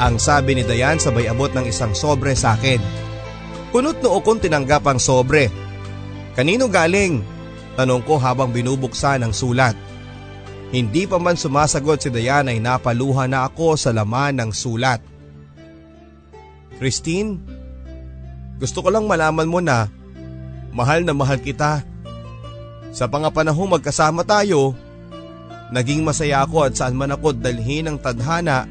Ang 0.00 0.16
sabi 0.16 0.56
ni 0.56 0.64
Dayan 0.64 0.96
sabay 0.96 1.28
abot 1.28 1.52
ng 1.52 1.68
isang 1.68 1.92
sobre 1.92 2.32
sa 2.32 2.56
akin. 2.56 3.01
Kunot 3.72 4.04
noo 4.04 4.20
kong 4.20 4.44
tinanggap 4.44 4.84
ang 4.84 5.00
sobre. 5.00 5.48
Kanino 6.36 6.68
galing? 6.68 7.24
Tanong 7.72 8.04
ko 8.04 8.20
habang 8.20 8.52
binubuksan 8.52 9.24
ang 9.24 9.32
sulat. 9.32 9.72
Hindi 10.72 11.08
pa 11.08 11.16
man 11.16 11.40
sumasagot 11.40 12.04
si 12.04 12.08
Dayan 12.12 12.52
ay 12.52 12.60
napaluha 12.60 13.24
na 13.24 13.48
ako 13.48 13.80
sa 13.80 13.92
laman 13.92 14.40
ng 14.40 14.50
sulat. 14.52 15.00
Christine, 16.76 17.40
gusto 18.60 18.84
ko 18.84 18.92
lang 18.92 19.08
malaman 19.08 19.48
mo 19.48 19.60
na 19.64 19.88
mahal 20.72 21.04
na 21.04 21.16
mahal 21.16 21.40
kita. 21.40 21.84
Sa 22.92 23.08
pangapanahong 23.08 23.80
magkasama 23.80 24.24
tayo, 24.24 24.76
naging 25.72 26.04
masaya 26.04 26.44
ako 26.44 26.68
at 26.68 26.76
saan 26.76 26.92
man 26.92 27.12
ako 27.12 27.32
dalhin 27.32 27.88
ng 27.88 27.96
tadhana, 27.96 28.68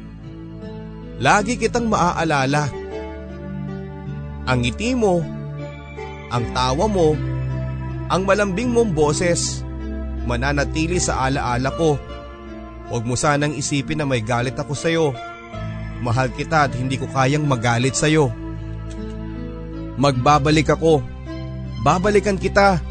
lagi 1.18 1.58
kitang 1.58 1.90
maaalala. 1.90 2.81
Ang 4.42 4.66
ngiti 4.66 4.98
mo, 4.98 5.22
ang 6.32 6.44
tawa 6.50 6.90
mo, 6.90 7.14
ang 8.10 8.26
malambing 8.26 8.74
mong 8.74 8.90
boses, 8.90 9.62
mananatili 10.26 10.98
sa 10.98 11.28
alaala 11.30 11.70
ko. 11.74 11.94
Huwag 12.90 13.06
mo 13.06 13.14
sanang 13.16 13.54
isipin 13.54 14.02
na 14.02 14.06
may 14.06 14.20
galit 14.20 14.58
ako 14.58 14.74
sa'yo. 14.74 15.06
Mahal 16.02 16.34
kita 16.34 16.66
at 16.66 16.72
hindi 16.74 16.98
ko 16.98 17.06
kayang 17.08 17.46
magalit 17.46 17.94
sa'yo. 17.94 18.28
Magbabalik 19.96 20.74
ako. 20.74 21.00
Babalikan 21.86 22.36
kita. 22.36 22.82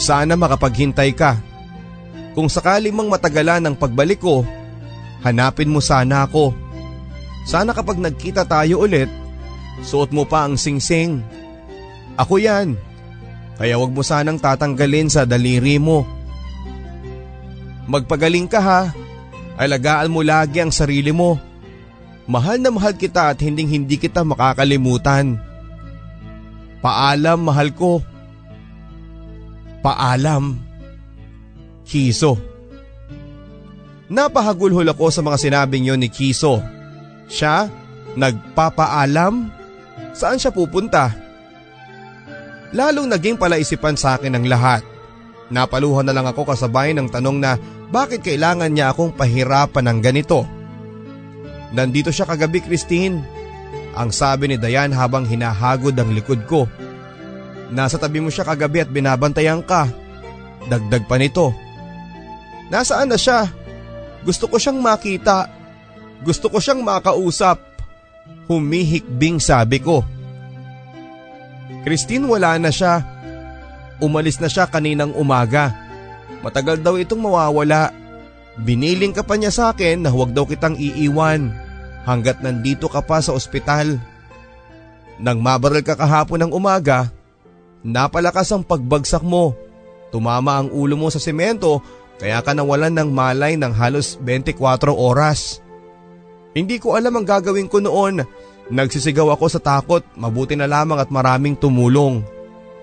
Sana 0.00 0.38
makapaghintay 0.38 1.10
ka. 1.12 1.36
Kung 2.32 2.46
sakali 2.46 2.94
mang 2.94 3.10
matagalan 3.10 3.60
ang 3.66 3.76
pagbalik 3.76 4.22
ko, 4.22 4.46
hanapin 5.26 5.68
mo 5.68 5.82
sana 5.82 6.24
ako. 6.24 6.54
Sana 7.44 7.74
kapag 7.74 7.98
nagkita 7.98 8.46
tayo 8.46 8.80
ulit, 8.86 9.10
Suot 9.80 10.12
mo 10.12 10.28
pa 10.28 10.44
ang 10.44 10.60
singsing. 10.60 11.24
Ako 12.20 12.36
yan. 12.36 12.76
Kaya 13.60 13.76
wag 13.76 13.92
mo 13.92 14.00
sanang 14.00 14.40
tatanggalin 14.40 15.12
sa 15.12 15.28
daliri 15.28 15.76
mo. 15.76 16.04
Magpagaling 17.88 18.48
ka 18.48 18.60
ha. 18.60 18.82
Alagaan 19.60 20.12
mo 20.12 20.24
lagi 20.24 20.60
ang 20.64 20.72
sarili 20.72 21.12
mo. 21.12 21.36
Mahal 22.24 22.62
na 22.62 22.72
mahal 22.72 22.96
kita 22.96 23.32
at 23.32 23.40
hinding 23.42 23.68
hindi 23.68 24.00
kita 24.00 24.24
makakalimutan. 24.24 25.36
Paalam 26.80 27.44
mahal 27.44 27.68
ko. 27.76 28.00
Paalam. 29.84 30.56
Kiso. 31.84 32.38
Napahagulhol 34.08 34.88
ako 34.88 35.12
sa 35.12 35.20
mga 35.20 35.36
sinabing 35.36 35.90
yon 35.90 36.00
ni 36.00 36.08
Kiso. 36.08 36.62
Siya, 37.30 37.68
nagpapaalam 38.16 39.59
Saan 40.14 40.38
siya 40.38 40.50
pupunta? 40.50 41.10
Lalong 42.70 43.10
naging 43.10 43.34
palaisipan 43.34 43.98
sa 43.98 44.14
akin 44.14 44.38
ang 44.38 44.46
lahat. 44.46 44.82
Napaluhan 45.50 46.06
na 46.06 46.14
lang 46.14 46.26
ako 46.30 46.54
kasabay 46.54 46.94
ng 46.94 47.10
tanong 47.10 47.38
na 47.42 47.58
bakit 47.90 48.22
kailangan 48.22 48.70
niya 48.70 48.94
akong 48.94 49.10
pahirapan 49.10 49.90
ng 49.90 49.98
ganito. 49.98 50.46
Nandito 51.74 52.14
siya 52.14 52.26
kagabi 52.26 52.62
Christine. 52.62 53.18
Ang 53.98 54.14
sabi 54.14 54.46
ni 54.46 54.56
Dayan 54.58 54.94
habang 54.94 55.26
hinahagod 55.26 55.98
ang 55.98 56.14
likod 56.14 56.46
ko. 56.46 56.70
Nasa 57.74 57.98
tabi 57.98 58.22
mo 58.22 58.30
siya 58.30 58.46
kagabi 58.46 58.86
at 58.86 58.90
binabantayan 58.90 59.62
ka. 59.66 59.90
Dagdag 60.70 61.10
pa 61.10 61.18
nito. 61.18 61.50
Nasaan 62.70 63.10
na 63.10 63.18
siya? 63.18 63.50
Gusto 64.22 64.46
ko 64.46 64.62
siyang 64.62 64.78
makita. 64.78 65.50
Gusto 66.22 66.46
ko 66.46 66.62
siyang 66.62 66.86
makausap. 66.86 67.69
Humihikbing 68.50 69.38
sabi 69.38 69.78
ko. 69.78 70.02
Christine 71.86 72.26
wala 72.26 72.58
na 72.58 72.74
siya. 72.74 73.06
Umalis 74.02 74.42
na 74.42 74.50
siya 74.50 74.66
kaninang 74.66 75.14
umaga. 75.14 75.72
Matagal 76.42 76.82
daw 76.82 76.98
itong 76.98 77.22
mawawala. 77.22 77.94
Biniling 78.60 79.14
ka 79.14 79.22
pa 79.22 79.38
niya 79.38 79.54
sa 79.54 79.64
akin 79.70 80.04
na 80.04 80.10
huwag 80.10 80.34
daw 80.34 80.44
kitang 80.44 80.76
iiwan 80.76 81.54
hanggat 82.04 82.42
nandito 82.42 82.90
ka 82.90 83.00
pa 83.00 83.22
sa 83.22 83.32
ospital. 83.32 83.96
Nang 85.20 85.38
mabaral 85.40 85.84
ka 85.84 85.94
kahapon 85.94 86.44
ng 86.48 86.52
umaga, 86.52 87.12
napalakas 87.84 88.50
ang 88.50 88.64
pagbagsak 88.64 89.22
mo. 89.22 89.52
Tumama 90.10 90.58
ang 90.58 90.68
ulo 90.74 90.98
mo 90.98 91.06
sa 91.06 91.22
semento 91.22 91.78
Kaya 92.20 92.44
ka 92.44 92.52
nawalan 92.52 92.92
ng 92.92 93.10
malay 93.16 93.56
ng 93.56 93.72
halos 93.72 94.20
24 94.20 94.92
oras. 94.92 95.64
Hindi 96.50 96.82
ko 96.82 96.98
alam 96.98 97.14
ang 97.14 97.26
gagawin 97.26 97.70
ko 97.70 97.78
noon. 97.78 98.26
Nagsisigaw 98.70 99.34
ako 99.34 99.46
sa 99.50 99.60
takot, 99.62 100.02
mabuti 100.14 100.54
na 100.54 100.66
lamang 100.66 100.98
at 100.98 101.10
maraming 101.10 101.58
tumulong. 101.58 102.22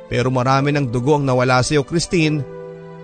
Pero 0.07 0.31
marami 0.31 0.71
ng 0.71 0.87
dugo 0.87 1.19
ang 1.19 1.27
nawala 1.27 1.59
sa 1.63 1.75
iyo 1.75 1.83
Christine. 1.83 2.43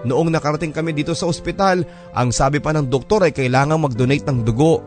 Noong 0.04 0.32
nakarating 0.32 0.76
kami 0.76 0.92
dito 0.92 1.16
sa 1.16 1.28
ospital, 1.28 1.88
ang 2.12 2.32
sabi 2.32 2.60
pa 2.60 2.76
ng 2.76 2.88
doktor 2.88 3.24
ay 3.24 3.32
kailangang 3.32 3.84
mag-donate 3.88 4.28
ng 4.28 4.44
dugo. 4.44 4.84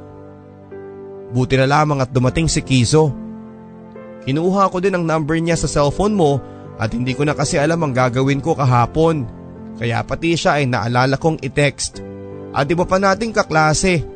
Buti 1.32 1.56
na 1.56 1.68
lamang 1.68 2.04
at 2.04 2.12
dumating 2.12 2.48
si 2.48 2.60
Kizo. 2.60 3.12
Kinuha 4.28 4.68
ko 4.68 4.80
din 4.80 4.96
ang 4.96 5.04
number 5.04 5.36
niya 5.40 5.56
sa 5.56 5.68
cellphone 5.68 6.16
mo 6.16 6.40
at 6.76 6.92
hindi 6.92 7.16
ko 7.16 7.24
na 7.24 7.32
kasi 7.32 7.56
alam 7.56 7.80
ang 7.84 7.92
gagawin 7.96 8.44
ko 8.44 8.52
kahapon. 8.56 9.24
Kaya 9.76 10.04
pati 10.04 10.36
siya 10.36 10.60
ay 10.60 10.68
naalala 10.68 11.20
kong 11.20 11.40
i-text. 11.44 12.00
At 12.56 12.68
iba 12.68 12.88
pa 12.88 12.96
nating 12.96 13.36
kaklase. 13.36 14.15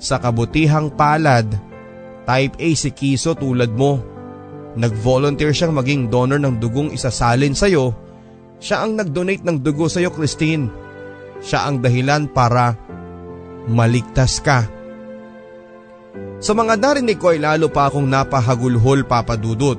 Sa 0.00 0.16
kabutihang 0.16 0.96
palad, 0.96 1.44
type 2.24 2.56
A 2.56 2.68
si 2.72 2.88
Kiso 2.96 3.36
tulad 3.36 3.68
mo. 3.76 4.00
Nag-volunteer 4.80 5.52
siyang 5.52 5.76
maging 5.76 6.08
donor 6.08 6.40
ng 6.40 6.56
dugong 6.56 6.88
isasalin 6.96 7.52
sa'yo. 7.52 7.92
Siya 8.56 8.80
ang 8.80 8.96
nag-donate 8.96 9.44
ng 9.44 9.60
dugo 9.60 9.92
sa'yo 9.92 10.08
Christine. 10.08 10.72
Siya 11.44 11.68
ang 11.68 11.84
dahilan 11.84 12.32
para 12.32 12.72
maligtas 13.68 14.40
ka. 14.40 14.64
Sa 16.40 16.56
mga 16.56 16.80
narinig 16.80 17.20
ko 17.20 17.36
ay 17.36 17.44
lalo 17.44 17.68
pa 17.68 17.92
akong 17.92 18.08
napahagulhol 18.08 19.04
papadudot. 19.04 19.76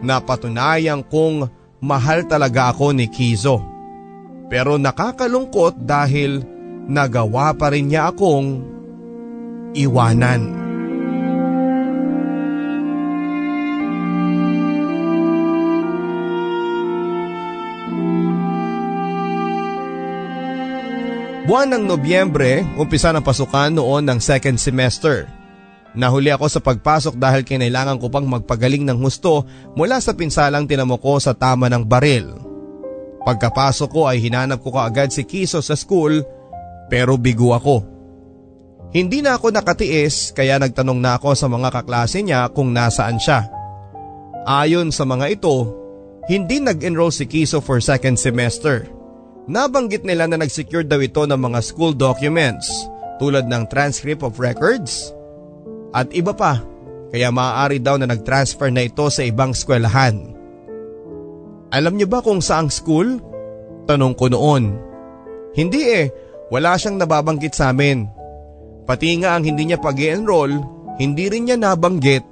Napatunayan 0.00 1.04
kong 1.04 1.44
mahal 1.84 2.24
talaga 2.24 2.72
ako 2.72 2.96
ni 2.96 3.12
Kizo. 3.12 3.60
Pero 4.48 4.80
nakakalungkot 4.80 5.84
dahil 5.84 6.40
nagawa 6.88 7.52
pa 7.52 7.72
rin 7.72 7.92
niya 7.92 8.12
akong 8.12 8.73
iwanan. 9.74 10.64
Buwan 21.44 21.76
ng 21.76 21.84
Nobyembre, 21.84 22.64
umpisa 22.80 23.12
ng 23.12 23.20
pasukan 23.20 23.68
noon 23.68 24.08
ng 24.08 24.16
second 24.16 24.56
semester. 24.56 25.28
Nahuli 25.92 26.32
ako 26.32 26.48
sa 26.48 26.58
pagpasok 26.64 27.20
dahil 27.20 27.44
kinailangan 27.44 28.00
ko 28.00 28.08
pang 28.08 28.24
magpagaling 28.24 28.82
ng 28.82 28.96
husto 28.96 29.44
mula 29.76 30.00
sa 30.00 30.16
pinsalang 30.16 30.64
tinamo 30.64 30.96
ko 30.96 31.20
sa 31.20 31.36
tama 31.36 31.68
ng 31.68 31.84
baril. 31.84 32.32
Pagkapasok 33.28 33.88
ko 33.92 34.08
ay 34.08 34.24
hinanap 34.24 34.64
ko 34.64 34.72
kaagad 34.72 35.12
si 35.12 35.22
Kiso 35.28 35.60
sa 35.60 35.76
school 35.76 36.24
pero 36.88 37.20
bigo 37.20 37.52
ako. 37.52 37.93
Hindi 38.94 39.26
na 39.26 39.34
ako 39.34 39.50
nakatiis 39.50 40.30
kaya 40.30 40.54
nagtanong 40.62 41.02
na 41.02 41.18
ako 41.18 41.34
sa 41.34 41.50
mga 41.50 41.74
kaklase 41.74 42.22
niya 42.22 42.46
kung 42.54 42.70
nasaan 42.70 43.18
siya. 43.18 43.50
Ayon 44.46 44.94
sa 44.94 45.02
mga 45.02 45.34
ito, 45.34 45.74
hindi 46.30 46.62
nag-enroll 46.62 47.10
si 47.10 47.26
Kiso 47.26 47.58
for 47.58 47.82
second 47.82 48.14
semester. 48.14 48.86
Nabanggit 49.50 50.06
nila 50.06 50.30
na 50.30 50.38
nag-secure 50.38 50.86
daw 50.86 51.02
ito 51.02 51.26
ng 51.26 51.36
mga 51.36 51.58
school 51.66 51.90
documents 51.90 52.70
tulad 53.18 53.50
ng 53.50 53.66
transcript 53.66 54.22
of 54.22 54.38
records 54.38 55.10
at 55.90 56.06
iba 56.14 56.30
pa 56.30 56.62
kaya 57.10 57.34
maaari 57.34 57.82
daw 57.82 57.98
na 57.98 58.06
nag-transfer 58.06 58.70
na 58.70 58.86
ito 58.86 59.10
sa 59.10 59.26
ibang 59.26 59.50
eskwelahan. 59.50 60.38
Alam 61.74 61.98
niyo 61.98 62.06
ba 62.06 62.22
kung 62.22 62.38
saang 62.38 62.70
school? 62.70 63.18
Tanong 63.90 64.14
ko 64.14 64.30
noon. 64.30 64.78
Hindi 65.58 65.82
eh, 65.82 66.06
wala 66.54 66.78
siyang 66.78 67.02
nababanggit 67.02 67.58
sa 67.58 67.74
amin. 67.74 68.23
Pati 68.84 69.20
nga 69.20 69.36
ang 69.36 69.44
hindi 69.48 69.68
niya 69.68 69.80
pag 69.80 69.96
enroll 69.96 70.60
hindi 70.94 71.26
rin 71.26 71.50
niya 71.50 71.58
nabanggit. 71.58 72.22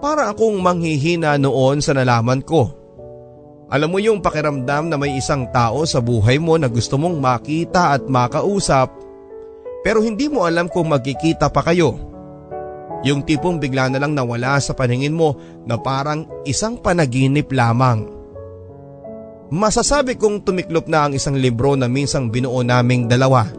Para 0.00 0.32
akong 0.32 0.58
manghihina 0.58 1.36
noon 1.36 1.84
sa 1.84 1.94
nalaman 1.94 2.40
ko. 2.42 2.72
Alam 3.72 3.88
mo 3.94 3.98
yung 4.02 4.20
pakiramdam 4.20 4.92
na 4.92 4.96
may 5.00 5.16
isang 5.16 5.48
tao 5.48 5.84
sa 5.88 6.02
buhay 6.02 6.36
mo 6.36 6.60
na 6.60 6.68
gusto 6.68 7.00
mong 7.00 7.16
makita 7.16 7.96
at 7.96 8.04
makausap 8.04 8.92
pero 9.82 9.98
hindi 9.98 10.30
mo 10.30 10.46
alam 10.46 10.70
kung 10.70 10.90
magkikita 10.92 11.50
pa 11.50 11.62
kayo. 11.66 11.98
Yung 13.02 13.26
tipong 13.26 13.58
bigla 13.58 13.90
na 13.90 13.98
lang 13.98 14.14
nawala 14.14 14.62
sa 14.62 14.78
paningin 14.78 15.16
mo 15.16 15.34
na 15.66 15.74
parang 15.74 16.22
isang 16.46 16.78
panaginip 16.78 17.50
lamang. 17.50 18.06
Masasabi 19.52 20.16
kong 20.16 20.46
tumiklop 20.46 20.86
na 20.86 21.10
ang 21.10 21.12
isang 21.18 21.34
libro 21.34 21.74
na 21.74 21.90
minsang 21.90 22.30
binuo 22.30 22.62
naming 22.62 23.10
dalawa. 23.10 23.50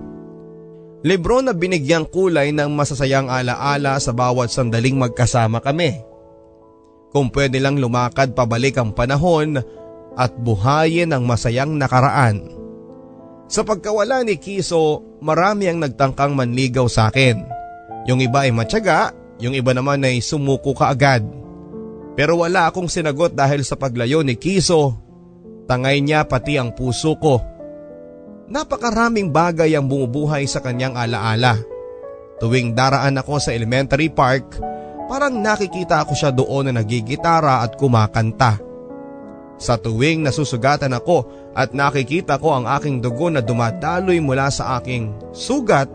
Libro 1.03 1.43
na 1.43 1.51
binigyang 1.51 2.07
kulay 2.07 2.55
ng 2.55 2.71
masasayang 2.71 3.27
alaala 3.27 3.99
sa 3.99 4.15
bawat 4.15 4.47
sandaling 4.47 4.95
magkasama 4.95 5.59
kami. 5.59 5.99
Kung 7.11 7.27
pwede 7.29 7.59
lang 7.59 7.77
lumakad 7.77 8.31
pabalik 8.31 8.79
ang 8.79 8.95
panahon 8.95 9.59
at 10.15 10.31
buhayin 10.39 11.11
ang 11.11 11.27
masayang 11.27 11.75
nakaraan. 11.75 12.47
Sa 13.51 13.67
pagkawala 13.67 14.23
ni 14.23 14.39
Kiso, 14.39 15.03
marami 15.19 15.67
ang 15.67 15.83
nagtangkang 15.83 16.33
manligaw 16.33 16.87
sa 16.87 17.11
akin. 17.11 17.43
Yung 18.07 18.23
iba 18.23 18.47
ay 18.47 18.55
matyaga 18.55 19.11
yung 19.43 19.59
iba 19.59 19.75
naman 19.75 19.99
ay 20.07 20.23
sumuko 20.23 20.71
ka 20.71 20.87
agad. 20.87 21.27
Pero 22.15 22.39
wala 22.39 22.71
akong 22.71 22.87
sinagot 22.87 23.35
dahil 23.35 23.65
sa 23.67 23.75
paglayo 23.75 24.23
ni 24.23 24.39
Kiso. 24.39 24.95
Tangay 25.67 25.99
niya 25.99 26.23
pati 26.23 26.55
ang 26.55 26.71
puso 26.71 27.19
ko. 27.19 27.43
Napakaraming 28.53 29.33
bagay 29.33 29.73
ang 29.73 29.89
bumubuhay 29.89 30.45
sa 30.45 30.61
kanyang 30.61 30.93
alaala. 30.93 31.57
Tuwing 32.37 32.77
daraan 32.77 33.17
ako 33.17 33.41
sa 33.41 33.49
elementary 33.49 34.13
park, 34.13 34.61
parang 35.09 35.41
nakikita 35.41 36.05
ako 36.05 36.13
siya 36.13 36.29
doon 36.29 36.69
na 36.69 36.85
nagigitara 36.85 37.65
at 37.65 37.73
kumakanta. 37.73 38.61
Sa 39.57 39.81
tuwing 39.81 40.21
nasusugatan 40.21 40.93
ako 40.93 41.25
at 41.57 41.73
nakikita 41.73 42.37
ko 42.37 42.53
ang 42.53 42.69
aking 42.69 43.01
dugo 43.01 43.33
na 43.33 43.41
dumadaloy 43.41 44.21
mula 44.21 44.53
sa 44.53 44.77
aking 44.77 45.33
sugat 45.33 45.89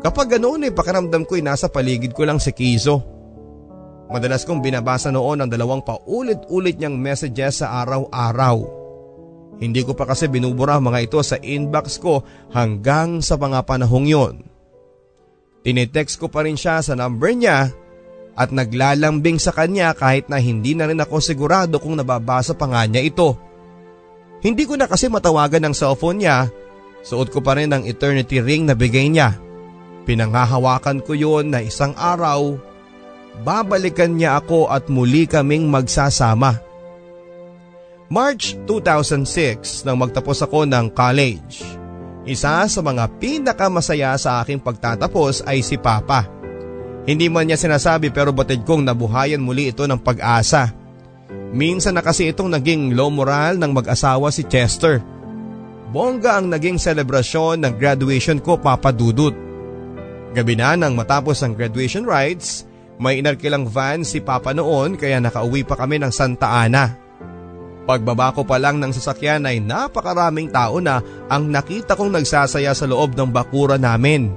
Kapag 0.00 0.40
ganoon 0.40 0.64
ay 0.64 0.72
pakiramdam 0.72 1.28
ko 1.28 1.36
ay 1.36 1.44
nasa 1.44 1.68
paligid 1.68 2.16
ko 2.16 2.24
lang 2.24 2.40
si 2.40 2.56
Kizo. 2.56 3.04
Madalas 4.08 4.48
kong 4.48 4.64
binabasa 4.64 5.12
noon 5.12 5.44
ang 5.44 5.50
dalawang 5.52 5.84
paulit-ulit 5.84 6.80
niyang 6.80 6.96
messages 6.96 7.60
sa 7.60 7.84
araw-araw. 7.84 8.79
Hindi 9.60 9.84
ko 9.84 9.92
pa 9.92 10.08
kasi 10.08 10.24
binubura 10.24 10.80
mga 10.80 11.04
ito 11.04 11.20
sa 11.20 11.36
inbox 11.36 12.00
ko 12.00 12.24
hanggang 12.48 13.20
sa 13.20 13.36
mga 13.36 13.60
panahong 13.68 14.08
yon. 14.08 14.34
Tinitext 15.60 16.16
ko 16.16 16.32
pa 16.32 16.48
rin 16.48 16.56
siya 16.56 16.80
sa 16.80 16.96
number 16.96 17.36
niya 17.36 17.68
at 18.32 18.48
naglalambing 18.48 19.36
sa 19.36 19.52
kanya 19.52 19.92
kahit 19.92 20.32
na 20.32 20.40
hindi 20.40 20.72
na 20.72 20.88
rin 20.88 20.96
ako 20.96 21.20
sigurado 21.20 21.76
kung 21.76 22.00
nababasa 22.00 22.56
pa 22.56 22.64
nga 22.64 22.88
niya 22.88 23.04
ito. 23.04 23.36
Hindi 24.40 24.64
ko 24.64 24.80
na 24.80 24.88
kasi 24.88 25.12
matawagan 25.12 25.68
ng 25.68 25.74
cellphone 25.76 26.24
niya, 26.24 26.48
suot 27.04 27.28
ko 27.28 27.44
pa 27.44 27.60
rin 27.60 27.68
ang 27.68 27.84
eternity 27.84 28.40
ring 28.40 28.64
na 28.64 28.72
bigay 28.72 29.12
niya. 29.12 29.36
Pinanghahawakan 30.08 31.04
ko 31.04 31.12
yon 31.12 31.52
na 31.52 31.60
isang 31.60 31.92
araw, 31.92 32.56
babalikan 33.44 34.16
niya 34.16 34.40
ako 34.40 34.72
at 34.72 34.88
muli 34.88 35.28
kaming 35.28 35.68
magsasama. 35.68 36.69
March 38.10 38.58
2006 38.66 39.86
nang 39.86 39.94
magtapos 39.94 40.42
ako 40.42 40.66
ng 40.66 40.90
college. 40.90 41.62
Isa 42.26 42.66
sa 42.66 42.80
mga 42.82 43.06
pinakamasaya 43.22 44.18
sa 44.18 44.42
aking 44.42 44.58
pagtatapos 44.58 45.46
ay 45.46 45.62
si 45.62 45.78
Papa. 45.78 46.26
Hindi 47.06 47.30
man 47.30 47.46
niya 47.46 47.54
sinasabi 47.54 48.10
pero 48.10 48.34
batid 48.34 48.66
kong 48.66 48.82
nabuhayan 48.82 49.38
muli 49.38 49.70
ito 49.70 49.86
ng 49.86 50.02
pag-asa. 50.02 50.74
Minsan 51.54 51.94
na 51.94 52.02
kasi 52.02 52.34
itong 52.34 52.50
naging 52.50 52.98
low 52.98 53.14
moral 53.14 53.54
ng 53.62 53.70
mag-asawa 53.70 54.34
si 54.34 54.42
Chester. 54.42 54.98
Bongga 55.94 56.42
ang 56.42 56.50
naging 56.50 56.82
selebrasyon 56.82 57.62
ng 57.62 57.78
graduation 57.78 58.42
ko 58.42 58.58
papadudot. 58.58 59.38
Gabi 60.34 60.58
na 60.58 60.74
nang 60.74 60.98
matapos 60.98 61.46
ang 61.46 61.54
graduation 61.54 62.02
rites, 62.02 62.66
may 62.98 63.22
inarkilang 63.22 63.70
van 63.70 64.02
si 64.02 64.18
Papa 64.18 64.50
noon 64.50 64.98
kaya 64.98 65.22
nakauwi 65.22 65.62
pa 65.62 65.78
kami 65.78 66.02
ng 66.02 66.10
Santa 66.10 66.50
Ana. 66.58 67.09
Pagbaba 67.88 68.30
ko 68.36 68.44
pa 68.44 68.60
lang 68.60 68.76
ng 68.76 68.92
sasakyan 68.92 69.48
ay 69.48 69.58
napakaraming 69.58 70.52
tao 70.52 70.78
na 70.78 71.00
ang 71.32 71.48
nakita 71.48 71.96
kong 71.96 72.12
nagsasaya 72.12 72.76
sa 72.76 72.84
loob 72.84 73.16
ng 73.16 73.32
bakura 73.32 73.80
namin. 73.80 74.28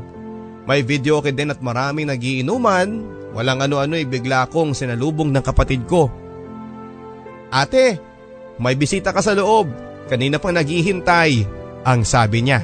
May 0.63 0.79
video 0.79 1.19
kid 1.19 1.35
din 1.35 1.51
at 1.51 1.59
maraming 1.59 2.07
nagiinuman, 2.07 3.03
walang 3.35 3.59
ano-ano 3.59 3.99
ay 3.99 4.07
bigla 4.07 4.47
kong 4.47 4.71
sinalubong 4.71 5.29
ng 5.35 5.43
kapatid 5.43 5.83
ko. 5.83 6.07
Ate, 7.51 7.99
may 8.57 8.79
bisita 8.79 9.11
ka 9.11 9.19
sa 9.19 9.35
loob, 9.35 9.67
kanina 10.07 10.39
pang 10.39 10.55
naghihintay, 10.55 11.43
ang 11.83 12.07
sabi 12.07 12.47
niya. 12.47 12.63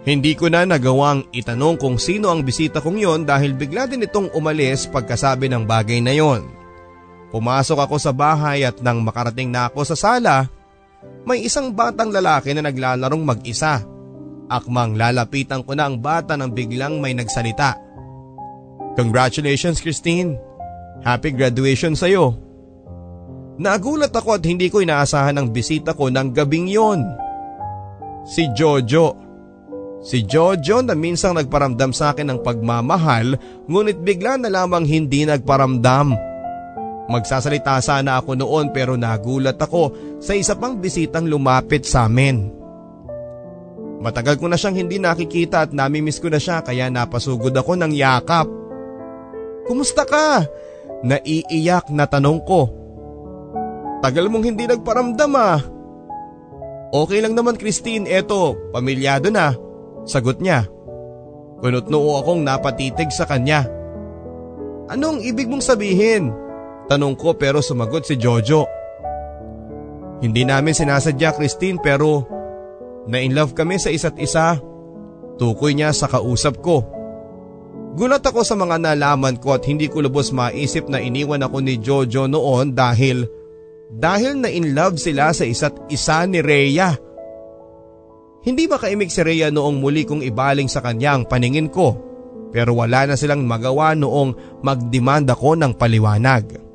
Hindi 0.00 0.32
ko 0.32 0.48
na 0.48 0.64
nagawang 0.64 1.28
itanong 1.28 1.76
kung 1.76 2.00
sino 2.00 2.32
ang 2.32 2.40
bisita 2.40 2.80
kong 2.80 2.96
yon 2.96 3.28
dahil 3.28 3.52
bigla 3.52 3.84
din 3.84 4.08
itong 4.08 4.32
umalis 4.32 4.88
pagkasabi 4.88 5.52
ng 5.52 5.68
bagay 5.68 6.00
na 6.00 6.16
yon. 6.16 6.59
Pumasok 7.30 7.78
ako 7.86 7.96
sa 8.02 8.10
bahay 8.10 8.66
at 8.66 8.82
nang 8.82 9.06
makarating 9.06 9.54
na 9.54 9.70
ako 9.70 9.86
sa 9.86 9.96
sala, 9.96 10.50
may 11.22 11.46
isang 11.46 11.70
batang 11.70 12.10
lalaki 12.10 12.50
na 12.50 12.66
naglalarong 12.66 13.22
mag-isa. 13.22 13.86
Akmang 14.50 14.98
lalapitan 14.98 15.62
ko 15.62 15.78
na 15.78 15.86
ang 15.86 16.02
bata 16.02 16.34
nang 16.34 16.50
biglang 16.50 16.98
may 16.98 17.14
nagsalita. 17.14 17.78
Congratulations 18.98 19.78
Christine! 19.78 20.34
Happy 21.06 21.30
graduation 21.30 21.94
sa'yo! 21.94 22.34
Nagulat 23.60 24.10
ako 24.10 24.40
at 24.40 24.44
hindi 24.48 24.66
ko 24.72 24.82
inaasahan 24.82 25.38
ang 25.38 25.54
bisita 25.54 25.94
ko 25.94 26.10
ng 26.10 26.34
gabing 26.34 26.66
yon. 26.66 27.04
Si 28.24 28.48
Jojo. 28.56 29.14
Si 30.00 30.24
Jojo 30.24 30.80
na 30.80 30.96
minsang 30.96 31.36
nagparamdam 31.36 31.92
sa 31.92 32.16
akin 32.16 32.32
ng 32.32 32.38
pagmamahal 32.40 33.36
ngunit 33.68 34.00
bigla 34.00 34.40
na 34.40 34.48
lamang 34.48 34.88
hindi 34.88 35.28
nagparamdam. 35.28 36.29
Magsasalita 37.10 37.82
sana 37.82 38.22
ako 38.22 38.38
noon 38.38 38.70
pero 38.70 38.94
nagulat 38.94 39.58
ako 39.58 40.16
sa 40.22 40.38
isa 40.38 40.54
pang 40.54 40.78
bisitang 40.78 41.26
lumapit 41.26 41.82
sa 41.82 42.06
amin. 42.06 42.54
Matagal 44.00 44.38
ko 44.38 44.46
na 44.46 44.54
siyang 44.54 44.78
hindi 44.78 44.96
nakikita 45.02 45.66
at 45.66 45.70
namimiss 45.74 46.22
ko 46.22 46.30
na 46.30 46.38
siya 46.38 46.62
kaya 46.62 46.86
napasugod 46.86 47.52
ako 47.52 47.74
ng 47.76 47.92
yakap. 47.98 48.46
Kumusta 49.66 50.06
ka? 50.06 50.46
Naiiyak 51.02 51.90
na 51.90 52.06
tanong 52.06 52.40
ko. 52.46 52.70
Tagal 54.00 54.30
mong 54.30 54.46
hindi 54.46 54.64
nagparamdam 54.70 55.32
ah. 55.36 55.60
Okay 56.90 57.20
lang 57.22 57.34
naman 57.34 57.58
Christine, 57.58 58.06
eto, 58.08 58.56
pamilyado 58.70 59.28
na. 59.28 59.52
Sagot 60.06 60.38
niya. 60.38 60.64
Kunot 61.60 61.92
noo 61.92 62.16
akong 62.22 62.40
napatitig 62.40 63.12
sa 63.12 63.28
kanya. 63.28 63.68
Anong 64.88 65.20
ibig 65.22 65.46
mong 65.46 65.62
sabihin? 65.62 66.32
Tanong 66.90 67.14
ko 67.14 67.38
pero 67.38 67.62
sumagot 67.62 68.02
si 68.02 68.18
Jojo. 68.18 68.66
Hindi 70.18 70.42
namin 70.42 70.74
sinasadya 70.74 71.38
Christine 71.38 71.78
pero 71.78 72.26
na-inlove 73.06 73.54
kami 73.54 73.78
sa 73.78 73.94
isa't 73.94 74.18
isa. 74.18 74.58
Tukoy 75.38 75.78
niya 75.78 75.94
sa 75.94 76.10
kausap 76.10 76.58
ko. 76.58 76.82
Gulat 77.94 78.26
ako 78.26 78.42
sa 78.42 78.58
mga 78.58 78.82
nalaman 78.82 79.38
ko 79.38 79.54
at 79.54 79.62
hindi 79.70 79.86
ko 79.86 80.02
lubos 80.02 80.34
maisip 80.34 80.90
na 80.90 80.98
iniwan 80.98 81.46
ako 81.46 81.62
ni 81.62 81.78
Jojo 81.78 82.26
noon 82.26 82.74
dahil 82.74 83.22
dahil 83.90 84.42
na 84.42 84.50
in 84.50 84.74
love 84.74 84.98
sila 84.98 85.30
sa 85.30 85.46
isa't 85.46 85.86
isa 85.94 86.26
ni 86.26 86.42
Rhea. 86.42 86.90
Hindi 88.42 88.66
ba 88.66 88.82
kaimik 88.82 89.14
si 89.14 89.22
Rhea 89.22 89.54
noong 89.54 89.78
muli 89.78 90.02
kong 90.02 90.26
ibaling 90.26 90.66
sa 90.66 90.82
kanya 90.82 91.14
ang 91.14 91.30
paningin 91.30 91.70
ko 91.70 91.94
pero 92.50 92.74
wala 92.74 93.06
na 93.06 93.14
silang 93.14 93.46
magawa 93.46 93.94
noong 93.94 94.62
magdemanda 94.66 95.38
ko 95.38 95.54
ng 95.54 95.74
paliwanag. 95.78 96.69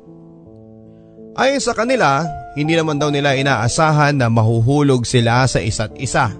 Ayon 1.36 1.60
sa 1.60 1.76
kanila, 1.76 2.24
hindi 2.56 2.72
naman 2.72 2.96
daw 2.96 3.12
nila 3.12 3.36
inaasahan 3.36 4.16
na 4.16 4.32
mahuhulog 4.32 5.04
sila 5.04 5.44
sa 5.44 5.60
isa't 5.60 5.92
isa. 6.00 6.32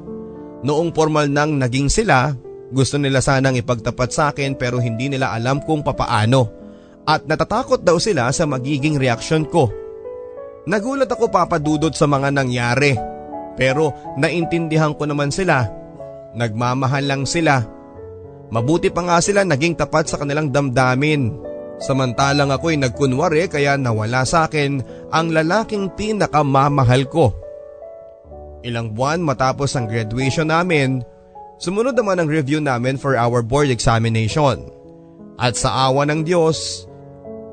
Noong 0.65 0.97
formal 0.97 1.29
nang 1.29 1.61
naging 1.61 1.93
sila, 1.93 2.33
gusto 2.73 2.97
nila 2.97 3.21
sanang 3.21 3.61
ipagtapat 3.61 4.09
sa 4.09 4.33
akin 4.33 4.57
pero 4.57 4.81
hindi 4.81 5.13
nila 5.13 5.37
alam 5.37 5.61
kung 5.61 5.85
papaano 5.85 6.49
at 7.05 7.29
natatakot 7.29 7.85
daw 7.85 8.01
sila 8.01 8.33
sa 8.33 8.49
magiging 8.49 8.97
reaksyon 8.97 9.45
ko. 9.53 9.69
Nagulat 10.65 11.13
ako 11.13 11.29
papadudot 11.29 11.93
sa 11.93 12.09
mga 12.09 12.33
nangyari 12.33 12.97
pero 13.55 14.17
naintindihan 14.17 14.97
ko 14.97 15.05
naman 15.05 15.29
sila. 15.29 15.69
Nagmamahal 16.33 17.05
lang 17.05 17.23
sila. 17.29 17.61
Mabuti 18.49 18.89
pa 18.89 19.05
nga 19.05 19.21
sila 19.21 19.45
naging 19.45 19.77
tapat 19.77 20.09
sa 20.09 20.17
kanilang 20.17 20.49
damdamin. 20.49 21.37
Samantalang 21.77 22.49
ako'y 22.49 22.81
nagkunwari 22.81 23.53
kaya 23.53 23.77
nawala 23.77 24.25
sa 24.25 24.49
akin 24.49 24.81
ang 25.13 25.29
lalaking 25.29 25.93
pinakamamahal 25.93 27.05
ko. 27.13 27.37
Ilang 28.65 28.97
buwan 28.97 29.21
matapos 29.21 29.77
ang 29.77 29.85
graduation 29.85 30.49
namin, 30.49 31.05
sumunod 31.61 31.93
naman 31.93 32.19
ang 32.19 32.29
review 32.33 32.59
namin 32.65 32.97
for 32.97 33.15
our 33.15 33.45
board 33.45 33.69
examination. 33.69 34.73
At 35.37 35.61
sa 35.61 35.93
awa 35.93 36.09
ng 36.09 36.25
Diyos, 36.25 36.89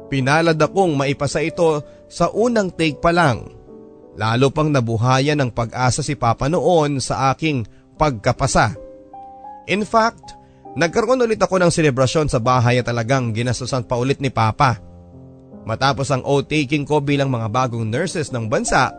pinalad 0.08 0.56
akong 0.56 0.96
maipasa 0.96 1.44
ito 1.44 1.84
sa 2.08 2.32
unang 2.32 2.72
take 2.72 3.04
pa 3.04 3.12
lang. 3.12 3.44
Lalo 4.16 4.54
pang 4.54 4.72
nabuhayan 4.72 5.42
ng 5.44 5.52
pag-asa 5.52 6.00
si 6.00 6.16
Papa 6.16 6.48
noon 6.48 7.04
sa 7.04 7.36
aking 7.36 7.68
pagkapasa. 8.00 8.78
In 9.68 9.84
fact, 9.84 10.38
Nagkaroon 10.74 11.22
ulit 11.22 11.38
ako 11.38 11.62
ng 11.62 11.70
selebrasyon 11.70 12.34
sa 12.34 12.42
bahay 12.42 12.82
at 12.82 12.90
talagang 12.90 13.30
ginastusan 13.30 13.86
pa 13.86 13.94
ulit 13.94 14.18
ni 14.18 14.34
Papa. 14.34 14.82
Matapos 15.64 16.10
ang 16.10 16.26
oath-taking 16.26 16.84
ko 16.84 16.98
bilang 17.00 17.30
mga 17.30 17.48
bagong 17.54 17.86
nurses 17.86 18.34
ng 18.34 18.50
bansa, 18.50 18.90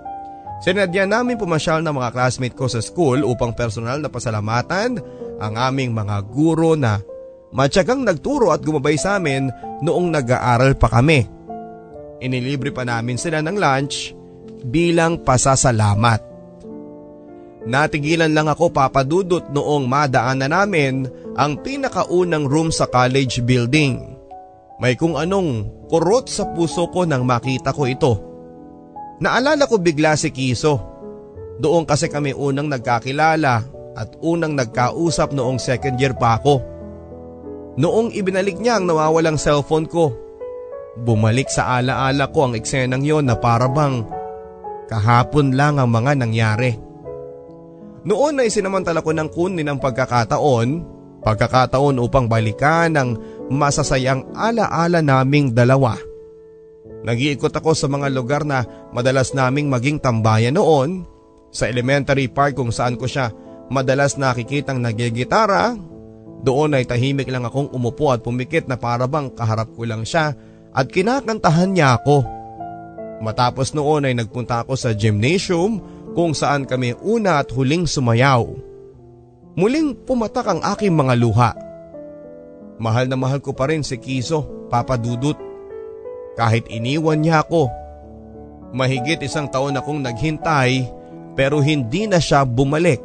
sinadya 0.63 1.05
namin 1.05 1.35
pumasyal 1.35 1.83
ng 1.83 1.93
mga 1.93 2.11
classmate 2.15 2.55
ko 2.55 2.71
sa 2.71 2.79
school 2.79 3.27
upang 3.27 3.53
personal 3.53 3.99
na 3.99 4.07
pasalamatan 4.07 5.03
ang 5.43 5.55
aming 5.59 5.91
mga 5.91 6.23
guro 6.31 6.79
na 6.79 7.03
matyagang 7.51 8.07
nagturo 8.07 8.55
at 8.55 8.63
gumabay 8.63 8.95
sa 8.95 9.19
amin 9.19 9.51
noong 9.83 10.15
nag-aaral 10.15 10.79
pa 10.79 10.89
kami. 10.89 11.27
Inilibre 12.23 12.71
pa 12.71 12.87
namin 12.87 13.19
sila 13.19 13.43
ng 13.43 13.59
lunch 13.59 14.15
bilang 14.65 15.21
pasasalamat. 15.21 16.34
Natigilan 17.65 18.37
lang 18.37 18.49
ako 18.53 18.69
papadudot 18.77 19.49
noong 19.49 19.89
madaan 19.89 20.45
na 20.45 20.49
namin 20.53 21.09
ang 21.33 21.57
pinakaunang 21.65 22.45
room 22.45 22.69
sa 22.69 22.85
college 22.85 23.41
building. 23.41 24.15
May 24.77 25.01
kung 25.01 25.17
anong 25.17 25.71
kurot 25.89 26.29
sa 26.29 26.53
puso 26.53 26.93
ko 26.93 27.09
nang 27.09 27.25
makita 27.25 27.73
ko 27.73 27.89
ito. 27.89 28.13
Naalala 29.23 29.65
ko 29.65 29.81
bigla 29.81 30.13
si 30.19 30.29
Kiso. 30.29 30.77
Doon 31.57 31.87
kasi 31.87 32.11
kami 32.11 32.35
unang 32.35 32.69
nagkakilala 32.69 33.55
at 33.95 34.09
unang 34.21 34.59
nagkausap 34.59 35.31
noong 35.33 35.57
second 35.63 35.97
year 35.97 36.13
pa 36.13 36.37
ako. 36.37 36.61
Noong 37.79 38.11
ibinalik 38.13 38.59
niya 38.59 38.79
ang 38.79 38.91
nawawalang 38.91 39.39
cellphone 39.39 39.87
ko, 39.87 40.15
bumalik 41.01 41.51
sa 41.51 41.79
alaala 41.79 42.31
ko 42.31 42.51
ang 42.51 42.55
eksenang 42.59 43.03
yon 43.03 43.27
na 43.27 43.39
parabang 43.39 44.07
kahapon 44.91 45.55
lang 45.55 45.79
ang 45.79 45.91
mga 45.91 46.13
nangyari. 46.19 46.75
Noon 48.05 48.41
ay 48.41 48.53
sinamantala 48.53 49.01
ko 49.01 49.17
ng 49.17 49.33
kunin 49.33 49.69
ang 49.69 49.81
pagkakataon, 49.81 50.69
pagkakataon 51.25 51.97
upang 51.97 52.29
balikan 52.29 52.93
ang 52.93 53.17
masasayang 53.49 54.29
alaala 54.37 55.01
naming 55.01 55.57
dalawa. 55.57 55.97
Nagiikot 57.05 57.53
ako 57.53 57.73
sa 57.73 57.89
mga 57.89 58.13
lugar 58.13 58.45
na 58.45 58.65
madalas 58.93 59.33
naming 59.33 59.73
maging 59.73 60.01
tambayan 60.01 60.57
noon, 60.57 61.09
sa 61.55 61.65
elementary 61.71 62.29
park 62.29 62.61
kung 62.61 62.75
saan 62.75 63.01
ko 63.01 63.09
siya 63.09 63.33
madalas 63.73 64.21
nakikitang 64.21 64.85
nagigitara, 64.85 65.73
doon 66.45 66.77
ay 66.77 66.85
tahimik 66.85 67.33
lang 67.33 67.49
akong 67.49 67.73
umupo 67.73 68.13
at 68.13 68.21
pumikit 68.21 68.69
na 68.69 68.77
parabang 68.77 69.33
kaharap 69.33 69.73
ko 69.73 69.89
lang 69.89 70.05
siya 70.05 70.37
at 70.77 70.87
kinakantahan 70.93 71.73
niya 71.73 71.97
ako. 71.97 72.21
Matapos 73.25 73.73
noon 73.73 74.05
ay 74.05 74.13
nagpunta 74.13 74.61
ako 74.61 74.77
sa 74.77 74.93
gymnasium 74.93 75.81
kung 76.15 76.33
saan 76.33 76.65
kami 76.65 76.95
una 77.03 77.43
at 77.43 77.51
huling 77.51 77.85
sumayaw. 77.85 78.47
Muling 79.55 79.95
pumatak 80.07 80.47
ang 80.47 80.61
aking 80.63 80.95
mga 80.95 81.15
luha. 81.19 81.51
Mahal 82.79 83.07
na 83.07 83.15
mahal 83.15 83.39
ko 83.39 83.55
pa 83.55 83.71
rin 83.71 83.87
si 83.87 83.99
Kiso, 83.99 84.67
Papa 84.67 84.99
Dudut. 84.99 85.39
Kahit 86.35 86.67
iniwan 86.67 87.23
niya 87.23 87.47
ako. 87.47 87.71
Mahigit 88.75 89.23
isang 89.23 89.47
taon 89.47 89.79
akong 89.79 90.03
naghintay 90.03 90.91
pero 91.39 91.63
hindi 91.63 92.11
na 92.11 92.19
siya 92.19 92.43
bumalik. 92.43 93.03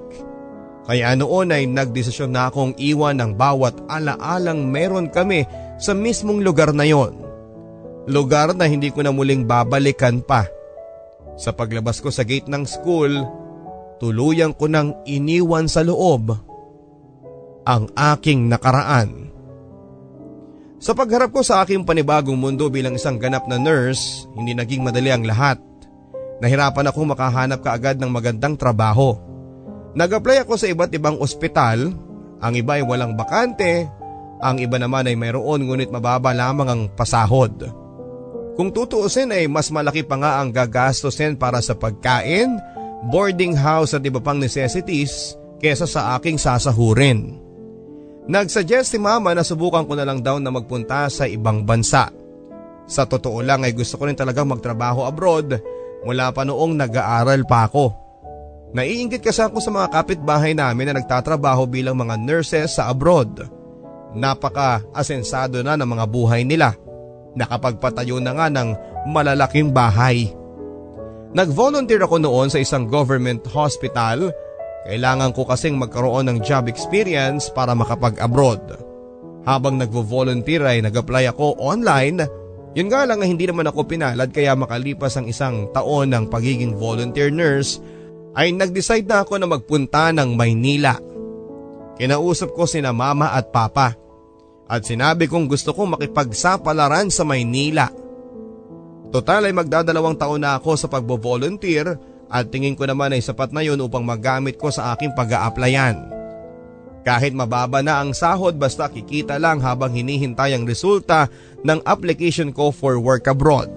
Kaya 0.90 1.14
noon 1.14 1.54
ay 1.54 1.70
nagdesisyon 1.70 2.34
na 2.34 2.50
akong 2.50 2.74
iwan 2.82 3.22
ng 3.22 3.38
bawat 3.38 3.78
alaalang 3.86 4.66
meron 4.66 5.06
kami 5.14 5.46
sa 5.78 5.94
mismong 5.94 6.42
lugar 6.42 6.74
na 6.74 6.90
yon. 6.90 7.14
Lugar 8.10 8.58
na 8.58 8.66
hindi 8.66 8.90
ko 8.90 9.06
na 9.06 9.14
muling 9.14 9.46
babalikan 9.46 10.26
pa. 10.26 10.50
Sa 11.40 11.56
paglabas 11.56 12.04
ko 12.04 12.12
sa 12.12 12.28
gate 12.28 12.52
ng 12.52 12.68
school, 12.68 13.24
tuluyang 14.04 14.52
ko 14.52 14.68
nang 14.68 14.92
iniwan 15.08 15.72
sa 15.72 15.88
loob 15.88 16.36
ang 17.64 17.88
aking 17.96 18.52
nakaraan. 18.52 19.32
Sa 20.84 20.92
pagharap 20.92 21.32
ko 21.32 21.40
sa 21.40 21.64
aking 21.64 21.88
panibagong 21.88 22.40
mundo 22.40 22.68
bilang 22.68 22.96
isang 23.00 23.16
ganap 23.16 23.48
na 23.48 23.56
nurse, 23.56 24.28
hindi 24.36 24.52
naging 24.52 24.84
madali 24.84 25.12
ang 25.12 25.24
lahat. 25.24 25.60
Nahirapan 26.40 26.92
ako 26.92 27.00
makahanap 27.16 27.60
kaagad 27.64 28.00
ng 28.00 28.12
magandang 28.12 28.56
trabaho. 28.56 29.16
Nag-apply 29.96 30.44
ako 30.44 30.56
sa 30.56 30.68
iba't 30.72 30.92
ibang 30.96 31.20
ospital, 31.20 31.92
ang 32.40 32.54
iba 32.56 32.80
ay 32.80 32.84
walang 32.84 33.20
bakante, 33.20 33.88
ang 34.40 34.56
iba 34.60 34.80
naman 34.80 35.08
ay 35.08 35.20
mayroon 35.20 35.68
ngunit 35.68 35.92
mababa 35.92 36.32
lamang 36.32 36.68
ang 36.68 36.82
pasahod. 36.96 37.60
Kung 38.60 38.76
tutuusin 38.76 39.32
ay 39.32 39.48
mas 39.48 39.72
malaki 39.72 40.04
pa 40.04 40.20
nga 40.20 40.44
ang 40.44 40.52
gagastusin 40.52 41.40
para 41.40 41.64
sa 41.64 41.80
pagkain, 41.80 42.60
boarding 43.08 43.56
house 43.56 43.96
at 43.96 44.04
iba 44.04 44.20
pang 44.20 44.36
necessities 44.36 45.40
kesa 45.64 45.88
sa 45.88 46.20
aking 46.20 46.36
sasahurin. 46.36 47.40
Nagsuggest 48.28 48.92
si 48.92 49.00
mama 49.00 49.32
na 49.32 49.48
subukan 49.48 49.88
ko 49.88 49.96
na 49.96 50.04
lang 50.04 50.20
daw 50.20 50.44
na 50.44 50.52
magpunta 50.52 51.08
sa 51.08 51.24
ibang 51.24 51.64
bansa. 51.64 52.12
Sa 52.84 53.08
totoo 53.08 53.40
lang 53.40 53.64
ay 53.64 53.72
gusto 53.72 53.96
ko 53.96 54.12
rin 54.12 54.20
talagang 54.20 54.52
magtrabaho 54.52 55.08
abroad 55.08 55.56
mula 56.04 56.28
pa 56.36 56.44
noong 56.44 56.76
nag-aaral 56.76 57.48
pa 57.48 57.64
ako. 57.72 57.96
Naiingit 58.76 59.24
kasi 59.24 59.40
ako 59.40 59.64
sa 59.64 59.72
mga 59.72 59.88
kapitbahay 59.88 60.52
namin 60.52 60.92
na 60.92 61.00
nagtatrabaho 61.00 61.64
bilang 61.64 61.96
mga 61.96 62.20
nurses 62.20 62.76
sa 62.76 62.92
abroad. 62.92 63.40
Napaka-asensado 64.20 65.64
na 65.64 65.80
ng 65.80 65.88
mga 65.88 66.06
buhay 66.12 66.44
nila. 66.44 66.89
Nakapagpatayo 67.38 68.18
na 68.18 68.34
nga 68.34 68.48
ng 68.50 68.70
malalaking 69.10 69.70
bahay. 69.70 70.30
Nag-volunteer 71.30 72.02
ako 72.02 72.18
noon 72.26 72.50
sa 72.50 72.58
isang 72.58 72.90
government 72.90 73.46
hospital. 73.54 74.34
Kailangan 74.90 75.30
ko 75.38 75.46
kasing 75.46 75.78
magkaroon 75.78 76.26
ng 76.26 76.38
job 76.42 76.66
experience 76.66 77.54
para 77.54 77.78
makapag-abroad. 77.78 78.82
Habang 79.46 79.78
nagvo-volunteer 79.78 80.66
ay 80.66 80.82
nag-apply 80.82 81.30
ako 81.30 81.54
online. 81.62 82.26
Yun 82.74 82.90
nga 82.90 83.06
lang 83.06 83.22
hindi 83.22 83.46
naman 83.46 83.70
ako 83.70 83.86
pinalad 83.86 84.30
kaya 84.34 84.58
makalipas 84.58 85.18
ang 85.18 85.30
isang 85.30 85.70
taon 85.70 86.14
ng 86.14 86.30
pagiging 86.30 86.78
volunteer 86.78 87.30
nurse 87.30 87.82
ay 88.38 88.54
nag-decide 88.54 89.10
na 89.10 89.26
ako 89.26 89.42
na 89.42 89.50
magpunta 89.50 90.10
ng 90.14 90.34
Maynila. 90.34 90.98
Kinausap 91.98 92.54
ko 92.58 92.66
sina 92.70 92.94
mama 92.94 93.34
at 93.34 93.50
papa 93.54 93.98
at 94.70 94.86
sinabi 94.86 95.26
kong 95.26 95.50
gusto 95.50 95.74
kong 95.74 95.98
makipagsapalaran 95.98 97.10
sa 97.10 97.26
Maynila. 97.26 97.90
Total 99.10 99.50
ay 99.50 99.54
magdadalawang 99.58 100.14
taon 100.14 100.46
na 100.46 100.54
ako 100.62 100.78
sa 100.78 100.86
pagbo-volunteer 100.86 101.98
at 102.30 102.54
tingin 102.54 102.78
ko 102.78 102.86
naman 102.86 103.18
ay 103.18 103.26
sapat 103.26 103.50
na 103.50 103.66
yun 103.66 103.82
upang 103.82 104.06
magamit 104.06 104.62
ko 104.62 104.70
sa 104.70 104.94
aking 104.94 105.18
pag-a-applyan. 105.18 105.98
Kahit 107.02 107.34
mababa 107.34 107.82
na 107.82 107.98
ang 107.98 108.14
sahod 108.14 108.54
basta 108.62 108.86
kikita 108.86 109.42
lang 109.42 109.58
habang 109.66 109.90
hinihintay 109.90 110.54
ang 110.54 110.70
resulta 110.70 111.26
ng 111.66 111.82
application 111.90 112.54
ko 112.54 112.70
for 112.70 113.02
work 113.02 113.26
abroad. 113.26 113.74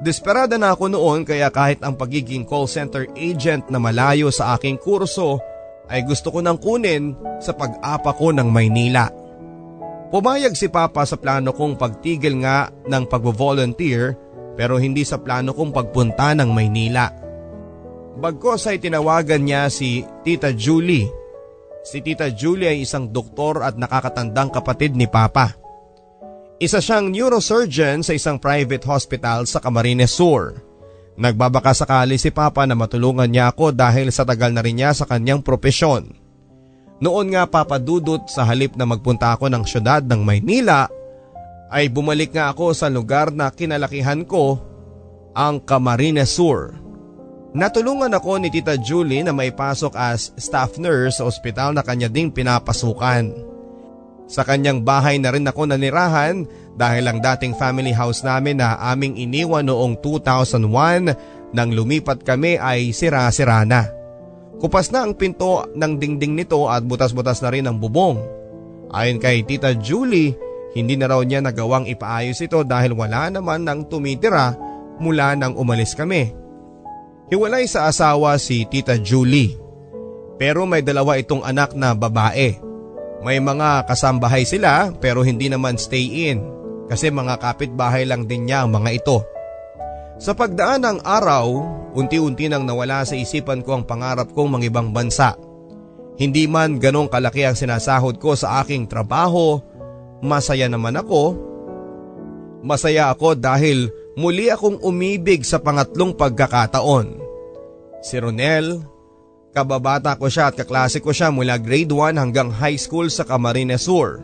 Desperada 0.00 0.56
na 0.56 0.72
ako 0.72 0.96
noon 0.96 1.28
kaya 1.28 1.52
kahit 1.52 1.84
ang 1.84 1.92
pagiging 2.00 2.48
call 2.48 2.64
center 2.64 3.04
agent 3.12 3.68
na 3.68 3.76
malayo 3.76 4.32
sa 4.32 4.56
aking 4.56 4.80
kurso 4.80 5.36
ay 5.92 6.00
gusto 6.00 6.32
ko 6.32 6.40
nang 6.40 6.56
kunin 6.56 7.12
sa 7.44 7.52
pag-apa 7.52 8.16
ko 8.16 8.32
ng 8.32 8.48
Maynila. 8.48 9.23
Pumayag 10.14 10.54
si 10.54 10.70
Papa 10.70 11.02
sa 11.02 11.18
plano 11.18 11.50
kong 11.50 11.74
pagtigil 11.74 12.38
nga 12.46 12.70
ng 12.86 13.02
pagvo-volunteer 13.10 14.14
pero 14.54 14.78
hindi 14.78 15.02
sa 15.02 15.18
plano 15.18 15.50
kong 15.50 15.74
pagpunta 15.74 16.38
ng 16.38 16.54
Maynila. 16.54 17.10
Bagkos 18.22 18.70
ay 18.70 18.78
tinawagan 18.78 19.42
niya 19.42 19.66
si 19.66 20.06
Tita 20.22 20.54
Julie. 20.54 21.10
Si 21.82 21.98
Tita 21.98 22.30
Julie 22.30 22.70
ay 22.70 22.86
isang 22.86 23.10
doktor 23.10 23.66
at 23.66 23.74
nakakatandang 23.74 24.54
kapatid 24.54 24.94
ni 24.94 25.10
Papa. 25.10 25.58
Isa 26.62 26.78
siyang 26.78 27.10
neurosurgeon 27.10 28.06
sa 28.06 28.14
isang 28.14 28.38
private 28.38 28.86
hospital 28.86 29.50
sa 29.50 29.58
Camarines 29.58 30.14
Sur. 30.14 30.54
Nagbabaka 31.18 31.74
sakali 31.74 32.22
si 32.22 32.30
Papa 32.30 32.62
na 32.70 32.78
matulungan 32.78 33.26
niya 33.26 33.50
ako 33.50 33.74
dahil 33.74 34.14
sa 34.14 34.22
tagal 34.22 34.54
na 34.54 34.62
rin 34.62 34.78
niya 34.78 34.94
sa 34.94 35.10
kanyang 35.10 35.42
propesyon. 35.42 36.23
Noon 37.02 37.34
nga 37.34 37.42
papadudot 37.48 38.22
sa 38.30 38.46
halip 38.46 38.78
na 38.78 38.86
magpunta 38.86 39.34
ako 39.34 39.50
ng 39.50 39.64
syudad 39.66 40.02
ng 40.06 40.22
Maynila 40.22 40.86
ay 41.74 41.90
bumalik 41.90 42.30
nga 42.30 42.54
ako 42.54 42.70
sa 42.70 42.86
lugar 42.86 43.34
na 43.34 43.50
kinalakihan 43.50 44.22
ko, 44.22 44.62
ang 45.34 45.58
Camarines 45.58 46.30
Sur. 46.30 46.78
Natulungan 47.54 48.14
ako 48.14 48.38
ni 48.38 48.50
Tita 48.50 48.78
Julie 48.78 49.26
na 49.26 49.34
maipasok 49.34 49.94
as 49.94 50.30
staff 50.38 50.78
nurse 50.78 51.18
sa 51.18 51.26
ospital 51.26 51.74
na 51.74 51.82
kanya 51.82 52.06
ding 52.06 52.30
pinapasukan. 52.30 53.30
Sa 54.30 54.42
kanyang 54.46 54.86
bahay 54.86 55.18
na 55.18 55.34
rin 55.34 55.46
ako 55.46 55.66
nanirahan 55.66 56.46
dahil 56.78 57.04
ang 57.06 57.18
dating 57.22 57.54
family 57.54 57.94
house 57.94 58.22
namin 58.26 58.58
na 58.58 58.78
aming 58.90 59.18
iniwan 59.18 59.66
noong 59.66 59.98
2001 60.02 61.54
nang 61.54 61.70
lumipat 61.70 62.26
kami 62.26 62.58
ay 62.58 62.90
sira-sira 62.90 63.62
na. 63.62 64.03
Kupas 64.62 64.94
na 64.94 65.04
ang 65.04 65.12
pinto 65.18 65.66
ng 65.74 65.92
dingding 65.98 66.38
nito 66.38 66.70
at 66.70 66.86
butas-butas 66.86 67.42
na 67.42 67.50
rin 67.50 67.66
ang 67.66 67.76
bubong. 67.76 68.20
Ayon 68.94 69.18
kay 69.18 69.42
Tita 69.42 69.74
Julie, 69.74 70.38
hindi 70.74 70.94
na 70.94 71.10
raw 71.10 71.20
niya 71.22 71.42
nagawang 71.42 71.90
ipaayos 71.90 72.38
ito 72.42 72.62
dahil 72.62 72.94
wala 72.94 73.30
naman 73.30 73.66
nang 73.66 73.86
tumitira 73.86 74.54
mula 75.02 75.34
nang 75.34 75.58
umalis 75.58 75.94
kami. 75.94 76.34
Hiwalay 77.30 77.66
sa 77.66 77.90
asawa 77.90 78.38
si 78.38 78.62
Tita 78.68 78.94
Julie. 79.00 79.58
Pero 80.38 80.66
may 80.66 80.82
dalawa 80.82 81.18
itong 81.18 81.46
anak 81.46 81.74
na 81.78 81.94
babae. 81.94 82.58
May 83.24 83.40
mga 83.40 83.88
kasambahay 83.88 84.44
sila 84.44 84.92
pero 84.98 85.24
hindi 85.24 85.48
naman 85.48 85.80
stay 85.80 86.28
in 86.30 86.44
kasi 86.90 87.08
mga 87.08 87.40
kapitbahay 87.40 88.04
lang 88.04 88.28
din 88.28 88.46
niya 88.46 88.66
ang 88.66 88.74
mga 88.76 88.90
ito. 88.92 89.24
Sa 90.18 90.32
pagdaan 90.32 90.86
ng 90.86 90.98
araw, 91.02 91.46
unti-unti 91.98 92.46
nang 92.46 92.62
nawala 92.62 93.02
sa 93.02 93.18
isipan 93.18 93.66
ko 93.66 93.78
ang 93.78 93.84
pangarap 93.86 94.30
kong 94.30 94.58
mangibang 94.58 94.94
bansa. 94.94 95.34
Hindi 96.14 96.46
man 96.46 96.78
ganong 96.78 97.10
kalaki 97.10 97.42
ang 97.42 97.58
sinasahod 97.58 98.22
ko 98.22 98.38
sa 98.38 98.62
aking 98.62 98.86
trabaho, 98.86 99.58
masaya 100.22 100.70
naman 100.70 100.94
ako. 100.94 101.34
Masaya 102.62 103.10
ako 103.10 103.34
dahil 103.34 103.90
muli 104.14 104.46
akong 104.46 104.78
umibig 104.86 105.42
sa 105.42 105.58
pangatlong 105.58 106.14
pagkakataon. 106.14 107.18
Si 107.98 108.14
Ronel, 108.14 108.94
Kababata 109.54 110.18
ko 110.18 110.26
siya 110.26 110.50
at 110.50 110.58
kaklase 110.58 110.98
ko 110.98 111.14
siya 111.14 111.30
mula 111.30 111.62
grade 111.62 111.94
1 111.94 112.18
hanggang 112.18 112.50
high 112.50 112.74
school 112.74 113.06
sa 113.06 113.22
Camarines 113.22 113.86
Sur. 113.86 114.18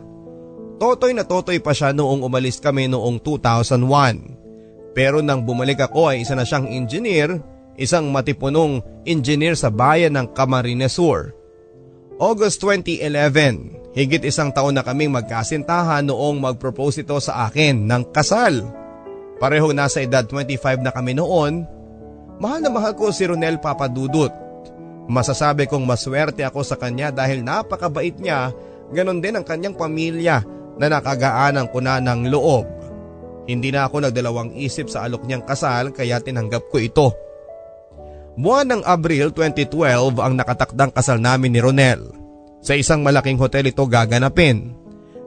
Totoy 0.75 1.15
na 1.15 1.23
totoy 1.23 1.63
pa 1.63 1.71
siya 1.71 1.95
noong 1.95 2.27
umalis 2.27 2.59
kami 2.59 2.91
noong 2.91 3.23
2001. 3.23 4.40
Pero 4.91 5.23
nang 5.23 5.47
bumalik 5.47 5.79
ako 5.79 6.11
ay 6.11 6.23
isa 6.23 6.35
na 6.35 6.43
siyang 6.43 6.67
engineer, 6.67 7.39
isang 7.79 8.11
matipunong 8.11 8.83
engineer 9.07 9.55
sa 9.55 9.71
bayan 9.71 10.15
ng 10.19 10.35
Camarines 10.35 10.95
Sur. 10.95 11.31
August 12.21 12.61
2011, 12.61 13.95
higit 13.97 14.23
isang 14.27 14.53
taon 14.53 14.77
na 14.77 14.83
kaming 14.85 15.09
magkasintahan 15.09 16.05
noong 16.05 16.37
mag-propose 16.37 17.01
ito 17.01 17.17
sa 17.17 17.47
akin 17.49 17.87
ng 17.87 18.03
kasal. 18.13 18.67
Pareho 19.41 19.73
nasa 19.73 20.05
edad 20.05 20.27
25 20.27 20.85
na 20.85 20.93
kami 20.93 21.17
noon. 21.17 21.65
Mahal 22.37 22.61
na 22.61 22.69
mahal 22.69 22.93
ko 22.93 23.09
si 23.09 23.25
Ronel 23.25 23.57
Papadudut 23.57 24.41
Masasabi 25.11 25.65
kong 25.65 25.83
maswerte 25.83 26.45
ako 26.45 26.63
sa 26.63 26.79
kanya 26.79 27.09
dahil 27.09 27.41
napakabait 27.41 28.15
niya, 28.21 28.55
ganon 28.95 29.19
din 29.19 29.35
ang 29.35 29.43
kanyang 29.43 29.75
pamilya 29.75 30.39
na 30.79 30.87
nakagaanan 30.87 31.67
ko 31.67 31.83
na 31.83 31.99
ng 31.99 32.29
loob. 32.29 32.63
Hindi 33.49 33.73
na 33.73 33.89
ako 33.89 34.09
nagdalawang 34.09 34.53
isip 34.57 34.89
sa 34.89 35.05
alok 35.05 35.25
niyang 35.25 35.45
kasal 35.45 35.93
kaya 35.93 36.21
tinanggap 36.21 36.69
ko 36.69 36.77
ito. 36.77 37.07
Buwan 38.37 38.69
ng 38.69 38.81
Abril 38.85 39.33
2012 39.33 40.17
ang 40.21 40.33
nakatakdang 40.37 40.93
kasal 40.93 41.19
namin 41.19 41.51
ni 41.51 41.59
Ronel. 41.59 42.13
Sa 42.61 42.77
isang 42.77 43.01
malaking 43.01 43.41
hotel 43.41 43.69
ito 43.69 43.83
gaganapin. 43.85 44.77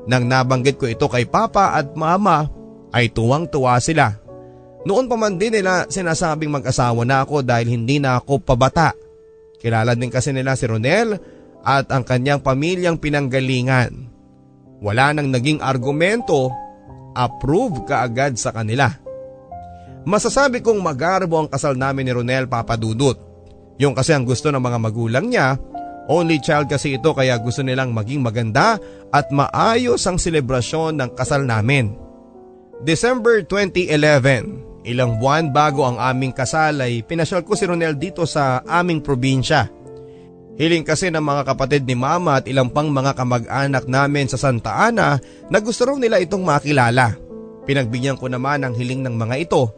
Nang 0.06 0.28
nabanggit 0.28 0.78
ko 0.78 0.86
ito 0.86 1.10
kay 1.10 1.26
Papa 1.26 1.74
at 1.74 1.92
Mama 1.98 2.46
ay 2.94 3.10
tuwang-tuwa 3.10 3.76
sila. 3.82 4.14
Noon 4.84 5.08
pa 5.08 5.16
man 5.16 5.40
din 5.40 5.58
nila 5.58 5.88
sinasabing 5.88 6.52
mag-asawa 6.52 7.02
na 7.08 7.24
ako 7.24 7.40
dahil 7.40 7.72
hindi 7.72 7.98
na 7.98 8.20
ako 8.20 8.44
pabata 8.44 8.92
Kilala 9.64 9.96
din 9.96 10.12
kasi 10.12 10.28
nila 10.36 10.60
si 10.60 10.68
Ronel 10.68 11.16
at 11.64 11.88
ang 11.88 12.04
kanyang 12.04 12.44
pamilyang 12.44 13.00
pinanggalingan. 13.00 14.12
Wala 14.84 15.16
nang 15.16 15.32
naging 15.32 15.64
argumento, 15.64 16.52
approve 17.14 17.86
kaagad 17.88 18.36
sa 18.36 18.50
kanila. 18.50 18.90
Masasabi 20.04 20.60
kong 20.60 20.84
magarbo 20.84 21.40
ang 21.40 21.48
kasal 21.48 21.72
namin 21.78 22.04
ni 22.04 22.12
Ronel 22.12 22.44
Papadudut. 22.44 23.16
Yung 23.80 23.96
kasi 23.96 24.12
ang 24.12 24.28
gusto 24.28 24.52
ng 24.52 24.60
mga 24.60 24.78
magulang 24.78 25.26
niya, 25.32 25.56
only 26.12 26.38
child 26.44 26.68
kasi 26.68 27.00
ito 27.00 27.16
kaya 27.16 27.40
gusto 27.40 27.64
nilang 27.64 27.96
maging 27.96 28.20
maganda 28.20 28.76
at 29.08 29.32
maayos 29.32 30.04
ang 30.04 30.20
selebrasyon 30.20 31.00
ng 31.00 31.10
kasal 31.16 31.48
namin. 31.48 31.96
December 32.84 33.40
2011, 33.48 34.74
Ilang 34.84 35.16
buwan 35.16 35.48
bago 35.48 35.88
ang 35.88 35.96
aming 35.96 36.36
kasal 36.36 36.76
ay 36.84 37.00
pinasyal 37.00 37.40
ko 37.40 37.56
si 37.56 37.64
Ronel 37.64 37.96
dito 37.96 38.28
sa 38.28 38.60
aming 38.68 39.00
probinsya. 39.00 39.64
Hiling 40.54 40.86
kasi 40.86 41.10
ng 41.10 41.22
mga 41.22 41.42
kapatid 41.50 41.82
ni 41.82 41.98
mama 41.98 42.38
at 42.38 42.46
ilang 42.46 42.70
pang 42.70 42.86
mga 42.86 43.18
kamag-anak 43.18 43.90
namin 43.90 44.30
sa 44.30 44.38
Santa 44.38 44.86
Ana 44.86 45.18
na 45.50 45.58
gusto 45.58 45.82
raw 45.82 45.98
nila 45.98 46.22
itong 46.22 46.46
makilala. 46.46 47.18
Pinagbigyan 47.66 48.14
ko 48.14 48.30
naman 48.30 48.62
ang 48.62 48.74
hiling 48.76 49.02
ng 49.02 49.18
mga 49.18 49.34
ito. 49.50 49.72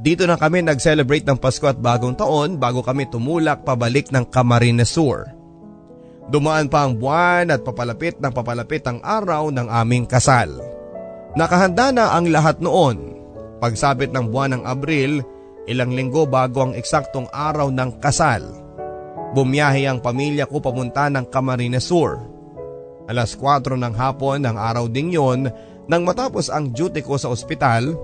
Dito 0.00 0.24
na 0.24 0.40
kami 0.40 0.64
nag-celebrate 0.64 1.28
ng 1.28 1.36
Pasko 1.36 1.68
at 1.68 1.76
bagong 1.76 2.16
taon 2.16 2.56
bago 2.56 2.80
kami 2.80 3.12
tumulak 3.12 3.60
pabalik 3.66 4.08
ng 4.08 4.24
Camarines 4.32 4.88
Sur. 4.88 5.28
Dumaan 6.32 6.72
pa 6.72 6.86
ang 6.86 6.96
buwan 6.96 7.52
at 7.52 7.60
papalapit 7.60 8.16
ng 8.22 8.32
papalapit 8.32 8.86
ang 8.88 9.04
araw 9.04 9.52
ng 9.52 9.68
aming 9.68 10.08
kasal. 10.08 10.48
Nakahanda 11.36 11.92
na 11.92 12.16
ang 12.16 12.30
lahat 12.30 12.62
noon 12.62 13.10
Pagsabit 13.60 14.16
ng 14.16 14.32
buwan 14.32 14.56
ng 14.56 14.62
Abril, 14.64 15.20
ilang 15.68 15.92
linggo 15.92 16.24
bago 16.24 16.64
ang 16.64 16.72
eksaktong 16.72 17.28
araw 17.28 17.68
ng 17.68 18.00
kasal, 18.00 18.40
bumiyahe 19.32 19.86
ang 19.86 20.02
pamilya 20.02 20.46
ko 20.46 20.58
pamunta 20.58 21.06
ng 21.10 21.26
Camarines 21.30 21.86
Sur. 21.86 22.18
Alas 23.10 23.34
4 23.34 23.74
ng 23.74 23.94
hapon 23.94 24.42
ng 24.46 24.56
araw 24.56 24.86
ding 24.86 25.10
yon, 25.10 25.50
nang 25.90 26.06
matapos 26.06 26.46
ang 26.46 26.70
duty 26.70 27.02
ko 27.02 27.18
sa 27.18 27.30
ospital, 27.30 27.98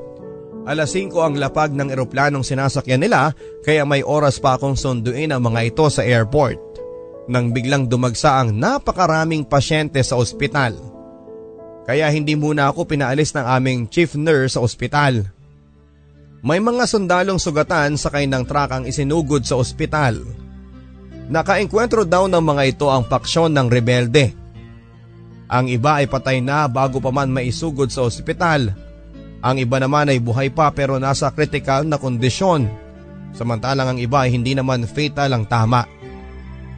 Alas 0.67 0.91
5 0.91 1.15
ang 1.23 1.39
lapag 1.39 1.71
ng 1.71 1.95
eroplanong 1.95 2.43
sinasakyan 2.43 3.07
nila 3.07 3.31
kaya 3.63 3.87
may 3.87 4.03
oras 4.03 4.43
pa 4.43 4.59
akong 4.59 4.75
sunduin 4.75 5.31
ang 5.31 5.39
mga 5.39 5.71
ito 5.71 5.87
sa 5.87 6.03
airport. 6.03 6.59
Nang 7.31 7.55
biglang 7.55 7.87
dumagsa 7.87 8.43
ang 8.43 8.51
napakaraming 8.51 9.47
pasyente 9.47 10.03
sa 10.03 10.19
ospital. 10.19 10.75
Kaya 11.87 12.11
hindi 12.11 12.35
muna 12.35 12.67
ako 12.75 12.83
pinaalis 12.83 13.31
ng 13.39 13.47
aming 13.47 13.87
chief 13.87 14.19
nurse 14.19 14.59
sa 14.59 14.61
ospital. 14.67 15.23
May 16.43 16.59
mga 16.59 16.83
sundalong 16.91 17.39
sugatan 17.39 17.95
sakay 17.95 18.27
ng 18.27 18.43
truck 18.43 18.71
ang 18.75 18.85
isinugod 18.91 19.47
sa 19.47 19.55
ospital. 19.55 20.19
Nakaengkwentro 21.27 22.07
daw 22.07 22.31
ng 22.31 22.43
mga 22.43 22.63
ito 22.77 22.87
ang 22.87 23.03
paksyon 23.03 23.51
ng 23.51 23.67
rebelde. 23.67 24.35
Ang 25.47 25.71
iba 25.71 26.03
ay 26.03 26.07
patay 26.11 26.43
na 26.43 26.67
bago 26.67 26.99
pa 26.99 27.11
man 27.15 27.31
maisugod 27.31 27.91
sa 27.91 28.03
ospital 28.03 28.87
ang 29.47 29.63
iba 29.63 29.79
naman 29.79 30.11
ay 30.11 30.19
buhay 30.19 30.51
pa 30.51 30.75
pero 30.75 30.99
nasa 30.99 31.31
critical 31.31 31.87
na 31.87 32.03
kondisyon. 32.03 32.67
Samantalang 33.31 33.95
ang 33.95 33.99
iba 34.03 34.27
ay 34.27 34.35
hindi 34.35 34.59
naman 34.59 34.89
fatal 34.91 35.31
ang 35.31 35.47
tama. 35.47 35.87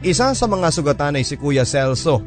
Isa 0.05 0.37
sa 0.37 0.45
mga 0.45 0.69
sugatan 0.69 1.17
ay 1.17 1.25
si 1.25 1.33
Kuya 1.39 1.65
Celso. 1.65 2.21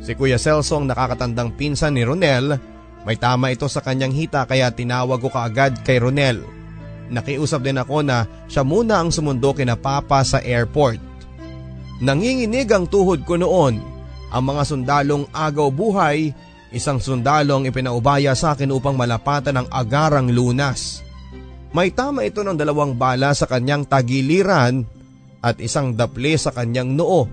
Si 0.00 0.16
Kuya 0.16 0.40
Celso 0.40 0.80
ang 0.80 0.88
nakakatandang 0.88 1.52
pinsan 1.60 1.92
ni 1.92 2.08
Ronel. 2.08 2.56
May 3.04 3.20
tama 3.20 3.52
ito 3.52 3.68
sa 3.68 3.84
kanyang 3.84 4.16
hita 4.16 4.48
kaya 4.48 4.72
tinawag 4.72 5.20
ko 5.20 5.28
kaagad 5.28 5.84
kay 5.84 6.00
Ronel. 6.00 6.40
Nakiusap 7.12 7.60
din 7.60 7.76
ako 7.76 8.00
na 8.00 8.24
siya 8.48 8.64
muna 8.64 9.02
ang 9.02 9.12
sumundo 9.12 9.52
kina 9.52 9.76
Papa 9.76 10.24
sa 10.24 10.40
airport. 10.40 11.11
Nanginginig 12.00 12.70
ang 12.72 12.88
tuhod 12.88 13.26
ko 13.26 13.36
noon. 13.36 13.82
Ang 14.32 14.42
mga 14.48 14.62
sundalong 14.64 15.28
agaw 15.34 15.68
buhay 15.68 16.32
Isang 16.72 17.04
sundalong 17.04 17.68
ipinaubaya 17.68 18.32
sa 18.32 18.56
akin 18.56 18.72
upang 18.72 18.96
malapatan 18.96 19.60
ang 19.60 19.68
agarang 19.68 20.32
lunas. 20.32 21.04
May 21.76 21.92
tama 21.92 22.24
ito 22.24 22.40
ng 22.40 22.56
dalawang 22.56 22.96
bala 22.96 23.36
sa 23.36 23.44
kanyang 23.44 23.84
tagiliran 23.84 24.80
at 25.44 25.60
isang 25.60 25.92
dapli 25.92 26.32
sa 26.40 26.48
kanyang 26.48 26.96
noo. 26.96 27.28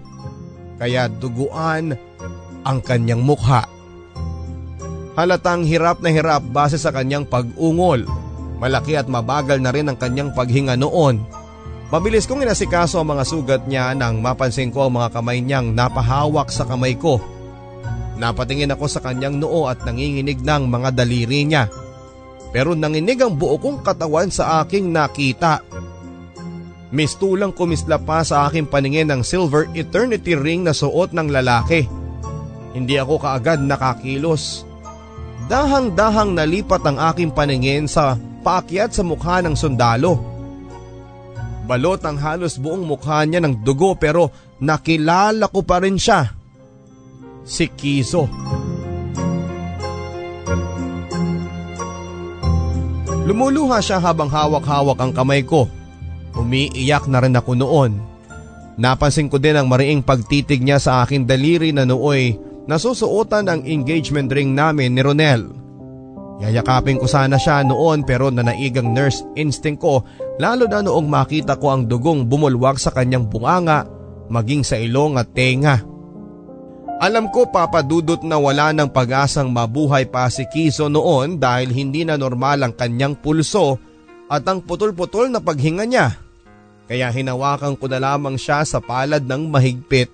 Kaya 0.75 1.07
duguan 1.07 1.95
ang 2.67 2.79
kanyang 2.83 3.23
mukha. 3.23 3.63
Halatang 5.15 5.63
hirap 5.63 6.03
na 6.03 6.11
hirap 6.11 6.43
base 6.51 6.75
sa 6.75 6.91
kanyang 6.91 7.23
pag-ungol. 7.23 8.07
Malaki 8.59 8.99
at 8.99 9.07
mabagal 9.07 9.63
na 9.63 9.71
rin 9.71 9.87
ang 9.87 9.95
kanyang 9.95 10.35
paghinga 10.35 10.75
noon. 10.75 11.23
Mabilis 11.89 12.29
kong 12.29 12.45
inasikaso 12.45 13.01
ang 13.01 13.17
mga 13.17 13.23
sugat 13.25 13.61
niya 13.65 13.97
nang 13.97 14.21
mapansin 14.21 14.69
ko 14.69 14.85
ang 14.85 15.01
mga 15.01 15.09
kamay 15.09 15.41
niyang 15.41 15.73
napahawak 15.73 16.53
sa 16.53 16.61
kamay 16.69 16.93
ko. 16.93 17.17
Napatingin 18.21 18.69
ako 18.69 18.85
sa 18.85 19.01
kanyang 19.01 19.41
noo 19.41 19.65
at 19.65 19.81
nanginginig 19.81 20.45
ng 20.45 20.69
mga 20.69 20.93
daliri 20.93 21.49
niya. 21.49 21.65
Pero 22.53 22.77
nanginig 22.77 23.17
ang 23.25 23.33
buo 23.33 23.57
kong 23.57 23.81
katawan 23.81 24.29
sa 24.29 24.61
aking 24.61 24.93
nakita. 24.93 25.65
Mistulang 26.93 27.57
kumisla 27.57 27.97
pa 27.97 28.21
sa 28.21 28.45
aking 28.45 28.69
paningin 28.69 29.09
ng 29.09 29.21
silver 29.25 29.65
eternity 29.73 30.37
ring 30.37 30.61
na 30.61 30.77
suot 30.77 31.09
ng 31.09 31.25
lalaki. 31.33 31.89
Hindi 32.77 33.01
ako 33.01 33.17
kaagad 33.17 33.65
nakakilos. 33.65 34.61
Dahang-dahang 35.49 36.37
nalipat 36.37 36.85
ang 36.85 37.01
aking 37.01 37.33
paningin 37.33 37.89
sa 37.89 38.13
paakyat 38.45 38.93
sa 38.93 39.01
mukha 39.01 39.41
ng 39.41 39.57
sundalo. 39.57 40.38
Balot 41.69 42.01
ang 42.01 42.17
halos 42.17 42.57
buong 42.57 42.81
mukha 42.81 43.21
niya 43.29 43.45
ng 43.45 43.61
dugo 43.61 43.93
pero 43.93 44.33
nakilala 44.57 45.45
ko 45.53 45.61
pa 45.61 45.77
rin 45.77 46.01
siya 46.01 46.33
si 47.45 47.69
Kiso. 47.69 48.25
Lumuluha 53.29 53.77
siya 53.85 54.01
habang 54.01 54.33
hawak-hawak 54.33 54.97
ang 54.97 55.13
kamay 55.13 55.45
ko. 55.45 55.69
Umiiyak 56.33 57.05
na 57.05 57.21
rin 57.21 57.37
ako 57.37 57.53
noon. 57.53 58.01
Napansin 58.81 59.29
ko 59.29 59.37
din 59.37 59.53
ang 59.53 59.69
mariing 59.69 60.01
pagtitig 60.01 60.65
niya 60.65 60.81
sa 60.81 61.05
aking 61.05 61.29
daliri 61.29 61.69
na 61.69 61.85
nooy 61.85 62.33
nasusuotan 62.65 63.45
ang 63.45 63.61
engagement 63.69 64.33
ring 64.33 64.57
namin 64.57 64.97
ni 64.97 65.05
Ronel. 65.05 65.45
Yayakapin 66.41 66.97
ko 66.97 67.05
sana 67.05 67.37
siya 67.37 67.61
noon 67.61 68.01
pero 68.01 68.33
nanaigang 68.33 68.89
nurse 68.89 69.21
instinct 69.37 69.85
ko 69.85 70.01
lalo 70.39 70.65
na 70.71 70.79
noong 70.79 71.05
makita 71.05 71.59
ko 71.59 71.75
ang 71.75 71.83
dugong 71.83 72.23
bumulwag 72.23 72.79
sa 72.79 72.95
kanyang 72.95 73.27
bunganga 73.27 73.83
maging 74.31 74.63
sa 74.63 74.79
ilong 74.79 75.19
at 75.19 75.27
tenga. 75.35 75.83
Alam 76.99 77.31
ko 77.31 77.47
papadudot 77.47 78.23
na 78.23 78.39
wala 78.39 78.75
ng 78.75 78.91
pag-asang 78.91 79.47
mabuhay 79.51 80.07
pa 80.07 80.27
si 80.27 80.43
Kiso 80.47 80.87
noon 80.87 81.39
dahil 81.39 81.71
hindi 81.71 82.03
na 82.03 82.19
normal 82.19 82.63
ang 82.63 82.73
kanyang 82.75 83.15
pulso 83.19 83.79
at 84.27 84.43
ang 84.47 84.63
putol-putol 84.63 85.31
na 85.31 85.39
paghinga 85.39 85.87
niya. 85.87 86.19
Kaya 86.91 87.07
hinawakan 87.13 87.79
ko 87.79 87.85
na 87.87 88.03
lamang 88.03 88.35
siya 88.35 88.67
sa 88.67 88.83
palad 88.83 89.23
ng 89.23 89.47
mahigpit. 89.47 90.11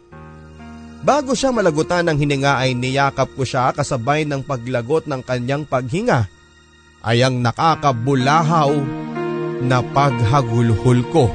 Bago 1.05 1.33
siya 1.33 1.53
malagutan 1.53 2.05
ng 2.05 2.17
hininga 2.17 2.61
ay 2.61 2.77
niyakap 2.77 3.33
ko 3.33 3.45
siya 3.45 3.73
kasabay 3.73 4.25
ng 4.25 4.45
paglagot 4.45 5.09
ng 5.09 5.21
kanyang 5.25 5.65
paghinga. 5.65 6.29
Ay 7.01 7.25
ang 7.25 7.41
nakakabulahaw 7.41 8.73
na 9.63 9.79
paghagulhol 9.79 10.99
ko. 11.13 11.31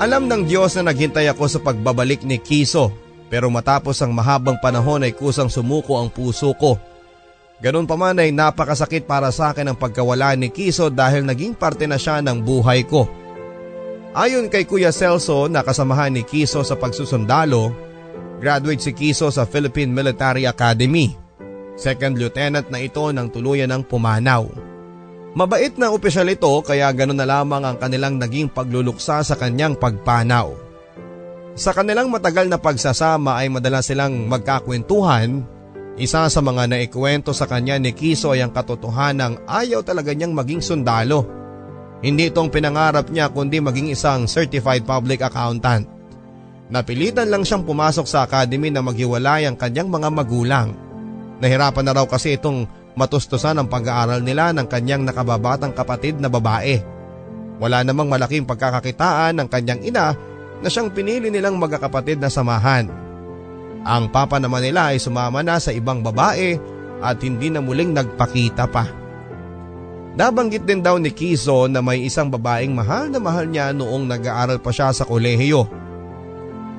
Alam 0.00 0.32
ng 0.32 0.48
Diyos 0.48 0.80
na 0.80 0.90
naghintay 0.90 1.28
ako 1.28 1.44
sa 1.44 1.60
pagbabalik 1.60 2.24
ni 2.24 2.40
Kiso 2.40 2.88
pero 3.30 3.46
matapos 3.46 4.02
ang 4.02 4.10
mahabang 4.10 4.58
panahon 4.58 5.06
ay 5.06 5.14
kusang 5.14 5.46
sumuko 5.46 6.00
ang 6.00 6.10
puso 6.10 6.50
ko. 6.58 6.80
Ganun 7.60 7.86
pa 7.86 7.94
man 7.94 8.18
ay 8.18 8.34
napakasakit 8.34 9.06
para 9.06 9.30
sa 9.30 9.54
akin 9.54 9.70
ang 9.70 9.78
pagkawala 9.78 10.34
ni 10.34 10.50
Kiso 10.50 10.90
dahil 10.90 11.22
naging 11.22 11.54
parte 11.54 11.86
na 11.86 12.00
siya 12.00 12.18
ng 12.24 12.40
buhay 12.42 12.82
ko. 12.88 13.06
Ayon 14.16 14.50
kay 14.50 14.66
Kuya 14.66 14.90
Celso 14.90 15.46
na 15.46 15.62
kasamahan 15.62 16.10
ni 16.10 16.26
Kiso 16.26 16.66
sa 16.66 16.74
pagsusundalo, 16.74 17.70
graduate 18.40 18.80
si 18.80 18.96
Kiso 18.96 19.28
sa 19.28 19.44
Philippine 19.44 19.92
Military 19.92 20.48
Academy. 20.48 21.12
Second 21.76 22.16
lieutenant 22.16 22.72
na 22.72 22.80
ito 22.80 23.04
ng 23.04 23.28
tuluyan 23.28 23.68
ng 23.68 23.84
pumanaw. 23.84 24.48
Mabait 25.36 25.70
na 25.78 25.92
opisyal 25.94 26.26
ito 26.32 26.50
kaya 26.64 26.90
ganoon 26.90 27.20
na 27.20 27.28
lamang 27.28 27.62
ang 27.62 27.76
kanilang 27.78 28.18
naging 28.18 28.50
pagluluksa 28.50 29.22
sa 29.22 29.38
kanyang 29.38 29.78
pagpanaw. 29.78 30.50
Sa 31.54 31.70
kanilang 31.70 32.10
matagal 32.10 32.48
na 32.50 32.58
pagsasama 32.58 33.38
ay 33.38 33.52
madalas 33.52 33.86
silang 33.86 34.26
magkakwentuhan. 34.26 35.44
Isa 36.00 36.26
sa 36.32 36.40
mga 36.40 36.64
naikwento 36.66 37.36
sa 37.36 37.44
kanya 37.44 37.76
ni 37.76 37.92
Kiso 37.92 38.32
ay 38.32 38.40
ang 38.40 38.56
katotohanan 38.56 39.44
ayaw 39.44 39.84
talaga 39.84 40.16
niyang 40.16 40.32
maging 40.32 40.64
sundalo. 40.64 41.28
Hindi 42.00 42.32
itong 42.32 42.48
pinangarap 42.48 43.12
niya 43.12 43.28
kundi 43.28 43.60
maging 43.60 43.92
isang 43.92 44.24
certified 44.24 44.88
public 44.88 45.20
accountant. 45.20 45.99
Napilitan 46.70 47.26
lang 47.26 47.42
siyang 47.42 47.66
pumasok 47.66 48.06
sa 48.06 48.22
academy 48.22 48.70
na 48.70 48.78
maghiwalay 48.78 49.42
ang 49.42 49.58
kanyang 49.58 49.90
mga 49.90 50.08
magulang. 50.14 50.70
Nahirapan 51.42 51.82
na 51.82 51.92
raw 51.98 52.06
kasi 52.06 52.38
itong 52.38 52.70
matustusan 52.94 53.58
ang 53.58 53.66
pag-aaral 53.66 54.22
nila 54.22 54.54
ng 54.54 54.70
kanyang 54.70 55.02
nakababatang 55.02 55.74
kapatid 55.74 56.22
na 56.22 56.30
babae. 56.30 56.78
Wala 57.58 57.82
namang 57.82 58.06
malaking 58.06 58.46
pagkakakitaan 58.46 59.42
ng 59.42 59.48
kanyang 59.50 59.82
ina 59.82 60.14
na 60.62 60.68
siyang 60.70 60.94
pinili 60.94 61.26
nilang 61.26 61.58
magkakapatid 61.58 62.22
na 62.22 62.30
samahan. 62.30 62.86
Ang 63.82 64.12
papa 64.14 64.38
naman 64.38 64.62
nila 64.62 64.94
ay 64.94 65.02
sumama 65.02 65.42
na 65.42 65.58
sa 65.58 65.74
ibang 65.74 66.06
babae 66.06 66.54
at 67.02 67.18
hindi 67.24 67.50
na 67.50 67.58
muling 67.58 67.96
nagpakita 67.96 68.70
pa. 68.70 68.84
Nabanggit 70.14 70.68
din 70.68 70.84
daw 70.84 71.00
ni 71.00 71.10
Kizo 71.10 71.66
na 71.66 71.82
may 71.82 72.04
isang 72.04 72.28
babaeng 72.28 72.76
mahal 72.76 73.08
na 73.08 73.18
mahal 73.18 73.48
niya 73.48 73.72
noong 73.72 74.06
nag-aaral 74.06 74.60
pa 74.60 74.70
siya 74.70 74.92
sa 74.92 75.08
kolehiyo. 75.08 75.79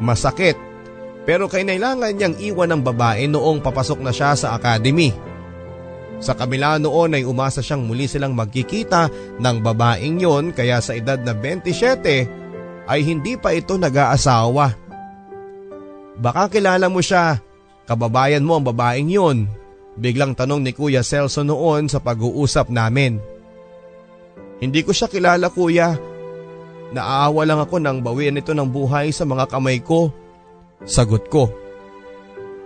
Masakit 0.02 0.58
pero 1.22 1.46
kainailangan 1.46 2.18
niyang 2.18 2.36
iwan 2.42 2.74
ng 2.74 2.82
babae 2.82 3.30
noong 3.30 3.62
papasok 3.62 4.02
na 4.02 4.10
siya 4.10 4.34
sa 4.34 4.58
academy. 4.58 5.14
Sa 6.22 6.38
kabila 6.38 6.78
noon 6.78 7.18
ay 7.18 7.24
umasa 7.26 7.62
siyang 7.62 7.86
muli 7.86 8.06
silang 8.06 8.34
magkikita 8.38 9.10
ng 9.42 9.58
babaeng 9.62 10.22
yon 10.22 10.54
kaya 10.54 10.82
sa 10.82 10.98
edad 10.98 11.18
na 11.22 11.34
27 11.34 12.90
ay 12.90 13.00
hindi 13.06 13.38
pa 13.38 13.54
ito 13.54 13.78
nag-aasawa. 13.78 14.74
Baka 16.22 16.54
kilala 16.54 16.90
mo 16.90 17.02
siya, 17.02 17.42
kababayan 17.90 18.46
mo 18.46 18.58
ang 18.58 18.66
babaeng 18.66 19.10
yon. 19.10 19.50
Biglang 19.98 20.38
tanong 20.38 20.62
ni 20.62 20.72
Kuya 20.74 21.02
Celso 21.02 21.42
noon 21.42 21.90
sa 21.90 22.02
pag-uusap 22.02 22.70
namin. 22.70 23.18
Hindi 24.62 24.86
ko 24.86 24.94
siya 24.94 25.10
kilala 25.10 25.50
kuya. 25.50 25.98
Naaawa 26.92 27.48
lang 27.48 27.60
ako 27.64 27.80
nang 27.80 28.04
bawian 28.04 28.36
ito 28.36 28.52
ng 28.52 28.68
buhay 28.68 29.16
sa 29.16 29.24
mga 29.24 29.48
kamay 29.48 29.80
ko. 29.80 30.12
Sagot 30.84 31.32
ko. 31.32 31.48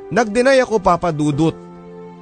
Nagdinay 0.10 0.62
ako 0.62 0.82
papadudot 0.82 1.66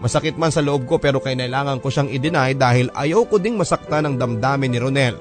Masakit 0.03 0.35
man 0.35 0.51
sa 0.51 0.59
loob 0.59 0.83
ko 0.83 0.99
pero 0.99 1.23
kailangan 1.23 1.79
ko 1.79 1.87
siyang 1.87 2.11
i-deny 2.11 2.59
dahil 2.59 2.91
ayaw 2.91 3.23
ko 3.23 3.39
ding 3.39 3.55
masaktan 3.55 4.03
ang 4.03 4.19
damdamin 4.19 4.75
ni 4.75 4.75
Ronel. 4.75 5.15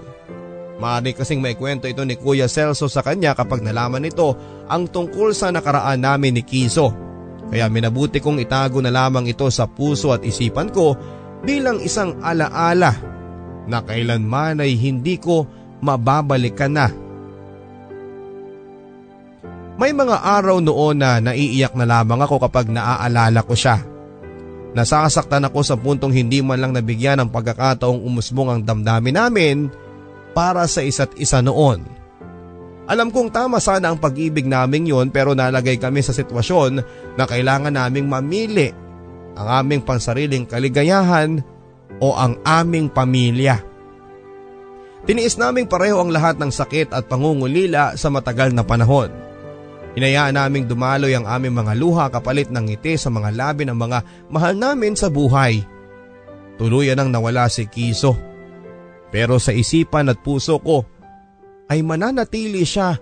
Maaari 0.82 1.14
kasing 1.14 1.38
may 1.38 1.54
kwento 1.54 1.86
ito 1.86 2.02
ni 2.02 2.18
Kuya 2.18 2.50
Celso 2.50 2.90
sa 2.90 3.06
kanya 3.06 3.38
kapag 3.38 3.62
nalaman 3.62 4.02
nito 4.02 4.34
ang 4.66 4.90
tungkol 4.90 5.30
sa 5.38 5.54
nakaraan 5.54 6.02
namin 6.02 6.34
ni 6.34 6.42
Kiso. 6.42 6.90
Kaya 7.46 7.70
minabuti 7.70 8.18
kong 8.18 8.42
itago 8.42 8.82
na 8.82 8.90
lamang 8.90 9.30
ito 9.30 9.46
sa 9.54 9.70
puso 9.70 10.10
at 10.10 10.26
isipan 10.26 10.74
ko 10.74 10.98
bilang 11.46 11.78
isang 11.78 12.18
alaala 12.18 12.90
na 13.70 13.86
kailanman 13.86 14.66
ay 14.66 14.74
hindi 14.74 15.14
ko 15.22 15.46
mababalikan 15.82 16.72
na. 16.72 16.88
May 19.76 19.90
mga 19.90 20.22
araw 20.22 20.62
noon 20.62 21.02
na 21.02 21.18
naiiyak 21.18 21.74
na 21.74 21.82
lamang 21.82 22.22
ako 22.22 22.46
kapag 22.46 22.70
naaalala 22.70 23.42
ko 23.42 23.58
siya. 23.58 23.82
Nasasaktan 24.72 25.44
ako 25.50 25.60
sa 25.66 25.74
puntong 25.74 26.14
hindi 26.14 26.40
man 26.40 26.62
lang 26.62 26.72
nabigyan 26.72 27.20
ng 27.20 27.28
pagkakataong 27.34 28.00
umusbong 28.00 28.48
ang 28.48 28.60
damdamin 28.62 29.18
namin 29.18 29.56
para 30.32 30.64
sa 30.70 30.80
isa't 30.80 31.12
isa 31.18 31.42
noon. 31.44 31.84
Alam 32.86 33.10
kong 33.10 33.34
tama 33.34 33.58
sana 33.58 33.92
ang 33.92 33.98
pag-ibig 33.98 34.46
naming 34.46 34.88
yon 34.88 35.10
pero 35.10 35.36
nalagay 35.36 35.76
kami 35.76 36.00
sa 36.00 36.14
sitwasyon 36.14 36.72
na 37.18 37.24
kailangan 37.26 37.74
naming 37.74 38.06
mamili 38.06 38.72
ang 39.32 39.64
aming 39.64 39.80
pansariling 39.80 40.44
kaligayahan 40.44 41.40
o 42.00 42.12
ang 42.12 42.36
aming 42.44 42.92
pamilya. 42.92 43.71
Tiniis 45.02 45.34
naming 45.34 45.66
pareho 45.66 45.98
ang 45.98 46.14
lahat 46.14 46.38
ng 46.38 46.54
sakit 46.54 46.94
at 46.94 47.10
pangungulila 47.10 47.98
sa 47.98 48.06
matagal 48.06 48.54
na 48.54 48.62
panahon. 48.62 49.10
Hinayaan 49.98 50.38
naming 50.38 50.70
dumaloy 50.70 51.12
ang 51.12 51.26
aming 51.28 51.52
mga 51.52 51.72
luha 51.76 52.06
kapalit 52.08 52.48
ng 52.48 52.70
ngiti 52.70 52.96
sa 52.96 53.10
mga 53.10 53.34
labi 53.34 53.66
ng 53.66 53.76
mga 53.76 53.98
mahal 54.30 54.54
namin 54.56 54.94
sa 54.96 55.10
buhay. 55.10 55.60
Tuluyan 56.56 57.02
ang 57.02 57.10
nawala 57.10 57.50
si 57.50 57.66
Kiso. 57.68 58.16
Pero 59.12 59.36
sa 59.36 59.52
isipan 59.52 60.08
at 60.08 60.22
puso 60.24 60.56
ko 60.62 60.88
ay 61.68 61.84
mananatili 61.84 62.64
siya 62.64 62.96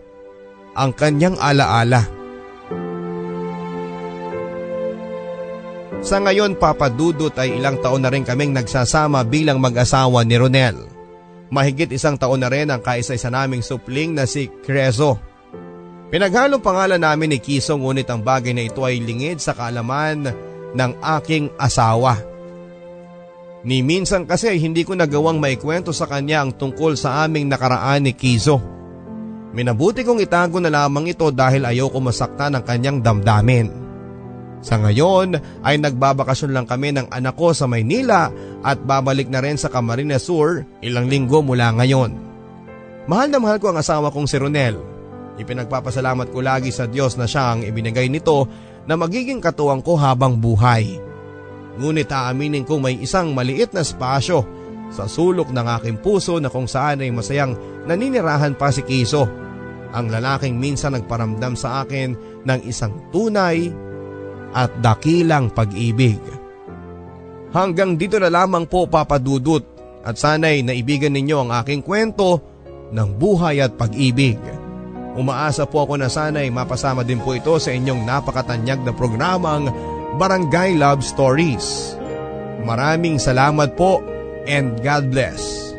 ang 0.74 0.90
kanyang 0.96 1.38
alaala. 1.38 2.02
Sa 6.00 6.16
ngayon 6.18 6.58
papadudot 6.58 7.36
ay 7.38 7.60
ilang 7.60 7.78
taon 7.78 8.02
na 8.02 8.10
rin 8.10 8.26
kaming 8.26 8.56
nagsasama 8.56 9.22
bilang 9.28 9.62
mag-asawa 9.62 10.26
ni 10.26 10.34
Ronel. 10.34 10.89
Mahigit 11.50 11.90
isang 11.90 12.14
taon 12.14 12.38
na 12.38 12.46
rin 12.46 12.70
ang 12.70 12.78
kaisa-isa 12.78 13.26
naming 13.26 13.60
supling 13.60 14.14
na 14.14 14.22
si 14.22 14.46
Crezo. 14.62 15.18
Pinaghalong 16.10 16.62
pangalan 16.62 17.02
namin 17.02 17.34
ni 17.34 17.38
Kiso 17.42 17.74
ngunit 17.74 18.06
ang 18.10 18.22
bagay 18.22 18.54
na 18.54 18.66
ito 18.66 18.82
ay 18.82 19.02
lingid 19.02 19.42
sa 19.42 19.54
kaalaman 19.54 20.30
ng 20.74 20.92
aking 21.18 21.50
asawa. 21.58 22.18
Ni 23.66 23.82
minsan 23.82 24.24
kasi 24.24 24.56
hindi 24.56 24.86
ko 24.86 24.94
nagawang 24.94 25.42
maikwento 25.42 25.90
sa 25.90 26.06
kanya 26.06 26.46
ang 26.46 26.54
tungkol 26.54 26.94
sa 26.94 27.26
aming 27.26 27.50
nakaraan 27.50 28.06
ni 28.06 28.14
Kizo. 28.14 28.62
Minabuti 29.50 30.06
kong 30.06 30.22
itago 30.22 30.62
na 30.62 30.70
lamang 30.70 31.10
ito 31.10 31.26
dahil 31.34 31.66
ayaw 31.66 31.90
ko 31.90 31.98
masaktan 31.98 32.54
ang 32.54 32.62
kanyang 32.62 33.02
damdamin. 33.02 33.89
Sa 34.60 34.76
ngayon 34.76 35.40
ay 35.64 35.80
nagbabakasyon 35.80 36.52
lang 36.52 36.68
kami 36.68 36.92
ng 36.92 37.08
anak 37.08 37.32
ko 37.36 37.56
sa 37.56 37.64
Maynila 37.64 38.28
at 38.60 38.76
babalik 38.84 39.32
na 39.32 39.40
rin 39.40 39.56
sa 39.56 39.72
Camarines 39.72 40.28
Sur 40.28 40.68
ilang 40.84 41.08
linggo 41.08 41.40
mula 41.40 41.72
ngayon. 41.80 42.12
Mahal 43.08 43.32
na 43.32 43.40
mahal 43.40 43.56
ko 43.56 43.72
ang 43.72 43.80
asawa 43.80 44.12
kong 44.12 44.28
si 44.28 44.36
Ronel. 44.36 44.76
Ipinagpapasalamat 45.40 46.28
ko 46.28 46.44
lagi 46.44 46.68
sa 46.68 46.84
Diyos 46.84 47.16
na 47.16 47.24
siya 47.24 47.56
ang 47.56 47.64
ibinigay 47.64 48.12
nito 48.12 48.44
na 48.84 49.00
magiging 49.00 49.40
katuwang 49.40 49.80
ko 49.80 49.96
habang 49.96 50.36
buhay. 50.36 51.00
Ngunit 51.80 52.12
aaminin 52.12 52.68
kong 52.68 52.84
may 52.84 53.00
isang 53.00 53.32
maliit 53.32 53.72
na 53.72 53.80
spasyo 53.80 54.44
sa 54.92 55.08
sulok 55.08 55.48
ng 55.48 55.66
aking 55.80 55.96
puso 56.04 56.36
na 56.36 56.52
kung 56.52 56.68
saan 56.68 57.00
ay 57.00 57.08
masayang 57.08 57.56
naninirahan 57.88 58.52
pa 58.52 58.68
si 58.68 58.84
Kiso. 58.84 59.24
Ang 59.96 60.12
lalaking 60.12 60.60
minsan 60.60 60.92
nagparamdam 60.92 61.56
sa 61.56 61.80
akin 61.82 62.12
ng 62.44 62.60
isang 62.68 62.92
tunay 63.08 63.72
at 64.54 64.70
dakilang 64.82 65.50
pag-ibig. 65.50 66.18
Hanggang 67.50 67.98
dito 67.98 68.18
na 68.22 68.30
lamang 68.30 68.66
po 68.66 68.86
papadudot 68.86 69.62
at 70.06 70.14
sana'y 70.16 70.62
naibigan 70.62 71.12
ninyo 71.12 71.36
ang 71.46 71.50
aking 71.62 71.82
kwento 71.82 72.38
ng 72.90 73.08
buhay 73.18 73.58
at 73.62 73.74
pag-ibig. 73.74 74.38
Umaasa 75.18 75.66
po 75.66 75.82
ako 75.82 75.98
na 75.98 76.06
sana'y 76.06 76.54
mapasama 76.54 77.02
din 77.02 77.18
po 77.18 77.34
ito 77.34 77.58
sa 77.58 77.74
inyong 77.74 78.06
napakatanyag 78.06 78.86
na 78.86 78.94
programang 78.94 79.68
Barangay 80.14 80.78
Love 80.78 81.02
Stories. 81.02 81.98
Maraming 82.62 83.18
salamat 83.18 83.74
po 83.74 83.98
and 84.46 84.78
God 84.80 85.10
bless. 85.10 85.74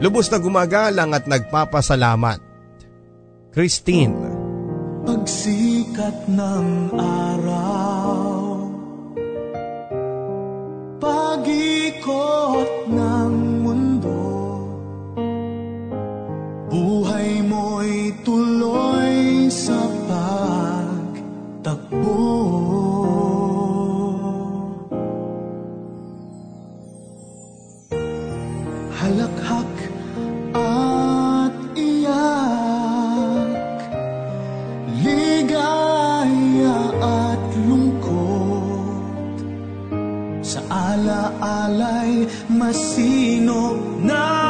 Lubos 0.00 0.32
na 0.32 0.40
gumagalang 0.40 1.12
at 1.14 1.28
nagpapasalamat. 1.28 2.40
Christine 3.54 4.33
Pagsikat 5.04 6.32
ng 6.32 6.96
araw. 6.96 8.56
Pag-ikot 10.96 12.88
ng 12.88 13.34
mundo. 13.60 14.24
Buhay 16.72 17.44
mo'y 17.44 18.16
tuloy 18.24 19.52
sa 19.52 19.76
pagtakbo 20.08 21.84
masino 42.64 43.76
na 44.00 44.43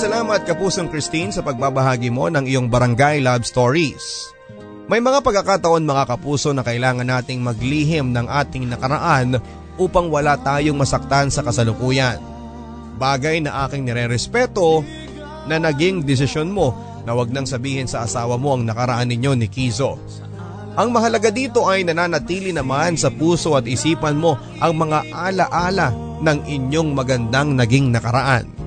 salamat 0.00 0.48
kapusong 0.48 0.88
Christine 0.88 1.28
sa 1.28 1.44
pagbabahagi 1.44 2.08
mo 2.08 2.32
ng 2.32 2.48
iyong 2.48 2.72
barangay 2.72 3.20
love 3.20 3.44
stories. 3.44 4.32
May 4.88 4.96
mga 4.96 5.20
pagkakataon 5.20 5.84
mga 5.84 6.08
kapuso 6.08 6.56
na 6.56 6.64
kailangan 6.64 7.04
nating 7.04 7.44
maglihim 7.44 8.08
ng 8.16 8.24
ating 8.24 8.64
nakaraan 8.64 9.36
upang 9.76 10.08
wala 10.08 10.40
tayong 10.40 10.80
masaktan 10.80 11.28
sa 11.28 11.44
kasalukuyan. 11.44 12.16
Bagay 12.96 13.44
na 13.44 13.68
aking 13.68 13.84
nirerespeto 13.84 14.80
na 15.44 15.60
naging 15.60 16.00
desisyon 16.00 16.48
mo 16.48 16.72
na 17.04 17.12
wag 17.12 17.28
nang 17.28 17.44
sabihin 17.44 17.84
sa 17.84 18.08
asawa 18.08 18.40
mo 18.40 18.56
ang 18.56 18.64
nakaraan 18.64 19.04
ninyo 19.04 19.36
ni 19.36 19.52
Kizo. 19.52 20.00
Ang 20.80 20.96
mahalaga 20.96 21.28
dito 21.28 21.68
ay 21.68 21.84
nananatili 21.84 22.56
naman 22.56 22.96
sa 22.96 23.12
puso 23.12 23.52
at 23.52 23.68
isipan 23.68 24.16
mo 24.16 24.40
ang 24.64 24.80
mga 24.80 25.12
alaala 25.12 25.92
ng 26.24 26.48
inyong 26.48 26.88
magandang 26.96 27.52
naging 27.52 27.92
nakaraan. 27.92 28.59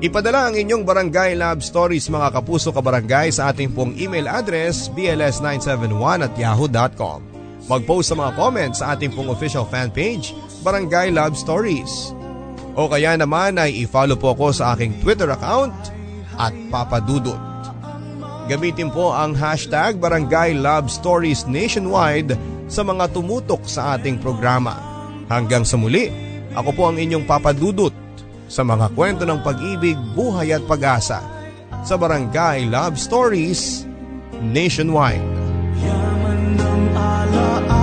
Ipadala 0.00 0.48
ang 0.48 0.56
inyong 0.56 0.80
barangay 0.80 1.36
love 1.36 1.60
stories 1.60 2.08
mga 2.08 2.32
kapuso 2.32 2.72
kabarangay 2.72 3.28
sa 3.36 3.52
ating 3.52 3.68
pong 3.68 3.92
email 4.00 4.32
address 4.32 4.88
bls971 4.96 6.24
at 6.24 6.32
yahoo.com. 6.40 7.20
Mag-post 7.68 8.08
sa 8.08 8.16
mga 8.16 8.32
comments 8.32 8.80
sa 8.80 8.96
ating 8.96 9.12
pong 9.12 9.28
official 9.28 9.68
fan 9.68 9.92
page, 9.92 10.32
Barangay 10.64 11.12
Love 11.12 11.36
Stories. 11.36 12.16
O 12.72 12.88
kaya 12.88 13.12
naman 13.12 13.60
ay 13.60 13.84
i-follow 13.84 14.16
po 14.16 14.32
ako 14.32 14.56
sa 14.56 14.72
aking 14.72 14.96
Twitter 15.04 15.28
account 15.28 15.76
at 16.40 16.56
papadudot. 16.72 17.36
Gamitin 18.48 18.88
po 18.88 19.12
ang 19.12 19.36
hashtag 19.36 20.00
Barangay 20.00 20.56
Love 20.56 20.88
Stories 20.88 21.44
Nationwide 21.44 22.40
sa 22.72 22.80
mga 22.80 23.12
tumutok 23.12 23.68
sa 23.68 24.00
ating 24.00 24.16
programa. 24.16 24.80
Hanggang 25.28 25.68
sa 25.68 25.76
muli, 25.76 26.08
ako 26.56 26.72
po 26.72 26.82
ang 26.88 26.96
inyong 26.96 27.28
papadudot 27.28 27.92
sa 28.50 28.66
mga 28.66 28.90
kwento 28.98 29.22
ng 29.22 29.46
pag-ibig, 29.46 29.94
buhay 30.18 30.50
at 30.50 30.66
pag-asa 30.66 31.22
sa 31.86 31.94
Barangay 31.94 32.66
Love 32.66 32.98
Stories 32.98 33.86
Nationwide. 34.42 35.22
Yaman 35.78 36.58
ng 36.58 36.82
alaala. 36.98 37.79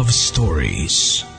love 0.00 0.14
stories. 0.14 1.29